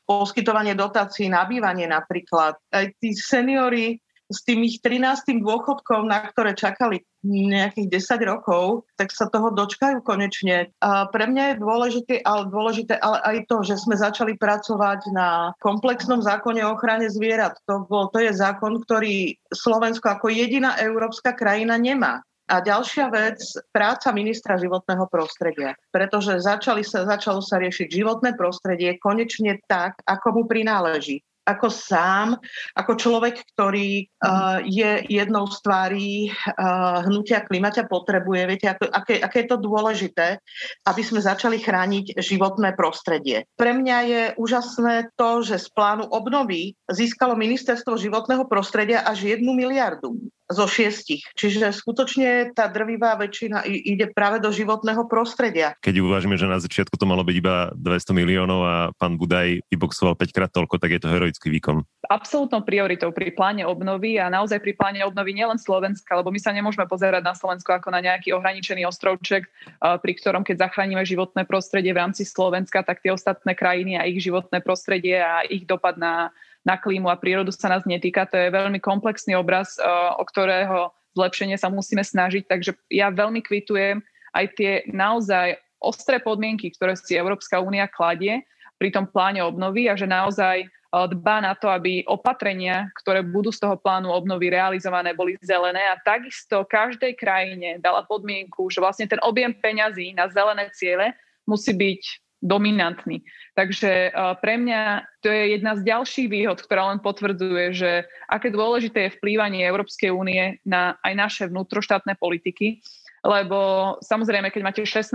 Poskytovanie 0.03 0.75
dotácií 0.75 1.31
na 1.31 1.47
bývanie 1.47 1.87
napríklad. 1.87 2.59
Aj 2.75 2.91
tí 2.99 3.15
seniory 3.15 4.03
s 4.33 4.43
tým 4.43 4.65
ich 4.65 4.81
13. 4.81 5.45
dôchodkom, 5.45 6.09
na 6.09 6.25
ktoré 6.27 6.57
čakali 6.57 7.05
nejakých 7.23 8.03
10 8.03 8.33
rokov, 8.33 8.89
tak 8.99 9.15
sa 9.15 9.31
toho 9.31 9.55
dočkajú 9.55 10.03
konečne. 10.03 10.75
A 10.83 11.07
pre 11.07 11.31
mňa 11.31 11.55
je 11.55 11.63
dôležité, 11.63 12.15
ale 12.27 12.51
dôležité 12.51 12.99
ale 12.99 13.23
aj 13.23 13.37
to, 13.47 13.63
že 13.63 13.79
sme 13.79 13.95
začali 13.95 14.35
pracovať 14.35 15.15
na 15.15 15.55
komplexnom 15.63 16.19
zákone 16.19 16.67
o 16.67 16.75
ochrane 16.75 17.07
zvierat. 17.07 17.55
To, 17.71 17.87
bol, 17.87 18.11
to 18.11 18.19
je 18.19 18.35
zákon, 18.35 18.83
ktorý 18.83 19.39
Slovensko 19.55 20.19
ako 20.19 20.35
jediná 20.35 20.75
európska 20.83 21.31
krajina 21.37 21.79
nemá. 21.79 22.25
A 22.51 22.59
ďalšia 22.59 23.07
vec, 23.09 23.39
práca 23.71 24.11
ministra 24.11 24.59
životného 24.59 25.07
prostredia. 25.07 25.79
Pretože 25.95 26.43
začali 26.43 26.83
sa, 26.83 27.07
začalo 27.07 27.39
sa 27.39 27.57
riešiť 27.63 27.89
životné 27.89 28.35
prostredie 28.35 28.99
konečne 28.99 29.63
tak, 29.71 30.03
ako 30.05 30.37
mu 30.37 30.43
prináleží 30.51 31.23
ako 31.43 31.69
sám, 31.69 32.39
ako 32.79 32.93
človek, 32.95 33.43
ktorý 33.55 34.07
uh, 34.07 34.63
je 34.63 35.03
jednou 35.11 35.51
z 35.51 35.57
tvári 35.63 36.11
uh, 36.31 37.03
hnutia 37.03 37.43
klimaťa 37.43 37.91
potrebuje. 37.91 38.41
Viete, 38.47 38.67
ako, 38.71 38.85
aké, 38.91 39.15
aké 39.19 39.37
je 39.45 39.49
to 39.51 39.59
dôležité, 39.59 40.39
aby 40.87 41.03
sme 41.03 41.19
začali 41.19 41.59
chrániť 41.59 42.19
životné 42.19 42.79
prostredie. 42.79 43.47
Pre 43.59 43.73
mňa 43.75 43.99
je 44.07 44.23
úžasné 44.39 45.11
to, 45.19 45.43
že 45.43 45.59
z 45.59 45.69
plánu 45.75 46.07
obnovy 46.11 46.79
získalo 46.87 47.35
ministerstvo 47.35 47.99
životného 47.99 48.47
prostredia 48.47 49.03
až 49.03 49.35
jednu 49.35 49.55
miliardu 49.55 50.15
zo 50.51 50.67
šiestich. 50.67 51.23
Čiže 51.39 51.71
skutočne 51.71 52.53
tá 52.53 52.67
drvivá 52.69 53.15
väčšina 53.17 53.65
ide 53.69 54.11
práve 54.11 54.43
do 54.43 54.51
životného 54.51 55.07
prostredia. 55.07 55.79
Keď 55.81 56.03
uvažíme, 56.03 56.37
že 56.37 56.51
na 56.51 56.61
začiatku 56.61 56.99
to 56.99 57.09
malo 57.09 57.25
byť 57.25 57.37
iba 57.39 57.71
200 57.77 58.13
miliónov 58.13 58.61
a 58.65 58.77
pán 58.99 59.17
Budaj 59.17 59.65
vyboxoval 59.71 60.19
5 60.19 60.37
krát 60.37 60.51
toľko, 60.53 60.77
tak 60.83 60.93
je 60.93 61.01
to 61.01 61.09
heroický 61.09 61.49
výkon. 61.49 61.87
Absolútnou 62.11 62.67
prioritou 62.67 63.15
pri 63.15 63.33
pláne 63.33 63.65
obnovy 63.65 64.21
a 64.21 64.29
naozaj 64.29 64.61
pri 64.61 64.77
pláne 64.77 65.01
obnovy 65.07 65.33
nielen 65.33 65.57
Slovenska, 65.57 66.19
lebo 66.19 66.29
my 66.29 66.41
sa 66.43 66.53
nemôžeme 66.53 66.85
pozerať 66.85 67.23
na 67.25 67.33
Slovensko 67.33 67.79
ako 67.79 67.89
na 67.89 68.05
nejaký 68.05 68.37
ohraničený 68.37 68.85
ostrovček, 68.85 69.49
pri 69.81 70.13
ktorom 70.21 70.45
keď 70.45 70.69
zachránime 70.69 71.01
životné 71.07 71.49
prostredie 71.49 71.97
v 71.97 72.03
rámci 72.03 72.29
Slovenska, 72.29 72.85
tak 72.85 73.01
tie 73.01 73.15
ostatné 73.15 73.57
krajiny 73.57 73.97
a 73.97 74.05
ich 74.05 74.21
životné 74.21 74.61
prostredie 74.61 75.17
a 75.17 75.47
ich 75.49 75.65
dopad 75.65 75.97
na 75.97 76.35
na 76.63 76.79
klímu 76.79 77.11
a 77.11 77.19
prírodu 77.19 77.51
sa 77.51 77.71
nás 77.71 77.83
netýka. 77.83 78.27
To 78.31 78.39
je 78.39 78.55
veľmi 78.55 78.79
komplexný 78.79 79.35
obraz, 79.35 79.77
eh, 79.79 79.87
o 80.19 80.23
ktorého 80.23 80.95
zlepšenie 81.19 81.59
sa 81.59 81.69
musíme 81.69 82.03
snažiť. 82.03 82.49
Takže 82.49 82.73
ja 82.89 83.13
veľmi 83.13 83.43
kvitujem 83.45 84.01
aj 84.33 84.45
tie 84.57 84.73
naozaj 84.89 85.61
ostré 85.83 86.23
podmienky, 86.23 86.73
ktoré 86.73 86.97
si 86.97 87.19
Európska 87.19 87.61
únia 87.61 87.91
kladie 87.91 88.47
pri 88.79 88.95
tom 88.95 89.05
pláne 89.05 89.43
obnovy 89.43 89.91
a 89.91 89.99
že 89.99 90.07
naozaj 90.07 90.65
eh, 90.65 91.07
dbá 91.19 91.43
na 91.43 91.59
to, 91.59 91.67
aby 91.67 92.07
opatrenia, 92.07 92.89
ktoré 93.03 93.27
budú 93.27 93.51
z 93.51 93.59
toho 93.59 93.75
plánu 93.75 94.15
obnovy 94.15 94.55
realizované, 94.55 95.13
boli 95.19 95.35
zelené 95.43 95.83
a 95.91 95.99
takisto 95.99 96.63
každej 96.63 97.19
krajine 97.19 97.83
dala 97.83 98.07
podmienku, 98.07 98.71
že 98.71 98.79
vlastne 98.79 99.11
ten 99.11 99.19
objem 99.27 99.51
peňazí 99.51 100.15
na 100.15 100.31
zelené 100.31 100.71
ciele 100.71 101.11
musí 101.43 101.75
byť 101.75 102.22
dominantný. 102.43 103.23
Takže 103.55 104.11
uh, 104.11 104.35
pre 104.43 104.59
mňa 104.59 105.07
to 105.23 105.31
je 105.31 105.55
jedna 105.57 105.79
z 105.79 105.87
ďalších 105.87 106.29
výhod, 106.29 106.59
ktorá 106.59 106.91
len 106.91 106.99
potvrdzuje, 106.99 107.65
že 107.73 107.91
aké 108.27 108.51
dôležité 108.51 109.09
je 109.09 109.17
vplývanie 109.23 109.63
Európskej 109.63 110.11
únie 110.11 110.59
na 110.67 110.99
aj 111.07 111.13
naše 111.15 111.43
vnútroštátne 111.47 112.19
politiky, 112.19 112.83
lebo 113.23 113.95
samozrejme, 114.03 114.51
keď 114.51 114.63
máte 114.67 114.83
16 114.83 115.15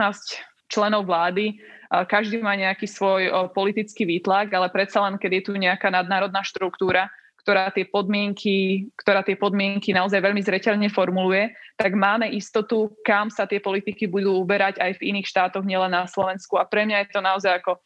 členov 0.71 1.03
vlády, 1.05 1.59
uh, 1.59 2.07
každý 2.07 2.39
má 2.39 2.55
nejaký 2.55 2.87
svoj 2.87 3.21
uh, 3.27 3.51
politický 3.51 4.07
výtlak, 4.07 4.55
ale 4.55 4.71
predsa 4.71 5.03
len, 5.03 5.19
keď 5.19 5.31
je 5.37 5.43
tu 5.43 5.53
nejaká 5.59 5.91
nadnárodná 5.91 6.41
štruktúra, 6.47 7.11
ktorá 7.47 7.71
tie 7.71 7.87
podmienky, 7.87 8.91
ktorá 8.99 9.23
tie 9.23 9.39
podmienky 9.39 9.95
naozaj 9.95 10.19
veľmi 10.19 10.43
zreteľne 10.43 10.91
formuluje, 10.91 11.55
tak 11.79 11.95
máme 11.95 12.27
istotu, 12.27 12.91
kam 13.07 13.31
sa 13.31 13.47
tie 13.47 13.63
politiky 13.63 14.03
budú 14.03 14.35
uberať 14.35 14.83
aj 14.83 14.99
v 14.99 15.15
iných 15.15 15.31
štátoch, 15.31 15.63
nielen 15.63 15.95
na 15.95 16.03
Slovensku. 16.11 16.59
A 16.59 16.67
pre 16.67 16.83
mňa 16.83 17.07
je 17.07 17.15
to 17.15 17.23
naozaj 17.23 17.63
ako 17.63 17.79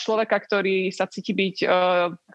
človeka, 0.00 0.40
ktorý 0.40 0.88
sa 0.88 1.04
cíti 1.04 1.36
byť 1.36 1.68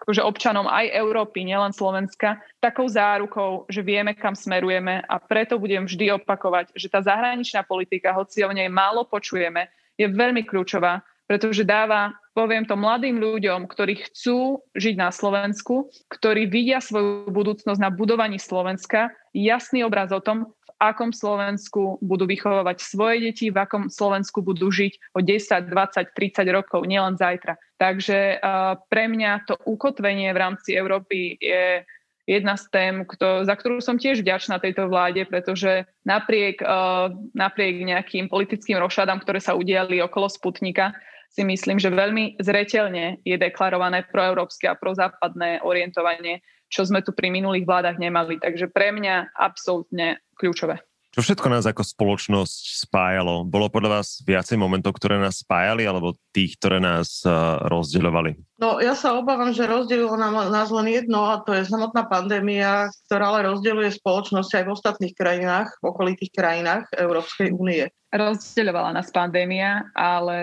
akože 0.03 0.21
občanom 0.21 0.69
aj 0.69 0.93
Európy, 0.93 1.41
nielen 1.41 1.73
Slovenska, 1.73 2.37
takou 2.61 2.85
zárukou, 2.85 3.65
že 3.65 3.81
vieme, 3.81 4.13
kam 4.13 4.37
smerujeme 4.37 5.01
a 5.09 5.15
preto 5.17 5.57
budem 5.57 5.89
vždy 5.89 6.21
opakovať, 6.21 6.75
že 6.77 6.91
tá 6.91 7.01
zahraničná 7.01 7.65
politika, 7.65 8.13
hoci 8.13 8.45
o 8.45 8.51
nej 8.53 8.69
málo 8.69 9.09
počujeme, 9.09 9.73
je 9.97 10.05
veľmi 10.05 10.45
kľúčová, 10.45 11.01
pretože 11.29 11.61
dáva 11.61 12.17
poviem 12.33 12.65
to 12.65 12.73
mladým 12.73 13.21
ľuďom, 13.21 13.69
ktorí 13.69 14.01
chcú 14.09 14.65
žiť 14.73 14.95
na 14.97 15.13
Slovensku, 15.13 15.93
ktorí 16.09 16.49
vidia 16.49 16.81
svoju 16.81 17.29
budúcnosť 17.29 17.77
na 17.77 17.93
budovaní 17.93 18.41
Slovenska, 18.41 19.13
jasný 19.37 19.85
obraz 19.85 20.09
o 20.09 20.17
tom, 20.17 20.49
v 20.65 20.69
akom 20.81 21.13
Slovensku 21.13 22.01
budú 22.01 22.25
vychovávať 22.25 22.81
svoje 22.81 23.29
deti, 23.29 23.53
v 23.53 23.61
akom 23.61 23.93
Slovensku 23.93 24.41
budú 24.41 24.73
žiť 24.73 25.13
o 25.13 25.19
10, 25.21 25.69
20, 25.69 26.17
30 26.17 26.49
rokov, 26.49 26.87
nielen 26.89 27.19
zajtra. 27.19 27.59
Takže 27.77 28.41
pre 28.89 29.05
mňa 29.11 29.45
to 29.45 29.59
ukotvenie 29.69 30.33
v 30.33 30.41
rámci 30.41 30.73
Európy 30.73 31.37
je 31.37 31.83
jedna 32.29 32.55
z 32.55 32.65
tém, 32.69 32.95
kto, 33.03 33.43
za 33.43 33.57
ktorú 33.57 33.81
som 33.81 33.97
tiež 33.97 34.21
vďačná 34.21 34.61
tejto 34.61 34.85
vláde, 34.85 35.25
pretože 35.25 35.89
napriek, 36.05 36.61
uh, 36.61 37.09
napriek 37.33 37.81
nejakým 37.81 38.29
politickým 38.29 38.77
rošadám, 38.77 39.17
ktoré 39.25 39.41
sa 39.41 39.57
udiali 39.57 39.97
okolo 39.97 40.29
Sputnika, 40.29 40.93
si 41.29 41.45
myslím, 41.45 41.77
že 41.77 41.93
veľmi 41.93 42.41
zreteľne 42.41 43.21
je 43.21 43.37
deklarované 43.37 44.03
proeurópske 44.09 44.65
a 44.65 44.77
prozápadné 44.77 45.61
orientovanie, 45.61 46.41
čo 46.69 46.85
sme 46.85 47.05
tu 47.05 47.13
pri 47.13 47.29
minulých 47.29 47.69
vládach 47.69 47.97
nemali. 48.01 48.41
Takže 48.41 48.69
pre 48.69 48.89
mňa 48.93 49.37
absolútne 49.37 50.21
kľúčové. 50.37 50.81
Čo 51.09 51.25
všetko 51.25 51.47
nás 51.49 51.65
ako 51.65 51.81
spoločnosť 51.81 52.85
spájalo? 52.85 53.41
Bolo 53.41 53.73
podľa 53.73 54.01
vás 54.01 54.21
viacej 54.21 54.61
momentov, 54.61 54.93
ktoré 54.93 55.17
nás 55.17 55.41
spájali, 55.41 55.89
alebo 55.89 56.13
tých, 56.29 56.53
ktoré 56.61 56.77
nás 56.77 57.25
uh, 57.25 57.65
rozdeľovali? 57.65 58.48
No 58.59 58.83
ja 58.83 58.91
sa 58.91 59.15
obávam, 59.15 59.55
že 59.55 59.63
rozdelilo 59.63 60.19
nám, 60.19 60.51
nás 60.51 60.67
len 60.67 60.91
jedno 60.91 61.31
a 61.31 61.39
to 61.39 61.55
je 61.55 61.63
samotná 61.63 62.03
pandémia, 62.11 62.91
ktorá 63.07 63.31
ale 63.31 63.47
rozdeľuje 63.47 64.03
spoločnosť 64.03 64.51
aj 64.51 64.63
v 64.67 64.73
ostatných 64.75 65.15
krajinách, 65.15 65.79
v 65.79 65.83
okolitých 65.87 66.35
krajinách 66.35 66.91
Európskej 66.91 67.55
únie. 67.55 67.87
Rozdeľovala 68.11 68.99
nás 68.99 69.15
pandémia, 69.15 69.87
ale 69.95 70.37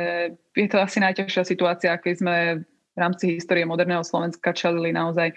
je 0.56 0.64
to 0.64 0.80
asi 0.80 0.96
najťažšia 1.04 1.44
situácia, 1.44 1.92
keď 2.00 2.14
sme 2.16 2.34
v 2.96 2.98
rámci 2.98 3.36
histórie 3.36 3.68
moderného 3.68 4.00
Slovenska 4.00 4.56
čelili 4.56 4.96
naozaj. 4.96 5.36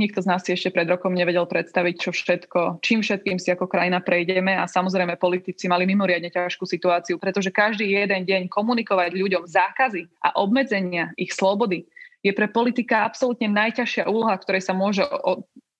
Nikto 0.00 0.24
z 0.24 0.26
nás 0.30 0.40
si 0.40 0.56
ešte 0.56 0.72
pred 0.72 0.88
rokom 0.88 1.12
nevedel 1.12 1.44
predstaviť, 1.44 1.94
čo 2.00 2.10
všetko, 2.16 2.80
čím 2.80 3.04
všetkým 3.04 3.36
si 3.36 3.52
ako 3.52 3.68
krajina 3.68 4.00
prejdeme 4.00 4.56
a 4.56 4.64
samozrejme 4.64 5.20
politici 5.20 5.68
mali 5.68 5.84
mimoriadne 5.84 6.32
ťažkú 6.32 6.64
situáciu, 6.64 7.20
pretože 7.20 7.52
každý 7.52 7.92
jeden 7.92 8.24
deň 8.24 8.48
komunikovať 8.48 9.12
ľuďom 9.12 9.44
zákazy 9.44 10.08
a 10.24 10.32
obmedzenia 10.40 11.12
ich 11.20 11.36
slobody 11.36 11.84
je 12.24 12.32
pre 12.32 12.48
politika 12.48 13.04
absolútne 13.04 13.52
najťažšia 13.52 14.08
úloha, 14.08 14.32
ktorej 14.40 14.64
sa 14.64 14.72
môže 14.72 15.04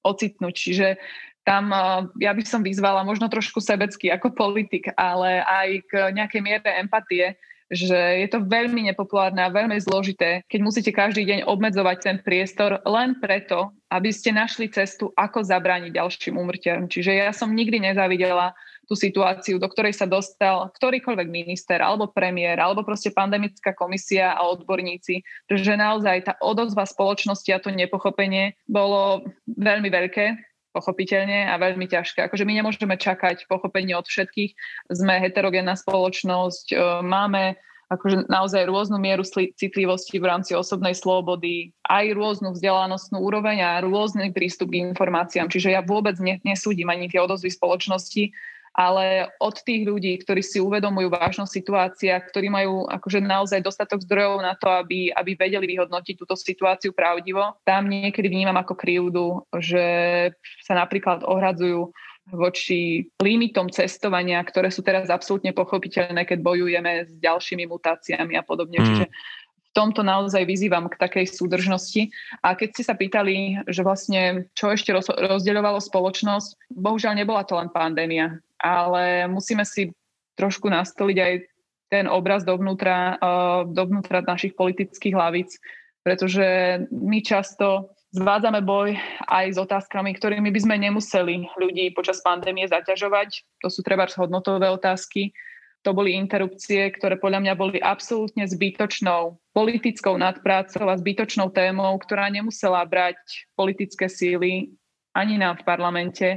ocitnúť. 0.04 0.54
Čiže 0.56 0.86
tam 1.40 1.72
ja 2.20 2.36
by 2.36 2.42
som 2.44 2.60
vyzvala 2.60 3.00
možno 3.00 3.32
trošku 3.32 3.64
sebecky 3.64 4.12
ako 4.12 4.36
politik, 4.36 4.92
ale 4.92 5.40
aj 5.40 5.68
k 5.88 5.92
nejakej 6.12 6.40
miere 6.44 6.68
empatie, 6.76 7.32
že 7.70 8.26
je 8.26 8.28
to 8.28 8.42
veľmi 8.42 8.90
nepopulárne 8.90 9.38
a 9.46 9.54
veľmi 9.54 9.78
zložité, 9.78 10.42
keď 10.50 10.60
musíte 10.60 10.90
každý 10.90 11.22
deň 11.22 11.46
obmedzovať 11.46 11.96
ten 12.02 12.16
priestor 12.18 12.82
len 12.82 13.14
preto, 13.22 13.70
aby 13.94 14.10
ste 14.10 14.34
našli 14.34 14.66
cestu, 14.66 15.14
ako 15.14 15.46
zabrániť 15.46 15.94
ďalším 15.94 16.34
úmrtiam. 16.34 16.90
Čiže 16.90 17.14
ja 17.14 17.30
som 17.30 17.54
nikdy 17.54 17.78
nezavidela 17.78 18.58
tú 18.90 18.98
situáciu, 18.98 19.62
do 19.62 19.70
ktorej 19.70 19.94
sa 19.94 20.10
dostal 20.10 20.66
ktorýkoľvek 20.74 21.30
minister, 21.30 21.78
alebo 21.78 22.10
premiér, 22.10 22.58
alebo 22.58 22.82
proste 22.82 23.14
pandemická 23.14 23.70
komisia 23.70 24.34
a 24.34 24.50
odborníci, 24.50 25.22
že 25.46 25.74
naozaj 25.78 26.26
tá 26.26 26.34
odozva 26.42 26.82
spoločnosti 26.82 27.46
a 27.54 27.62
to 27.62 27.70
nepochopenie 27.70 28.58
bolo 28.66 29.22
veľmi 29.46 29.86
veľké 29.86 30.49
pochopiteľne 30.70 31.50
a 31.50 31.54
veľmi 31.58 31.86
ťažké. 31.90 32.26
Akože 32.26 32.46
my 32.46 32.52
nemôžeme 32.62 32.94
čakať 32.94 33.46
pochopenie 33.50 33.94
od 33.98 34.06
všetkých. 34.06 34.54
Sme 34.90 35.18
heterogénna 35.18 35.74
spoločnosť, 35.74 36.66
e, 36.72 36.76
máme 37.02 37.58
akože 37.90 38.30
naozaj 38.30 38.70
rôznu 38.70 39.02
mieru 39.02 39.26
citlivosti 39.26 40.22
v 40.22 40.30
rámci 40.30 40.54
osobnej 40.54 40.94
slobody, 40.94 41.74
aj 41.90 42.14
rôznu 42.14 42.54
vzdelanostnú 42.54 43.18
úroveň 43.18 43.66
a 43.66 43.82
rôzny 43.82 44.30
prístup 44.30 44.70
k 44.70 44.86
informáciám. 44.94 45.50
Čiže 45.50 45.74
ja 45.74 45.82
vôbec 45.82 46.14
nesúdim 46.22 46.86
ani 46.86 47.10
tie 47.10 47.18
odozvy 47.18 47.50
spoločnosti, 47.50 48.30
ale 48.74 49.28
od 49.42 49.56
tých 49.66 49.82
ľudí, 49.82 50.14
ktorí 50.22 50.46
si 50.46 50.62
uvedomujú 50.62 51.10
vážnosť 51.10 51.50
situácia, 51.50 52.14
ktorí 52.14 52.46
majú 52.46 52.86
akože 52.86 53.18
naozaj 53.18 53.60
dostatok 53.66 54.06
zdrojov 54.06 54.46
na 54.46 54.54
to, 54.54 54.70
aby, 54.70 55.10
aby 55.10 55.34
vedeli 55.34 55.74
vyhodnotiť 55.74 56.14
túto 56.14 56.38
situáciu 56.38 56.94
pravdivo, 56.94 57.58
tam 57.66 57.90
niekedy 57.90 58.30
vnímam 58.30 58.56
ako 58.56 58.78
krivdu, 58.78 59.42
že 59.58 59.84
sa 60.62 60.78
napríklad 60.78 61.26
ohradzujú 61.26 61.90
voči 62.30 63.10
limitom 63.18 63.66
cestovania, 63.74 64.38
ktoré 64.46 64.70
sú 64.70 64.86
teraz 64.86 65.10
absolútne 65.10 65.50
pochopiteľné, 65.50 66.22
keď 66.22 66.38
bojujeme 66.38 67.10
s 67.10 67.10
ďalšími 67.18 67.66
mutáciami 67.66 68.38
a 68.38 68.46
podobne. 68.46 68.78
Mm. 68.78 68.86
Čiže 68.86 69.06
v 69.70 69.70
tomto 69.74 70.02
naozaj 70.02 70.46
vyzývam 70.46 70.90
k 70.90 70.98
takej 70.98 71.26
súdržnosti. 71.30 72.10
A 72.42 72.58
keď 72.58 72.68
ste 72.74 72.82
sa 72.86 72.94
pýtali, 72.94 73.66
že 73.70 73.86
vlastne 73.86 74.50
čo 74.54 74.74
ešte 74.74 74.90
rozdeľovalo 74.94 75.78
spoločnosť, 75.78 76.74
bohužiaľ 76.74 77.14
nebola 77.18 77.46
to 77.46 77.54
len 77.54 77.70
pandémia 77.70 78.38
ale 78.60 79.26
musíme 79.26 79.64
si 79.64 79.90
trošku 80.36 80.68
nastoliť 80.68 81.18
aj 81.18 81.34
ten 81.90 82.06
obraz 82.06 82.46
dovnútra, 82.46 83.18
uh, 83.18 83.66
dovnútra 83.66 84.22
našich 84.22 84.54
politických 84.54 85.16
hlavíc, 85.16 85.58
pretože 86.06 86.46
my 86.94 87.18
často 87.20 87.92
zvádzame 88.14 88.62
boj 88.62 88.94
aj 89.26 89.46
s 89.54 89.58
otázkami, 89.58 90.14
ktorými 90.14 90.54
by 90.54 90.60
sme 90.62 90.76
nemuseli 90.78 91.50
ľudí 91.58 91.90
počas 91.94 92.22
pandémie 92.22 92.66
zaťažovať. 92.70 93.42
To 93.66 93.68
sú 93.68 93.82
treba 93.82 94.06
hodnotové 94.06 94.70
otázky. 94.70 95.34
To 95.80 95.96
boli 95.96 96.12
interrupcie, 96.12 96.92
ktoré 96.92 97.16
podľa 97.16 97.40
mňa 97.40 97.54
boli 97.56 97.78
absolútne 97.80 98.44
zbytočnou 98.44 99.40
politickou 99.56 100.12
nadprácou 100.20 100.84
a 100.92 100.98
zbytočnou 101.00 101.48
témou, 101.56 101.96
ktorá 101.96 102.28
nemusela 102.28 102.84
brať 102.84 103.16
politické 103.56 104.06
síly 104.12 104.76
ani 105.16 105.40
nám 105.40 105.58
v 105.58 105.66
parlamente 105.66 106.28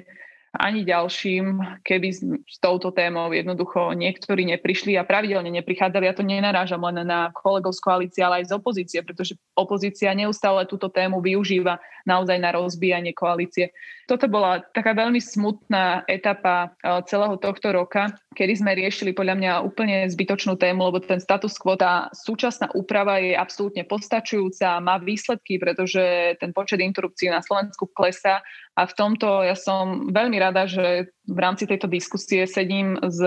ani 0.54 0.86
ďalším, 0.86 1.82
keby 1.82 2.08
s 2.46 2.58
touto 2.62 2.94
témou 2.94 3.34
jednoducho 3.34 3.98
niektorí 3.98 4.46
neprišli 4.46 4.94
a 4.94 5.08
pravidelne 5.08 5.50
neprichádzali. 5.50 6.06
Ja 6.06 6.14
to 6.14 6.22
nenarážam 6.22 6.86
len 6.86 7.02
na 7.10 7.34
kolegov 7.34 7.74
z 7.74 7.82
koalície, 7.82 8.22
ale 8.22 8.46
aj 8.46 8.54
z 8.54 8.56
opozície, 8.62 9.00
pretože 9.02 9.34
opozícia 9.58 10.14
neustále 10.14 10.70
túto 10.70 10.94
tému 10.94 11.26
využíva 11.26 11.82
naozaj 12.06 12.38
na 12.38 12.54
rozbíjanie 12.54 13.18
koalície. 13.18 13.74
Toto 14.06 14.28
bola 14.28 14.60
taká 14.60 14.92
veľmi 14.94 15.18
smutná 15.18 16.04
etapa 16.06 16.76
e, 16.84 17.02
celého 17.08 17.40
tohto 17.40 17.72
roka, 17.72 18.12
kedy 18.36 18.60
sme 18.60 18.76
riešili 18.76 19.16
podľa 19.16 19.36
mňa 19.40 19.52
úplne 19.64 20.06
zbytočnú 20.12 20.60
tému, 20.60 20.92
lebo 20.92 21.00
ten 21.00 21.24
status 21.24 21.56
quo, 21.56 21.80
tá 21.80 22.12
súčasná 22.12 22.68
úprava 22.76 23.24
je 23.24 23.32
absolútne 23.34 23.88
postačujúca, 23.88 24.84
má 24.84 25.00
výsledky, 25.00 25.56
pretože 25.56 26.36
ten 26.38 26.52
počet 26.52 26.84
interrupcií 26.84 27.32
na 27.32 27.40
Slovensku 27.40 27.88
klesá 27.96 28.44
a 28.74 28.90
v 28.90 28.94
tomto 28.98 29.46
ja 29.46 29.54
som 29.54 30.10
veľmi 30.10 30.38
rada, 30.42 30.66
že 30.66 31.14
v 31.30 31.40
rámci 31.40 31.70
tejto 31.70 31.86
diskusie 31.86 32.50
sedím 32.50 32.98
s, 33.06 33.22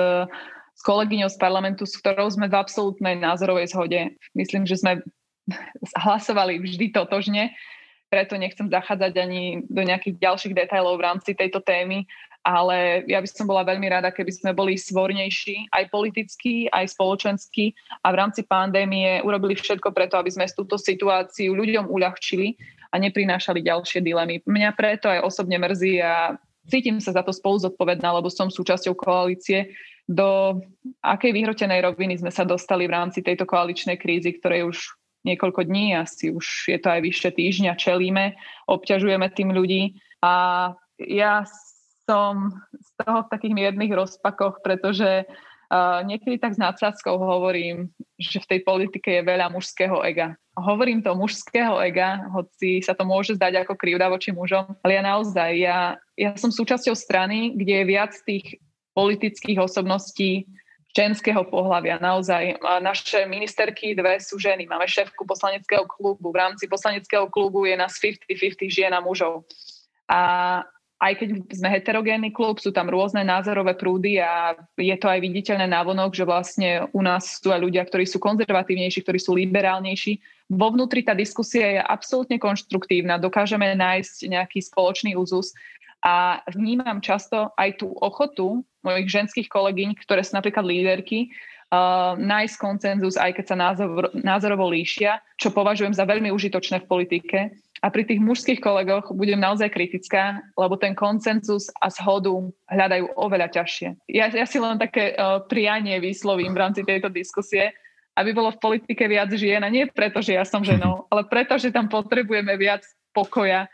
s 0.74 0.80
kolegyňou 0.82 1.30
z 1.30 1.38
parlamentu, 1.38 1.86
s 1.86 1.94
ktorou 2.02 2.26
sme 2.26 2.50
v 2.50 2.58
absolútnej 2.58 3.14
názorovej 3.14 3.70
zhode. 3.70 4.18
Myslím, 4.34 4.66
že 4.66 4.82
sme 4.82 5.06
hlasovali 6.04 6.58
vždy 6.58 6.90
totožne, 6.90 7.54
preto 8.10 8.38
nechcem 8.38 8.70
zachádzať 8.70 9.12
ani 9.18 9.42
do 9.66 9.82
nejakých 9.82 10.18
ďalších 10.18 10.54
detajlov 10.54 10.98
v 10.98 11.06
rámci 11.06 11.30
tejto 11.34 11.62
témy, 11.62 12.06
ale 12.46 13.02
ja 13.10 13.18
by 13.18 13.26
som 13.26 13.50
bola 13.50 13.66
veľmi 13.66 13.90
rada, 13.90 14.14
keby 14.14 14.30
sme 14.30 14.50
boli 14.54 14.78
svornejší, 14.78 15.66
aj 15.74 15.90
politicky, 15.90 16.70
aj 16.70 16.94
spoločensky 16.94 17.74
a 18.06 18.14
v 18.14 18.18
rámci 18.22 18.46
pandémie 18.46 19.18
urobili 19.26 19.58
všetko 19.58 19.90
preto, 19.90 20.14
aby 20.14 20.30
sme 20.30 20.46
túto 20.54 20.78
situáciu 20.78 21.58
ľuďom 21.58 21.90
uľahčili 21.90 22.54
a 22.96 23.02
neprinášali 23.04 23.60
ďalšie 23.60 24.00
dilemy. 24.00 24.40
Mňa 24.48 24.72
preto 24.72 25.12
aj 25.12 25.20
osobne 25.20 25.60
mrzí 25.60 26.00
a 26.00 26.40
cítim 26.64 26.96
sa 26.96 27.12
za 27.12 27.20
to 27.20 27.36
spolu 27.36 27.60
zodpovedná, 27.60 28.16
lebo 28.16 28.32
som 28.32 28.48
súčasťou 28.48 28.96
koalície, 28.96 29.76
do 30.06 30.62
akej 31.02 31.34
vyhrotenej 31.34 31.82
roviny 31.82 32.16
sme 32.22 32.32
sa 32.32 32.46
dostali 32.46 32.86
v 32.86 32.94
rámci 32.94 33.20
tejto 33.26 33.42
koaličnej 33.42 33.98
krízy, 33.98 34.38
ktorej 34.38 34.70
už 34.70 34.78
niekoľko 35.26 35.66
dní, 35.66 35.98
asi 35.98 36.30
už 36.30 36.70
je 36.70 36.78
to 36.78 36.88
aj 36.88 37.02
vyššie 37.02 37.30
týždňa, 37.34 37.74
čelíme, 37.74 38.38
obťažujeme 38.70 39.26
tým 39.34 39.50
ľudí 39.50 39.98
a 40.22 40.70
ja 41.02 41.42
som 42.06 42.54
z 42.70 42.88
toho 43.02 43.26
v 43.26 43.30
takých 43.34 43.54
miernych 43.58 43.90
rozpakoch, 43.90 44.62
pretože 44.62 45.26
Uh, 45.66 46.06
niekedy 46.06 46.38
tak 46.38 46.54
s 46.54 46.62
nadsázkou 46.62 47.18
hovorím, 47.18 47.90
že 48.14 48.38
v 48.38 48.48
tej 48.54 48.60
politike 48.62 49.18
je 49.18 49.22
veľa 49.26 49.50
mužského 49.50 49.98
ega. 50.06 50.38
Hovorím 50.54 51.02
to 51.02 51.12
mužského 51.18 51.76
ega, 51.82 52.22
hoci 52.30 52.80
sa 52.80 52.94
to 52.94 53.02
môže 53.02 53.34
zdať 53.34 53.66
ako 53.66 53.74
krivda 53.74 54.06
voči 54.06 54.30
mužom, 54.30 54.78
ale 54.80 54.96
ja 54.96 55.02
naozaj, 55.02 55.50
ja, 55.58 55.98
ja 56.14 56.30
som 56.38 56.54
súčasťou 56.54 56.94
strany, 56.94 57.58
kde 57.58 57.82
je 57.82 57.84
viac 57.84 58.12
tých 58.24 58.62
politických 58.96 59.60
osobností 59.60 60.48
ženského 60.96 61.44
pohľavia. 61.44 62.00
Naozaj, 62.00 62.56
naše 62.80 63.28
ministerky 63.28 63.92
dve 63.92 64.16
sú 64.16 64.40
ženy. 64.40 64.64
Máme 64.64 64.88
šéfku 64.88 65.28
poslaneckého 65.28 65.84
klubu. 65.84 66.32
V 66.32 66.40
rámci 66.40 66.64
poslaneckého 66.64 67.28
klubu 67.28 67.68
je 67.68 67.76
nás 67.76 68.00
50-50 68.00 68.72
žien 68.72 68.92
a 68.96 69.04
mužov. 69.04 69.44
A 70.08 70.64
aj 70.96 71.12
keď 71.20 71.28
sme 71.52 71.68
heterogénny 71.68 72.32
klub, 72.32 72.56
sú 72.56 72.72
tam 72.72 72.88
rôzne 72.88 73.20
názorové 73.20 73.76
prúdy 73.76 74.16
a 74.16 74.56
je 74.80 74.96
to 74.96 75.12
aj 75.12 75.20
viditeľné 75.20 75.68
návonok, 75.68 76.16
že 76.16 76.24
vlastne 76.24 76.88
u 76.96 77.04
nás 77.04 77.36
sú 77.36 77.52
aj 77.52 77.60
ľudia, 77.60 77.84
ktorí 77.84 78.08
sú 78.08 78.16
konzervatívnejší, 78.16 79.04
ktorí 79.04 79.20
sú 79.20 79.36
liberálnejší. 79.36 80.16
Vo 80.56 80.72
vnútri 80.72 81.04
tá 81.04 81.12
diskusia 81.12 81.66
je 81.76 81.80
absolútne 81.84 82.40
konštruktívna, 82.40 83.20
dokážeme 83.20 83.76
nájsť 83.76 84.16
nejaký 84.24 84.58
spoločný 84.64 85.12
úzus 85.20 85.52
a 86.00 86.40
vnímam 86.56 87.04
často 87.04 87.52
aj 87.60 87.84
tú 87.84 87.92
ochotu 88.00 88.64
mojich 88.80 89.10
ženských 89.10 89.52
kolegyň, 89.52 90.00
ktoré 90.00 90.24
sú 90.24 90.38
napríklad 90.38 90.64
líderky, 90.64 91.28
uh, 91.74 92.14
nájsť 92.16 92.56
koncenzus, 92.56 93.18
aj 93.18 93.36
keď 93.36 93.44
sa 93.44 93.56
názor, 93.58 94.14
názorovo 94.14 94.70
líšia, 94.70 95.20
čo 95.36 95.52
považujem 95.52 95.92
za 95.92 96.06
veľmi 96.06 96.30
užitočné 96.32 96.86
v 96.86 96.88
politike. 96.88 97.38
A 97.84 97.92
pri 97.92 98.08
tých 98.08 98.20
mužských 98.22 98.60
kolegoch 98.60 99.12
budem 99.12 99.36
naozaj 99.36 99.68
kritická, 99.68 100.40
lebo 100.56 100.80
ten 100.80 100.96
koncenzus 100.96 101.68
a 101.80 101.92
zhodu 101.92 102.32
hľadajú 102.72 103.12
oveľa 103.16 103.52
ťažšie. 103.52 104.08
Ja, 104.08 104.32
ja 104.32 104.46
si 104.48 104.56
len 104.56 104.80
také 104.80 105.12
uh, 105.12 105.44
prianie 105.44 106.00
vyslovím 106.00 106.56
v 106.56 106.60
rámci 106.64 106.82
tejto 106.88 107.12
diskusie, 107.12 107.76
aby 108.16 108.32
bolo 108.32 108.48
v 108.56 108.62
politike 108.62 109.04
viac 109.04 109.28
žien 109.36 109.60
a 109.60 109.68
nie 109.68 109.84
preto, 109.92 110.24
že 110.24 110.40
ja 110.40 110.44
som 110.48 110.64
ženou, 110.64 111.04
ale 111.12 111.28
preto, 111.28 111.60
že 111.60 111.74
tam 111.74 111.92
potrebujeme 111.92 112.56
viac 112.56 112.82
pokoja 113.12 113.68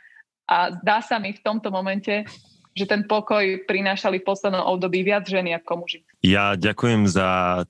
a 0.50 0.56
zdá 0.82 0.98
sa 1.02 1.22
mi 1.22 1.30
v 1.30 1.42
tomto 1.42 1.70
momente, 1.70 2.26
že 2.72 2.88
ten 2.88 3.04
pokoj 3.04 3.44
prinášali 3.68 4.20
v 4.20 4.26
poslednom 4.26 4.64
období 4.64 5.04
viac 5.04 5.28
ženy 5.28 5.54
ako 5.60 5.84
muži. 5.84 6.00
Ja 6.24 6.56
ďakujem 6.56 7.04
za 7.06 7.62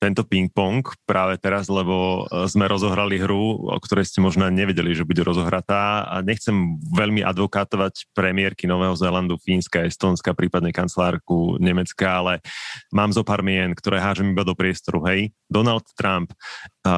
tento 0.00 0.24
ping-pong 0.24 0.80
práve 1.04 1.36
teraz, 1.36 1.68
lebo 1.68 2.24
e, 2.24 2.48
sme 2.48 2.64
rozohrali 2.64 3.20
hru, 3.20 3.68
o 3.68 3.78
ktorej 3.78 4.08
ste 4.08 4.24
možno 4.24 4.48
nevedeli, 4.48 4.96
že 4.96 5.04
bude 5.04 5.20
rozohratá 5.20 6.08
a 6.08 6.24
nechcem 6.24 6.80
veľmi 6.88 7.20
advokátovať 7.20 8.08
premiérky 8.16 8.64
Nového 8.64 8.96
Zélandu, 8.96 9.36
Fínska, 9.36 9.84
Estonska, 9.84 10.32
prípadne 10.32 10.72
kancelárku 10.72 11.60
Nemecka, 11.60 12.24
ale 12.24 12.40
mám 12.88 13.12
zo 13.12 13.20
pár 13.20 13.44
mien, 13.44 13.76
ktoré 13.76 14.00
hážem 14.00 14.32
iba 14.32 14.40
do 14.40 14.56
priestoru. 14.56 15.04
Hej, 15.04 15.36
Donald 15.52 15.84
Trump, 15.92 16.32
e, 16.32 16.36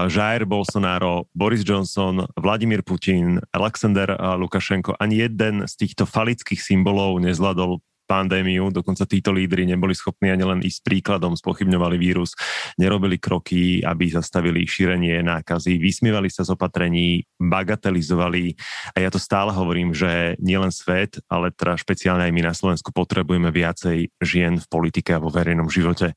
Jair 0.07 0.47
Bolsonaro, 0.47 1.27
Boris 1.35 1.67
Johnson, 1.67 2.23
Vladimír 2.39 2.87
Putin, 2.87 3.43
Alexander 3.51 4.15
e, 4.15 4.17
Lukašenko, 4.39 4.95
ani 5.03 5.27
jeden 5.27 5.67
z 5.67 5.75
týchto 5.75 6.07
falických 6.07 6.63
symbolov 6.63 7.19
nezvládol 7.19 7.83
pandémiu, 8.07 8.69
dokonca 8.75 9.09
títo 9.09 9.33
lídry 9.33 9.65
neboli 9.65 9.97
schopní 9.97 10.31
ani 10.31 10.45
len 10.45 10.61
ísť 10.61 10.81
príkladom, 10.85 11.39
spochybňovali 11.39 11.97
vírus, 11.97 12.37
nerobili 12.77 13.17
kroky, 13.17 13.81
aby 13.83 14.11
zastavili 14.13 14.69
šírenie 14.69 15.23
nákazy, 15.25 15.81
vysmievali 15.81 16.29
sa 16.29 16.45
z 16.45 16.55
opatrení, 16.55 17.25
bagatelizovali 17.41 18.55
a 18.95 18.97
ja 19.01 19.11
to 19.11 19.19
stále 19.19 19.55
hovorím, 19.55 19.95
že 19.97 20.37
nielen 20.43 20.75
svet, 20.75 21.23
ale 21.31 21.55
teda 21.55 21.79
špeciálne 21.79 22.27
aj 22.29 22.33
my 22.35 22.43
na 22.43 22.55
Slovensku 22.55 22.91
potrebujeme 22.93 23.49
viacej 23.49 24.13
žien 24.21 24.59
v 24.59 24.67
politike 24.69 25.17
a 25.17 25.23
vo 25.23 25.33
verejnom 25.33 25.71
živote. 25.73 26.13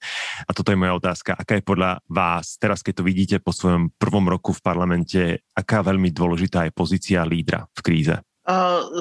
A 0.45 0.51
toto 0.51 0.73
je 0.73 0.79
moja 0.79 0.97
otázka. 0.97 1.37
Aká 1.37 1.57
je 1.59 1.65
podľa 1.65 2.03
vás, 2.09 2.59
teraz 2.59 2.83
keď 2.83 3.01
to 3.01 3.07
vidíte 3.07 3.37
po 3.39 3.55
svojom 3.55 3.93
prvom 3.95 4.27
roku 4.27 4.51
v 4.51 4.63
parlamente, 4.63 5.21
aká 5.55 5.85
veľmi 5.85 6.11
dôležitá 6.11 6.67
je 6.67 6.75
pozícia 6.75 7.23
lídra 7.23 7.67
v 7.71 7.81
kríze? 7.81 8.15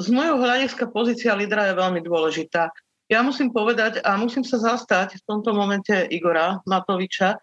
Z 0.01 0.07
môjho 0.09 0.41
hľadiska 0.41 0.89
pozícia 0.89 1.37
lídra 1.37 1.69
je 1.69 1.81
veľmi 1.81 2.01
dôležitá. 2.01 2.73
Ja 3.13 3.21
musím 3.21 3.53
povedať 3.53 4.01
a 4.01 4.17
musím 4.17 4.49
sa 4.49 4.57
zastať 4.57 5.21
v 5.21 5.27
tomto 5.29 5.53
momente 5.53 5.93
Igora 6.09 6.65
Matoviča, 6.65 7.37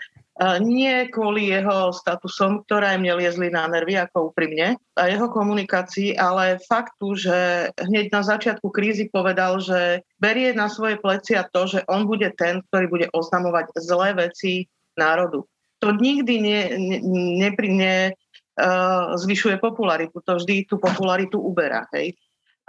nie 0.57 1.05
kvôli 1.13 1.53
jeho 1.53 1.93
statusom, 1.93 2.65
ktoré 2.65 2.97
mne 2.97 3.21
liezli 3.21 3.53
na 3.53 3.69
nervy, 3.69 3.93
ako 3.93 4.33
úprimne, 4.33 4.73
a 4.97 5.05
jeho 5.05 5.29
komunikácii, 5.29 6.17
ale 6.17 6.57
faktu, 6.65 7.07
že 7.13 7.37
hneď 7.77 8.09
na 8.09 8.21
začiatku 8.25 8.73
krízy 8.73 9.05
povedal, 9.13 9.61
že 9.61 10.01
berie 10.17 10.49
na 10.57 10.65
svoje 10.65 10.97
plecia 10.97 11.45
to, 11.45 11.69
že 11.69 11.85
on 11.85 12.09
bude 12.09 12.25
ten, 12.41 12.65
ktorý 12.71 12.85
bude 12.89 13.07
oznamovať 13.13 13.77
zlé 13.77 14.17
veci 14.17 14.65
národu. 14.97 15.45
To 15.85 15.87
nikdy 15.93 16.41
ne, 16.41 16.59
ne, 16.73 16.97
ne, 17.05 17.49
ne, 17.53 17.95
zvyšuje 19.15 19.57
popularitu, 19.57 20.19
to 20.21 20.37
vždy 20.37 20.67
tú 20.67 20.77
popularitu 20.77 21.39
uberá. 21.39 21.87
Hej. 21.95 22.15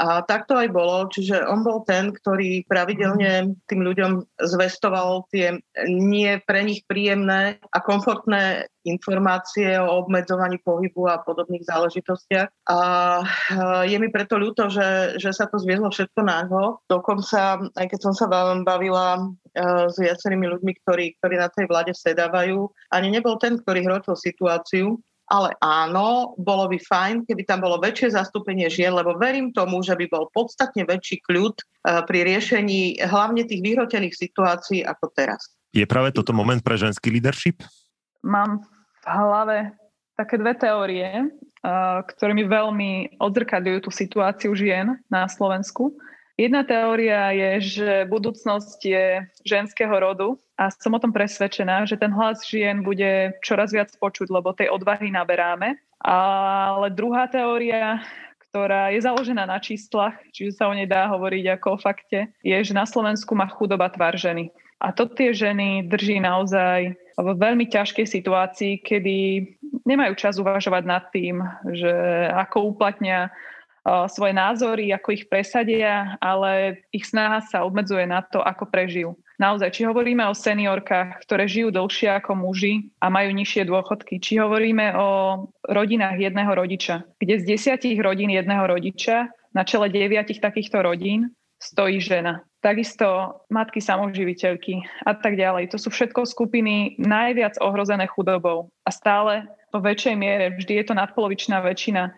A 0.02 0.24
tak 0.24 0.50
to 0.50 0.59
aj 0.59 0.72
bolo, 0.72 1.06
čiže 1.12 1.46
on 1.46 1.62
bol 1.62 1.86
ten, 1.86 2.10
ktorý 2.10 2.66
pravidelne 2.66 3.54
tým 3.70 3.86
ľuďom 3.86 4.24
zvestoval 4.40 5.28
tie 5.30 5.62
nie 5.86 6.42
pre 6.42 6.66
nich 6.66 6.82
príjemné 6.90 7.62
a 7.70 7.78
komfortné 7.78 8.66
informácie 8.82 9.78
o 9.78 10.02
obmedzovaní 10.02 10.59
pohybu 10.59 11.06
a 11.06 11.22
podobných 11.22 11.62
záležitostiach. 11.62 12.50
A 12.66 12.78
je 13.86 13.96
mi 14.02 14.10
preto 14.10 14.40
ľúto, 14.42 14.66
že, 14.72 15.20
že 15.22 15.30
sa 15.30 15.46
to 15.46 15.62
zviezlo 15.62 15.92
všetko 15.92 16.20
náho. 16.24 16.82
Dokonca, 16.90 17.62
aj 17.78 17.86
keď 17.86 18.00
som 18.02 18.14
sa 18.16 18.26
bavila 18.66 19.22
e, 19.22 19.22
s 19.86 19.94
viacerými 20.02 20.50
ľuďmi, 20.50 20.72
ktorí, 20.82 21.14
ktorí 21.22 21.34
na 21.38 21.46
tej 21.46 21.70
vláde 21.70 21.94
sedávajú, 21.94 22.66
ani 22.90 23.09
nebol 23.12 23.38
ten, 23.38 23.54
ktorý 23.54 23.86
hrotil 23.86 24.18
situáciu, 24.18 24.98
ale 25.32 25.56
áno, 25.64 26.36
bolo 26.36 26.68
by 26.68 26.76
fajn, 26.76 27.24
keby 27.24 27.48
tam 27.48 27.64
bolo 27.64 27.80
väčšie 27.80 28.12
zastúpenie 28.12 28.68
žien, 28.68 28.92
lebo 28.92 29.16
verím 29.16 29.48
tomu, 29.56 29.80
že 29.80 29.96
by 29.96 30.04
bol 30.12 30.28
podstatne 30.28 30.84
väčší 30.84 31.24
kľud 31.24 31.56
eh, 31.56 32.04
pri 32.04 32.18
riešení 32.28 33.00
hlavne 33.00 33.48
tých 33.48 33.64
vyhrotených 33.64 34.12
situácií 34.12 34.84
ako 34.84 35.09
teraz. 35.16 35.56
Je 35.72 35.88
práve 35.88 36.12
toto 36.12 36.36
moment 36.36 36.60
pre 36.60 36.76
ženský 36.76 37.09
leadership? 37.09 37.64
Mám 38.20 38.60
v 39.00 39.06
hlave 39.09 39.59
také 40.20 40.36
dve 40.36 40.52
teórie, 40.52 41.09
eh, 41.09 41.98
ktoré 42.12 42.36
mi 42.36 42.44
veľmi 42.44 43.16
odzrkadľujú 43.16 43.88
tú 43.88 43.90
situáciu 43.90 44.52
žien 44.52 45.00
na 45.09 45.24
Slovensku. 45.32 45.96
Jedna 46.40 46.64
teória 46.64 47.28
je, 47.36 47.50
že 47.60 47.90
budúcnosť 48.09 48.80
je 48.80 49.06
ženského 49.44 49.92
rodu 49.92 50.40
a 50.56 50.72
som 50.72 50.96
o 50.96 51.02
tom 51.02 51.12
presvedčená, 51.12 51.84
že 51.84 52.00
ten 52.00 52.09
hlas 52.09 52.40
žien 52.48 52.80
bude 52.80 53.36
čoraz 53.44 53.70
viac 53.76 53.92
počuť, 54.00 54.32
lebo 54.32 54.56
tej 54.56 54.72
odvahy 54.72 55.12
naberáme. 55.12 55.76
Ale 56.02 56.88
druhá 56.90 57.28
teória, 57.28 58.00
ktorá 58.48 58.90
je 58.90 59.04
založená 59.04 59.44
na 59.44 59.60
číslach, 59.60 60.16
čiže 60.32 60.56
sa 60.56 60.66
o 60.68 60.74
nej 60.74 60.88
dá 60.88 61.06
hovoriť 61.12 61.44
ako 61.56 61.68
o 61.76 61.78
fakte, 61.78 62.32
je, 62.40 62.56
že 62.64 62.74
na 62.74 62.88
Slovensku 62.88 63.36
má 63.36 63.46
chudoba 63.52 63.92
tvár 63.92 64.16
ženy. 64.16 64.50
A 64.82 64.90
to 64.90 65.06
tie 65.06 65.30
ženy 65.30 65.86
drží 65.86 66.18
naozaj 66.18 66.98
v 67.14 67.28
veľmi 67.38 67.70
ťažkej 67.70 68.02
situácii, 68.02 68.82
kedy 68.82 69.16
nemajú 69.86 70.18
čas 70.18 70.42
uvažovať 70.42 70.82
nad 70.82 71.06
tým, 71.14 71.38
že 71.70 71.92
ako 72.34 72.74
uplatnia 72.74 73.30
svoje 73.84 74.30
názory, 74.30 74.94
ako 74.94 75.09
ich 75.10 75.24
presadia, 75.26 76.14
ale 76.22 76.82
ich 76.94 77.02
snaha 77.06 77.42
sa 77.42 77.66
obmedzuje 77.66 78.06
na 78.06 78.22
to, 78.22 78.38
ako 78.38 78.70
prežijú. 78.70 79.18
Naozaj, 79.42 79.74
či 79.74 79.82
hovoríme 79.82 80.22
o 80.30 80.38
seniorkách, 80.38 81.26
ktoré 81.26 81.50
žijú 81.50 81.74
dlhšie 81.74 82.14
ako 82.22 82.38
muži 82.38 82.94
a 83.02 83.10
majú 83.10 83.34
nižšie 83.34 83.66
dôchodky, 83.66 84.22
či 84.22 84.38
hovoríme 84.38 84.94
o 84.94 85.09
rodinách 85.66 86.14
jedného 86.14 86.52
rodiča, 86.54 87.02
kde 87.18 87.42
z 87.42 87.59
desiatich 87.59 87.98
rodín 87.98 88.30
jedného 88.30 88.62
rodiča 88.70 89.34
na 89.50 89.62
čele 89.66 89.90
deviatich 89.90 90.38
takýchto 90.38 90.78
rodín 90.86 91.34
stojí 91.59 91.98
žena. 91.98 92.46
Takisto 92.62 93.42
matky 93.50 93.82
samoživiteľky 93.82 94.86
a 95.02 95.18
tak 95.18 95.34
ďalej. 95.34 95.74
To 95.74 95.78
sú 95.82 95.90
všetko 95.90 96.22
skupiny 96.22 96.94
najviac 97.02 97.59
ohrozené 97.59 98.06
chudobou 98.06 98.70
a 98.86 98.90
stále 98.94 99.50
po 99.74 99.82
väčšej 99.82 100.14
miere, 100.14 100.54
vždy 100.54 100.78
je 100.78 100.84
to 100.86 100.94
nadpolovičná 100.94 101.64
väčšina 101.64 102.14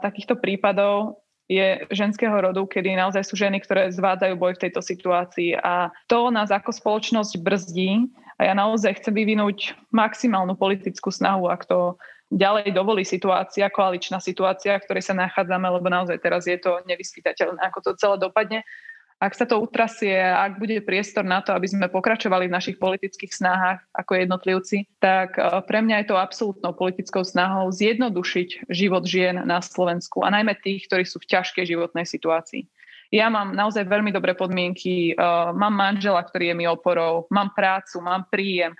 takýchto 0.00 0.38
prípadov 0.38 1.24
je 1.44 1.84
ženského 1.92 2.32
rodu, 2.32 2.64
kedy 2.64 2.96
naozaj 2.96 3.24
sú 3.28 3.36
ženy, 3.36 3.60
ktoré 3.60 3.92
zvádzajú 3.92 4.34
boj 4.40 4.56
v 4.56 4.62
tejto 4.68 4.80
situácii. 4.80 5.60
A 5.60 5.92
to 6.08 6.32
nás 6.32 6.48
ako 6.48 6.72
spoločnosť 6.72 7.36
brzdí. 7.44 8.08
A 8.40 8.50
ja 8.50 8.54
naozaj 8.56 8.98
chcem 8.98 9.14
vyvinúť 9.14 9.78
maximálnu 9.94 10.58
politickú 10.58 11.12
snahu, 11.12 11.46
ak 11.46 11.70
to 11.70 11.94
ďalej 12.34 12.74
dovolí 12.74 13.06
situácia, 13.06 13.70
koaličná 13.70 14.18
situácia, 14.18 14.80
v 14.80 14.84
ktorej 14.88 15.06
sa 15.06 15.14
nachádzame, 15.14 15.70
lebo 15.70 15.86
naozaj 15.86 16.18
teraz 16.18 16.48
je 16.50 16.58
to 16.58 16.82
nevyspytateľné, 16.88 17.62
ako 17.62 17.78
to 17.84 17.90
celé 17.94 18.16
dopadne, 18.18 18.66
ak 19.22 19.32
sa 19.32 19.46
to 19.46 19.62
utrasie, 19.62 20.12
ak 20.18 20.58
bude 20.58 20.82
priestor 20.84 21.24
na 21.24 21.40
to, 21.40 21.54
aby 21.54 21.64
sme 21.70 21.86
pokračovali 21.88 22.50
v 22.50 22.56
našich 22.56 22.76
politických 22.76 23.32
snahách 23.32 23.80
ako 23.94 24.12
jednotlivci, 24.20 24.90
tak 24.98 25.38
e, 25.38 25.64
pre 25.64 25.80
mňa 25.80 26.04
je 26.04 26.06
to 26.12 26.20
absolútnou 26.20 26.74
politickou 26.76 27.22
snahou 27.22 27.70
zjednodušiť 27.72 28.68
život 28.68 29.06
žien 29.06 29.40
na 29.46 29.62
Slovensku 29.64 30.26
a 30.26 30.34
najmä 30.34 30.58
tých, 30.60 30.90
ktorí 30.90 31.06
sú 31.06 31.22
v 31.22 31.30
ťažkej 31.30 31.64
životnej 31.64 32.04
situácii. 32.04 32.66
Ja 33.14 33.30
mám 33.30 33.54
naozaj 33.54 33.86
veľmi 33.86 34.10
dobré 34.10 34.34
podmienky, 34.34 35.12
e, 35.12 35.24
mám 35.54 35.72
manžela, 35.72 36.20
ktorý 36.20 36.52
je 36.52 36.58
mi 36.58 36.66
oporou, 36.68 37.30
mám 37.30 37.54
prácu, 37.54 38.02
mám 38.02 38.28
príjem 38.28 38.74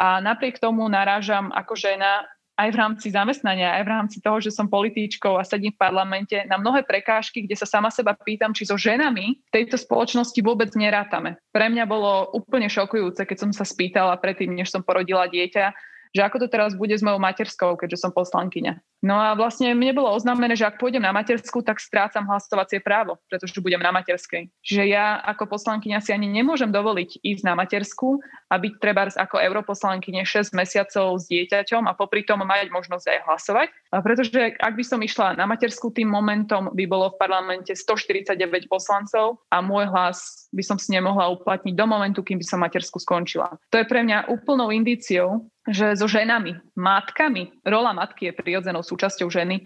a 0.00 0.22
napriek 0.22 0.56
tomu 0.62 0.86
narážam 0.88 1.52
ako 1.52 1.76
žena 1.76 2.24
aj 2.60 2.68
v 2.68 2.76
rámci 2.76 3.08
zamestnania, 3.08 3.80
aj 3.80 3.84
v 3.88 3.92
rámci 3.96 4.18
toho, 4.20 4.36
že 4.36 4.52
som 4.52 4.68
politíčkou 4.68 5.40
a 5.40 5.48
sedím 5.48 5.72
v 5.72 5.80
parlamente, 5.80 6.36
na 6.44 6.60
mnohé 6.60 6.84
prekážky, 6.84 7.48
kde 7.48 7.56
sa 7.56 7.64
sama 7.64 7.88
seba 7.88 8.12
pýtam, 8.12 8.52
či 8.52 8.68
so 8.68 8.76
ženami 8.76 9.40
v 9.40 9.50
tejto 9.50 9.80
spoločnosti 9.80 10.36
vôbec 10.44 10.68
nerátame. 10.76 11.40
Pre 11.56 11.66
mňa 11.72 11.88
bolo 11.88 12.28
úplne 12.36 12.68
šokujúce, 12.68 13.24
keď 13.24 13.48
som 13.48 13.50
sa 13.56 13.64
spýtala 13.64 14.20
predtým, 14.20 14.52
než 14.52 14.68
som 14.68 14.84
porodila 14.84 15.24
dieťa, 15.32 15.72
že 16.12 16.20
ako 16.20 16.44
to 16.44 16.46
teraz 16.52 16.76
bude 16.76 16.92
s 16.92 17.00
mojou 17.00 17.22
materskou, 17.22 17.80
keďže 17.80 18.04
som 18.04 18.12
poslankyňa. 18.12 18.76
No 19.00 19.16
a 19.16 19.32
vlastne 19.32 19.72
mne 19.72 19.96
bolo 19.96 20.12
oznámené, 20.12 20.52
že 20.52 20.68
ak 20.68 20.76
pôjdem 20.76 21.00
na 21.00 21.12
matersku, 21.16 21.64
tak 21.64 21.80
strácam 21.80 22.28
hlasovacie 22.28 22.84
právo, 22.84 23.16
pretože 23.32 23.56
budem 23.64 23.80
na 23.80 23.88
materskej. 23.96 24.52
Čiže 24.60 24.84
ja 24.92 25.24
ako 25.24 25.56
poslankyňa 25.56 26.04
si 26.04 26.12
ani 26.12 26.28
nemôžem 26.28 26.68
dovoliť 26.68 27.24
ísť 27.24 27.42
na 27.48 27.56
matersku 27.56 28.20
a 28.52 28.60
byť 28.60 28.72
treba 28.76 29.08
ako 29.08 29.40
europoslankyne 29.40 30.28
6 30.28 30.52
mesiacov 30.52 31.16
s 31.16 31.24
dieťaťom 31.32 31.88
a 31.88 31.96
popri 31.96 32.28
tom 32.28 32.44
mať 32.44 32.68
možnosť 32.68 33.06
aj 33.08 33.18
hlasovať. 33.24 33.68
A 33.90 34.04
pretože 34.04 34.36
ak 34.60 34.74
by 34.76 34.84
som 34.84 35.00
išla 35.00 35.32
na 35.32 35.48
matersku, 35.48 35.88
tým 35.96 36.12
momentom 36.12 36.68
by 36.76 36.84
bolo 36.84 37.08
v 37.10 37.16
parlamente 37.16 37.72
149 37.72 38.36
poslancov 38.68 39.40
a 39.48 39.64
môj 39.64 39.88
hlas 39.88 40.50
by 40.52 40.62
som 40.66 40.76
si 40.76 40.92
nemohla 40.92 41.32
uplatniť 41.40 41.72
do 41.72 41.86
momentu, 41.88 42.20
kým 42.20 42.36
by 42.36 42.46
som 42.46 42.60
matersku 42.60 43.00
skončila. 43.00 43.56
To 43.72 43.80
je 43.80 43.88
pre 43.88 44.04
mňa 44.04 44.28
úplnou 44.28 44.68
indíciou, 44.74 45.48
že 45.70 45.94
so 45.94 46.10
ženami, 46.10 46.56
matkami, 46.74 47.52
rola 47.62 47.94
matky 47.94 48.30
je 48.30 48.34
prirodzenou 48.34 48.82
súčasťou 48.90 49.30
ženy, 49.30 49.62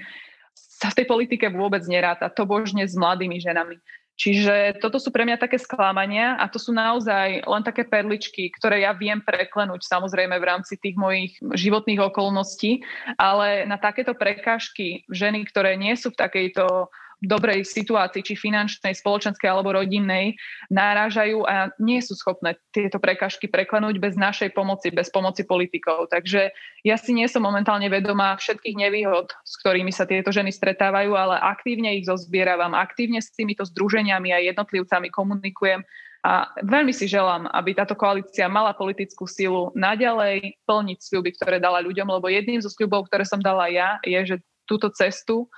sa 0.55 0.93
v 0.93 1.03
tej 1.03 1.07
politike 1.09 1.49
vôbec 1.49 1.83
neráta, 1.89 2.29
to 2.29 2.45
božne 2.45 2.85
s 2.85 2.95
mladými 2.95 3.41
ženami. 3.41 3.81
Čiže 4.15 4.79
toto 4.79 5.03
sú 5.03 5.11
pre 5.11 5.27
mňa 5.27 5.43
také 5.43 5.59
sklamania 5.59 6.39
a 6.39 6.47
to 6.47 6.63
sú 6.63 6.71
naozaj 6.71 7.43
len 7.43 7.63
také 7.67 7.83
perličky, 7.83 8.47
ktoré 8.55 8.87
ja 8.87 8.95
viem 8.95 9.19
preklenúť 9.19 9.83
samozrejme 9.83 10.39
v 10.39 10.47
rámci 10.47 10.79
tých 10.79 10.95
mojich 10.95 11.35
životných 11.43 11.99
okolností, 11.99 12.87
ale 13.19 13.67
na 13.67 13.75
takéto 13.75 14.15
prekážky 14.15 15.03
ženy, 15.11 15.43
ktoré 15.51 15.75
nie 15.75 15.99
sú 15.99 16.15
v 16.15 16.21
takejto 16.23 16.95
dobrej 17.23 17.63
situácii, 17.69 18.25
či 18.25 18.35
finančnej, 18.35 18.97
spoločenskej 18.97 19.47
alebo 19.47 19.77
rodinnej, 19.77 20.35
náražajú 20.73 21.47
a 21.47 21.71
nie 21.79 22.03
sú 22.03 22.19
schopné 22.19 22.59
tieto 22.75 22.99
prekažky 22.99 23.47
preklenúť 23.47 24.01
bez 24.03 24.15
našej 24.19 24.57
pomoci, 24.57 24.91
bez 24.91 25.13
pomoci 25.13 25.47
politikov. 25.47 26.11
Takže 26.11 26.51
ja 26.83 26.97
si 26.99 27.13
nie 27.15 27.31
som 27.31 27.45
momentálne 27.45 27.87
vedomá 27.87 28.35
všetkých 28.35 28.77
nevýhod, 28.77 29.31
s 29.45 29.55
ktorými 29.63 29.93
sa 29.95 30.09
tieto 30.09 30.35
ženy 30.35 30.51
stretávajú, 30.51 31.15
ale 31.15 31.39
aktívne 31.39 31.95
ich 31.95 32.09
zozbieravam, 32.09 32.75
aktívne 32.75 33.23
s 33.23 33.31
týmito 33.33 33.63
združeniami 33.63 34.35
a 34.35 34.45
jednotlivcami 34.45 35.09
komunikujem 35.13 35.87
a 36.25 36.49
veľmi 36.65 36.97
si 36.97 37.05
želám, 37.05 37.53
aby 37.53 37.77
táto 37.77 37.93
koalícia 37.93 38.49
mala 38.49 38.73
politickú 38.73 39.29
silu 39.29 39.69
naďalej 39.77 40.57
plniť 40.65 40.99
sľuby, 41.05 41.37
ktoré 41.37 41.61
dala 41.61 41.85
ľuďom, 41.85 42.09
lebo 42.17 42.33
jedným 42.33 42.65
zo 42.65 42.73
sľubov, 42.73 43.13
ktoré 43.13 43.29
som 43.29 43.45
dala 43.45 43.69
ja, 43.69 44.01
je, 44.01 44.17
že 44.25 44.37
túto 44.65 44.89
cestu 44.89 45.53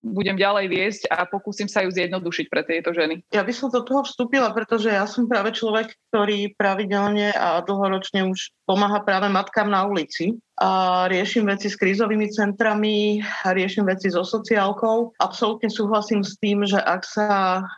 budem 0.00 0.36
ďalej 0.36 0.66
viesť 0.72 1.02
a 1.12 1.28
pokúsim 1.28 1.68
sa 1.68 1.84
ju 1.84 1.92
zjednodušiť 1.92 2.46
pre 2.48 2.64
tieto 2.64 2.90
ženy. 2.96 3.20
Ja 3.30 3.44
by 3.44 3.52
som 3.52 3.68
do 3.68 3.84
toho 3.84 4.02
vstúpila, 4.04 4.50
pretože 4.56 4.88
ja 4.88 5.04
som 5.04 5.28
práve 5.28 5.52
človek, 5.52 5.92
ktorý 6.08 6.56
pravidelne 6.56 7.36
a 7.36 7.60
dlhoročne 7.60 8.24
už 8.32 8.52
pomáha 8.64 9.04
práve 9.04 9.28
matkám 9.28 9.68
na 9.68 9.84
ulici 9.84 10.40
a 10.60 11.04
riešim 11.08 11.48
veci 11.48 11.72
s 11.72 11.76
krízovými 11.76 12.28
centrami, 12.32 13.24
riešim 13.48 13.88
veci 13.88 14.12
so 14.12 14.24
sociálkou. 14.24 15.16
Absolútne 15.16 15.72
súhlasím 15.72 16.20
s 16.20 16.36
tým, 16.36 16.68
že 16.68 16.76
ak 16.76 17.02
sa 17.04 17.28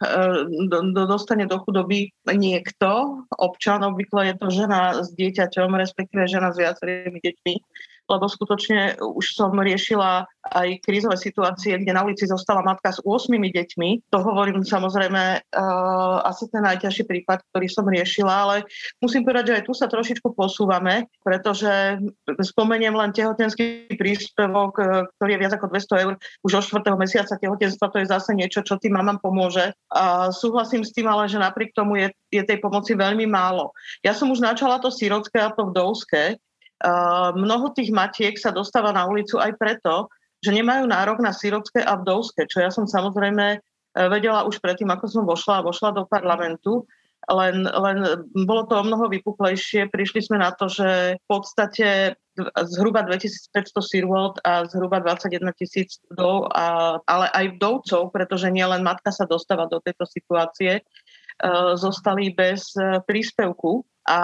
e, 0.03 0.51
do, 0.66 0.90
do, 0.90 1.03
dostane 1.07 1.47
do 1.47 1.62
chudoby 1.62 2.11
niekto, 2.27 3.23
občan, 3.39 3.86
obvykle 3.86 4.31
je 4.31 4.35
to 4.35 4.49
žena 4.51 4.99
s 4.99 5.15
dieťaťom, 5.15 5.78
respektíve 5.78 6.27
žena 6.27 6.51
s 6.51 6.59
viacerými 6.59 7.23
deťmi, 7.23 7.55
lebo 8.11 8.27
skutočne 8.27 8.99
už 8.99 9.37
som 9.39 9.55
riešila 9.55 10.27
aj 10.43 10.83
krízové 10.83 11.15
situácie, 11.15 11.79
kde 11.79 11.95
na 11.95 12.03
ulici 12.03 12.27
zostala 12.27 12.66
matka 12.66 12.91
s 12.91 12.99
8 13.03 13.31
deťmi. 13.31 14.11
To 14.11 14.19
hovorím 14.20 14.66
samozrejme 14.66 15.23
uh, 15.39 16.16
asi 16.27 16.51
ten 16.51 16.66
najťažší 16.66 17.07
prípad, 17.07 17.47
ktorý 17.51 17.66
som 17.70 17.87
riešila, 17.87 18.33
ale 18.33 18.57
musím 18.99 19.23
povedať, 19.23 19.45
že 19.55 19.57
aj 19.62 19.65
tu 19.66 19.73
sa 19.73 19.87
trošičku 19.87 20.35
posúvame, 20.35 21.07
pretože 21.23 22.03
spomeniem 22.43 22.95
len 22.95 23.15
tehotenský 23.15 23.95
príspevok, 23.95 24.73
eh, 24.83 24.87
ktorý 25.19 25.31
je 25.37 25.41
viac 25.41 25.53
ako 25.55 25.66
200 25.70 26.03
eur 26.03 26.12
už 26.43 26.53
od 26.59 26.65
4. 26.65 26.99
mesiaca 26.99 27.35
tehotenstva, 27.39 27.93
to 27.93 28.01
je 28.03 28.11
zase 28.11 28.31
niečo, 28.35 28.66
čo 28.66 28.79
tým 28.83 28.99
mamám 28.99 29.23
pomôže. 29.23 29.70
A 29.95 30.35
súhlasím 30.35 30.83
s 30.83 30.91
tým, 30.91 31.07
ale 31.07 31.31
že 31.31 31.39
napriek 31.39 31.70
tomu 31.77 32.03
je, 32.03 32.09
je 32.35 32.43
tej 32.43 32.59
pomoci 32.59 32.99
veľmi 32.99 33.24
málo. 33.31 33.70
Ja 34.03 34.12
som 34.16 34.31
už 34.31 34.43
načala 34.43 34.83
to 34.83 34.91
sírotské 34.91 35.39
a 35.39 35.55
to 35.55 35.70
vdovské, 35.70 36.43
mnoho 37.38 37.70
tých 37.70 37.94
matiek 37.94 38.34
sa 38.34 38.50
dostáva 38.50 38.90
na 38.90 39.06
ulicu 39.06 39.38
aj 39.38 39.54
preto, 39.54 40.10
že 40.42 40.50
nemajú 40.50 40.90
nárok 40.90 41.22
na 41.22 41.30
sírotské 41.30 41.86
a 41.86 41.94
vdovské, 41.94 42.50
čo 42.50 42.59
ja 42.59 42.74
som 42.74 42.90
samozrejme 42.90 43.46
e, 43.54 43.59
vedela 44.10 44.42
už 44.42 44.59
predtým, 44.59 44.90
ako 44.90 45.06
som 45.06 45.22
vošla 45.22 45.62
a 45.62 45.66
vošla 45.66 45.94
do 45.94 46.02
parlamentu, 46.10 46.82
len, 47.30 47.62
len 47.62 48.26
bolo 48.34 48.66
to 48.66 48.74
o 48.74 48.82
mnoho 48.82 49.06
vypuklejšie. 49.06 49.86
Prišli 49.86 50.26
sme 50.26 50.42
na 50.42 50.50
to, 50.50 50.66
že 50.66 51.22
v 51.22 51.26
podstate 51.30 52.18
zhruba 52.74 53.06
2500 53.06 53.78
sirvot 53.78 54.42
a 54.42 54.66
zhruba 54.66 54.98
21 54.98 55.54
tisíc 55.54 56.02
vdov, 56.10 56.50
a, 56.50 56.98
ale 57.06 57.30
aj 57.30 57.46
vdovcov, 57.54 58.10
pretože 58.10 58.50
nielen 58.50 58.82
matka 58.82 59.14
sa 59.14 59.22
dostáva 59.30 59.70
do 59.70 59.78
tejto 59.78 60.02
situácie, 60.10 60.82
uh, 60.82 61.78
zostali 61.78 62.34
bez 62.34 62.74
príspevku 63.06 63.86
a 64.03 64.19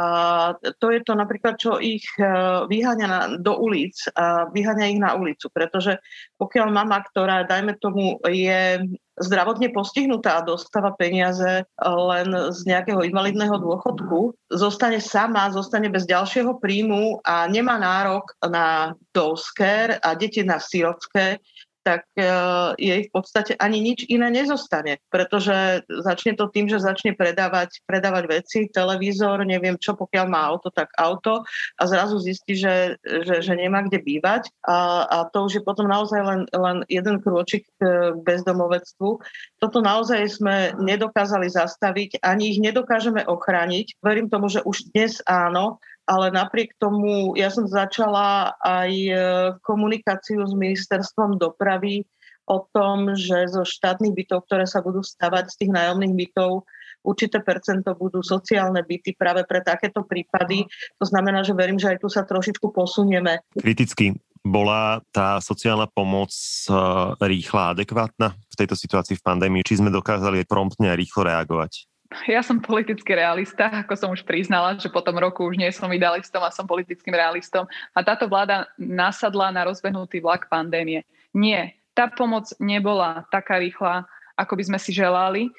to 0.82 0.90
je 0.90 1.00
to 1.06 1.14
napríklad, 1.14 1.54
čo 1.54 1.78
ich 1.78 2.02
e, 2.18 2.26
vyháňa 2.66 3.06
na, 3.06 3.20
do 3.38 3.54
ulic 3.62 3.94
a 4.18 4.50
vyháňa 4.50 4.90
ich 4.90 4.98
na 4.98 5.14
ulicu, 5.14 5.46
pretože 5.54 6.02
pokiaľ 6.34 6.66
mama, 6.74 6.98
ktorá, 7.06 7.46
dajme 7.46 7.78
tomu, 7.78 8.18
je 8.26 8.82
zdravotne 9.18 9.70
postihnutá 9.74 10.38
a 10.38 10.46
dostáva 10.46 10.94
peniaze 10.94 11.66
len 11.82 12.28
z 12.54 12.60
nejakého 12.66 13.02
invalidného 13.02 13.58
dôchodku, 13.58 14.34
zostane 14.50 15.02
sama, 15.02 15.50
zostane 15.50 15.90
bez 15.90 16.06
ďalšieho 16.06 16.58
príjmu 16.62 17.22
a 17.26 17.46
nemá 17.50 17.78
nárok 17.78 18.34
na 18.46 18.94
dovsker 19.10 19.98
a 20.02 20.14
deti 20.14 20.42
na 20.46 20.62
sirotské, 20.62 21.42
tak 21.88 22.04
e, 22.20 22.28
jej 22.76 23.00
v 23.08 23.10
podstate 23.16 23.56
ani 23.56 23.80
nič 23.80 24.04
iné 24.12 24.28
nezostane, 24.28 25.00
pretože 25.08 25.88
začne 25.88 26.36
to 26.36 26.52
tým, 26.52 26.68
že 26.68 26.84
začne 26.84 27.16
predávať, 27.16 27.80
predávať 27.88 28.24
veci, 28.28 28.68
televízor, 28.68 29.48
neviem 29.48 29.80
čo, 29.80 29.96
pokiaľ 29.96 30.26
má 30.28 30.44
auto, 30.44 30.68
tak 30.68 30.92
auto 31.00 31.48
a 31.80 31.82
zrazu 31.88 32.20
zistí, 32.20 32.60
že, 32.60 33.00
že, 33.00 33.40
že 33.40 33.52
nemá 33.56 33.88
kde 33.88 34.04
bývať 34.04 34.52
a, 34.68 35.08
a 35.08 35.16
to 35.32 35.48
už 35.48 35.52
je 35.56 35.62
potom 35.64 35.88
naozaj 35.88 36.20
len, 36.20 36.40
len 36.52 36.84
jeden 36.92 37.24
krôčik 37.24 37.64
k 37.80 38.12
bezdomovectvu. 38.20 39.24
Toto 39.56 39.78
naozaj 39.80 40.28
sme 40.28 40.76
nedokázali 40.76 41.48
zastaviť, 41.48 42.20
ani 42.20 42.52
ich 42.52 42.60
nedokážeme 42.60 43.24
ochrániť. 43.24 43.96
Verím 44.04 44.28
tomu, 44.28 44.52
že 44.52 44.60
už 44.60 44.92
dnes 44.92 45.24
áno, 45.24 45.80
ale 46.08 46.32
napriek 46.32 46.72
tomu 46.80 47.36
ja 47.36 47.52
som 47.52 47.68
začala 47.68 48.56
aj 48.64 48.90
e, 48.90 49.12
komunikáciu 49.60 50.40
s 50.40 50.56
ministerstvom 50.56 51.36
dopravy 51.36 52.08
o 52.48 52.64
tom, 52.72 53.12
že 53.12 53.52
zo 53.52 53.68
štátnych 53.68 54.16
bytov, 54.16 54.48
ktoré 54.48 54.64
sa 54.64 54.80
budú 54.80 55.04
stavať 55.04 55.52
z 55.52 55.56
tých 55.60 55.70
nájomných 55.76 56.16
bytov, 56.16 56.64
určité 57.04 57.44
percento 57.44 57.92
budú 57.92 58.24
sociálne 58.24 58.80
byty 58.80 59.12
práve 59.20 59.44
pre 59.44 59.60
takéto 59.60 60.00
prípady. 60.08 60.64
To 60.96 61.04
znamená, 61.04 61.44
že 61.44 61.52
verím, 61.52 61.76
že 61.76 61.92
aj 61.92 62.00
tu 62.00 62.08
sa 62.08 62.24
trošičku 62.24 62.72
posunieme. 62.72 63.44
Kriticky 63.52 64.16
bola 64.40 65.04
tá 65.12 65.44
sociálna 65.44 65.92
pomoc 65.92 66.32
e, 66.32 66.72
rýchla, 67.20 67.76
adekvátna 67.76 68.32
v 68.32 68.54
tejto 68.56 68.80
situácii 68.80 69.20
v 69.20 69.26
pandémii? 69.28 69.66
Či 69.66 69.84
sme 69.84 69.92
dokázali 69.92 70.48
promptne 70.48 70.88
a 70.88 70.96
rýchlo 70.96 71.28
reagovať? 71.28 71.84
Ja 72.24 72.40
som 72.40 72.56
politický 72.56 73.12
realista, 73.12 73.68
ako 73.68 73.92
som 73.92 74.08
už 74.16 74.24
priznala, 74.24 74.80
že 74.80 74.88
po 74.88 75.04
tom 75.04 75.20
roku 75.20 75.44
už 75.44 75.60
nie 75.60 75.68
som 75.68 75.92
idealistom 75.92 76.40
a 76.40 76.48
som 76.48 76.64
politickým 76.64 77.12
realistom. 77.12 77.68
A 77.92 78.00
táto 78.00 78.24
vláda 78.24 78.64
nasadla 78.80 79.52
na 79.52 79.68
rozbehnutý 79.68 80.24
vlak 80.24 80.48
pandémie. 80.48 81.04
Nie, 81.36 81.76
tá 81.92 82.08
pomoc 82.08 82.48
nebola 82.56 83.28
taká 83.28 83.60
rýchla, 83.60 84.08
ako 84.40 84.56
by 84.56 84.62
sme 84.72 84.78
si 84.80 84.96
želali 84.96 85.52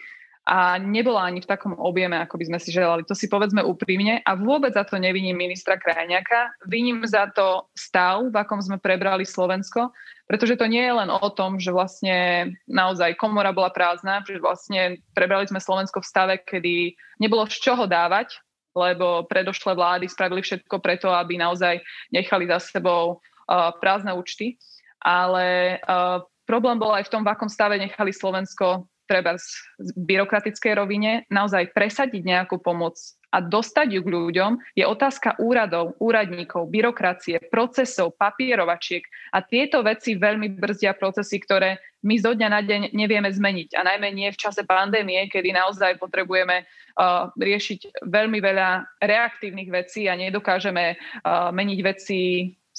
a 0.48 0.82
nebola 0.82 1.30
ani 1.30 1.46
v 1.46 1.50
takom 1.50 1.78
objeme, 1.78 2.18
ako 2.18 2.42
by 2.42 2.46
sme 2.50 2.60
si 2.60 2.74
želali. 2.74 3.06
To 3.06 3.14
si 3.14 3.30
povedzme 3.30 3.62
úprimne 3.62 4.24
a 4.26 4.34
vôbec 4.34 4.74
za 4.74 4.82
to 4.82 4.98
neviním 4.98 5.38
ministra 5.38 5.78
Krajňaka. 5.78 6.66
Viním 6.66 7.06
za 7.06 7.30
to 7.30 7.70
stav, 7.78 8.26
v 8.26 8.34
akom 8.34 8.58
sme 8.58 8.82
prebrali 8.82 9.30
Slovensko, 9.30 9.94
pretože 10.26 10.58
to 10.58 10.66
nie 10.66 10.82
je 10.82 10.94
len 10.94 11.10
o 11.14 11.30
tom, 11.30 11.62
že 11.62 11.70
vlastne 11.70 12.50
naozaj 12.66 13.18
komora 13.22 13.54
bola 13.54 13.70
prázdna, 13.70 14.26
že 14.26 14.42
vlastne 14.42 14.98
prebrali 15.14 15.46
sme 15.46 15.62
Slovensko 15.62 16.02
v 16.02 16.10
stave, 16.10 16.34
kedy 16.42 16.98
nebolo 17.22 17.46
z 17.46 17.60
čoho 17.62 17.86
dávať, 17.86 18.42
lebo 18.74 19.30
predošlé 19.30 19.78
vlády 19.78 20.06
spravili 20.10 20.42
všetko 20.42 20.82
preto, 20.82 21.14
aby 21.14 21.38
naozaj 21.38 21.82
nechali 22.10 22.50
za 22.50 22.58
sebou 22.58 23.18
uh, 23.18 23.74
prázdne 23.78 24.18
účty. 24.18 24.58
Ale 25.02 25.78
uh, 25.86 26.26
problém 26.50 26.82
bol 26.82 26.94
aj 26.94 27.06
v 27.06 27.12
tom, 27.14 27.22
v 27.22 27.32
akom 27.34 27.50
stave 27.50 27.78
nechali 27.78 28.10
Slovensko 28.10 28.90
treba 29.10 29.34
v 29.82 29.90
byrokratickej 29.98 30.74
rovine 30.78 31.26
naozaj 31.34 31.74
presadiť 31.74 32.22
nejakú 32.22 32.62
pomoc 32.62 33.02
a 33.30 33.38
dostať 33.42 33.88
ju 33.94 34.02
k 34.02 34.10
ľuďom, 34.10 34.52
je 34.74 34.86
otázka 34.86 35.38
úradov, 35.38 35.94
úradníkov, 36.02 36.70
byrokracie, 36.74 37.38
procesov, 37.54 38.18
papierovačiek. 38.18 39.06
A 39.34 39.46
tieto 39.46 39.86
veci 39.86 40.18
veľmi 40.18 40.58
brzdia 40.58 40.98
procesy, 40.98 41.38
ktoré 41.38 41.78
my 42.02 42.16
zo 42.18 42.34
dňa 42.34 42.50
na 42.50 42.62
deň 42.66 42.82
nevieme 42.96 43.30
zmeniť. 43.30 43.78
A 43.78 43.86
najmä 43.86 44.10
nie 44.16 44.34
v 44.34 44.40
čase 44.40 44.66
pandémie, 44.66 45.30
kedy 45.30 45.54
naozaj 45.54 46.02
potrebujeme 46.02 46.66
uh, 46.66 47.30
riešiť 47.38 48.08
veľmi 48.08 48.40
veľa 48.42 48.98
reaktívnych 49.04 49.70
vecí 49.70 50.10
a 50.10 50.18
nedokážeme 50.18 50.96
uh, 50.96 51.54
meniť 51.54 51.80
veci 51.86 52.20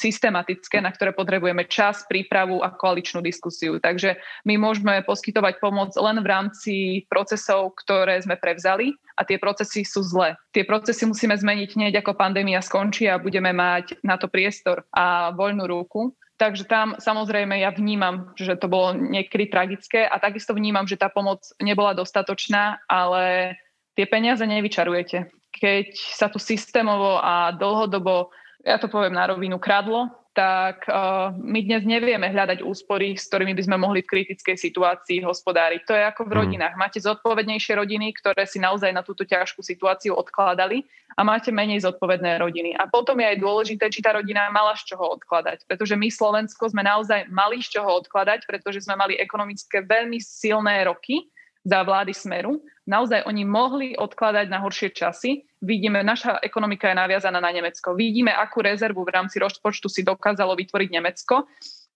systematické, 0.00 0.80
na 0.80 0.88
ktoré 0.88 1.12
potrebujeme 1.12 1.68
čas, 1.68 2.08
prípravu 2.08 2.64
a 2.64 2.72
koaličnú 2.72 3.20
diskusiu. 3.20 3.76
Takže 3.76 4.16
my 4.48 4.56
môžeme 4.56 5.04
poskytovať 5.04 5.60
pomoc 5.60 5.92
len 6.00 6.24
v 6.24 6.26
rámci 6.26 6.74
procesov, 7.12 7.76
ktoré 7.84 8.16
sme 8.24 8.40
prevzali 8.40 8.96
a 9.20 9.28
tie 9.28 9.36
procesy 9.36 9.84
sú 9.84 10.00
zlé. 10.00 10.40
Tie 10.56 10.64
procesy 10.64 11.04
musíme 11.04 11.36
zmeniť 11.36 11.76
hneď 11.76 12.00
ako 12.00 12.16
pandémia 12.16 12.64
skončí 12.64 13.04
a 13.04 13.20
budeme 13.20 13.52
mať 13.52 14.00
na 14.00 14.16
to 14.16 14.32
priestor 14.32 14.88
a 14.96 15.36
voľnú 15.36 15.68
ruku. 15.68 16.16
Takže 16.40 16.64
tam 16.64 16.96
samozrejme 16.96 17.60
ja 17.60 17.68
vnímam, 17.68 18.32
že 18.32 18.56
to 18.56 18.64
bolo 18.64 18.96
niekedy 18.96 19.52
tragické 19.52 20.08
a 20.08 20.16
takisto 20.16 20.56
vnímam, 20.56 20.88
že 20.88 20.96
tá 20.96 21.12
pomoc 21.12 21.44
nebola 21.60 21.92
dostatočná, 21.92 22.80
ale 22.88 23.54
tie 23.92 24.08
peniaze 24.08 24.40
nevyčarujete. 24.40 25.28
Keď 25.52 25.92
sa 26.16 26.32
tu 26.32 26.40
systémovo 26.40 27.20
a 27.20 27.52
dlhodobo 27.52 28.32
ja 28.64 28.76
to 28.76 28.88
poviem 28.92 29.16
na 29.16 29.28
rovinu, 29.28 29.56
kradlo, 29.56 30.12
tak 30.30 30.86
uh, 30.86 31.34
my 31.34 31.58
dnes 31.66 31.82
nevieme 31.82 32.30
hľadať 32.30 32.62
úspory, 32.62 33.18
s 33.18 33.26
ktorými 33.26 33.50
by 33.50 33.62
sme 33.66 33.76
mohli 33.82 34.00
v 34.06 34.10
kritickej 34.14 34.54
situácii 34.54 35.26
hospodáriť. 35.26 35.80
To 35.90 35.92
je 35.98 36.04
ako 36.06 36.22
v 36.24 36.32
mhm. 36.32 36.38
rodinách. 36.38 36.74
Máte 36.78 37.02
zodpovednejšie 37.02 37.74
rodiny, 37.74 38.14
ktoré 38.14 38.46
si 38.46 38.62
naozaj 38.62 38.94
na 38.94 39.02
túto 39.02 39.26
ťažkú 39.26 39.58
situáciu 39.60 40.14
odkladali 40.14 40.86
a 41.18 41.26
máte 41.26 41.50
menej 41.50 41.82
zodpovedné 41.82 42.38
rodiny. 42.38 42.78
A 42.78 42.86
potom 42.86 43.18
je 43.18 43.26
aj 43.26 43.42
dôležité, 43.42 43.90
či 43.90 43.98
tá 43.98 44.14
rodina 44.14 44.46
mala 44.54 44.78
z 44.78 44.94
čoho 44.94 45.18
odkladať. 45.18 45.66
Pretože 45.66 45.98
my 45.98 46.06
Slovensko 46.06 46.70
sme 46.70 46.86
naozaj 46.86 47.26
mali 47.26 47.58
z 47.58 47.76
čoho 47.76 47.90
odkladať, 47.98 48.46
pretože 48.46 48.86
sme 48.86 48.94
mali 48.94 49.18
ekonomické 49.18 49.82
veľmi 49.82 50.22
silné 50.22 50.86
roky 50.86 51.26
za 51.64 51.80
vlády 51.84 52.12
Smeru. 52.16 52.60
Naozaj 52.88 53.28
oni 53.28 53.44
mohli 53.46 53.88
odkladať 53.94 54.46
na 54.50 54.58
horšie 54.64 54.90
časy. 54.90 55.46
Vidíme, 55.60 56.00
naša 56.00 56.40
ekonomika 56.40 56.88
je 56.88 56.96
naviazaná 56.96 57.38
na 57.38 57.52
Nemecko. 57.52 57.92
Vidíme, 57.94 58.32
akú 58.32 58.64
rezervu 58.64 59.04
v 59.04 59.14
rámci 59.14 59.36
rozpočtu 59.38 59.86
si 59.92 60.00
dokázalo 60.00 60.56
vytvoriť 60.56 60.88
Nemecko. 60.90 61.46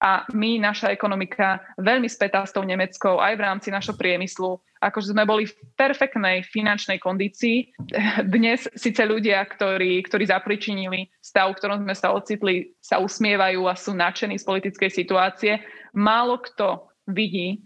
A 0.05 0.28
my, 0.36 0.61
naša 0.61 0.93
ekonomika, 0.93 1.65
veľmi 1.81 2.11
spätá 2.12 2.45
s 2.45 2.53
tou 2.53 2.61
Nemeckou 2.61 3.16
aj 3.24 3.41
v 3.41 3.45
rámci 3.47 3.69
našho 3.73 3.97
priemyslu. 3.97 4.61
Akože 4.85 5.16
sme 5.16 5.24
boli 5.24 5.49
v 5.49 5.57
perfektnej 5.81 6.45
finančnej 6.45 7.01
kondícii. 7.01 7.73
Dnes 8.20 8.69
síce 8.77 9.01
ľudia, 9.01 9.41
ktorí, 9.41 10.05
ktorí 10.05 10.28
zapričinili 10.28 11.09
stav, 11.24 11.57
v 11.57 11.57
ktorom 11.57 11.89
sme 11.89 11.97
sa 11.97 12.12
ocitli, 12.12 12.77
sa 12.85 13.01
usmievajú 13.01 13.65
a 13.65 13.73
sú 13.81 13.97
nadšení 13.97 14.36
z 14.36 14.45
politickej 14.45 14.91
situácie. 14.93 15.65
Málo 15.97 16.36
kto 16.43 16.93
vidí 17.09 17.65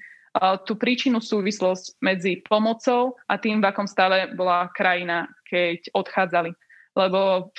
tú 0.64 0.78
príčinu 0.78 1.18
súvislosť 1.18 1.98
medzi 2.02 2.40
pomocou 2.44 3.18
a 3.26 3.36
tým, 3.38 3.60
v 3.60 3.68
akom 3.68 3.86
stave 3.86 4.32
bola 4.34 4.70
krajina, 4.72 5.26
keď 5.46 5.92
odchádzali. 5.94 6.50
Lebo 6.98 7.52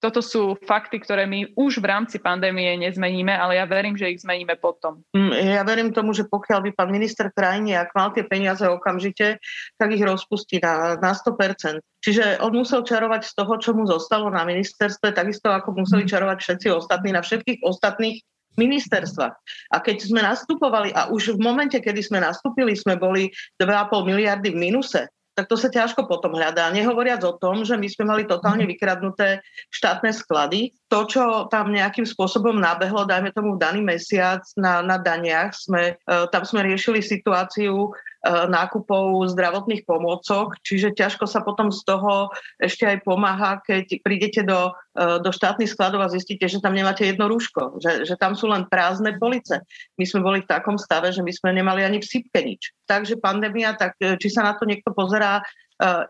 toto 0.00 0.24
sú 0.24 0.56
fakty, 0.64 0.96
ktoré 0.96 1.28
my 1.28 1.52
už 1.52 1.84
v 1.84 1.86
rámci 1.92 2.16
pandémie 2.16 2.72
nezmeníme, 2.80 3.36
ale 3.36 3.60
ja 3.60 3.68
verím, 3.68 4.00
že 4.00 4.08
ich 4.08 4.24
zmeníme 4.24 4.56
potom. 4.56 5.04
Mm, 5.12 5.60
ja 5.60 5.62
verím 5.62 5.92
tomu, 5.92 6.16
že 6.16 6.24
pokiaľ 6.24 6.64
by 6.64 6.70
pán 6.72 6.88
minister 6.88 7.28
krajine, 7.28 7.76
ak 7.76 7.92
mal 7.92 8.08
tie 8.16 8.24
peniaze 8.24 8.64
okamžite, 8.64 9.36
tak 9.76 9.88
ich 9.92 10.00
rozpustí 10.00 10.56
na, 10.64 10.96
na 10.96 11.12
100%. 11.12 11.84
Čiže 12.00 12.40
on 12.40 12.56
musel 12.56 12.80
čarovať 12.80 13.28
z 13.28 13.32
toho, 13.36 13.54
čo 13.60 13.76
mu 13.76 13.84
zostalo 13.84 14.32
na 14.32 14.48
ministerstve, 14.48 15.12
takisto 15.12 15.52
ako 15.52 15.84
museli 15.84 16.08
čarovať 16.08 16.38
všetci 16.40 16.66
ostatní 16.72 17.12
na 17.12 17.20
všetkých 17.20 17.60
ostatných 17.60 18.24
ministerstvách. 18.58 19.34
A 19.70 19.76
keď 19.78 19.96
sme 20.02 20.20
nastupovali, 20.24 20.90
a 20.96 21.10
už 21.12 21.36
v 21.36 21.42
momente, 21.42 21.78
kedy 21.78 22.00
sme 22.02 22.18
nastúpili, 22.18 22.74
sme 22.74 22.98
boli 22.98 23.30
2,5 23.60 24.10
miliardy 24.10 24.50
v 24.54 24.60
minuse, 24.70 25.06
tak 25.38 25.46
to 25.46 25.56
sa 25.56 25.72
ťažko 25.72 26.04
potom 26.04 26.36
hľadá. 26.36 26.68
Nehovoriac 26.68 27.24
o 27.24 27.32
tom, 27.38 27.62
že 27.62 27.78
my 27.78 27.88
sme 27.88 28.04
mali 28.04 28.22
totálne 28.26 28.66
mhm. 28.66 28.70
vykradnuté 28.76 29.40
štátne 29.72 30.12
sklady. 30.12 30.74
To, 30.90 31.06
čo 31.06 31.46
tam 31.48 31.70
nejakým 31.70 32.04
spôsobom 32.04 32.58
nabehlo, 32.58 33.06
dajme 33.06 33.30
tomu 33.32 33.56
v 33.56 33.62
daný 33.62 33.80
mesiac 33.80 34.42
na, 34.58 34.82
na 34.82 34.98
daniach, 34.98 35.54
sme, 35.54 35.94
e, 35.96 36.14
tam 36.34 36.42
sme 36.42 36.66
riešili 36.66 37.00
situáciu 37.00 37.94
nákupov 38.24 39.32
zdravotných 39.32 39.88
pomôcok, 39.88 40.60
čiže 40.60 40.92
ťažko 40.92 41.24
sa 41.24 41.40
potom 41.40 41.72
z 41.72 41.80
toho 41.88 42.28
ešte 42.60 42.84
aj 42.84 43.00
pomáha, 43.00 43.64
keď 43.64 44.04
prídete 44.04 44.44
do, 44.44 44.76
e, 44.92 45.24
do 45.24 45.32
štátnych 45.32 45.72
skladov 45.72 46.04
a 46.04 46.12
zistíte, 46.12 46.44
že 46.44 46.60
tam 46.60 46.76
nemáte 46.76 47.08
jedno 47.08 47.32
rúško, 47.32 47.80
že, 47.80 48.04
že 48.04 48.14
tam 48.20 48.36
sú 48.36 48.52
len 48.52 48.68
prázdne 48.68 49.16
police. 49.16 49.64
My 49.96 50.04
sme 50.04 50.20
boli 50.20 50.38
v 50.44 50.50
takom 50.52 50.76
stave, 50.76 51.16
že 51.16 51.24
my 51.24 51.32
sme 51.32 51.56
nemali 51.56 51.80
ani 51.80 52.04
v 52.04 52.10
sypke 52.12 52.44
nič. 52.44 52.76
Takže 52.84 53.16
pandémia, 53.16 53.72
tak 53.72 53.96
e, 54.04 54.20
či 54.20 54.28
sa 54.28 54.44
na 54.44 54.52
to 54.52 54.68
niekto 54.68 54.92
pozerá 54.92 55.40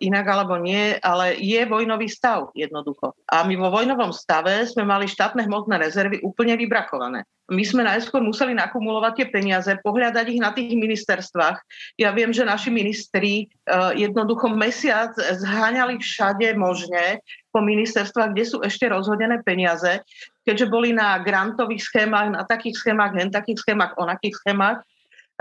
inak 0.02 0.26
alebo 0.26 0.58
nie, 0.58 0.98
ale 0.98 1.38
je 1.38 1.62
vojnový 1.62 2.10
stav 2.10 2.50
jednoducho. 2.58 3.14
A 3.30 3.46
my 3.46 3.54
vo 3.54 3.70
vojnovom 3.70 4.10
stave 4.10 4.66
sme 4.66 4.82
mali 4.82 5.06
štátne 5.06 5.46
hmotné 5.46 5.78
rezervy 5.78 6.18
úplne 6.26 6.58
vybrakované 6.58 7.22
my 7.50 7.62
sme 7.66 7.82
najskôr 7.82 8.22
museli 8.22 8.54
nakumulovať 8.54 9.12
tie 9.18 9.26
peniaze, 9.26 9.70
pohľadať 9.82 10.24
ich 10.30 10.40
na 10.40 10.54
tých 10.54 10.70
ministerstvách. 10.70 11.58
Ja 11.98 12.14
viem, 12.14 12.30
že 12.30 12.46
naši 12.46 12.70
ministri 12.70 13.50
uh, 13.66 13.90
jednoducho 13.90 14.54
mesiac 14.54 15.10
zháňali 15.18 15.98
všade 15.98 16.54
možne 16.54 17.18
po 17.50 17.58
ministerstvách, 17.58 18.30
kde 18.32 18.44
sú 18.46 18.62
ešte 18.62 18.86
rozhodené 18.86 19.42
peniaze, 19.42 19.98
keďže 20.46 20.70
boli 20.70 20.94
na 20.94 21.18
grantových 21.18 21.82
schémach, 21.82 22.30
na 22.30 22.46
takých 22.46 22.78
schémach, 22.78 23.10
hen 23.18 23.34
takých 23.34 23.58
schémach, 23.66 23.98
onakých 23.98 24.38
schémach 24.38 24.86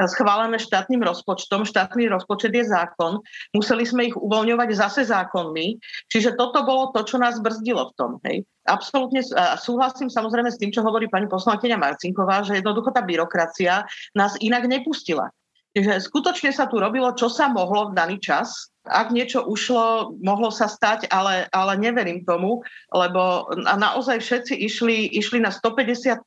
schválené 0.07 0.55
štátnym 0.55 1.03
rozpočtom. 1.03 1.67
Štátny 1.67 2.07
rozpočet 2.07 2.55
je 2.55 2.63
zákon. 2.63 3.19
Museli 3.51 3.83
sme 3.83 4.07
ich 4.07 4.15
uvoľňovať 4.15 4.69
zase 4.71 5.01
zákonmi. 5.09 5.75
Čiže 6.07 6.39
toto 6.39 6.63
bolo 6.63 6.95
to, 6.95 7.03
čo 7.03 7.19
nás 7.19 7.41
brzdilo 7.43 7.91
v 7.91 7.95
tom. 7.99 8.11
Hej. 8.23 8.47
Absolútne 8.69 9.25
súhlasím 9.59 10.07
samozrejme 10.07 10.53
s 10.53 10.61
tým, 10.61 10.69
čo 10.69 10.85
hovorí 10.85 11.09
pani 11.09 11.25
poslankyňa 11.25 11.75
Marcinková, 11.75 12.45
že 12.45 12.61
jednoducho 12.61 12.93
tá 12.93 13.01
byrokracia 13.01 13.83
nás 14.13 14.37
inak 14.39 14.69
nepustila. 14.69 15.27
Čiže 15.69 16.01
skutočne 16.01 16.49
sa 16.49 16.65
tu 16.65 16.81
robilo, 16.81 17.13
čo 17.13 17.29
sa 17.29 17.45
mohlo 17.49 17.93
v 17.93 17.97
daný 17.97 18.17
čas. 18.17 18.73
Ak 18.89 19.13
niečo 19.13 19.45
ušlo, 19.45 20.17
mohlo 20.19 20.49
sa 20.49 20.65
stať, 20.65 21.07
ale, 21.13 21.45
ale 21.53 21.77
neverím 21.77 22.25
tomu, 22.25 22.65
lebo 22.89 23.47
naozaj 23.55 24.19
všetci 24.19 24.53
išli, 24.57 25.13
išli 25.13 25.39
na 25.39 25.53
150%, 25.53 26.25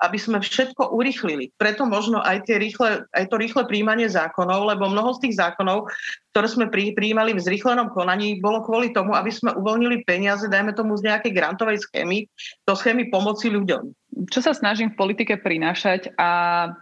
aby 0.00 0.18
sme 0.18 0.40
všetko 0.40 0.96
urychlili. 0.96 1.52
Preto 1.60 1.84
možno 1.84 2.24
aj, 2.24 2.48
tie 2.48 2.56
rýchle, 2.56 3.04
aj 3.12 3.24
to 3.28 3.36
rýchle 3.36 3.68
príjmanie 3.68 4.08
zákonov, 4.08 4.70
lebo 4.72 4.88
mnoho 4.88 5.12
z 5.18 5.28
tých 5.28 5.34
zákonov, 5.42 5.90
ktoré 6.32 6.48
sme 6.48 6.66
pri, 6.72 6.96
prijímali 6.96 7.36
v 7.36 7.44
zrýchlenom 7.44 7.92
konaní, 7.92 8.40
bolo 8.40 8.64
kvôli 8.64 8.96
tomu, 8.96 9.12
aby 9.12 9.28
sme 9.28 9.52
uvoľnili 9.52 10.06
peniaze, 10.08 10.48
dajme 10.48 10.72
tomu 10.72 10.96
z 10.96 11.10
nejakej 11.10 11.36
grantovej 11.36 11.84
schémy, 11.84 12.24
do 12.64 12.72
schémy 12.72 13.12
pomoci 13.12 13.52
ľuďom 13.52 13.99
čo 14.10 14.42
sa 14.42 14.50
snažím 14.50 14.90
v 14.90 14.98
politike 14.98 15.38
prinášať 15.38 16.12
a 16.18 16.28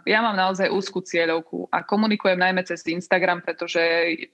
ja 0.03 0.19
mám 0.25 0.33
naozaj 0.33 0.73
úzkú 0.73 1.05
cieľovku 1.05 1.69
a 1.69 1.85
komunikujem 1.85 2.41
najmä 2.41 2.65
cez 2.65 2.81
Instagram, 2.89 3.45
pretože 3.45 3.79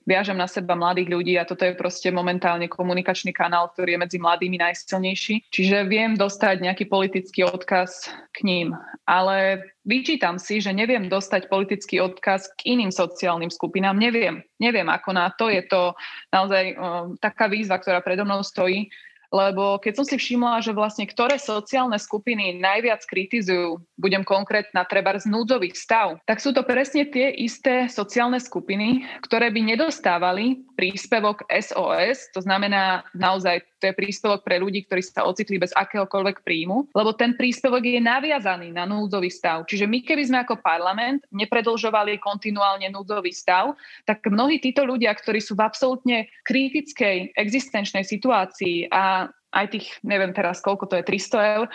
viažem 0.08 0.40
na 0.40 0.48
seba 0.48 0.80
mladých 0.80 1.12
ľudí 1.12 1.34
a 1.36 1.44
toto 1.44 1.68
je 1.68 1.76
proste 1.76 2.10
momentálne 2.10 2.72
komunikačný 2.72 3.36
kanál, 3.36 3.70
ktorý 3.76 3.96
je 3.96 4.04
medzi 4.08 4.18
mladými 4.18 4.58
najsilnejší. 4.64 5.52
Čiže 5.52 5.92
viem 5.92 6.16
dostať 6.16 6.64
nejaký 6.64 6.86
politický 6.88 7.44
odkaz 7.44 8.10
k 8.32 8.38
ním, 8.48 8.72
ale 9.04 9.68
vyčítam 9.84 10.40
si, 10.40 10.64
že 10.64 10.72
neviem 10.72 11.12
dostať 11.12 11.52
politický 11.52 12.00
odkaz 12.00 12.48
k 12.58 12.80
iným 12.80 12.96
sociálnym 12.96 13.52
skupinám. 13.52 14.00
Neviem. 14.00 14.40
Neviem, 14.56 14.88
ako 14.88 15.10
na 15.12 15.30
to. 15.36 15.52
Je 15.52 15.68
to 15.68 15.92
naozaj 16.32 16.74
uh, 16.74 17.12
taká 17.20 17.52
výzva, 17.52 17.76
ktorá 17.76 18.00
predo 18.00 18.24
mnou 18.24 18.40
stojí 18.40 18.88
lebo 19.36 19.84
keď 19.84 20.00
som 20.00 20.06
si 20.08 20.16
všimla, 20.16 20.64
že 20.64 20.72
vlastne 20.72 21.04
ktoré 21.04 21.36
sociálne 21.36 22.00
skupiny 22.00 22.56
najviac 22.56 23.04
kritizujú, 23.04 23.84
budem 24.00 24.24
konkrétna, 24.24 24.88
treba 24.88 25.20
z 25.20 25.28
núdzových 25.28 25.76
stav, 25.76 26.24
tak 26.24 26.40
sú 26.40 26.56
to 26.56 26.64
presne 26.64 27.04
tie 27.12 27.36
isté 27.36 27.92
sociálne 27.92 28.40
skupiny, 28.40 29.04
ktoré 29.28 29.52
by 29.52 29.76
nedostávali 29.76 30.64
príspevok 30.80 31.44
SOS, 31.52 32.32
to 32.32 32.40
znamená 32.40 33.04
naozaj 33.12 33.60
to 33.86 33.94
je 33.94 34.02
príspevok 34.02 34.42
pre 34.42 34.58
ľudí, 34.58 34.90
ktorí 34.90 35.06
sa 35.06 35.30
ocitli 35.30 35.62
bez 35.62 35.70
akéhokoľvek 35.78 36.42
príjmu, 36.42 36.90
lebo 36.90 37.14
ten 37.14 37.38
príspevok 37.38 37.86
je 37.86 38.02
naviazaný 38.02 38.74
na 38.74 38.90
núdzový 38.90 39.30
stav. 39.30 39.62
Čiže 39.70 39.86
my 39.86 40.02
keby 40.02 40.24
sme 40.26 40.42
ako 40.42 40.58
parlament 40.66 41.22
nepredlžovali 41.30 42.18
kontinuálne 42.18 42.90
núdzový 42.90 43.30
stav, 43.30 43.78
tak 44.10 44.26
mnohí 44.26 44.58
títo 44.58 44.82
ľudia, 44.82 45.14
ktorí 45.14 45.38
sú 45.38 45.54
v 45.54 45.70
absolútne 45.70 46.26
kritickej 46.50 47.38
existenčnej 47.38 48.02
situácii 48.02 48.90
a 48.90 49.30
aj 49.54 49.66
tých, 49.70 49.88
neviem 50.02 50.34
teraz 50.34 50.66
koľko 50.66 50.90
to 50.90 50.98
je, 50.98 51.06
300 51.06 51.62
eur, 51.62 51.66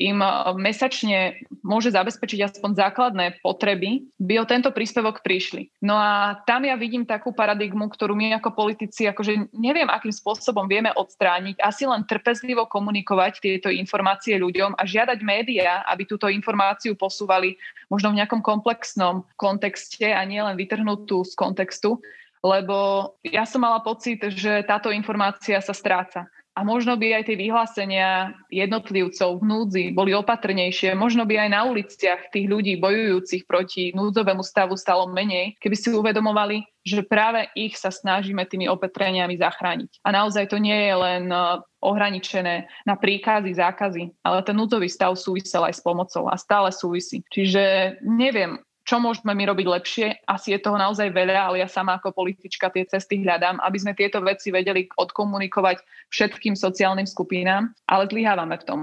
im 0.00 0.24
e, 0.24 0.28
mesačne 0.56 1.44
môže 1.60 1.92
zabezpečiť 1.92 2.48
aspoň 2.48 2.70
základné 2.72 3.44
potreby, 3.44 4.08
by 4.16 4.40
o 4.40 4.48
tento 4.48 4.72
príspevok 4.72 5.20
prišli. 5.20 5.68
No 5.84 6.00
a 6.00 6.40
tam 6.48 6.64
ja 6.64 6.74
vidím 6.80 7.04
takú 7.04 7.36
paradigmu, 7.36 7.92
ktorú 7.92 8.16
my 8.16 8.40
ako 8.40 8.56
politici, 8.56 9.04
akože 9.04 9.52
neviem, 9.52 9.86
akým 9.92 10.10
spôsobom 10.10 10.64
vieme 10.64 10.88
odstrániť, 10.96 11.60
asi 11.60 11.84
len 11.84 12.08
trpezlivo 12.08 12.64
komunikovať 12.64 13.44
tieto 13.44 13.68
informácie 13.68 14.40
ľuďom 14.40 14.80
a 14.80 14.82
žiadať 14.88 15.20
médiá, 15.20 15.84
aby 15.84 16.08
túto 16.08 16.32
informáciu 16.32 16.96
posúvali 16.96 17.60
možno 17.92 18.16
v 18.16 18.24
nejakom 18.24 18.40
komplexnom 18.40 19.28
kontexte 19.36 20.08
a 20.08 20.24
nie 20.24 20.40
len 20.40 20.56
vytrhnutú 20.56 21.28
z 21.28 21.36
kontextu, 21.36 22.00
lebo 22.40 23.12
ja 23.20 23.44
som 23.44 23.60
mala 23.60 23.84
pocit, 23.84 24.16
že 24.32 24.64
táto 24.64 24.88
informácia 24.88 25.60
sa 25.60 25.76
stráca 25.76 26.24
a 26.60 26.64
možno 26.66 26.92
by 27.00 27.16
aj 27.16 27.32
tie 27.32 27.40
vyhlásenia 27.40 28.36
jednotlivcov 28.52 29.40
v 29.40 29.44
núdzi 29.48 29.84
boli 29.96 30.12
opatrnejšie, 30.12 30.92
možno 30.92 31.24
by 31.24 31.48
aj 31.48 31.50
na 31.56 31.64
uliciach 31.64 32.28
tých 32.28 32.44
ľudí 32.44 32.76
bojujúcich 32.76 33.48
proti 33.48 33.96
núdzovému 33.96 34.44
stavu 34.44 34.76
stalo 34.76 35.08
menej, 35.08 35.56
keby 35.56 35.72
si 35.72 35.88
uvedomovali, 35.88 36.60
že 36.84 37.00
práve 37.00 37.48
ich 37.56 37.80
sa 37.80 37.88
snažíme 37.88 38.44
tými 38.44 38.68
opatreniami 38.68 39.40
zachrániť. 39.40 40.04
A 40.04 40.12
naozaj 40.12 40.52
to 40.52 40.60
nie 40.60 40.76
je 40.76 40.94
len 41.00 41.32
e, 41.32 41.36
ohraničené 41.80 42.68
na 42.84 42.94
príkazy, 43.00 43.56
zákazy, 43.56 44.20
ale 44.20 44.44
ten 44.44 44.52
núdzový 44.52 44.92
stav 44.92 45.16
súvisel 45.16 45.64
aj 45.64 45.80
s 45.80 45.84
pomocou 45.84 46.28
a 46.28 46.36
stále 46.36 46.68
súvisí. 46.76 47.24
Čiže 47.32 47.96
neviem, 48.04 48.60
čo 48.90 48.98
môžeme 48.98 49.38
my 49.38 49.54
robiť 49.54 49.66
lepšie. 49.70 50.06
Asi 50.26 50.50
je 50.50 50.58
toho 50.58 50.74
naozaj 50.74 51.14
veľa, 51.14 51.46
ale 51.46 51.62
ja 51.62 51.70
sama 51.70 52.02
ako 52.02 52.10
politička 52.10 52.74
tie 52.74 52.82
cesty 52.90 53.22
hľadám, 53.22 53.62
aby 53.62 53.78
sme 53.78 53.94
tieto 53.94 54.18
veci 54.18 54.50
vedeli 54.50 54.90
odkomunikovať 54.90 55.78
všetkým 56.10 56.58
sociálnym 56.58 57.06
skupinám, 57.06 57.70
ale 57.86 58.10
zlyhávame 58.10 58.58
v 58.58 58.66
tom. 58.66 58.80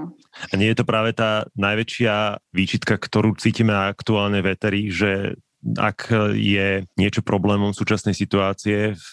A 0.48 0.56
nie 0.56 0.72
je 0.72 0.80
to 0.80 0.88
práve 0.88 1.12
tá 1.12 1.44
najväčšia 1.60 2.40
výčitka, 2.56 2.96
ktorú 2.96 3.36
cítime 3.36 3.76
aktuálne 3.76 4.40
veteri, 4.40 4.88
že 4.88 5.36
ak 5.76 6.32
je 6.32 6.88
niečo 6.96 7.20
problémom 7.20 7.76
súčasnej 7.76 8.16
situácie, 8.16 8.96
v, 8.96 9.10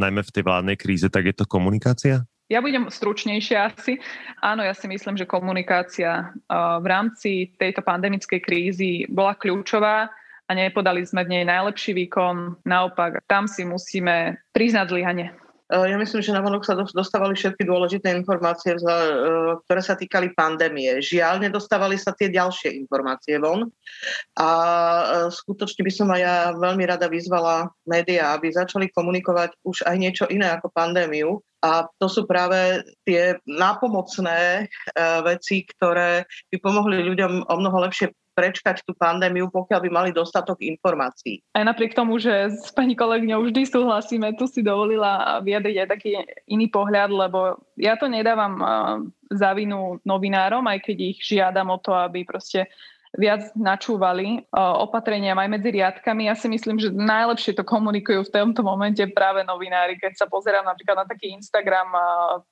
najmä 0.00 0.24
v 0.24 0.32
tej 0.32 0.42
vládnej 0.48 0.80
kríze, 0.80 1.12
tak 1.12 1.28
je 1.28 1.36
to 1.36 1.44
komunikácia? 1.44 2.24
Ja 2.48 2.64
budem 2.64 2.88
stručnejšia 2.88 3.76
asi. 3.76 4.00
Áno, 4.40 4.64
ja 4.64 4.72
si 4.72 4.88
myslím, 4.88 5.20
že 5.20 5.28
komunikácia 5.28 6.32
v 6.80 6.86
rámci 6.88 7.52
tejto 7.60 7.84
pandemickej 7.84 8.40
krízy 8.40 9.04
bola 9.12 9.36
kľúčová 9.36 10.08
a 10.48 10.56
nepodali 10.56 11.04
sme 11.04 11.28
v 11.28 11.32
nej 11.38 11.44
najlepší 11.44 11.92
výkon. 11.92 12.64
Naopak, 12.64 13.20
tam 13.28 13.44
si 13.44 13.68
musíme 13.68 14.40
priznať 14.56 14.86
zlyhanie. 14.88 15.28
E, 15.68 15.76
ja 15.92 15.96
myslím, 16.00 16.24
že 16.24 16.32
na 16.32 16.40
vonok 16.40 16.64
sa 16.64 16.72
dostávali 16.72 17.36
všetky 17.36 17.68
dôležité 17.68 18.08
informácie, 18.16 18.72
e, 18.72 18.80
ktoré 19.68 19.80
sa 19.84 19.92
týkali 19.92 20.32
pandémie. 20.32 21.04
Žiaľ, 21.04 21.44
nedostávali 21.44 22.00
sa 22.00 22.16
tie 22.16 22.32
ďalšie 22.32 22.72
informácie 22.80 23.36
von. 23.36 23.68
A 24.40 24.48
e, 24.48 25.04
skutočne 25.28 25.84
by 25.84 25.92
som 25.92 26.08
aj 26.08 26.20
ja 26.24 26.36
veľmi 26.56 26.84
rada 26.88 27.12
vyzvala 27.12 27.68
médiá, 27.84 28.32
aby 28.32 28.48
začali 28.48 28.88
komunikovať 28.88 29.60
už 29.68 29.84
aj 29.84 29.96
niečo 30.00 30.24
iné 30.32 30.48
ako 30.48 30.72
pandémiu. 30.72 31.44
A 31.60 31.84
to 32.00 32.06
sú 32.06 32.22
práve 32.22 32.86
tie 33.02 33.34
nápomocné 33.42 34.70
veci, 35.26 35.66
ktoré 35.66 36.22
by 36.54 36.56
pomohli 36.62 37.02
ľuďom 37.02 37.50
o 37.50 37.54
mnoho 37.58 37.82
lepšie 37.82 38.14
prečkať 38.38 38.86
tú 38.86 38.94
pandémiu, 38.94 39.50
pokiaľ 39.50 39.80
by 39.82 39.90
mali 39.90 40.10
dostatok 40.14 40.62
informácií. 40.62 41.42
Aj 41.58 41.66
napriek 41.66 41.98
tomu, 41.98 42.22
že 42.22 42.54
s 42.54 42.70
pani 42.70 42.94
kolegyňou 42.94 43.42
vždy 43.50 43.66
súhlasíme, 43.66 44.38
tu 44.38 44.46
si 44.46 44.62
dovolila 44.62 45.42
vyjadriť 45.42 45.76
aj 45.82 45.88
taký 45.90 46.22
iný 46.46 46.70
pohľad, 46.70 47.10
lebo 47.10 47.58
ja 47.74 47.98
to 47.98 48.06
nedávam 48.06 48.62
za 49.26 49.50
vinu 49.58 49.98
novinárom, 50.06 50.62
aj 50.70 50.86
keď 50.86 50.96
ich 51.02 51.18
žiadam 51.26 51.74
o 51.74 51.82
to, 51.82 51.90
aby 51.90 52.22
proste 52.22 52.70
viac 53.16 53.56
načúvali 53.56 54.44
opatrenia 54.52 55.32
aj 55.32 55.48
medzi 55.48 55.80
riadkami. 55.80 56.28
Ja 56.28 56.36
si 56.36 56.44
myslím, 56.44 56.76
že 56.76 56.92
najlepšie 56.92 57.56
to 57.56 57.64
komunikujú 57.64 58.20
v 58.28 58.32
tomto 58.36 58.60
momente 58.60 59.00
práve 59.16 59.40
novinári. 59.48 59.96
Keď 59.96 60.12
sa 60.12 60.26
pozerám 60.28 60.68
napríklad 60.68 61.02
na 61.02 61.06
taký 61.08 61.32
Instagram 61.32 61.88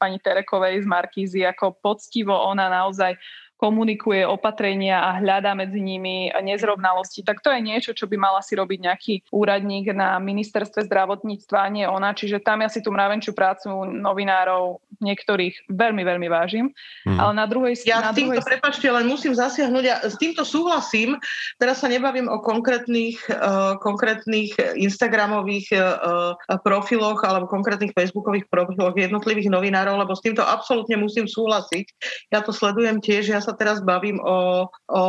pani 0.00 0.16
Terekovej 0.16 0.80
z 0.82 0.86
Markízy, 0.88 1.44
ako 1.44 1.76
poctivo 1.76 2.32
ona 2.32 2.72
naozaj 2.72 3.20
komunikuje 3.56 4.22
opatrenia 4.28 5.00
a 5.00 5.16
hľadá 5.16 5.56
medzi 5.56 5.80
nimi 5.80 6.28
nezrovnalosti, 6.30 7.24
tak 7.24 7.40
to 7.40 7.48
je 7.48 7.60
niečo, 7.64 7.96
čo 7.96 8.04
by 8.04 8.20
mala 8.20 8.44
si 8.44 8.52
robiť 8.52 8.78
nejaký 8.84 9.14
úradník 9.32 9.96
na 9.96 10.20
ministerstve 10.20 10.84
zdravotníctva, 10.84 11.72
nie 11.72 11.88
ona. 11.88 12.12
Čiže 12.12 12.44
tam 12.44 12.60
ja 12.60 12.68
si 12.68 12.84
tú 12.84 12.92
mravenčiu 12.92 13.32
prácu 13.32 13.72
novinárov 13.88 14.84
niektorých 15.00 15.72
veľmi, 15.72 16.02
veľmi 16.04 16.28
vážim. 16.28 16.72
Mm. 17.08 17.16
Ale 17.16 17.32
na 17.32 17.46
druhej 17.48 17.80
strane... 17.80 18.12
Ja 18.12 18.12
s 18.12 18.16
týmto, 18.16 18.40
druhej... 18.40 18.48
prepačte, 18.48 18.86
len 18.88 19.08
musím 19.08 19.32
zasiahnuť. 19.32 19.84
Ja 19.84 19.96
s 20.04 20.16
týmto 20.20 20.44
súhlasím. 20.44 21.16
Teraz 21.56 21.80
sa 21.80 21.88
nebavím 21.88 22.28
o 22.28 22.40
konkrétnych, 22.40 23.20
uh, 23.32 23.76
konkrétnych 23.80 24.56
Instagramových 24.76 25.72
uh, 25.76 26.36
profiloch 26.60 27.24
alebo 27.24 27.48
konkrétnych 27.48 27.92
Facebookových 27.92 28.48
profiloch 28.52 28.96
jednotlivých 28.96 29.48
novinárov, 29.48 30.00
lebo 30.00 30.12
s 30.12 30.24
týmto 30.24 30.44
absolútne 30.44 30.96
musím 31.00 31.24
súhlasiť. 31.24 31.86
Ja 32.32 32.44
to 32.44 32.52
sledujem 32.52 33.00
tiež, 33.00 33.32
ja 33.32 33.40
sa 33.46 33.54
teraz 33.54 33.78
bavím 33.78 34.18
o, 34.18 34.66
o, 34.66 34.66
o 34.90 35.04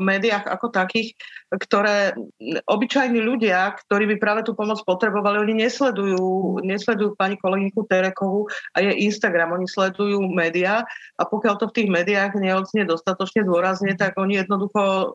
médiách 0.00 0.48
ako 0.48 0.72
takých, 0.72 1.12
ktoré 1.52 2.16
obyčajní 2.64 3.20
ľudia, 3.20 3.76
ktorí 3.84 4.08
by 4.14 4.16
práve 4.16 4.40
tú 4.48 4.56
pomoc 4.56 4.80
potrebovali, 4.88 5.44
oni 5.44 5.68
nesledujú, 5.68 6.60
nesledujú 6.64 7.12
pani 7.20 7.36
kolegyňku 7.36 7.84
Terekovu 7.84 8.48
a 8.72 8.80
je 8.80 9.04
Instagram, 9.04 9.52
oni 9.52 9.68
sledujú 9.68 10.24
médiá 10.32 10.88
a 11.20 11.22
pokiaľ 11.28 11.54
to 11.60 11.68
v 11.68 11.76
tých 11.76 11.88
médiách 11.92 12.40
neodznie 12.40 12.88
dostatočne 12.88 13.44
dôrazne, 13.44 13.92
tak 13.92 14.16
oni 14.16 14.40
jednoducho 14.40 14.80
e, 14.80 15.06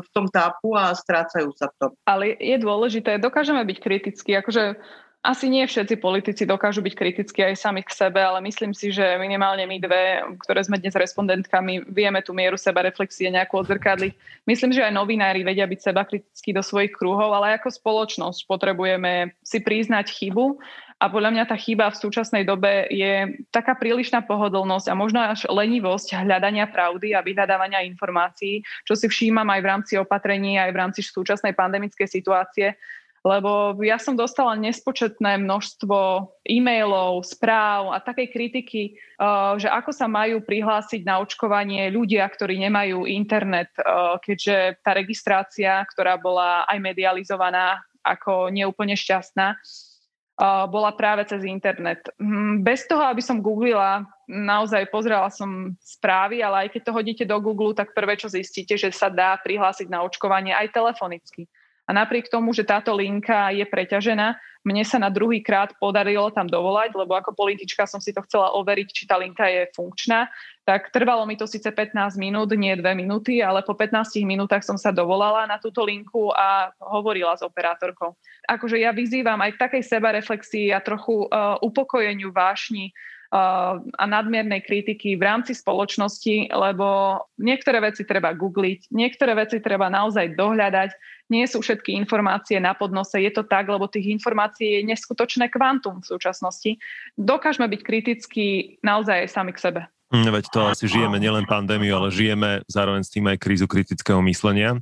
v 0.00 0.08
tom 0.16 0.32
tápu 0.32 0.72
a 0.72 0.96
strácajú 0.96 1.52
sa 1.52 1.68
v 1.68 1.74
tom. 1.76 1.90
Ale 2.08 2.32
je 2.40 2.56
dôležité, 2.56 3.20
dokážeme 3.20 3.60
byť 3.68 3.78
kritickí, 3.84 4.32
akože 4.40 4.80
asi 5.20 5.52
nie 5.52 5.68
všetci 5.68 6.00
politici 6.00 6.48
dokážu 6.48 6.80
byť 6.80 6.94
kritickí 6.96 7.44
aj 7.44 7.60
sami 7.60 7.84
k 7.84 7.92
sebe, 7.92 8.24
ale 8.24 8.40
myslím 8.40 8.72
si, 8.72 8.88
že 8.88 9.20
minimálne 9.20 9.68
my 9.68 9.76
dve, 9.76 10.24
ktoré 10.48 10.64
sme 10.64 10.80
dnes 10.80 10.96
respondentkami, 10.96 11.84
vieme 11.92 12.24
tú 12.24 12.32
mieru 12.32 12.56
seba 12.56 12.80
reflexie 12.80 13.28
nejako 13.28 13.68
odzrkadliť. 13.68 14.16
Myslím, 14.48 14.72
že 14.72 14.80
aj 14.80 14.96
novinári 14.96 15.44
vedia 15.44 15.68
byť 15.68 15.80
seba 15.80 16.08
kritickí 16.08 16.56
do 16.56 16.64
svojich 16.64 16.96
kruhov, 16.96 17.36
ale 17.36 17.60
ako 17.60 17.68
spoločnosť 17.68 18.48
potrebujeme 18.48 19.36
si 19.44 19.60
priznať 19.60 20.08
chybu 20.08 20.56
a 21.00 21.08
podľa 21.08 21.32
mňa 21.32 21.44
tá 21.48 21.56
chyba 21.56 21.88
v 21.88 22.00
súčasnej 22.00 22.44
dobe 22.44 22.84
je 22.92 23.44
taká 23.48 23.72
prílišná 23.72 24.20
pohodlnosť 24.24 24.88
a 24.88 24.94
možno 24.96 25.20
až 25.20 25.48
lenivosť 25.48 26.16
hľadania 26.16 26.68
pravdy 26.68 27.16
a 27.16 27.24
vyhľadávania 27.24 27.84
informácií, 27.88 28.60
čo 28.84 28.92
si 28.92 29.08
všímam 29.08 29.48
aj 29.48 29.60
v 29.64 29.68
rámci 29.68 29.92
opatrení, 29.96 30.60
aj 30.60 30.72
v 30.72 30.80
rámci 30.80 31.00
súčasnej 31.00 31.56
pandemickej 31.56 32.04
situácie, 32.04 32.76
lebo 33.20 33.76
ja 33.84 34.00
som 34.00 34.16
dostala 34.16 34.56
nespočetné 34.56 35.36
množstvo 35.44 36.24
e-mailov, 36.48 37.20
správ 37.28 37.92
a 37.92 38.00
takej 38.00 38.28
kritiky, 38.32 38.82
eh, 38.96 39.52
že 39.60 39.68
ako 39.68 39.92
sa 39.92 40.08
majú 40.08 40.40
prihlásiť 40.40 41.04
na 41.04 41.20
očkovanie 41.20 41.92
ľudia, 41.92 42.24
ktorí 42.24 42.56
nemajú 42.64 43.04
internet, 43.04 43.68
eh, 43.76 43.84
keďže 44.24 44.80
tá 44.80 44.96
registrácia, 44.96 45.84
ktorá 45.92 46.16
bola 46.16 46.64
aj 46.64 46.80
medializovaná 46.80 47.84
ako 48.00 48.48
neúplne 48.48 48.96
šťastná, 48.96 49.52
eh, 49.52 50.64
bola 50.72 50.96
práve 50.96 51.28
cez 51.28 51.44
internet. 51.44 52.08
Hm, 52.16 52.64
bez 52.64 52.88
toho, 52.88 53.04
aby 53.04 53.20
som 53.20 53.44
googlila, 53.44 54.08
naozaj 54.24 54.88
pozrela 54.88 55.28
som 55.28 55.76
správy, 55.84 56.40
ale 56.40 56.64
aj 56.64 56.68
keď 56.72 56.82
to 56.88 56.96
hodíte 56.96 57.24
do 57.28 57.36
Google, 57.36 57.76
tak 57.76 57.92
prvé, 57.92 58.16
čo 58.16 58.32
zistíte, 58.32 58.80
že 58.80 58.88
sa 58.96 59.12
dá 59.12 59.36
prihlásiť 59.44 59.92
na 59.92 60.00
očkovanie 60.00 60.56
aj 60.56 60.72
telefonicky. 60.72 61.44
A 61.90 61.96
napriek 61.96 62.30
tomu, 62.30 62.54
že 62.54 62.62
táto 62.62 62.94
linka 62.94 63.50
je 63.50 63.66
preťažená, 63.66 64.38
mne 64.60 64.84
sa 64.84 65.00
na 65.00 65.08
druhý 65.08 65.40
krát 65.40 65.72
podarilo 65.80 66.28
tam 66.30 66.44
dovolať, 66.44 66.92
lebo 66.92 67.16
ako 67.16 67.32
politička 67.32 67.88
som 67.88 67.96
si 67.96 68.12
to 68.12 68.20
chcela 68.28 68.52
overiť, 68.60 68.88
či 68.92 69.08
tá 69.08 69.16
linka 69.16 69.48
je 69.48 69.72
funkčná. 69.72 70.28
Tak 70.68 70.92
trvalo 70.92 71.24
mi 71.24 71.34
to 71.40 71.48
síce 71.48 71.66
15 71.66 71.96
minút, 72.20 72.52
nie 72.52 72.76
2 72.76 72.84
minúty, 72.92 73.40
ale 73.40 73.64
po 73.64 73.72
15 73.72 74.20
minútach 74.22 74.60
som 74.60 74.76
sa 74.76 74.92
dovolala 74.92 75.48
na 75.48 75.56
túto 75.56 75.80
linku 75.82 76.28
a 76.30 76.70
hovorila 76.76 77.34
s 77.34 77.42
operátorkou. 77.42 78.12
Akože 78.46 78.76
ja 78.78 78.92
vyzývam 78.92 79.40
aj 79.40 79.56
k 79.56 79.62
takej 79.64 79.82
sebareflexii 79.82 80.76
a 80.76 80.84
trochu 80.84 81.26
uh, 81.26 81.56
upokojeniu 81.64 82.30
vášni 82.30 82.92
a 83.30 84.04
nadmiernej 84.10 84.58
kritiky 84.66 85.14
v 85.14 85.22
rámci 85.22 85.54
spoločnosti, 85.54 86.50
lebo 86.50 87.14
niektoré 87.38 87.78
veci 87.78 88.02
treba 88.02 88.34
googliť, 88.34 88.90
niektoré 88.90 89.38
veci 89.38 89.62
treba 89.62 89.86
naozaj 89.86 90.34
dohľadať, 90.34 90.90
nie 91.30 91.46
sú 91.46 91.62
všetky 91.62 91.94
informácie 91.94 92.58
na 92.58 92.74
podnose. 92.74 93.22
Je 93.22 93.30
to 93.30 93.46
tak, 93.46 93.70
lebo 93.70 93.86
tých 93.86 94.10
informácií 94.10 94.82
je 94.82 94.88
neskutočné 94.90 95.48
kvantum 95.48 96.02
v 96.02 96.10
súčasnosti. 96.10 96.76
Dokážeme 97.14 97.70
byť 97.70 97.80
kritickí 97.80 98.46
naozaj 98.82 99.30
sami 99.30 99.54
k 99.54 99.62
sebe. 99.62 99.82
Hm, 100.10 100.26
veď 100.26 100.44
to 100.50 100.60
asi 100.66 100.90
žijeme 100.90 101.22
nielen 101.22 101.46
pandémiu, 101.46 101.94
ale 101.94 102.10
žijeme 102.10 102.66
zároveň 102.66 103.06
s 103.06 103.14
tým 103.14 103.30
aj 103.30 103.38
krízu 103.38 103.70
kritického 103.70 104.18
myslenia. 104.26 104.74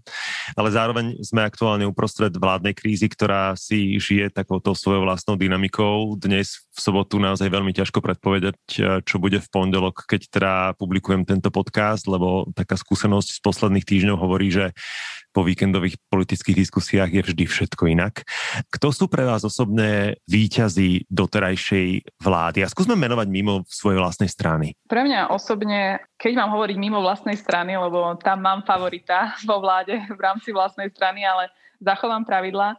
Ale 0.57 0.73
zároveň 0.73 1.21
sme 1.21 1.45
aktuálne 1.45 1.85
uprostred 1.85 2.33
vládnej 2.33 2.73
krízy, 2.73 3.13
ktorá 3.13 3.53
si 3.53 4.01
žije 4.01 4.33
takouto 4.33 4.73
svojou 4.73 5.05
vlastnou 5.05 5.37
dynamikou. 5.37 6.17
Dnes 6.17 6.65
v 6.73 6.79
sobotu 6.81 7.21
naozaj 7.21 7.45
veľmi 7.45 7.77
ťažko 7.77 8.01
predpovedať, 8.01 8.57
čo 9.05 9.17
bude 9.21 9.37
v 9.45 9.49
pondelok, 9.53 10.09
keď 10.09 10.21
teda 10.33 10.53
publikujem 10.81 11.29
tento 11.29 11.53
podcast, 11.53 12.09
lebo 12.09 12.49
taká 12.57 12.81
skúsenosť 12.81 13.29
z 13.37 13.41
posledných 13.45 13.85
týždňov 13.85 14.17
hovorí, 14.17 14.49
že 14.49 14.73
po 15.33 15.45
víkendových 15.45 16.01
politických 16.09 16.67
diskusiách 16.67 17.11
je 17.13 17.23
vždy 17.23 17.45
všetko 17.45 17.85
inak. 17.93 18.25
Kto 18.73 18.91
sú 18.91 19.07
pre 19.07 19.23
vás 19.29 19.45
osobné 19.45 20.19
výťazí 20.27 21.07
doterajšej 21.13 22.19
vlády? 22.19 22.65
A 22.65 22.73
skúsme 22.73 22.97
menovať 22.97 23.29
mimo 23.29 23.63
svojej 23.69 24.01
vlastnej 24.01 24.33
strany. 24.33 24.73
Pre 24.89 25.05
mňa 25.05 25.31
osobne, 25.31 26.01
keď 26.17 26.33
mám 26.43 26.57
hovoriť 26.57 26.77
mimo 26.81 27.05
vlastnej 27.05 27.37
strany, 27.37 27.77
lebo 27.77 28.17
tam 28.19 28.41
mám 28.43 28.65
favorita 28.65 29.37
vo 29.45 29.61
vláde 29.61 30.01
v 30.09 30.21
rámci 30.21 30.51
vlastnej 30.51 30.89
strany, 30.91 31.23
ale 31.23 31.53
zachovám 31.79 32.25
pravidla, 32.27 32.75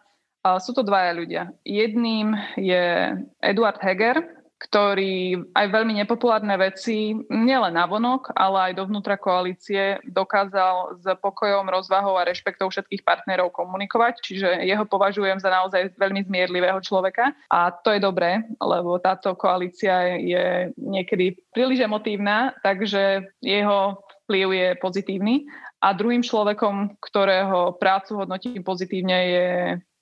sú 0.63 0.71
to 0.71 0.87
dvaja 0.87 1.11
ľudia. 1.11 1.43
Jedným 1.67 2.31
je 2.55 3.11
Eduard 3.43 3.75
Heger, 3.83 4.38
ktorý 4.59 5.39
aj 5.55 5.67
veľmi 5.71 6.03
nepopulárne 6.03 6.51
veci 6.59 7.15
nielen 7.31 7.79
vonok, 7.79 8.35
ale 8.35 8.69
aj 8.69 8.83
dovnútra 8.83 9.15
koalície 9.15 10.03
dokázal 10.03 10.99
s 10.99 11.07
pokojom, 11.23 11.71
rozvahou 11.71 12.19
a 12.19 12.27
rešpektou 12.27 12.67
všetkých 12.67 13.07
partnerov 13.07 13.55
komunikovať, 13.55 14.19
čiže 14.19 14.67
jeho 14.67 14.83
považujem 14.83 15.39
za 15.39 15.47
naozaj 15.47 15.95
veľmi 15.95 16.27
zmierlivého 16.27 16.83
človeka. 16.83 17.31
A 17.47 17.71
to 17.71 17.95
je 17.95 18.03
dobré, 18.03 18.43
lebo 18.59 18.99
táto 18.99 19.31
koalícia 19.39 20.19
je 20.19 20.75
niekedy 20.75 21.39
príliš 21.55 21.87
emotívna, 21.87 22.51
takže 22.59 23.31
jeho 23.39 24.03
vplyv 24.27 24.47
je 24.51 24.69
pozitívny. 24.83 25.35
A 25.79 25.95
druhým 25.95 26.19
človekom, 26.19 26.99
ktorého 26.99 27.79
prácu 27.79 28.19
hodnotím 28.19 28.59
pozitívne, 28.59 29.17
je 29.23 29.49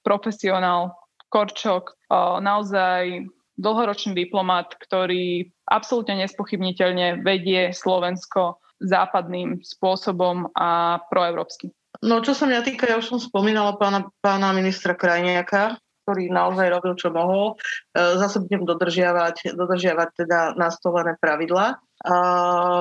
profesionál 0.02 0.98
Korčok, 1.30 1.94
naozaj 2.42 3.30
dlhoročný 3.58 4.14
diplomat, 4.14 4.78
ktorý 4.78 5.50
absolútne 5.68 6.24
nespochybniteľne 6.24 7.26
vedie 7.26 7.74
Slovensko 7.74 8.62
západným 8.78 9.66
spôsobom 9.66 10.54
a 10.54 11.02
proeurópsky. 11.10 11.74
No 12.06 12.22
čo 12.22 12.38
sa 12.38 12.46
mňa 12.46 12.62
týka, 12.62 12.86
ja 12.86 13.02
už 13.02 13.10
som 13.10 13.20
spomínala 13.20 13.74
pána, 13.82 14.06
pána 14.22 14.54
ministra 14.54 14.94
Krajniaka, 14.94 15.82
ktorý 16.06 16.30
naozaj 16.30 16.70
robil, 16.70 16.94
čo 16.94 17.10
mohol. 17.10 17.58
E, 17.58 18.16
zase 18.22 18.46
budem 18.46 18.64
dodržiavať, 18.70 19.58
dodržiavať 19.58 20.10
teda 20.24 20.40
nastolené 20.56 21.18
pravidla. 21.18 21.82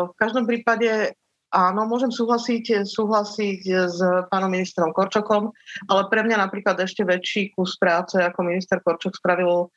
v 0.06 0.14
každom 0.20 0.44
prípade 0.44 1.16
áno, 1.48 1.88
môžem 1.88 2.12
súhlasiť, 2.12 2.84
súhlasiť 2.84 3.60
s 3.88 3.98
pánom 4.28 4.52
ministrom 4.52 4.92
Korčokom, 4.92 5.48
ale 5.88 6.02
pre 6.12 6.20
mňa 6.20 6.36
napríklad 6.36 6.76
ešte 6.84 7.02
väčší 7.02 7.56
kus 7.56 7.80
práce 7.80 8.20
ako 8.20 8.44
minister 8.44 8.78
Korčok 8.84 9.16
spravil 9.16 9.72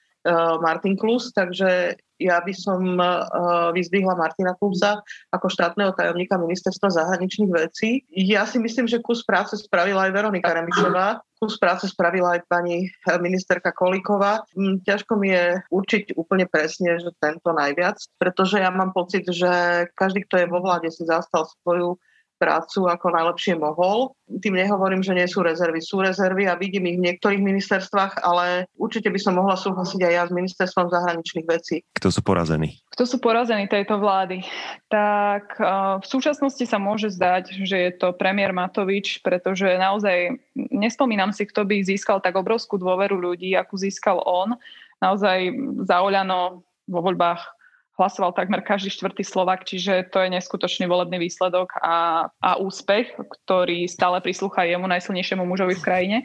Martin 0.59 0.99
Klus, 0.99 1.31
takže 1.31 1.95
ja 2.19 2.43
by 2.43 2.51
som 2.51 2.99
uh, 2.99 3.71
vyzdvihla 3.71 4.11
Martina 4.19 4.51
Klusa 4.59 4.99
ako 5.31 5.47
štátneho 5.47 5.95
tajomníka 5.95 6.35
ministerstva 6.35 6.91
zahraničných 6.91 7.47
vecí. 7.47 8.03
Ja 8.11 8.43
si 8.43 8.59
myslím, 8.59 8.91
že 8.91 8.99
kus 8.99 9.23
práce 9.23 9.55
spravila 9.55 10.11
aj 10.11 10.11
Veronika 10.11 10.51
Remišová, 10.51 11.23
kus 11.39 11.55
práce 11.55 11.87
spravila 11.87 12.35
aj 12.35 12.43
pani 12.51 12.91
ministerka 13.23 13.71
Kolíková. 13.71 14.43
Hm, 14.51 14.83
ťažko 14.83 15.15
mi 15.15 15.31
je 15.31 15.63
určiť 15.71 16.19
úplne 16.19 16.43
presne, 16.51 16.99
že 16.99 17.15
tento 17.23 17.55
najviac, 17.55 18.03
pretože 18.19 18.59
ja 18.59 18.67
mám 18.67 18.91
pocit, 18.91 19.23
že 19.23 19.87
každý, 19.95 20.27
kto 20.27 20.43
je 20.43 20.51
vo 20.51 20.59
vláde, 20.59 20.91
si 20.91 21.07
zastal 21.07 21.47
svoju 21.63 21.95
prácu 22.39 22.87
ako 22.87 23.11
najlepšie 23.11 23.59
mohol. 23.59 24.15
Tým 24.39 24.55
nehovorím, 24.55 25.03
že 25.03 25.11
nie 25.11 25.27
sú 25.27 25.43
rezervy. 25.43 25.83
Sú 25.83 25.99
rezervy 25.99 26.47
a 26.47 26.55
vidím 26.55 26.87
ich 26.87 26.97
v 26.97 27.05
niektorých 27.11 27.43
ministerstvách, 27.43 28.23
ale 28.23 28.71
určite 28.79 29.11
by 29.11 29.19
som 29.19 29.35
mohla 29.35 29.59
súhlasiť 29.59 29.99
aj 30.07 30.13
ja 30.15 30.23
s 30.23 30.31
ministerstvom 30.31 30.87
zahraničných 30.87 31.47
vecí. 31.51 31.83
Kto 31.99 32.07
sú 32.07 32.23
porazení? 32.23 32.79
Kto 32.95 33.03
sú 33.03 33.19
porazení 33.19 33.67
tejto 33.67 33.99
vlády? 33.99 34.47
Tak 34.87 35.59
v 35.99 36.05
súčasnosti 36.07 36.63
sa 36.63 36.79
môže 36.79 37.11
zdať, 37.11 37.67
že 37.67 37.77
je 37.77 37.91
to 37.91 38.15
premiér 38.15 38.55
Matovič, 38.55 39.19
pretože 39.19 39.67
naozaj 39.75 40.39
nespomínam 40.55 41.35
si, 41.35 41.43
kto 41.43 41.67
by 41.67 41.83
získal 41.83 42.23
tak 42.23 42.39
obrovskú 42.39 42.79
dôveru 42.79 43.19
ľudí, 43.19 43.51
akú 43.59 43.75
získal 43.75 44.23
on. 44.23 44.55
Naozaj 45.03 45.51
zaoľano 45.83 46.63
vo 46.87 46.99
voľbách 47.03 47.58
hlasoval 47.99 48.31
takmer 48.31 48.63
každý 48.63 48.87
štvrtý 48.95 49.27
Slovak, 49.27 49.67
čiže 49.67 50.07
to 50.09 50.23
je 50.23 50.31
neskutočný 50.31 50.87
volebný 50.87 51.19
výsledok 51.19 51.75
a, 51.83 52.31
a 52.39 52.51
úspech, 52.55 53.11
ktorý 53.19 53.85
stále 53.91 54.23
prislúcha 54.23 54.63
jemu 54.63 54.87
najsilnejšiemu 54.87 55.43
mužovi 55.43 55.75
v 55.75 55.85
krajine. 55.85 56.17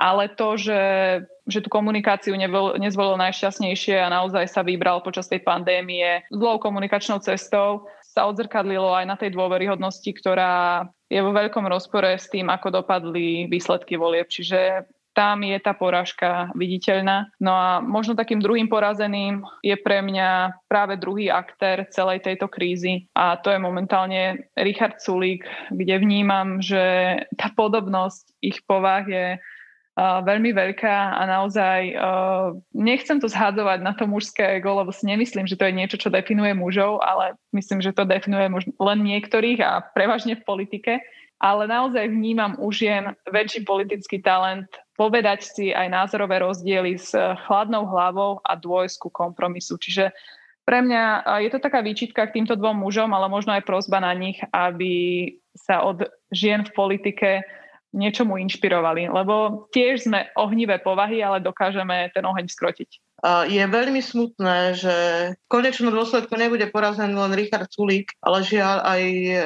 Ale 0.00 0.26
to, 0.34 0.58
že, 0.58 0.82
že 1.46 1.62
tú 1.62 1.70
komunikáciu 1.70 2.34
nebol, 2.34 2.74
nezvolil 2.74 3.14
najšťastnejšie 3.22 4.02
a 4.02 4.10
naozaj 4.10 4.50
sa 4.50 4.66
vybral 4.66 4.98
počas 4.98 5.30
tej 5.30 5.44
pandémie 5.46 6.26
zlou 6.32 6.58
komunikačnou 6.58 7.22
cestou, 7.22 7.86
sa 8.02 8.26
odzrkadlilo 8.28 8.92
aj 8.92 9.06
na 9.08 9.16
tej 9.16 9.32
dôveryhodnosti, 9.32 10.10
ktorá 10.18 10.84
je 11.08 11.20
vo 11.22 11.32
veľkom 11.32 11.64
rozpore 11.64 12.12
s 12.18 12.28
tým, 12.28 12.52
ako 12.52 12.82
dopadli 12.82 13.48
výsledky 13.48 13.96
volieb. 13.96 14.28
Čiže 14.28 14.84
tam 15.12 15.44
je 15.44 15.56
tá 15.60 15.76
porážka 15.76 16.48
viditeľná. 16.56 17.28
No 17.40 17.52
a 17.52 17.80
možno 17.80 18.16
takým 18.16 18.40
druhým 18.40 18.68
porazeným 18.68 19.44
je 19.60 19.76
pre 19.76 20.00
mňa 20.00 20.60
práve 20.66 20.96
druhý 20.96 21.28
aktér 21.28 21.88
celej 21.92 22.24
tejto 22.24 22.48
krízy 22.48 23.08
a 23.16 23.36
to 23.36 23.52
je 23.52 23.60
momentálne 23.60 24.48
Richard 24.56 25.00
Sulík, 25.00 25.44
kde 25.72 26.00
vnímam, 26.00 26.60
že 26.60 27.16
tá 27.36 27.52
podobnosť 27.52 28.24
ich 28.40 28.60
povah 28.64 29.04
je 29.06 29.26
Uh, 29.92 30.24
veľmi 30.24 30.56
veľká 30.56 31.20
a 31.20 31.22
naozaj 31.28 31.92
uh, 32.00 32.56
nechcem 32.72 33.20
to 33.20 33.28
zhádzovať 33.28 33.84
na 33.84 33.92
to 33.92 34.08
mužské 34.08 34.56
ego, 34.56 34.72
lebo 34.72 34.88
si 34.88 35.04
nemyslím, 35.04 35.44
že 35.44 35.52
to 35.52 35.68
je 35.68 35.76
niečo, 35.76 36.00
čo 36.00 36.08
definuje 36.08 36.56
mužov, 36.56 37.04
ale 37.04 37.36
myslím, 37.52 37.84
že 37.84 37.92
to 37.92 38.08
definuje 38.08 38.48
len 38.80 38.98
niektorých 39.04 39.60
a 39.60 39.84
prevažne 39.92 40.40
v 40.40 40.48
politike. 40.48 41.04
Ale 41.42 41.66
naozaj 41.66 42.06
vnímam 42.06 42.54
u 42.62 42.70
žien 42.70 43.18
väčší 43.26 43.66
politický 43.66 44.22
talent 44.22 44.70
povedať 44.94 45.42
si 45.42 45.66
aj 45.74 45.90
názorové 45.90 46.38
rozdiely 46.38 46.94
s 46.94 47.10
chladnou 47.46 47.82
hlavou 47.90 48.38
a 48.46 48.54
dôjsť 48.54 48.96
ku 49.02 49.08
kompromisu. 49.10 49.74
Čiže 49.74 50.14
pre 50.62 50.78
mňa 50.78 51.26
je 51.42 51.50
to 51.50 51.58
taká 51.58 51.82
výčitka 51.82 52.30
k 52.30 52.38
týmto 52.38 52.54
dvom 52.54 52.86
mužom, 52.86 53.10
ale 53.10 53.26
možno 53.26 53.50
aj 53.50 53.66
prozba 53.66 53.98
na 53.98 54.14
nich, 54.14 54.38
aby 54.54 55.26
sa 55.58 55.82
od 55.82 56.06
žien 56.30 56.62
v 56.62 56.70
politike 56.70 57.30
niečomu 57.92 58.40
inšpirovali, 58.40 59.10
lebo 59.10 59.66
tiež 59.74 60.08
sme 60.08 60.32
ohnivé 60.38 60.80
povahy, 60.80 61.20
ale 61.20 61.44
dokážeme 61.44 62.08
ten 62.14 62.24
oheň 62.24 62.48
skrotiť. 62.48 63.11
Je 63.22 63.62
veľmi 63.62 64.02
smutné, 64.02 64.74
že 64.74 64.96
v 65.38 65.46
konečnom 65.46 65.94
dôsledku 65.94 66.34
nebude 66.34 66.66
porazený 66.74 67.14
len 67.14 67.38
Richard 67.38 67.70
Sulík, 67.70 68.10
ale 68.18 68.42
žiaľ 68.42 68.82
aj 68.82 69.02
e, 69.06 69.30
e, 69.30 69.38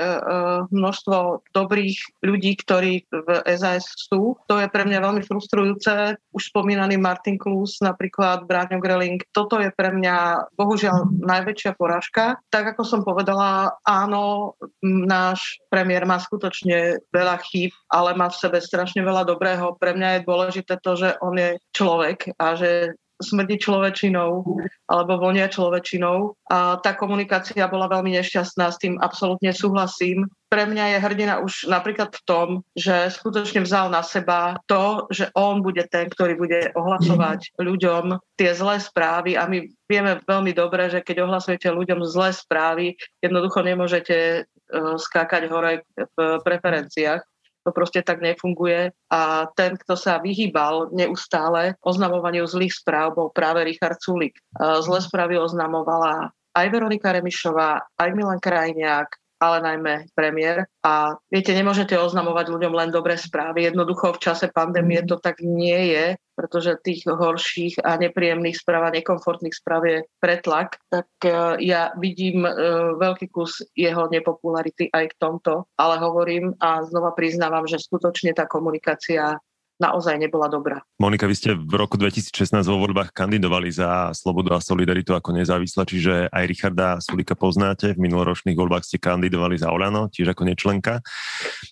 množstvo 0.73 1.45
dobrých 1.53 2.25
ľudí, 2.25 2.57
ktorí 2.65 3.05
v 3.13 3.29
SAS 3.61 3.85
sú. 4.09 4.41
To 4.49 4.57
je 4.57 4.73
pre 4.73 4.89
mňa 4.89 5.05
veľmi 5.05 5.23
frustrujúce. 5.29 6.17
Už 6.33 6.43
spomínaný 6.49 6.97
Martin 6.97 7.37
Klus, 7.37 7.77
napríklad 7.85 8.49
Bráňo 8.49 8.81
Greling. 8.81 9.21
Toto 9.37 9.61
je 9.61 9.69
pre 9.69 9.93
mňa 9.93 10.49
bohužiaľ 10.57 11.13
najväčšia 11.21 11.77
porážka. 11.77 12.41
Tak 12.49 12.73
ako 12.73 12.83
som 12.83 13.01
povedala, 13.05 13.77
áno, 13.85 14.57
náš 14.81 15.61
premiér 15.69 16.09
má 16.09 16.17
skutočne 16.17 17.05
veľa 17.13 17.45
chýb, 17.45 17.77
ale 17.93 18.17
má 18.17 18.33
v 18.33 18.41
sebe 18.41 18.57
strašne 18.57 19.05
veľa 19.05 19.29
dobrého. 19.29 19.77
Pre 19.77 19.93
mňa 19.93 20.09
je 20.17 20.25
dôležité 20.25 20.81
to, 20.81 20.97
že 20.97 21.21
on 21.21 21.37
je 21.37 21.61
človek 21.77 22.33
a 22.41 22.57
že 22.57 22.97
smrdí 23.21 23.61
človečinou 23.61 24.45
alebo 24.87 25.13
vonia 25.17 25.49
človečinou. 25.49 26.37
A 26.53 26.79
tá 26.81 26.93
komunikácia 26.95 27.67
bola 27.67 27.89
veľmi 27.89 28.15
nešťastná, 28.17 28.71
s 28.71 28.81
tým 28.81 29.01
absolútne 29.01 29.51
súhlasím. 29.51 30.29
Pre 30.47 30.63
mňa 30.63 30.95
je 30.95 30.99
hrdina 31.03 31.35
už 31.43 31.67
napríklad 31.67 32.15
v 32.15 32.23
tom, 32.23 32.49
že 32.79 33.11
skutočne 33.11 33.67
vzal 33.67 33.91
na 33.91 34.07
seba 34.07 34.55
to, 34.71 35.11
že 35.11 35.27
on 35.35 35.59
bude 35.61 35.83
ten, 35.91 36.07
ktorý 36.07 36.39
bude 36.39 36.71
ohlasovať 36.79 37.59
ľuďom 37.59 38.23
tie 38.39 38.55
zlé 38.55 38.79
správy 38.79 39.35
a 39.35 39.51
my 39.51 39.67
vieme 39.91 40.23
veľmi 40.23 40.55
dobre, 40.55 40.87
že 40.87 41.03
keď 41.03 41.27
ohlasujete 41.27 41.67
ľuďom 41.67 42.07
zlé 42.07 42.31
správy, 42.31 42.95
jednoducho 43.19 43.59
nemôžete 43.67 44.47
uh, 44.47 44.95
skákať 44.95 45.51
hore 45.51 45.83
v 45.99 46.17
preferenciách 46.47 47.27
to 47.67 47.75
proste 47.75 48.07
tak 48.07 48.23
nefunguje 48.23 48.95
a 49.11 49.51
ten, 49.59 49.75
kto 49.75 49.99
sa 49.99 50.23
vyhýbal 50.23 50.95
neustále 50.95 51.75
oznamovaniu 51.83 52.47
zlých 52.47 52.79
správ, 52.79 53.19
bol 53.19 53.35
práve 53.35 53.67
Richard 53.67 53.99
Sulik. 53.99 54.39
Zlé 54.55 55.03
správy 55.03 55.35
oznamovala 55.43 56.31
aj 56.55 56.67
Veronika 56.71 57.11
Remišová, 57.11 57.83
aj 57.99 58.11
Milan 58.15 58.39
Krajniak, 58.39 59.19
ale 59.37 59.61
najmä 59.61 59.95
premiér. 60.17 60.65
A 60.81 61.17
viete, 61.29 61.53
nemôžete 61.53 61.99
oznamovať 61.99 62.49
ľuďom 62.49 62.73
len 62.73 62.91
dobré 62.95 63.21
správy. 63.21 63.69
Jednoducho 63.69 64.17
v 64.17 64.23
čase 64.23 64.49
pandémie 64.49 65.03
to 65.05 65.21
tak 65.21 65.43
nie 65.45 65.93
je, 65.93 66.07
pretože 66.37 66.81
tých 66.85 67.09
horších 67.09 67.81
a 67.81 67.97
nepríjemných 67.97 68.61
správ 68.61 68.89
a 68.89 68.95
nekomfortných 68.97 69.57
správ 69.57 69.83
je 69.89 69.99
pretlak. 70.21 70.77
Tak 70.93 71.09
e, 71.25 71.33
ja 71.65 71.97
vidím 71.97 72.45
e, 72.45 72.53
veľký 72.97 73.33
kus 73.33 73.65
jeho 73.73 74.09
nepopularity 74.13 74.93
aj 74.93 75.17
v 75.17 75.19
tomto, 75.21 75.69
ale 75.81 75.97
hovorím 76.01 76.53
a 76.61 76.85
znova 76.85 77.17
priznávam, 77.17 77.65
že 77.65 77.81
skutočne 77.81 78.37
tá 78.37 78.45
komunikácia 78.45 79.41
naozaj 79.77 80.17
nebola 80.17 80.49
dobrá. 80.49 80.81
Monika, 80.97 81.29
vy 81.29 81.37
ste 81.37 81.51
v 81.53 81.75
roku 81.77 82.01
2016 82.01 82.65
vo 82.65 82.81
voľbách 82.81 83.13
kandidovali 83.13 83.69
za 83.69 84.11
Slobodu 84.17 84.57
a 84.57 84.65
Solidaritu 84.65 85.13
ako 85.13 85.37
nezávislá, 85.37 85.85
čiže 85.85 86.33
aj 86.33 86.45
Richarda 86.49 86.89
Sulika 87.05 87.37
poznáte. 87.37 87.93
V 87.93 88.01
minuloročných 88.01 88.57
voľbách 88.57 88.89
ste 88.89 88.97
kandidovali 88.97 89.61
za 89.61 89.69
Olano, 89.69 90.09
tiež 90.09 90.33
ako 90.33 90.43
nečlenka. 90.49 91.05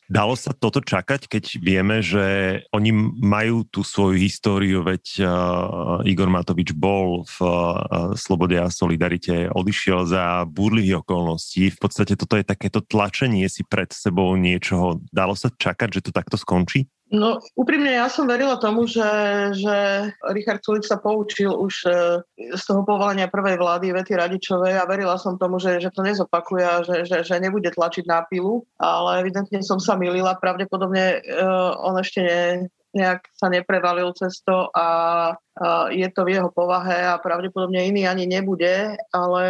Dalo 0.04 0.36
sa 0.36 0.52
toto 0.52 0.84
čakať, 0.84 1.26
keď 1.32 1.44
vieme, 1.64 2.04
že 2.04 2.60
oni 2.76 2.92
majú 3.24 3.64
tú 3.64 3.80
svoju 3.80 4.20
históriu, 4.20 4.84
veď 4.84 5.04
uh, 5.24 6.04
Igor 6.04 6.28
Matovič 6.28 6.76
bol 6.76 7.24
v 7.24 7.36
uh, 7.40 8.12
Slobode 8.14 8.60
a 8.60 8.68
Solidarite, 8.68 9.48
odišiel 9.48 10.04
za 10.04 10.44
búrlivých 10.44 11.00
okolností. 11.00 11.72
V 11.72 11.78
podstate 11.80 12.20
toto 12.20 12.36
je 12.36 12.44
takéto 12.44 12.84
tlačenie 12.84 13.48
si 13.48 13.64
pred 13.64 13.88
sebou 13.90 14.36
niečoho. 14.36 15.00
Dalo 15.08 15.32
sa 15.32 15.48
čakať, 15.48 16.00
že 16.00 16.04
to 16.04 16.10
takto 16.12 16.36
skončí? 16.36 16.84
No 17.12 17.36
úprimne 17.52 18.00
ja 18.00 18.08
som 18.08 18.24
verila 18.24 18.56
tomu, 18.56 18.88
že, 18.88 19.04
že 19.52 20.08
Richard 20.32 20.64
Sulik 20.64 20.88
sa 20.88 20.96
poučil 20.96 21.52
už 21.52 21.74
e, 21.84 21.90
z 22.56 22.62
toho 22.64 22.80
povolenia 22.80 23.28
prvej 23.28 23.60
vlády 23.60 23.92
Vety 23.92 24.16
Radičovej 24.16 24.80
a 24.80 24.88
verila 24.88 25.20
som 25.20 25.36
tomu, 25.36 25.60
že, 25.60 25.84
že 25.84 25.92
to 25.92 26.00
nezopakuje 26.00 26.64
a 26.64 26.80
že, 26.80 26.96
že, 27.04 27.20
že 27.20 27.36
nebude 27.44 27.68
tlačiť 27.68 28.08
na 28.08 28.24
pilu, 28.24 28.64
ale 28.80 29.20
evidentne 29.20 29.60
som 29.60 29.76
sa 29.76 30.00
milila. 30.00 30.40
Pravdepodobne 30.40 31.20
uh, 31.20 31.76
on 31.84 32.00
ešte 32.00 32.24
ne, 32.24 32.72
nejak 32.96 33.26
sa 33.36 33.52
neprevalil 33.52 34.08
cez 34.16 34.40
to 34.46 34.70
a, 34.72 34.80
a 34.80 34.88
je 35.90 36.08
to 36.14 36.22
v 36.24 36.40
jeho 36.40 36.48
povahe 36.54 37.04
a 37.04 37.20
pravdepodobne 37.20 37.84
iný 37.84 38.06
ani 38.06 38.24
nebude, 38.24 38.96
ale 39.10 39.40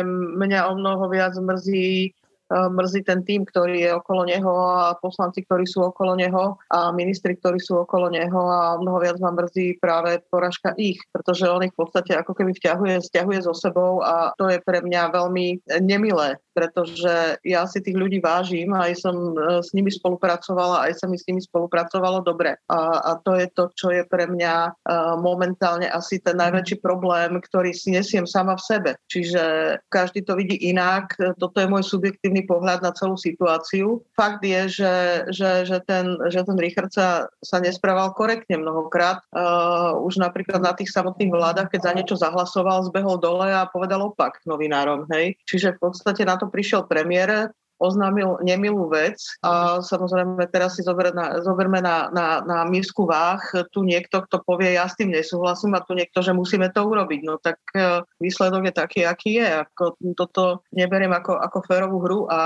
mňa 0.41 0.73
o 0.73 0.75
mnoho 0.75 1.05
viac 1.13 1.37
mrzí 1.37 2.17
mrzí 2.51 3.05
ten 3.05 3.25
tým, 3.25 3.49
ktorý 3.49 3.89
je 3.89 3.91
okolo 3.97 4.29
neho 4.29 4.53
a 4.69 4.97
poslanci, 5.01 5.45
ktorí 5.45 5.65
sú 5.65 5.89
okolo 5.89 6.13
neho 6.17 6.61
a 6.69 6.93
ministri, 6.93 7.37
ktorí 7.37 7.57
sú 7.57 7.81
okolo 7.81 8.13
neho 8.13 8.43
a 8.49 8.77
mnoho 8.77 9.01
viac 9.01 9.17
ma 9.21 9.33
mrzí 9.33 9.81
práve 9.81 10.21
poražka 10.29 10.77
ich, 10.77 11.01
pretože 11.11 11.49
on 11.49 11.65
ich 11.65 11.73
v 11.73 11.81
podstate 11.81 12.13
ako 12.13 12.37
keby 12.37 12.53
vťahuje, 12.53 13.01
stiahuje 13.01 13.41
so 13.45 13.57
sebou 13.57 14.05
a 14.05 14.37
to 14.37 14.53
je 14.53 14.61
pre 14.61 14.85
mňa 14.85 15.15
veľmi 15.15 15.47
nemilé, 15.81 16.37
pretože 16.55 17.37
ja 17.43 17.67
si 17.67 17.83
tých 17.83 17.99
ľudí 17.99 18.23
vážim 18.23 18.71
aj 18.71 18.93
som 19.03 19.17
e, 19.35 19.61
s 19.61 19.75
nimi 19.75 19.91
spolupracovala, 19.91 20.87
aj 20.89 21.03
sa 21.03 21.07
mi 21.11 21.19
s 21.19 21.27
nimi 21.27 21.43
spolupracovalo 21.43 22.23
dobre. 22.23 22.57
A, 22.71 22.79
a 23.03 23.13
to 23.21 23.35
je 23.35 23.51
to, 23.51 23.75
čo 23.75 23.91
je 23.91 24.07
pre 24.07 24.31
mňa 24.31 24.55
e, 24.55 24.71
momentálne 25.19 25.91
asi 25.91 26.23
ten 26.23 26.39
najväčší 26.39 26.79
problém, 26.79 27.43
ktorý 27.43 27.75
si 27.75 27.91
nesiem 27.91 28.25
sama 28.25 28.55
v 28.55 28.63
sebe. 28.63 28.91
Čiže 29.11 29.43
každý 29.91 30.23
to 30.23 30.39
vidí 30.39 30.57
inak, 30.71 31.19
toto 31.43 31.59
je 31.59 31.69
môj 31.69 31.83
subjektívny 31.83 32.47
pohľad 32.47 32.81
na 32.81 32.95
celú 32.95 33.19
situáciu. 33.19 34.01
Fakt 34.15 34.47
je, 34.47 34.71
že, 34.71 34.95
že, 35.35 35.51
že, 35.67 35.79
ten, 35.83 36.15
že 36.31 36.47
ten 36.47 36.57
Richard 36.61 36.95
sa, 36.95 37.27
sa 37.43 37.59
nesprával 37.59 38.15
korektne 38.15 38.61
mnohokrát. 38.61 39.25
Uh, 39.35 39.97
už 40.05 40.21
napríklad 40.21 40.61
na 40.61 40.77
tých 40.77 40.93
samotných 40.93 41.33
vládach, 41.33 41.69
keď 41.73 41.81
za 41.81 41.93
niečo 41.97 42.17
zahlasoval, 42.21 42.87
zbehol 42.89 43.19
dole 43.19 43.51
a 43.51 43.67
povedal 43.67 44.05
opak 44.05 44.39
novinárom. 44.45 45.09
Hej? 45.11 45.41
Čiže 45.49 45.77
v 45.77 45.91
podstate 45.91 46.23
na 46.23 46.37
to 46.37 46.44
prišiel 46.49 46.89
premiér, 46.89 47.53
oznámil 47.79 48.39
nemilú 48.41 48.87
vec 48.87 49.19
a 49.43 49.83
samozrejme 49.83 50.47
teraz 50.49 50.79
si 50.79 50.83
zober 50.87 51.11
na, 51.11 51.43
zoberme 51.43 51.83
na, 51.83 52.09
na, 52.15 52.41
na 52.41 52.59
misku 52.65 53.05
váh 53.05 53.43
tu 53.75 53.83
niekto, 53.83 54.23
kto 54.25 54.41
povie, 54.47 54.79
ja 54.79 54.87
s 54.87 54.95
tým 54.97 55.11
nesúhlasím 55.11 55.75
a 55.75 55.85
tu 55.85 55.99
niekto, 55.99 56.23
že 56.23 56.33
musíme 56.33 56.71
to 56.71 56.87
urobiť. 56.87 57.21
No 57.27 57.43
tak 57.43 57.59
e, 57.75 58.01
výsledok 58.23 58.71
je 58.71 58.75
taký, 58.75 59.01
aký 59.05 59.43
je. 59.43 59.49
Ako, 59.67 59.99
toto 60.15 60.63
neberiem 60.71 61.13
ako, 61.13 61.35
ako 61.35 61.59
férovú 61.67 61.99
hru 62.01 62.21
a 62.31 62.41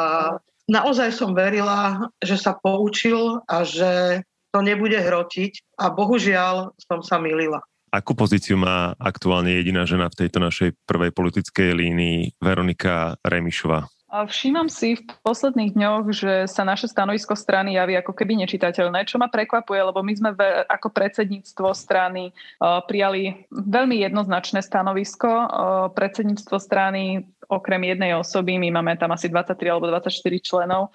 naozaj 0.67 1.13
som 1.13 1.37
verila, 1.37 2.09
že 2.25 2.41
sa 2.41 2.57
poučil 2.57 3.45
a 3.45 3.63
že 3.63 4.25
to 4.49 4.65
nebude 4.65 4.97
hrotiť 4.97 5.77
a 5.77 5.93
bohužiaľ 5.93 6.73
som 6.81 7.05
sa 7.05 7.21
milila. 7.21 7.61
Akú 7.89 8.13
pozíciu 8.13 8.61
má 8.61 8.93
aktuálne 9.01 9.57
jediná 9.57 9.89
žena 9.89 10.13
v 10.13 10.19
tejto 10.25 10.39
našej 10.45 10.77
prvej 10.85 11.11
politickej 11.17 11.73
línii 11.73 12.37
Veronika 12.37 13.17
Remišová? 13.25 13.89
Všímam 14.09 14.73
si 14.73 14.97
v 14.97 15.05
posledných 15.21 15.77
dňoch, 15.77 16.05
že 16.17 16.33
sa 16.49 16.65
naše 16.65 16.89
stanovisko 16.89 17.37
strany 17.37 17.77
javí 17.77 17.93
ako 18.01 18.17
keby 18.17 18.41
nečitateľné, 18.41 19.05
čo 19.05 19.21
ma 19.21 19.29
prekvapuje, 19.29 19.85
lebo 19.85 20.01
my 20.01 20.13
sme 20.17 20.31
ako 20.65 20.89
predsedníctvo 20.89 21.77
strany 21.77 22.33
prijali 22.89 23.45
veľmi 23.53 24.01
jednoznačné 24.01 24.65
stanovisko. 24.65 25.29
Predsedníctvo 25.93 26.57
strany 26.57 27.29
okrem 27.49 27.81
jednej 27.85 28.13
osoby, 28.13 28.61
my 28.61 28.81
máme 28.81 28.97
tam 29.01 29.13
asi 29.13 29.29
23 29.33 29.57
alebo 29.73 29.89
24 29.89 30.13
členov, 30.41 30.93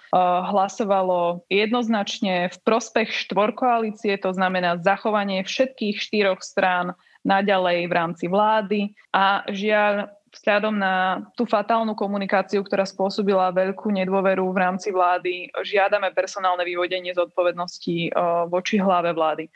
hlasovalo 0.50 1.46
jednoznačne 1.50 2.50
v 2.50 2.58
prospech 2.62 3.10
štvorkoalície, 3.30 4.18
to 4.22 4.34
znamená 4.34 4.78
zachovanie 4.82 5.42
všetkých 5.42 5.98
štyroch 5.98 6.46
strán 6.46 6.94
naďalej 7.26 7.90
v 7.90 7.94
rámci 7.94 8.26
vlády 8.30 8.94
a 9.10 9.42
žiaľ 9.50 10.14
vzhľadom 10.34 10.76
na 10.76 11.22
tú 11.38 11.46
fatálnu 11.46 11.94
komunikáciu, 11.94 12.66
ktorá 12.66 12.84
spôsobila 12.90 13.54
veľkú 13.54 13.94
nedôveru 13.94 14.50
v 14.50 14.58
rámci 14.58 14.90
vlády, 14.90 15.54
žiadame 15.62 16.10
personálne 16.12 16.66
vyvodenie 16.66 17.14
zodpovednosti 17.14 18.12
voči 18.50 18.76
hlave 18.82 19.14
vlády. 19.14 19.48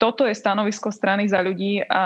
Toto 0.00 0.26
je 0.26 0.34
stanovisko 0.34 0.90
strany 0.90 1.28
za 1.28 1.38
ľudí 1.44 1.84
a 1.86 2.02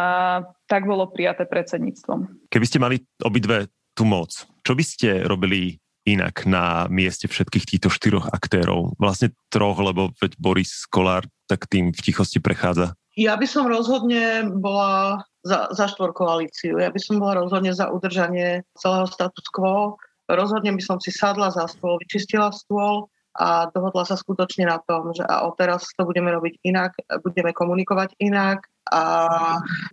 tak 0.68 0.84
bolo 0.84 1.08
prijaté 1.08 1.48
predsedníctvom. 1.48 2.50
Keby 2.52 2.66
ste 2.66 2.82
mali 2.82 3.00
obidve 3.22 3.70
tú 3.96 4.04
moc, 4.04 4.34
čo 4.66 4.74
by 4.74 4.84
ste 4.84 5.24
robili 5.24 5.78
inak 6.04 6.44
na 6.44 6.90
mieste 6.90 7.30
všetkých 7.30 7.64
týchto 7.64 7.88
štyroch 7.88 8.28
aktérov? 8.34 8.98
Vlastne 9.00 9.32
troch, 9.48 9.78
lebo 9.80 10.10
veď 10.20 10.36
Boris 10.36 10.84
Kolár 10.90 11.24
tak 11.48 11.64
tým 11.64 11.96
v 11.96 12.00
tichosti 12.02 12.44
prechádza. 12.44 12.97
Ja 13.18 13.34
by 13.34 13.50
som 13.50 13.66
rozhodne 13.66 14.46
bola 14.62 15.26
za, 15.42 15.74
za 15.74 15.90
štvorkoalíciu. 15.90 16.78
Ja 16.78 16.94
by 16.94 17.00
som 17.02 17.18
bola 17.18 17.42
rozhodne 17.42 17.74
za 17.74 17.90
udržanie 17.90 18.62
celého 18.78 19.10
status 19.10 19.50
quo. 19.50 19.98
Rozhodne 20.30 20.70
by 20.70 20.82
som 20.84 21.02
si 21.02 21.10
sadla 21.10 21.50
za 21.50 21.66
stôl, 21.66 21.98
vyčistila 21.98 22.54
stôl 22.54 23.10
a 23.34 23.66
dohodla 23.74 24.06
sa 24.06 24.14
skutočne 24.14 24.70
na 24.70 24.78
tom, 24.86 25.10
že 25.10 25.26
a 25.26 25.46
teraz 25.58 25.90
to 25.98 26.06
budeme 26.06 26.30
robiť 26.30 26.62
inak, 26.62 26.94
budeme 27.26 27.50
komunikovať 27.50 28.14
inak 28.22 28.70
a 28.94 29.02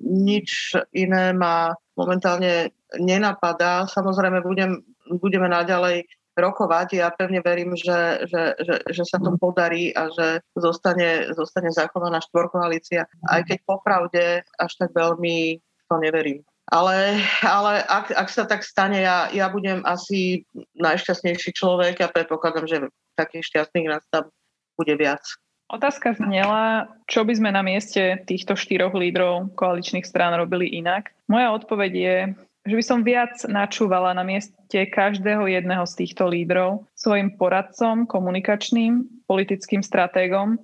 nič 0.06 0.78
iné 0.94 1.34
ma 1.34 1.74
momentálne 1.98 2.74
nenapadá. 3.02 3.90
Samozrejme 3.90 4.46
budem, 4.46 4.86
budeme 5.18 5.50
naďalej 5.50 6.06
rokovať. 6.36 7.00
Ja 7.00 7.10
pevne 7.10 7.40
verím, 7.40 7.74
že, 7.74 8.28
že, 8.28 8.60
že, 8.60 8.76
že 8.92 9.04
sa 9.08 9.18
to 9.18 9.34
podarí 9.40 9.96
a 9.96 10.12
že 10.12 10.44
zostane, 10.56 11.32
zostane 11.34 11.72
zachovaná 11.72 12.20
štvorkoalícia, 12.22 13.08
aj 13.32 13.42
keď 13.48 13.58
popravde 13.64 14.26
až 14.60 14.72
tak 14.78 14.92
veľmi 14.92 15.60
to 15.90 15.96
neverím. 15.98 16.44
Ale, 16.74 17.22
ale 17.46 17.86
ak, 17.86 18.10
ak 18.10 18.30
sa 18.30 18.44
tak 18.50 18.66
stane, 18.66 19.06
ja, 19.06 19.30
ja 19.30 19.48
budem 19.54 19.86
asi 19.86 20.50
najšťastnejší 20.82 21.54
človek 21.54 22.02
a 22.02 22.10
predpokladám, 22.10 22.66
že 22.66 22.78
takých 23.14 23.54
šťastných 23.54 23.88
nás 23.90 24.04
tam 24.10 24.34
bude 24.74 24.98
viac. 24.98 25.22
Otázka 25.66 26.14
znela, 26.14 26.90
čo 27.10 27.26
by 27.26 27.34
sme 27.38 27.50
na 27.50 27.66
mieste 27.66 28.22
týchto 28.30 28.54
štyroch 28.54 28.94
lídrov 28.94 29.54
koaličných 29.58 30.06
strán 30.06 30.38
robili 30.38 30.78
inak. 30.78 31.10
Moja 31.26 31.54
odpoveď 31.58 31.92
je, 31.94 32.18
že 32.66 32.76
by 32.76 32.84
som 32.84 33.06
viac 33.06 33.38
načúvala 33.46 34.18
na 34.18 34.26
mieste 34.26 34.90
každého 34.90 35.46
jedného 35.46 35.86
z 35.86 35.94
týchto 36.02 36.26
lídrov 36.26 36.90
svojim 36.98 37.38
poradcom, 37.38 38.10
komunikačným, 38.10 39.06
politickým 39.30 39.86
stratégom 39.86 40.58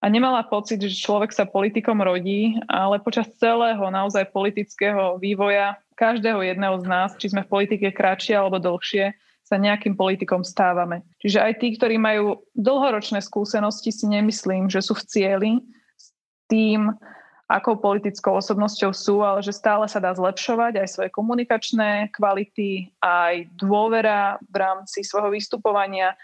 a 0.00 0.06
nemala 0.08 0.44
pocit, 0.44 0.80
že 0.80 0.96
človek 0.96 1.32
sa 1.32 1.48
politikom 1.48 2.00
rodí, 2.00 2.56
ale 2.68 3.00
počas 3.00 3.28
celého 3.36 3.88
naozaj 3.88 4.32
politického 4.32 5.20
vývoja 5.20 5.80
každého 5.96 6.44
jedného 6.44 6.80
z 6.80 6.86
nás, 6.88 7.16
či 7.16 7.32
sme 7.32 7.44
v 7.44 7.52
politike 7.52 7.88
kratšie 7.92 8.36
alebo 8.36 8.60
dlhšie, 8.60 9.16
sa 9.44 9.60
nejakým 9.60 9.92
politikom 9.92 10.40
stávame. 10.40 11.04
Čiže 11.20 11.38
aj 11.44 11.52
tí, 11.60 11.76
ktorí 11.76 12.00
majú 12.00 12.40
dlhoročné 12.56 13.20
skúsenosti, 13.20 13.92
si 13.92 14.08
nemyslím, 14.08 14.72
že 14.72 14.80
sú 14.80 14.96
v 14.96 15.04
cieli 15.04 15.52
s 16.00 16.12
tým, 16.48 16.96
akou 17.44 17.76
politickou 17.76 18.40
osobnosťou 18.40 18.90
sú, 18.96 19.20
ale 19.20 19.44
že 19.44 19.52
stále 19.52 19.84
sa 19.84 20.00
dá 20.00 20.16
zlepšovať 20.16 20.80
aj 20.80 20.88
svoje 20.88 21.10
komunikačné 21.12 22.08
kvality, 22.16 22.88
aj 23.04 23.52
dôvera 23.60 24.40
v 24.48 24.56
rámci 24.56 25.04
svojho 25.04 25.28
vystupovania 25.28 26.16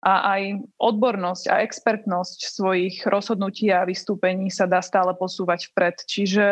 a 0.00 0.36
aj 0.36 0.64
odbornosť 0.80 1.44
a 1.52 1.60
expertnosť 1.60 2.38
svojich 2.56 3.04
rozhodnutí 3.04 3.68
a 3.68 3.84
vystúpení 3.84 4.48
sa 4.48 4.64
dá 4.64 4.80
stále 4.80 5.12
posúvať 5.12 5.68
vpred. 5.72 5.96
Čiže 6.08 6.46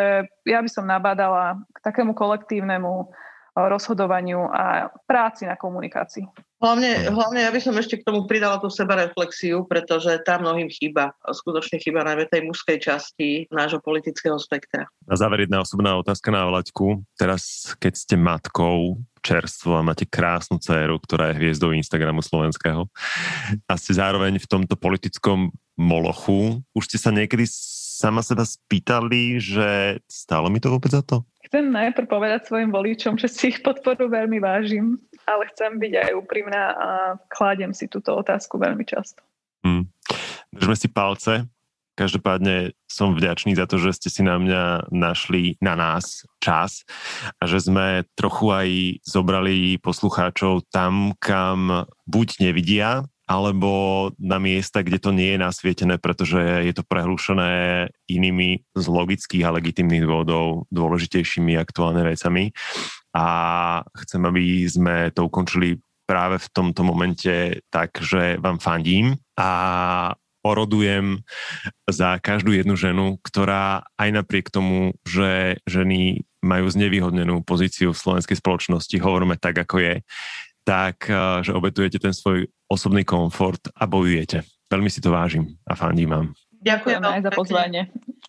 ja 0.45 0.59
by 0.61 0.69
som 0.69 0.85
nabádala 0.85 1.57
k 1.73 1.77
takému 1.81 2.13
kolektívnemu 2.13 3.09
rozhodovaniu 3.57 4.45
a 4.53 4.93
práci 5.09 5.49
na 5.49 5.57
komunikácii. 5.57 6.48
Hlavne, 6.59 7.07
hlavne 7.07 7.47
ja 7.47 7.51
by 7.55 7.59
som 7.63 7.71
ešte 7.79 8.03
k 8.03 8.05
tomu 8.05 8.27
pridala 8.27 8.59
tú 8.59 8.67
sebareflexiu, 8.67 9.63
pretože 9.63 10.11
tá 10.27 10.35
mnohým 10.35 10.67
chýba. 10.67 11.15
Skutočne 11.23 11.79
chýba 11.79 12.03
najmä 12.03 12.27
tej 12.27 12.43
mužskej 12.43 12.83
časti 12.83 13.47
nášho 13.47 13.79
politického 13.79 14.35
spektra. 14.35 14.91
Na 15.07 15.15
záver 15.15 15.47
jedna 15.47 15.63
osobná 15.63 15.95
otázka 15.95 16.27
na 16.35 16.43
Vlaďku. 16.51 16.99
Teraz, 17.15 17.71
keď 17.79 17.93
ste 17.95 18.15
matkou 18.19 18.99
čerstvo 19.23 19.79
a 19.79 19.85
máte 19.87 20.03
krásnu 20.03 20.59
dceru, 20.59 20.99
ktorá 20.99 21.31
je 21.31 21.39
hviezdou 21.39 21.71
Instagramu 21.71 22.19
slovenského 22.19 22.87
a 23.67 23.73
ste 23.79 23.95
zároveň 23.95 24.39
v 24.39 24.47
tomto 24.47 24.75
politickom 24.79 25.51
molochu, 25.79 26.59
už 26.75 26.83
ste 26.91 26.99
sa 26.99 27.11
niekedy 27.11 27.47
sama 27.99 28.23
seba 28.23 28.47
spýtali, 28.47 29.35
že 29.43 29.99
stále 30.07 30.47
mi 30.47 30.63
to 30.63 30.71
vôbec 30.71 30.95
za 30.95 31.03
to? 31.03 31.27
Chcem 31.51 31.67
najprv 31.67 32.07
povedať 32.07 32.47
svojim 32.47 32.71
voličom, 32.71 33.19
že 33.19 33.27
si 33.27 33.51
ich 33.51 33.59
podporu 33.59 34.07
veľmi 34.07 34.39
vážim, 34.39 34.95
ale 35.27 35.51
chcem 35.51 35.75
byť 35.75 35.93
aj 36.07 36.11
úprimná 36.15 36.63
a 36.79 36.89
kládem 37.27 37.75
si 37.75 37.91
túto 37.91 38.15
otázku 38.15 38.55
veľmi 38.55 38.87
často. 38.87 39.19
Hmm. 39.65 39.91
Držme 40.55 40.75
si 40.79 40.87
palce. 40.87 41.43
Každopádne 41.99 42.71
som 42.87 43.11
vďačný 43.11 43.59
za 43.59 43.67
to, 43.67 43.75
že 43.75 43.99
ste 43.99 44.07
si 44.07 44.21
na 44.23 44.39
mňa 44.39 44.87
našli 44.87 45.59
na 45.59 45.75
nás 45.75 46.23
čas 46.39 46.87
a 47.35 47.43
že 47.43 47.59
sme 47.59 48.07
trochu 48.15 48.47
aj 48.55 48.69
zobrali 49.03 49.75
poslucháčov 49.83 50.63
tam, 50.71 51.11
kam 51.19 51.83
buď 52.07 52.39
nevidia, 52.39 53.03
alebo 53.29 54.09
na 54.17 54.41
miesta, 54.41 54.81
kde 54.81 54.97
to 54.97 55.13
nie 55.13 55.37
je 55.37 55.39
nasvietené, 55.45 56.01
pretože 56.01 56.41
je 56.65 56.73
to 56.73 56.81
prehlušené 56.81 57.85
inými 58.09 58.65
z 58.73 58.85
logických 58.89 59.45
a 59.45 59.53
legitimných 59.53 60.09
dôvodov 60.09 60.65
dôležitejšími 60.73 61.53
aktuálne 61.53 62.01
vecami. 62.01 62.49
A 63.13 63.25
chcem, 64.01 64.21
aby 64.25 64.65
sme 64.65 65.13
to 65.13 65.29
ukončili 65.29 65.77
práve 66.09 66.41
v 66.41 66.47
tomto 66.49 66.81
momente 66.81 67.61
tak, 67.69 68.01
že 68.01 68.41
vám 68.41 68.57
fandím 68.57 69.13
a 69.37 69.51
orodujem 70.41 71.21
za 71.85 72.17
každú 72.17 72.57
jednu 72.57 72.73
ženu, 72.73 73.21
ktorá 73.21 73.85
aj 73.93 74.09
napriek 74.09 74.49
tomu, 74.49 74.97
že 75.05 75.61
ženy 75.69 76.25
majú 76.41 76.65
znevýhodnenú 76.71 77.43
pozíciu 77.43 77.91
v 77.91 78.01
slovenskej 78.01 78.39
spoločnosti, 78.39 78.95
hovoríme 78.97 79.35
tak, 79.37 79.59
ako 79.59 79.75
je, 79.83 79.93
tak, 80.63 81.09
eh, 81.09 81.43
že 81.43 81.55
obetujete 81.55 81.99
ten 81.99 82.13
svoj 82.13 82.47
osobný 82.69 83.03
komfort 83.03 83.59
a 83.73 83.89
bojujete. 83.89 84.45
Veľmi 84.69 84.89
si 84.91 85.01
to 85.01 85.09
vážim 85.09 85.57
a 85.65 85.73
fandím 85.73 86.13
vám. 86.13 86.27
Ďakujem 86.59 87.01
aj 87.01 87.21
za 87.23 87.31
pozvanie, 87.31 87.81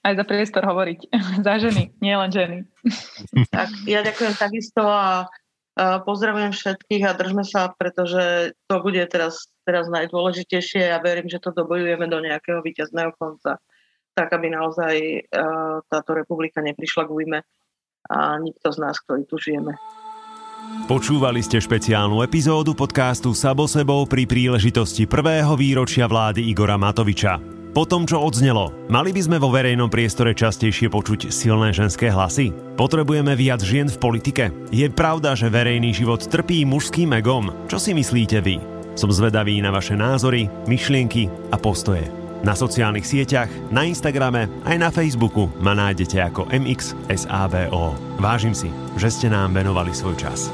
aj 0.07 0.15
za 0.17 0.25
priestor 0.25 0.63
hovoriť. 0.65 1.01
za 1.47 1.55
ženy, 1.61 1.93
nie 2.01 2.15
len 2.15 2.31
ženy. 2.31 2.59
tak, 3.55 3.69
ja 3.85 4.01
ďakujem 4.07 4.35
takisto 4.39 4.87
a 4.87 5.27
pozdravujem 5.81 6.53
všetkých 6.53 7.03
a 7.09 7.17
držme 7.17 7.41
sa, 7.47 7.73
pretože 7.73 8.53
to 8.69 8.75
bude 8.85 9.01
teraz, 9.09 9.49
teraz 9.65 9.89
najdôležitejšie 9.89 10.85
a 10.85 10.91
ja 10.97 10.99
verím, 11.01 11.31
že 11.31 11.41
to 11.41 11.57
dobojujeme 11.57 12.05
do 12.05 12.21
nejakého 12.21 12.61
víťazného 12.61 13.17
konca, 13.17 13.57
tak 14.13 14.29
aby 14.29 14.53
naozaj 14.53 15.25
táto 15.89 16.11
republika 16.13 16.61
neprišla 16.61 17.09
k 17.09 17.15
újme 17.15 17.41
a 18.13 18.37
nikto 18.43 18.69
z 18.75 18.79
nás, 18.83 19.01
ktorí 19.01 19.25
tu 19.25 19.41
žijeme. 19.41 19.79
Počúvali 20.91 21.43
ste 21.43 21.59
špeciálnu 21.59 22.23
epizódu 22.23 22.75
podcastu 22.75 23.35
Sabo 23.35 23.67
sebou 23.67 24.07
pri 24.07 24.27
príležitosti 24.27 25.07
prvého 25.07 25.55
výročia 25.59 26.07
vlády 26.07 26.47
Igora 26.47 26.79
Matoviča. 26.79 27.39
Po 27.71 27.87
tom, 27.87 28.03
čo 28.03 28.19
odznelo, 28.19 28.75
mali 28.91 29.15
by 29.15 29.23
sme 29.23 29.39
vo 29.39 29.51
verejnom 29.55 29.87
priestore 29.87 30.35
častejšie 30.35 30.91
počuť 30.91 31.31
silné 31.31 31.71
ženské 31.71 32.11
hlasy? 32.11 32.51
Potrebujeme 32.75 33.39
viac 33.39 33.63
žien 33.63 33.87
v 33.87 33.99
politike? 34.03 34.51
Je 34.75 34.91
pravda, 34.91 35.39
že 35.39 35.51
verejný 35.51 35.95
život 35.95 36.27
trpí 36.27 36.67
mužským 36.67 37.15
egom? 37.15 37.55
Čo 37.71 37.79
si 37.79 37.95
myslíte 37.95 38.43
vy? 38.43 38.59
Som 38.99 39.15
zvedavý 39.15 39.63
na 39.63 39.71
vaše 39.71 39.95
názory, 39.95 40.51
myšlienky 40.67 41.31
a 41.55 41.57
postoje. 41.59 42.20
Na 42.41 42.57
sociálnych 42.57 43.05
sieťach, 43.05 43.53
na 43.69 43.85
Instagrame 43.85 44.49
aj 44.65 44.77
na 44.81 44.89
Facebooku 44.89 45.53
ma 45.61 45.77
nájdete 45.77 46.25
ako 46.25 46.49
MXSABO. 46.49 48.17
Vážim 48.17 48.57
si, 48.57 48.73
že 48.97 49.13
ste 49.13 49.29
nám 49.29 49.53
venovali 49.53 49.93
svoj 49.93 50.17
čas. 50.17 50.49